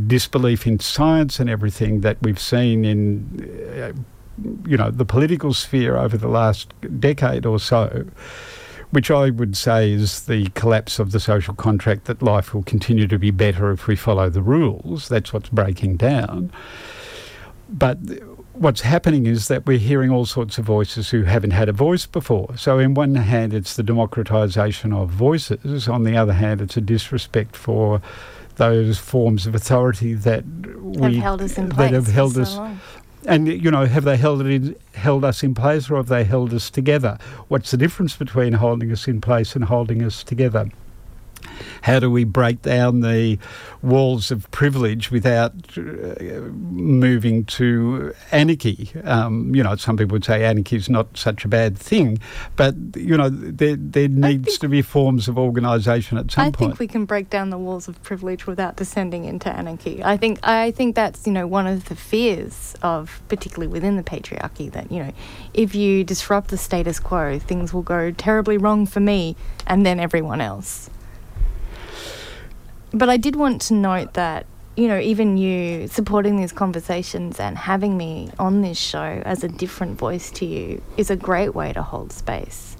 disbelief 0.08 0.66
in 0.66 0.80
science 0.80 1.40
and 1.40 1.48
everything 1.48 2.02
that 2.02 2.18
we've 2.24 2.40
seen 2.40 2.86
in, 2.86 3.70
uh, 3.80 3.94
you 4.68 4.78
know, 4.78 4.90
the 4.90 5.06
political 5.06 5.54
sphere 5.54 5.96
over 5.96 6.18
the 6.18 6.28
last 6.28 6.74
decade 7.00 7.46
or 7.46 7.60
so 7.60 8.08
which 8.92 9.12
I 9.12 9.30
would 9.30 9.56
say 9.56 9.92
is 9.92 10.26
the 10.26 10.50
collapse 10.50 11.00
of 11.00 11.12
the 11.12 11.20
social 11.20 11.54
contract 11.54 12.06
that 12.06 12.22
life 12.22 12.54
will 12.54 12.64
continue 12.64 13.08
to 13.08 13.20
be 13.20 13.32
better 13.32 13.72
if 13.72 13.88
we 13.88 13.96
follow 13.96 14.30
the 14.30 14.42
rules. 14.42 15.10
That's 15.10 15.32
what's 15.32 15.50
breaking 15.50 15.98
down. 15.98 16.52
But 17.70 18.00
what's 18.54 18.82
happening 18.82 19.28
is 19.28 19.48
that 19.48 19.66
we're 19.66 19.78
hearing 19.78 20.10
all 20.10 20.26
sorts 20.26 20.58
of 20.58 20.66
voices 20.66 21.12
who 21.12 21.24
haven't 21.24 21.52
had 21.52 21.70
a 21.70 21.74
voice 21.74 22.06
before. 22.06 22.58
So, 22.58 22.80
in 22.80 22.94
one 22.96 23.16
hand, 23.16 23.54
it's 23.54 23.76
the 23.76 23.84
democratisation 23.84 24.96
of 24.96 25.10
voices. 25.10 25.88
On 25.88 26.04
the 26.04 26.18
other 26.18 26.34
hand, 26.34 26.60
it's 26.62 26.76
a 26.76 26.82
disrespect 26.82 27.56
for 27.56 28.02
those 28.56 28.98
forms 28.98 29.48
of 29.48 29.56
authority 29.56 30.14
that 30.14 30.44
we 30.46 31.16
have 31.16 31.24
held 31.24 31.42
us 31.42 31.58
in 31.58 31.70
place 31.70 31.92
have 31.92 32.08
held 32.08 32.34
so 32.34 32.42
us 32.42 32.58
long. 32.58 32.80
And 33.26 33.48
you 33.48 33.72
know, 33.72 33.86
have 33.86 34.04
they 34.04 34.18
held 34.18 34.42
it 34.42 34.48
in, 34.48 34.76
held 34.94 35.26
us 35.26 35.44
in 35.44 35.54
place, 35.54 35.90
or 35.90 35.98
have 35.98 36.08
they 36.08 36.24
held 36.24 36.54
us 36.54 36.70
together? 36.70 37.18
What's 37.48 37.72
the 37.72 37.78
difference 37.78 38.16
between 38.16 38.54
holding 38.54 38.92
us 38.92 39.08
in 39.08 39.22
place 39.22 39.56
and 39.56 39.66
holding 39.66 40.04
us 40.04 40.24
together? 40.24 40.70
How 41.82 42.00
do 42.00 42.10
we 42.12 42.24
break 42.24 42.62
down 42.62 43.02
the 43.02 43.38
walls 43.82 44.32
of 44.32 44.50
privilege 44.52 45.12
without 45.12 45.54
uh, 45.78 45.82
moving 46.52 47.46
to 47.46 48.14
anarchy? 48.32 48.92
Um, 49.04 49.54
you 49.56 49.64
know, 49.64 49.76
some 49.76 49.98
people 49.98 50.14
would 50.14 50.26
say 50.26 50.44
anarchy 50.44 50.76
is 50.76 50.90
not 50.90 51.18
such 51.18 51.46
a 51.46 51.48
bad 51.48 51.78
thing, 51.78 52.20
but 52.56 52.76
you 52.96 53.18
know, 53.18 53.30
there 53.30 53.76
there 53.76 54.08
needs 54.08 54.58
to 54.60 54.68
be 54.68 54.82
forms 54.82 55.28
of 55.28 55.38
organisation 55.38 56.18
at 56.18 56.32
some 56.32 56.48
I 56.48 56.52
point. 56.52 56.56
I 56.56 56.66
think 56.68 56.80
we 56.80 56.88
can 56.88 57.06
break 57.06 57.30
down 57.30 57.50
the 57.50 57.58
walls 57.58 57.88
of 57.88 58.02
privilege 58.04 58.46
without 58.48 58.76
descending 58.76 59.26
into 59.26 59.50
anarchy. 59.50 60.04
I 60.04 60.18
think 60.18 60.40
I 60.44 60.72
think 60.72 60.96
that's 60.96 61.26
you 61.26 61.34
know 61.34 61.48
one 61.48 61.68
of 61.68 61.86
the 61.86 61.96
fears 61.96 62.76
of 62.82 63.22
particularly 63.28 63.68
within 63.68 63.96
the 63.96 64.04
patriarchy 64.04 64.72
that 64.72 64.92
you 64.92 65.04
know 65.04 65.14
if 65.54 65.76
you 65.76 66.04
disrupt 66.04 66.50
the 66.50 66.58
status 66.58 67.00
quo, 67.00 67.40
things 67.40 67.74
will 67.74 67.82
go 67.82 68.12
terribly 68.12 68.58
wrong 68.58 68.86
for 68.86 69.00
me 69.00 69.36
and 69.68 69.86
then 69.86 70.00
everyone 70.00 70.42
else. 70.42 70.90
But 72.92 73.10
I 73.10 73.18
did 73.18 73.36
want 73.36 73.62
to 73.64 73.74
note 73.74 74.14
that 74.14 74.46
you 74.76 74.88
know 74.88 75.00
even 75.00 75.38
you 75.38 75.88
supporting 75.88 76.38
these 76.38 76.52
conversations 76.52 77.40
and 77.40 77.58
having 77.58 77.98
me 77.98 78.32
on 78.40 78.62
this 78.62 78.78
show 78.78 79.22
as 79.26 79.44
a 79.44 79.48
different 79.48 79.98
voice 79.98 80.32
to 80.32 80.46
you 80.46 80.82
is 80.98 81.10
a 81.10 81.16
great 81.16 81.54
way 81.54 81.74
to 81.74 81.82
hold 81.82 82.12
space. 82.12 82.78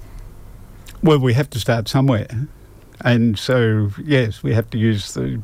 Well, 1.02 1.18
we 1.18 1.32
have 1.34 1.48
to 1.50 1.60
start 1.60 1.88
somewhere. 1.88 2.26
And 3.02 3.38
so, 3.38 3.90
yes, 4.04 4.42
we 4.42 4.52
have 4.52 4.68
to 4.70 4.78
use 4.78 5.14
the. 5.14 5.40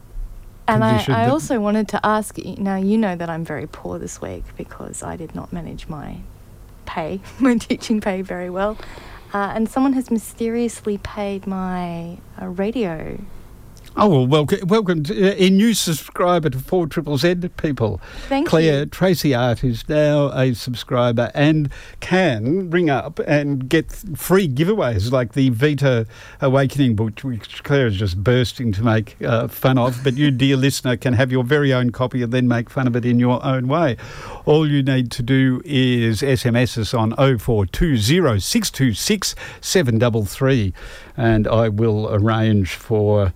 And 0.68 0.82
I, 0.82 1.04
I 1.08 1.28
also 1.28 1.60
wanted 1.60 1.88
to 1.88 2.04
ask 2.04 2.36
now, 2.38 2.76
you 2.76 2.98
know 2.98 3.14
that 3.14 3.30
I'm 3.30 3.44
very 3.44 3.68
poor 3.68 3.98
this 3.98 4.20
week 4.20 4.44
because 4.56 5.02
I 5.02 5.16
did 5.16 5.34
not 5.34 5.52
manage 5.52 5.86
my 5.86 6.18
pay, 6.86 7.20
my 7.38 7.56
teaching 7.56 8.00
pay 8.00 8.22
very 8.22 8.50
well. 8.50 8.76
Uh, 9.32 9.52
and 9.54 9.68
someone 9.68 9.92
has 9.92 10.10
mysteriously 10.10 10.98
paid 10.98 11.46
my 11.46 12.18
uh, 12.40 12.46
radio. 12.46 13.18
Oh, 13.98 14.08
well, 14.08 14.26
welcome, 14.26 14.68
welcome 14.68 15.04
to 15.04 15.42
a 15.42 15.48
new 15.48 15.72
subscriber 15.72 16.50
to 16.50 16.58
4 16.58 16.86
Triple 16.86 17.16
Z, 17.16 17.36
people. 17.56 17.98
Thank 18.28 18.46
Claire 18.46 18.80
you. 18.80 18.86
Tracy 18.86 19.34
Art 19.34 19.64
is 19.64 19.88
now 19.88 20.30
a 20.38 20.52
subscriber 20.52 21.30
and 21.32 21.70
can 22.00 22.68
ring 22.68 22.90
up 22.90 23.18
and 23.20 23.70
get 23.70 23.90
free 24.14 24.50
giveaways 24.50 25.10
like 25.10 25.32
the 25.32 25.48
Vita 25.48 26.06
Awakening 26.42 26.94
book, 26.94 27.20
which 27.20 27.64
Claire 27.64 27.86
is 27.86 27.96
just 27.96 28.22
bursting 28.22 28.70
to 28.72 28.82
make 28.82 29.16
uh, 29.22 29.48
fun 29.48 29.78
of. 29.78 29.98
But 30.04 30.18
you, 30.18 30.30
dear 30.30 30.58
listener, 30.58 30.98
can 30.98 31.14
have 31.14 31.32
your 31.32 31.42
very 31.42 31.72
own 31.72 31.88
copy 31.88 32.20
and 32.20 32.30
then 32.30 32.46
make 32.46 32.68
fun 32.68 32.86
of 32.86 32.96
it 32.96 33.06
in 33.06 33.18
your 33.18 33.42
own 33.42 33.66
way. 33.66 33.96
All 34.44 34.70
you 34.70 34.82
need 34.82 35.10
to 35.12 35.22
do 35.22 35.62
is 35.64 36.20
SMS 36.20 36.76
us 36.76 36.92
on 36.92 37.12
0420 37.12 38.40
626 38.40 39.34
733 39.62 40.74
and 41.16 41.48
I 41.48 41.70
will 41.70 42.14
arrange 42.14 42.74
for 42.74 43.32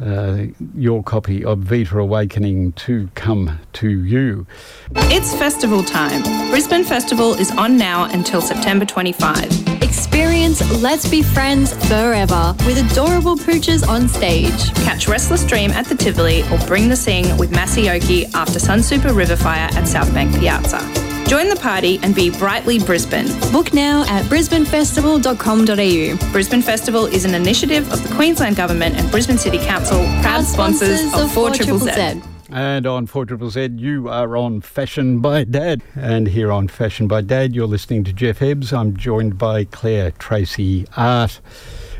uh, 0.00 0.44
your 0.74 1.02
copy 1.02 1.44
of 1.44 1.60
Vita 1.60 1.98
Awakening 1.98 2.72
to 2.72 3.08
come 3.14 3.60
to 3.74 3.88
you. 3.88 4.46
It's 4.94 5.34
festival 5.36 5.82
time. 5.82 6.22
Brisbane 6.50 6.84
Festival 6.84 7.34
is 7.34 7.50
on 7.52 7.76
now 7.76 8.04
until 8.12 8.40
September 8.40 8.84
25. 8.84 9.82
Experience 9.82 10.82
Let's 10.82 11.08
Be 11.08 11.22
Friends 11.22 11.72
forever 11.88 12.54
with 12.66 12.78
adorable 12.90 13.36
pooches 13.36 13.86
on 13.86 14.08
stage. 14.08 14.74
Catch 14.84 15.08
Restless 15.08 15.46
Dream 15.46 15.70
at 15.70 15.86
the 15.86 15.94
Tivoli 15.94 16.42
or 16.50 16.58
Bring 16.66 16.88
the 16.88 16.96
Sing 16.96 17.36
with 17.36 17.52
Masayoki 17.52 18.32
after 18.34 18.58
Sunsuper 18.58 19.14
Riverfire 19.14 19.72
at 19.74 19.86
South 19.86 20.12
Bank 20.12 20.34
Piazza. 20.38 21.13
Join 21.26 21.48
the 21.48 21.56
party 21.56 21.98
and 22.02 22.14
be 22.14 22.30
brightly 22.30 22.78
Brisbane. 22.78 23.26
Book 23.50 23.72
now 23.72 24.04
at 24.08 24.24
brisbanefestival.com.au. 24.26 26.32
Brisbane 26.32 26.62
Festival 26.62 27.06
is 27.06 27.24
an 27.24 27.34
initiative 27.34 27.90
of 27.92 28.06
the 28.06 28.14
Queensland 28.14 28.56
Government 28.56 28.96
and 28.96 29.10
Brisbane 29.10 29.38
City 29.38 29.58
Council, 29.58 29.98
proud 30.22 30.44
sponsors, 30.44 31.00
of 31.14 31.32
4 31.32 31.50
Triple 31.50 31.78
Z. 31.78 32.22
And 32.50 32.86
on 32.86 33.06
4 33.06 33.26
Triple 33.26 33.50
Z, 33.50 33.70
you 33.76 34.08
are 34.08 34.36
on 34.36 34.60
Fashion 34.60 35.20
by 35.20 35.44
Dad. 35.44 35.82
And 35.96 36.28
here 36.28 36.52
on 36.52 36.68
Fashion 36.68 37.08
by 37.08 37.22
Dad, 37.22 37.54
you're 37.54 37.66
listening 37.66 38.04
to 38.04 38.12
Geoff 38.12 38.42
Ebbs. 38.42 38.72
I'm 38.72 38.96
joined 38.96 39.38
by 39.38 39.64
Claire 39.64 40.12
Tracy 40.12 40.86
Art. 40.96 41.40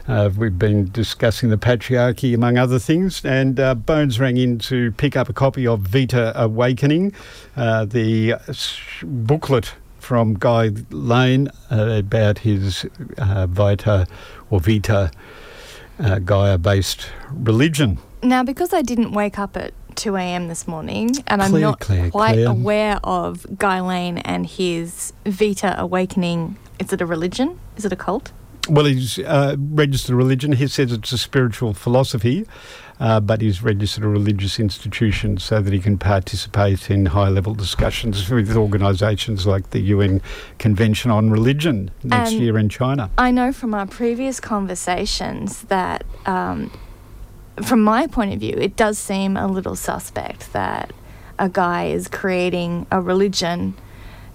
Uh, 0.06 0.31
we've 0.36 0.59
been 0.59 0.90
discussing 0.90 1.48
the 1.48 1.56
patriarchy, 1.56 2.35
among 2.35 2.59
other 2.59 2.78
things, 2.78 3.24
and 3.24 3.59
uh, 3.59 3.74
Bones 3.74 4.20
rang 4.20 4.36
in 4.36 4.59
to 4.59 4.93
pick 4.93 5.16
up 5.16 5.31
a 5.31 5.32
copy 5.32 5.66
of 5.66 5.81
Vita 5.81 6.32
Awakening, 6.40 7.12
uh, 7.56 7.86
the 7.86 8.35
booklet 9.02 9.74
from 9.98 10.35
Guy 10.35 10.70
Lane 10.90 11.48
uh, 11.70 11.97
about 11.98 12.40
his 12.40 12.85
uh, 13.16 13.47
Vita 13.47 14.06
or 14.51 14.60
Vita 14.60 15.10
uh, 15.98 16.18
Gaia 16.18 16.59
based 16.59 17.09
religion. 17.32 17.98
Now, 18.22 18.43
because 18.43 18.74
I 18.74 18.82
didn't 18.82 19.12
wake 19.12 19.39
up 19.39 19.56
at 19.56 19.72
2 19.97 20.16
a.m. 20.16 20.48
this 20.48 20.68
morning 20.68 21.10
and 21.26 21.43
I'm 21.43 21.59
not 21.59 21.81
Claire, 21.81 22.10
quite 22.10 22.35
Claire. 22.35 22.48
aware 22.48 23.01
of 23.02 23.47
Guy 23.59 23.81
Lane 23.81 24.18
and 24.18 24.47
his 24.47 25.14
Vita 25.24 25.74
Awakening, 25.78 26.56
is 26.78 26.93
it 26.93 27.01
a 27.01 27.06
religion? 27.06 27.59
Is 27.76 27.85
it 27.85 27.93
a 27.93 27.97
cult? 27.97 28.32
Well, 28.69 28.86
he's 28.86 29.19
uh, 29.19 29.57
registered 29.59 30.15
a 30.15 30.16
religion. 30.16 30.53
He 30.53 30.66
says 30.69 30.91
it's 30.91 31.12
a 31.12 31.19
spiritual 31.19 31.74
philosophy, 31.74 32.47
uh, 32.99 33.20
but 33.20 33.43
he's 33.43 33.62
registered 33.62 34.05
a 34.05 34.09
religious 34.09 34.59
institution 34.59 35.36
so 35.39 35.61
that 35.61 35.73
he 35.73 35.81
can 35.81 35.99
participate 35.99 36.91
in 36.91 37.07
high 37.07 37.28
level 37.28 37.55
discussions 37.55 38.31
with 38.31 38.57
organisations 38.57 39.47
like 39.47 39.70
the 39.70 39.81
UN 39.81 40.23
Convention 40.59 41.11
on 41.11 41.31
Religion 41.31 41.91
next 42.03 42.32
And 42.32 42.41
year 42.41 42.57
in 42.57 42.70
China. 42.70 43.11
I 43.19 43.31
know 43.31 43.53
from 43.53 43.74
our 43.74 43.86
previous 43.86 44.41
conversations 44.41 45.62
that, 45.65 46.05
um, 46.24 46.70
from 47.62 47.82
my 47.82 48.07
point 48.07 48.32
of 48.32 48.41
view, 48.41 48.55
it 48.57 48.77
does 48.77 48.99
seem 48.99 49.36
a 49.36 49.47
little 49.47 49.77
suspect 49.77 50.55
that 50.55 50.91
a 51.39 51.51
guy 51.51 51.86
is 51.86 52.09
creating 52.09 52.86
a 52.91 53.01
religion 53.01 53.74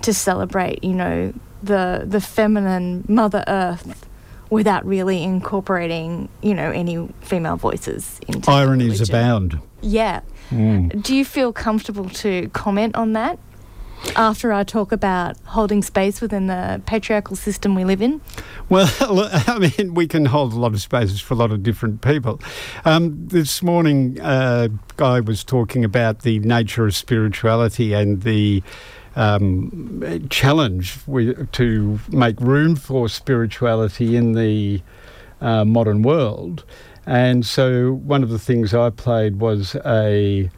to 0.03 0.13
celebrate, 0.13 0.83
you 0.83 0.93
know, 0.93 1.33
the 1.61 2.03
the 2.05 2.21
feminine 2.21 3.03
Mother 3.09 3.43
Earth 3.47 4.05
without 4.49 4.85
really 4.85 5.23
incorporating, 5.23 6.29
you 6.41 6.53
know, 6.53 6.71
any 6.71 7.07
female 7.21 7.55
voices 7.55 8.19
into 8.27 8.41
the 8.41 8.51
Ironies 8.51 8.99
religion. 8.99 9.15
abound. 9.15 9.59
Yeah. 9.81 10.21
Mm. 10.49 11.01
Do 11.01 11.15
you 11.15 11.23
feel 11.23 11.53
comfortable 11.53 12.09
to 12.09 12.49
comment 12.49 12.95
on 12.95 13.13
that 13.13 13.37
after 14.15 14.51
I 14.53 14.63
talk 14.63 14.91
about 14.91 15.37
holding 15.45 15.81
space 15.81 16.21
within 16.21 16.47
the 16.47 16.81
patriarchal 16.85 17.35
system 17.35 17.75
we 17.75 17.83
live 17.83 18.01
in? 18.01 18.21
Well, 18.69 18.89
I 19.47 19.71
mean, 19.77 19.93
we 19.93 20.07
can 20.07 20.25
hold 20.25 20.53
a 20.53 20.59
lot 20.59 20.73
of 20.73 20.81
spaces 20.81 21.21
for 21.21 21.33
a 21.33 21.37
lot 21.37 21.51
of 21.51 21.63
different 21.63 22.01
people. 22.01 22.41
Um, 22.85 23.27
this 23.27 23.61
morning, 23.61 24.19
uh, 24.21 24.69
Guy 24.97 25.19
was 25.19 25.43
talking 25.43 25.83
about 25.83 26.21
the 26.21 26.39
nature 26.39 26.85
of 26.87 26.95
spirituality 26.95 27.93
and 27.93 28.23
the 28.23 28.63
um, 29.15 30.27
challenge 30.29 30.97
we, 31.07 31.33
to 31.51 31.99
make 32.09 32.39
room 32.39 32.75
for 32.75 33.09
spirituality 33.09 34.15
in 34.15 34.33
the 34.33 34.81
uh, 35.41 35.65
modern 35.65 36.01
world. 36.01 36.63
And 37.05 37.45
so, 37.45 37.93
one 37.93 38.23
of 38.23 38.29
the 38.29 38.39
things 38.39 38.73
I 38.73 38.89
played 38.91 39.39
was 39.39 39.75
a 39.85 40.49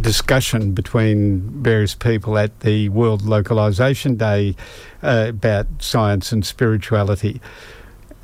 discussion 0.00 0.72
between 0.72 1.62
various 1.62 1.94
people 1.94 2.38
at 2.38 2.60
the 2.60 2.88
World 2.88 3.22
Localization 3.22 4.16
Day 4.16 4.56
uh, 5.02 5.26
about 5.28 5.66
science 5.80 6.32
and 6.32 6.46
spirituality. 6.46 7.40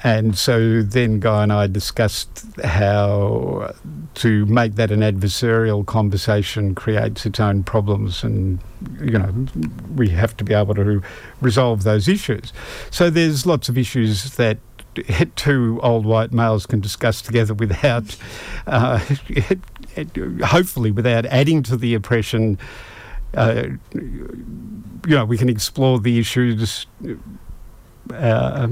And 0.05 0.39
so 0.39 0.83
then 0.83 1.19
Guy 1.19 1.43
and 1.43 1.53
I 1.53 1.67
discussed 1.67 2.47
how 2.63 3.75
to 4.15 4.47
make 4.47 4.77
that 4.77 4.91
an 4.93 5.01
adversarial 5.01 5.85
conversation 5.85 6.75
creates 6.75 7.27
its 7.27 7.41
own 7.41 7.65
problems, 7.65 8.23
and 8.23 8.61
you 9.01 9.19
know 9.19 9.33
we 9.97 10.09
have 10.11 10.37
to 10.37 10.45
be 10.45 10.55
able 10.55 10.75
to 10.77 11.03
resolve 11.41 11.83
those 11.83 12.07
issues. 12.07 12.53
So 12.91 13.11
there's 13.11 13.45
lots 13.45 13.69
of 13.69 13.77
issues 13.77 14.37
that 14.37 14.59
two 15.37 15.81
old 15.83 16.07
white 16.07 16.33
males 16.33 16.67
can 16.67 16.81
discuss 16.81 17.21
together 17.21 17.55
without, 17.55 18.17
uh, 18.69 18.99
hopefully, 20.45 20.93
without 20.93 21.27
adding 21.27 21.63
to 21.65 21.77
the 21.77 21.95
oppression. 21.95 22.59
Uh, 23.35 23.65
you 23.93 25.15
know, 25.15 25.25
we 25.25 25.37
can 25.37 25.49
explore 25.49 25.99
the 25.99 26.19
issues. 26.19 26.87
Uh, 28.13 28.69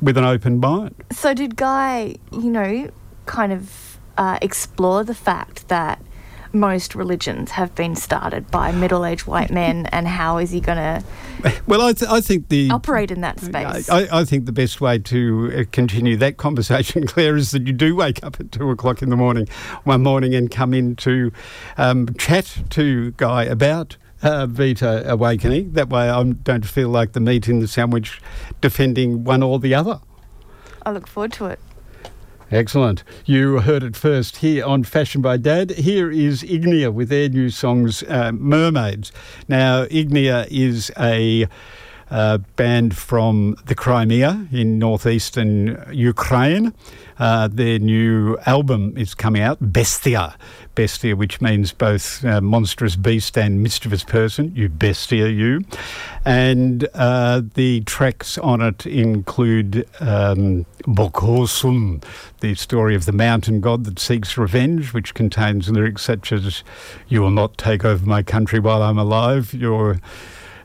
with 0.00 0.16
an 0.16 0.24
open 0.24 0.60
mind. 0.60 0.94
So, 1.12 1.34
did 1.34 1.56
Guy, 1.56 2.16
you 2.32 2.50
know, 2.50 2.90
kind 3.26 3.52
of 3.52 3.98
uh, 4.16 4.38
explore 4.40 5.04
the 5.04 5.14
fact 5.14 5.68
that 5.68 6.00
most 6.52 6.94
religions 6.94 7.52
have 7.52 7.74
been 7.74 7.94
started 7.94 8.50
by 8.50 8.72
middle 8.72 9.04
aged 9.04 9.26
white 9.26 9.50
men, 9.50 9.86
and 9.92 10.08
how 10.08 10.38
is 10.38 10.50
he 10.50 10.60
going 10.60 10.78
to 10.78 11.04
Well, 11.66 11.82
I, 11.82 11.92
th- 11.92 12.10
I 12.10 12.20
think 12.20 12.48
the 12.48 12.70
operate 12.70 13.10
in 13.10 13.20
that 13.20 13.40
space? 13.40 13.88
I, 13.88 14.20
I 14.20 14.24
think 14.24 14.46
the 14.46 14.52
best 14.52 14.80
way 14.80 14.98
to 14.98 15.52
uh, 15.54 15.64
continue 15.70 16.16
that 16.16 16.36
conversation, 16.36 17.06
Claire, 17.06 17.36
is 17.36 17.50
that 17.50 17.66
you 17.66 17.72
do 17.72 17.94
wake 17.94 18.22
up 18.24 18.40
at 18.40 18.52
two 18.52 18.70
o'clock 18.70 19.02
in 19.02 19.10
the 19.10 19.16
morning 19.16 19.46
one 19.84 20.02
morning 20.02 20.34
and 20.34 20.50
come 20.50 20.72
in 20.74 20.96
to 20.96 21.30
um, 21.76 22.08
chat 22.18 22.62
to 22.70 23.12
Guy 23.12 23.44
about 23.44 23.96
uh, 24.22 24.46
Vita 24.46 25.10
Awakening. 25.10 25.72
That 25.72 25.88
way 25.88 26.08
I 26.08 26.22
don't 26.22 26.66
feel 26.66 26.88
like 26.88 27.12
the 27.12 27.20
meat 27.20 27.48
in 27.48 27.60
the 27.60 27.68
sandwich 27.68 28.20
defending 28.60 29.24
one 29.24 29.42
or 29.42 29.58
the 29.58 29.74
other. 29.74 30.00
I 30.84 30.92
look 30.92 31.06
forward 31.06 31.32
to 31.34 31.46
it. 31.46 31.60
Excellent. 32.50 33.02
You 33.24 33.58
heard 33.58 33.82
it 33.82 33.96
first 33.96 34.36
here 34.36 34.64
on 34.64 34.84
Fashion 34.84 35.20
by 35.20 35.36
Dad. 35.36 35.72
Here 35.72 36.12
is 36.12 36.44
Ignea 36.44 36.92
with 36.92 37.08
their 37.08 37.28
new 37.28 37.50
songs, 37.50 38.04
uh, 38.04 38.30
Mermaids. 38.30 39.10
Now, 39.48 39.84
Ignea 39.86 40.46
is 40.48 40.92
a 40.96 41.48
band 42.10 42.96
from 42.96 43.56
the 43.66 43.74
Crimea 43.74 44.46
in 44.52 44.78
northeastern 44.78 45.84
Ukraine. 45.92 46.72
Uh, 47.18 47.48
their 47.48 47.78
new 47.78 48.36
album 48.44 48.96
is 48.96 49.14
coming 49.14 49.42
out, 49.42 49.58
Bestia. 49.60 50.36
Bestia, 50.74 51.16
which 51.16 51.40
means 51.40 51.72
both 51.72 52.22
uh, 52.24 52.40
monstrous 52.42 52.96
beast 52.96 53.38
and 53.38 53.62
mischievous 53.62 54.04
person. 54.04 54.54
You 54.54 54.68
bestia, 54.68 55.28
you. 55.28 55.62
And 56.26 56.86
uh, 56.92 57.42
the 57.54 57.80
tracks 57.80 58.36
on 58.36 58.60
it 58.60 58.84
include 58.84 59.88
um, 60.00 60.66
Bosorkun, 60.82 62.04
the 62.40 62.54
story 62.54 62.94
of 62.94 63.06
the 63.06 63.12
mountain 63.12 63.62
god 63.62 63.84
that 63.84 63.98
seeks 63.98 64.36
revenge, 64.36 64.92
which 64.92 65.14
contains 65.14 65.70
lyrics 65.70 66.02
such 66.02 66.30
as, 66.30 66.62
You 67.08 67.22
will 67.22 67.30
not 67.30 67.56
take 67.56 67.84
over 67.84 68.04
my 68.04 68.22
country 68.22 68.60
while 68.60 68.82
I'm 68.82 68.98
alive. 68.98 69.54
Your 69.54 69.98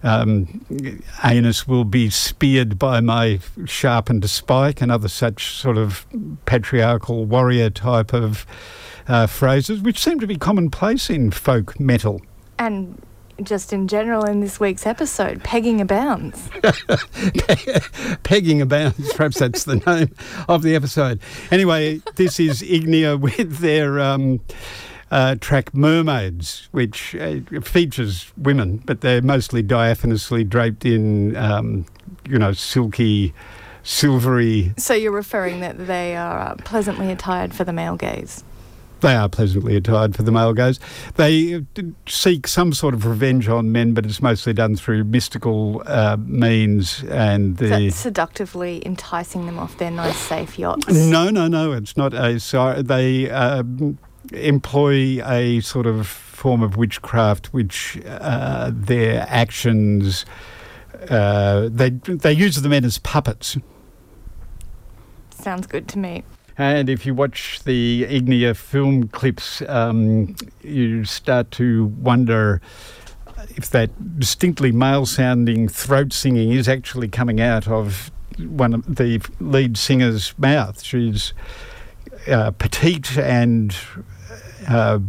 um, 0.03 0.65
anus 1.23 1.67
will 1.67 1.83
be 1.83 2.09
speared 2.09 2.79
by 2.79 2.99
my 2.99 3.39
sharpened 3.65 4.29
spike, 4.29 4.81
and 4.81 4.91
other 4.91 5.07
such 5.07 5.55
sort 5.55 5.77
of 5.77 6.05
patriarchal 6.45 7.25
warrior 7.25 7.69
type 7.69 8.13
of 8.13 8.45
uh, 9.07 9.27
phrases, 9.27 9.81
which 9.81 9.99
seem 9.99 10.19
to 10.19 10.27
be 10.27 10.37
commonplace 10.37 11.09
in 11.09 11.31
folk 11.31 11.79
metal. 11.79 12.21
And 12.59 13.01
just 13.43 13.73
in 13.73 13.87
general 13.87 14.23
in 14.25 14.39
this 14.39 14.59
week's 14.59 14.85
episode, 14.85 15.43
pegging 15.43 15.81
abounds. 15.81 16.49
Pegging 18.23 18.61
abounds, 18.61 19.11
perhaps 19.13 19.39
that's 19.39 19.63
the 19.63 19.77
name 19.87 20.15
of 20.47 20.61
the 20.61 20.75
episode. 20.75 21.19
Anyway, 21.49 22.01
this 22.15 22.39
is 22.39 22.61
Ignea 22.61 23.19
with 23.19 23.57
their. 23.57 23.99
Um, 23.99 24.41
uh, 25.11 25.35
track 25.39 25.73
Mermaids, 25.73 26.69
which 26.71 27.15
uh, 27.15 27.41
features 27.61 28.31
women, 28.38 28.77
but 28.85 29.01
they're 29.01 29.21
mostly 29.21 29.61
diaphanously 29.61 30.47
draped 30.47 30.85
in, 30.85 31.35
um, 31.35 31.85
you 32.27 32.39
know, 32.39 32.53
silky, 32.53 33.33
silvery. 33.83 34.73
So 34.77 34.93
you're 34.93 35.11
referring 35.11 35.59
that 35.59 35.85
they 35.85 36.15
are 36.15 36.39
uh, 36.39 36.55
pleasantly 36.63 37.11
attired 37.11 37.53
for 37.53 37.65
the 37.65 37.73
male 37.73 37.97
gaze? 37.97 38.43
They 39.01 39.15
are 39.15 39.27
pleasantly 39.27 39.75
attired 39.75 40.15
for 40.15 40.21
the 40.21 40.31
male 40.31 40.53
gaze. 40.53 40.79
They 41.15 41.55
uh, 41.55 41.61
seek 42.07 42.47
some 42.47 42.71
sort 42.71 42.93
of 42.93 43.05
revenge 43.05 43.49
on 43.49 43.71
men, 43.71 43.93
but 43.93 44.05
it's 44.05 44.21
mostly 44.21 44.53
done 44.53 44.75
through 44.75 45.03
mystical 45.05 45.81
uh, 45.88 46.17
means 46.19 47.03
and 47.05 47.57
the. 47.57 47.65
Is 47.65 47.95
that 47.95 47.99
seductively 47.99 48.85
enticing 48.85 49.47
them 49.47 49.57
off 49.57 49.77
their 49.79 49.89
nice, 49.89 50.15
safe 50.15 50.59
yachts? 50.59 50.88
No, 50.88 51.31
no, 51.31 51.47
no. 51.47 51.73
It's 51.73 51.97
not 51.97 52.13
a. 52.13 52.39
They 52.83 53.29
um, 53.31 53.97
employ 54.34 55.22
a 55.26 55.60
sort 55.61 55.85
of 55.88 56.07
form 56.07 56.64
of 56.64 56.77
witchcraft, 56.77 57.53
which 57.53 57.99
uh, 58.07 58.72
their 58.73 59.26
actions. 59.30 60.26
Uh, 61.10 61.68
they 61.72 61.89
they 61.89 62.31
use 62.31 62.56
the 62.61 62.69
men 62.69 62.85
as 62.85 62.98
puppets. 62.99 63.57
Sounds 65.31 65.65
good 65.65 65.88
to 65.89 65.98
me. 65.98 66.23
And 66.57 66.89
if 66.89 67.06
you 67.06 67.15
watch 67.15 67.64
the 67.64 68.06
Ignea 68.07 68.56
film 68.56 69.07
clips, 69.07 69.64
um, 69.68 70.35
you 70.61 71.06
start 71.06 71.49
to 71.52 71.85
wonder 71.85 72.61
if 73.56 73.69
that 73.72 74.19
distinctly 74.19 74.72
male 74.72 75.06
sounding 75.06 75.68
throat 75.68 76.14
singing 76.14 76.52
is 76.52 76.68
actually 76.68 77.07
coming 77.07 77.41
out 77.41 77.68
of 77.68 78.11
one 78.38 78.73
of 78.73 78.95
the 78.95 79.19
lead 79.39 79.77
singer's 79.77 80.38
mouth. 80.38 80.84
She's 80.84 81.34
uh, 82.27 82.52
petite 82.52 83.18
and 83.18 83.76
uh, 84.68 84.99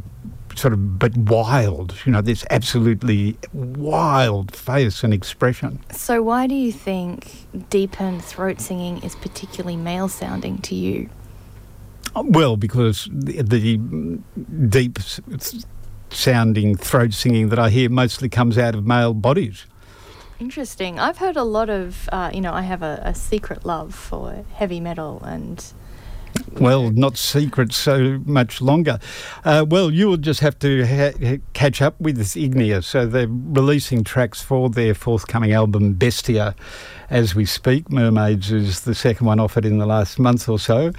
sort 0.55 0.73
of, 0.73 0.99
but 0.99 1.17
wild. 1.17 1.95
You 2.05 2.13
know, 2.13 2.21
this 2.21 2.45
absolutely 2.51 3.37
wild 3.53 4.55
face 4.55 5.03
and 5.03 5.13
expression. 5.13 5.81
So, 5.91 6.23
why 6.23 6.47
do 6.47 6.55
you 6.55 6.73
think 6.73 7.47
deepened 7.71 8.25
throat 8.25 8.61
singing 8.61 9.03
is 9.03 9.15
particularly 9.15 9.77
male 9.77 10.09
sounding 10.09 10.59
to 10.59 10.75
you? 10.75 11.09
Well, 12.15 12.57
because 12.57 13.09
the, 13.11 13.43
the 13.43 13.79
deep 14.69 14.99
sounding 16.11 16.77
throat 16.77 17.15
singing 17.15 17.49
that 17.49 17.59
I 17.59 17.71
hear 17.71 17.89
mostly 17.89 18.29
comes 18.29 18.59
out 18.59 18.75
of 18.75 18.87
male 18.87 19.15
bodies. 19.15 19.67
Interesting. 20.39 20.99
I've 20.99 21.19
heard 21.19 21.37
a 21.37 21.45
lot 21.45 21.71
of, 21.71 22.09
uh, 22.13 22.31
you 22.35 22.41
know, 22.41 22.53
I 22.53 22.63
have 22.63 22.83
a, 22.83 23.01
a 23.05 23.15
secret 23.15 23.65
love 23.65 23.95
for 23.95 24.45
heavy 24.55 24.81
metal 24.81 25.23
and 25.25 25.65
well, 26.61 26.91
not 26.91 27.17
secret 27.17 27.73
so 27.73 28.21
much 28.25 28.61
longer. 28.61 28.99
Uh, 29.45 29.65
well, 29.69 29.91
you 29.91 30.09
will 30.09 30.17
just 30.17 30.41
have 30.41 30.59
to 30.61 30.87
ha- 30.87 31.39
catch 31.53 31.83
up 31.83 32.01
with 32.01 32.19
Ignea. 32.19 32.85
So 32.85 33.07
they're 33.07 33.29
releasing 33.29 34.05
tracks 34.05 34.43
for 34.43 34.71
their 34.71 34.95
forthcoming 34.95 35.53
album, 35.53 35.95
Bestia, 35.95 36.55
as 37.11 37.35
we 37.35 37.45
speak. 37.45 37.91
Mermaids 37.91 38.53
is 38.53 38.83
the 38.83 38.95
second 38.95 39.27
one 39.27 39.41
offered 39.41 39.65
in 39.65 39.79
the 39.79 39.87
last 39.87 40.19
month 40.19 40.49
or 40.49 40.59
so, 40.59 40.93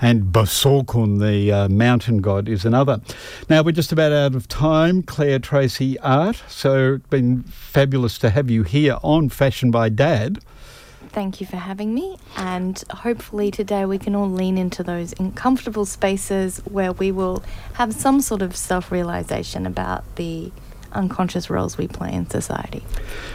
and 0.00 0.24
Bosorkun, 0.24 1.20
the 1.20 1.52
uh, 1.52 1.68
mountain 1.68 2.18
god, 2.18 2.48
is 2.48 2.64
another. 2.64 3.00
Now, 3.48 3.62
we're 3.62 3.72
just 3.72 3.92
about 3.92 4.12
out 4.12 4.34
of 4.34 4.48
time. 4.48 5.02
Claire 5.02 5.38
Tracy 5.38 5.98
Art. 6.00 6.42
So 6.48 6.94
it's 6.94 7.06
been 7.08 7.42
fabulous 7.44 8.18
to 8.18 8.30
have 8.30 8.50
you 8.50 8.62
here 8.62 8.98
on 9.02 9.28
Fashion 9.28 9.70
by 9.70 9.88
Dad 9.88 10.40
thank 11.12 11.40
you 11.40 11.46
for 11.46 11.56
having 11.56 11.94
me. 11.94 12.16
And 12.36 12.82
hopefully, 12.90 13.50
today 13.50 13.84
we 13.84 13.98
can 13.98 14.14
all 14.14 14.30
lean 14.30 14.56
into 14.58 14.82
those 14.82 15.12
uncomfortable 15.18 15.84
spaces 15.84 16.58
where 16.64 16.92
we 16.92 17.12
will 17.12 17.42
have 17.74 17.92
some 17.92 18.20
sort 18.20 18.42
of 18.42 18.56
self 18.56 18.90
realization 18.90 19.66
about 19.66 20.04
the 20.16 20.52
unconscious 20.92 21.50
roles 21.50 21.78
we 21.78 21.88
play 21.88 22.12
in 22.12 22.28
society. 22.28 22.82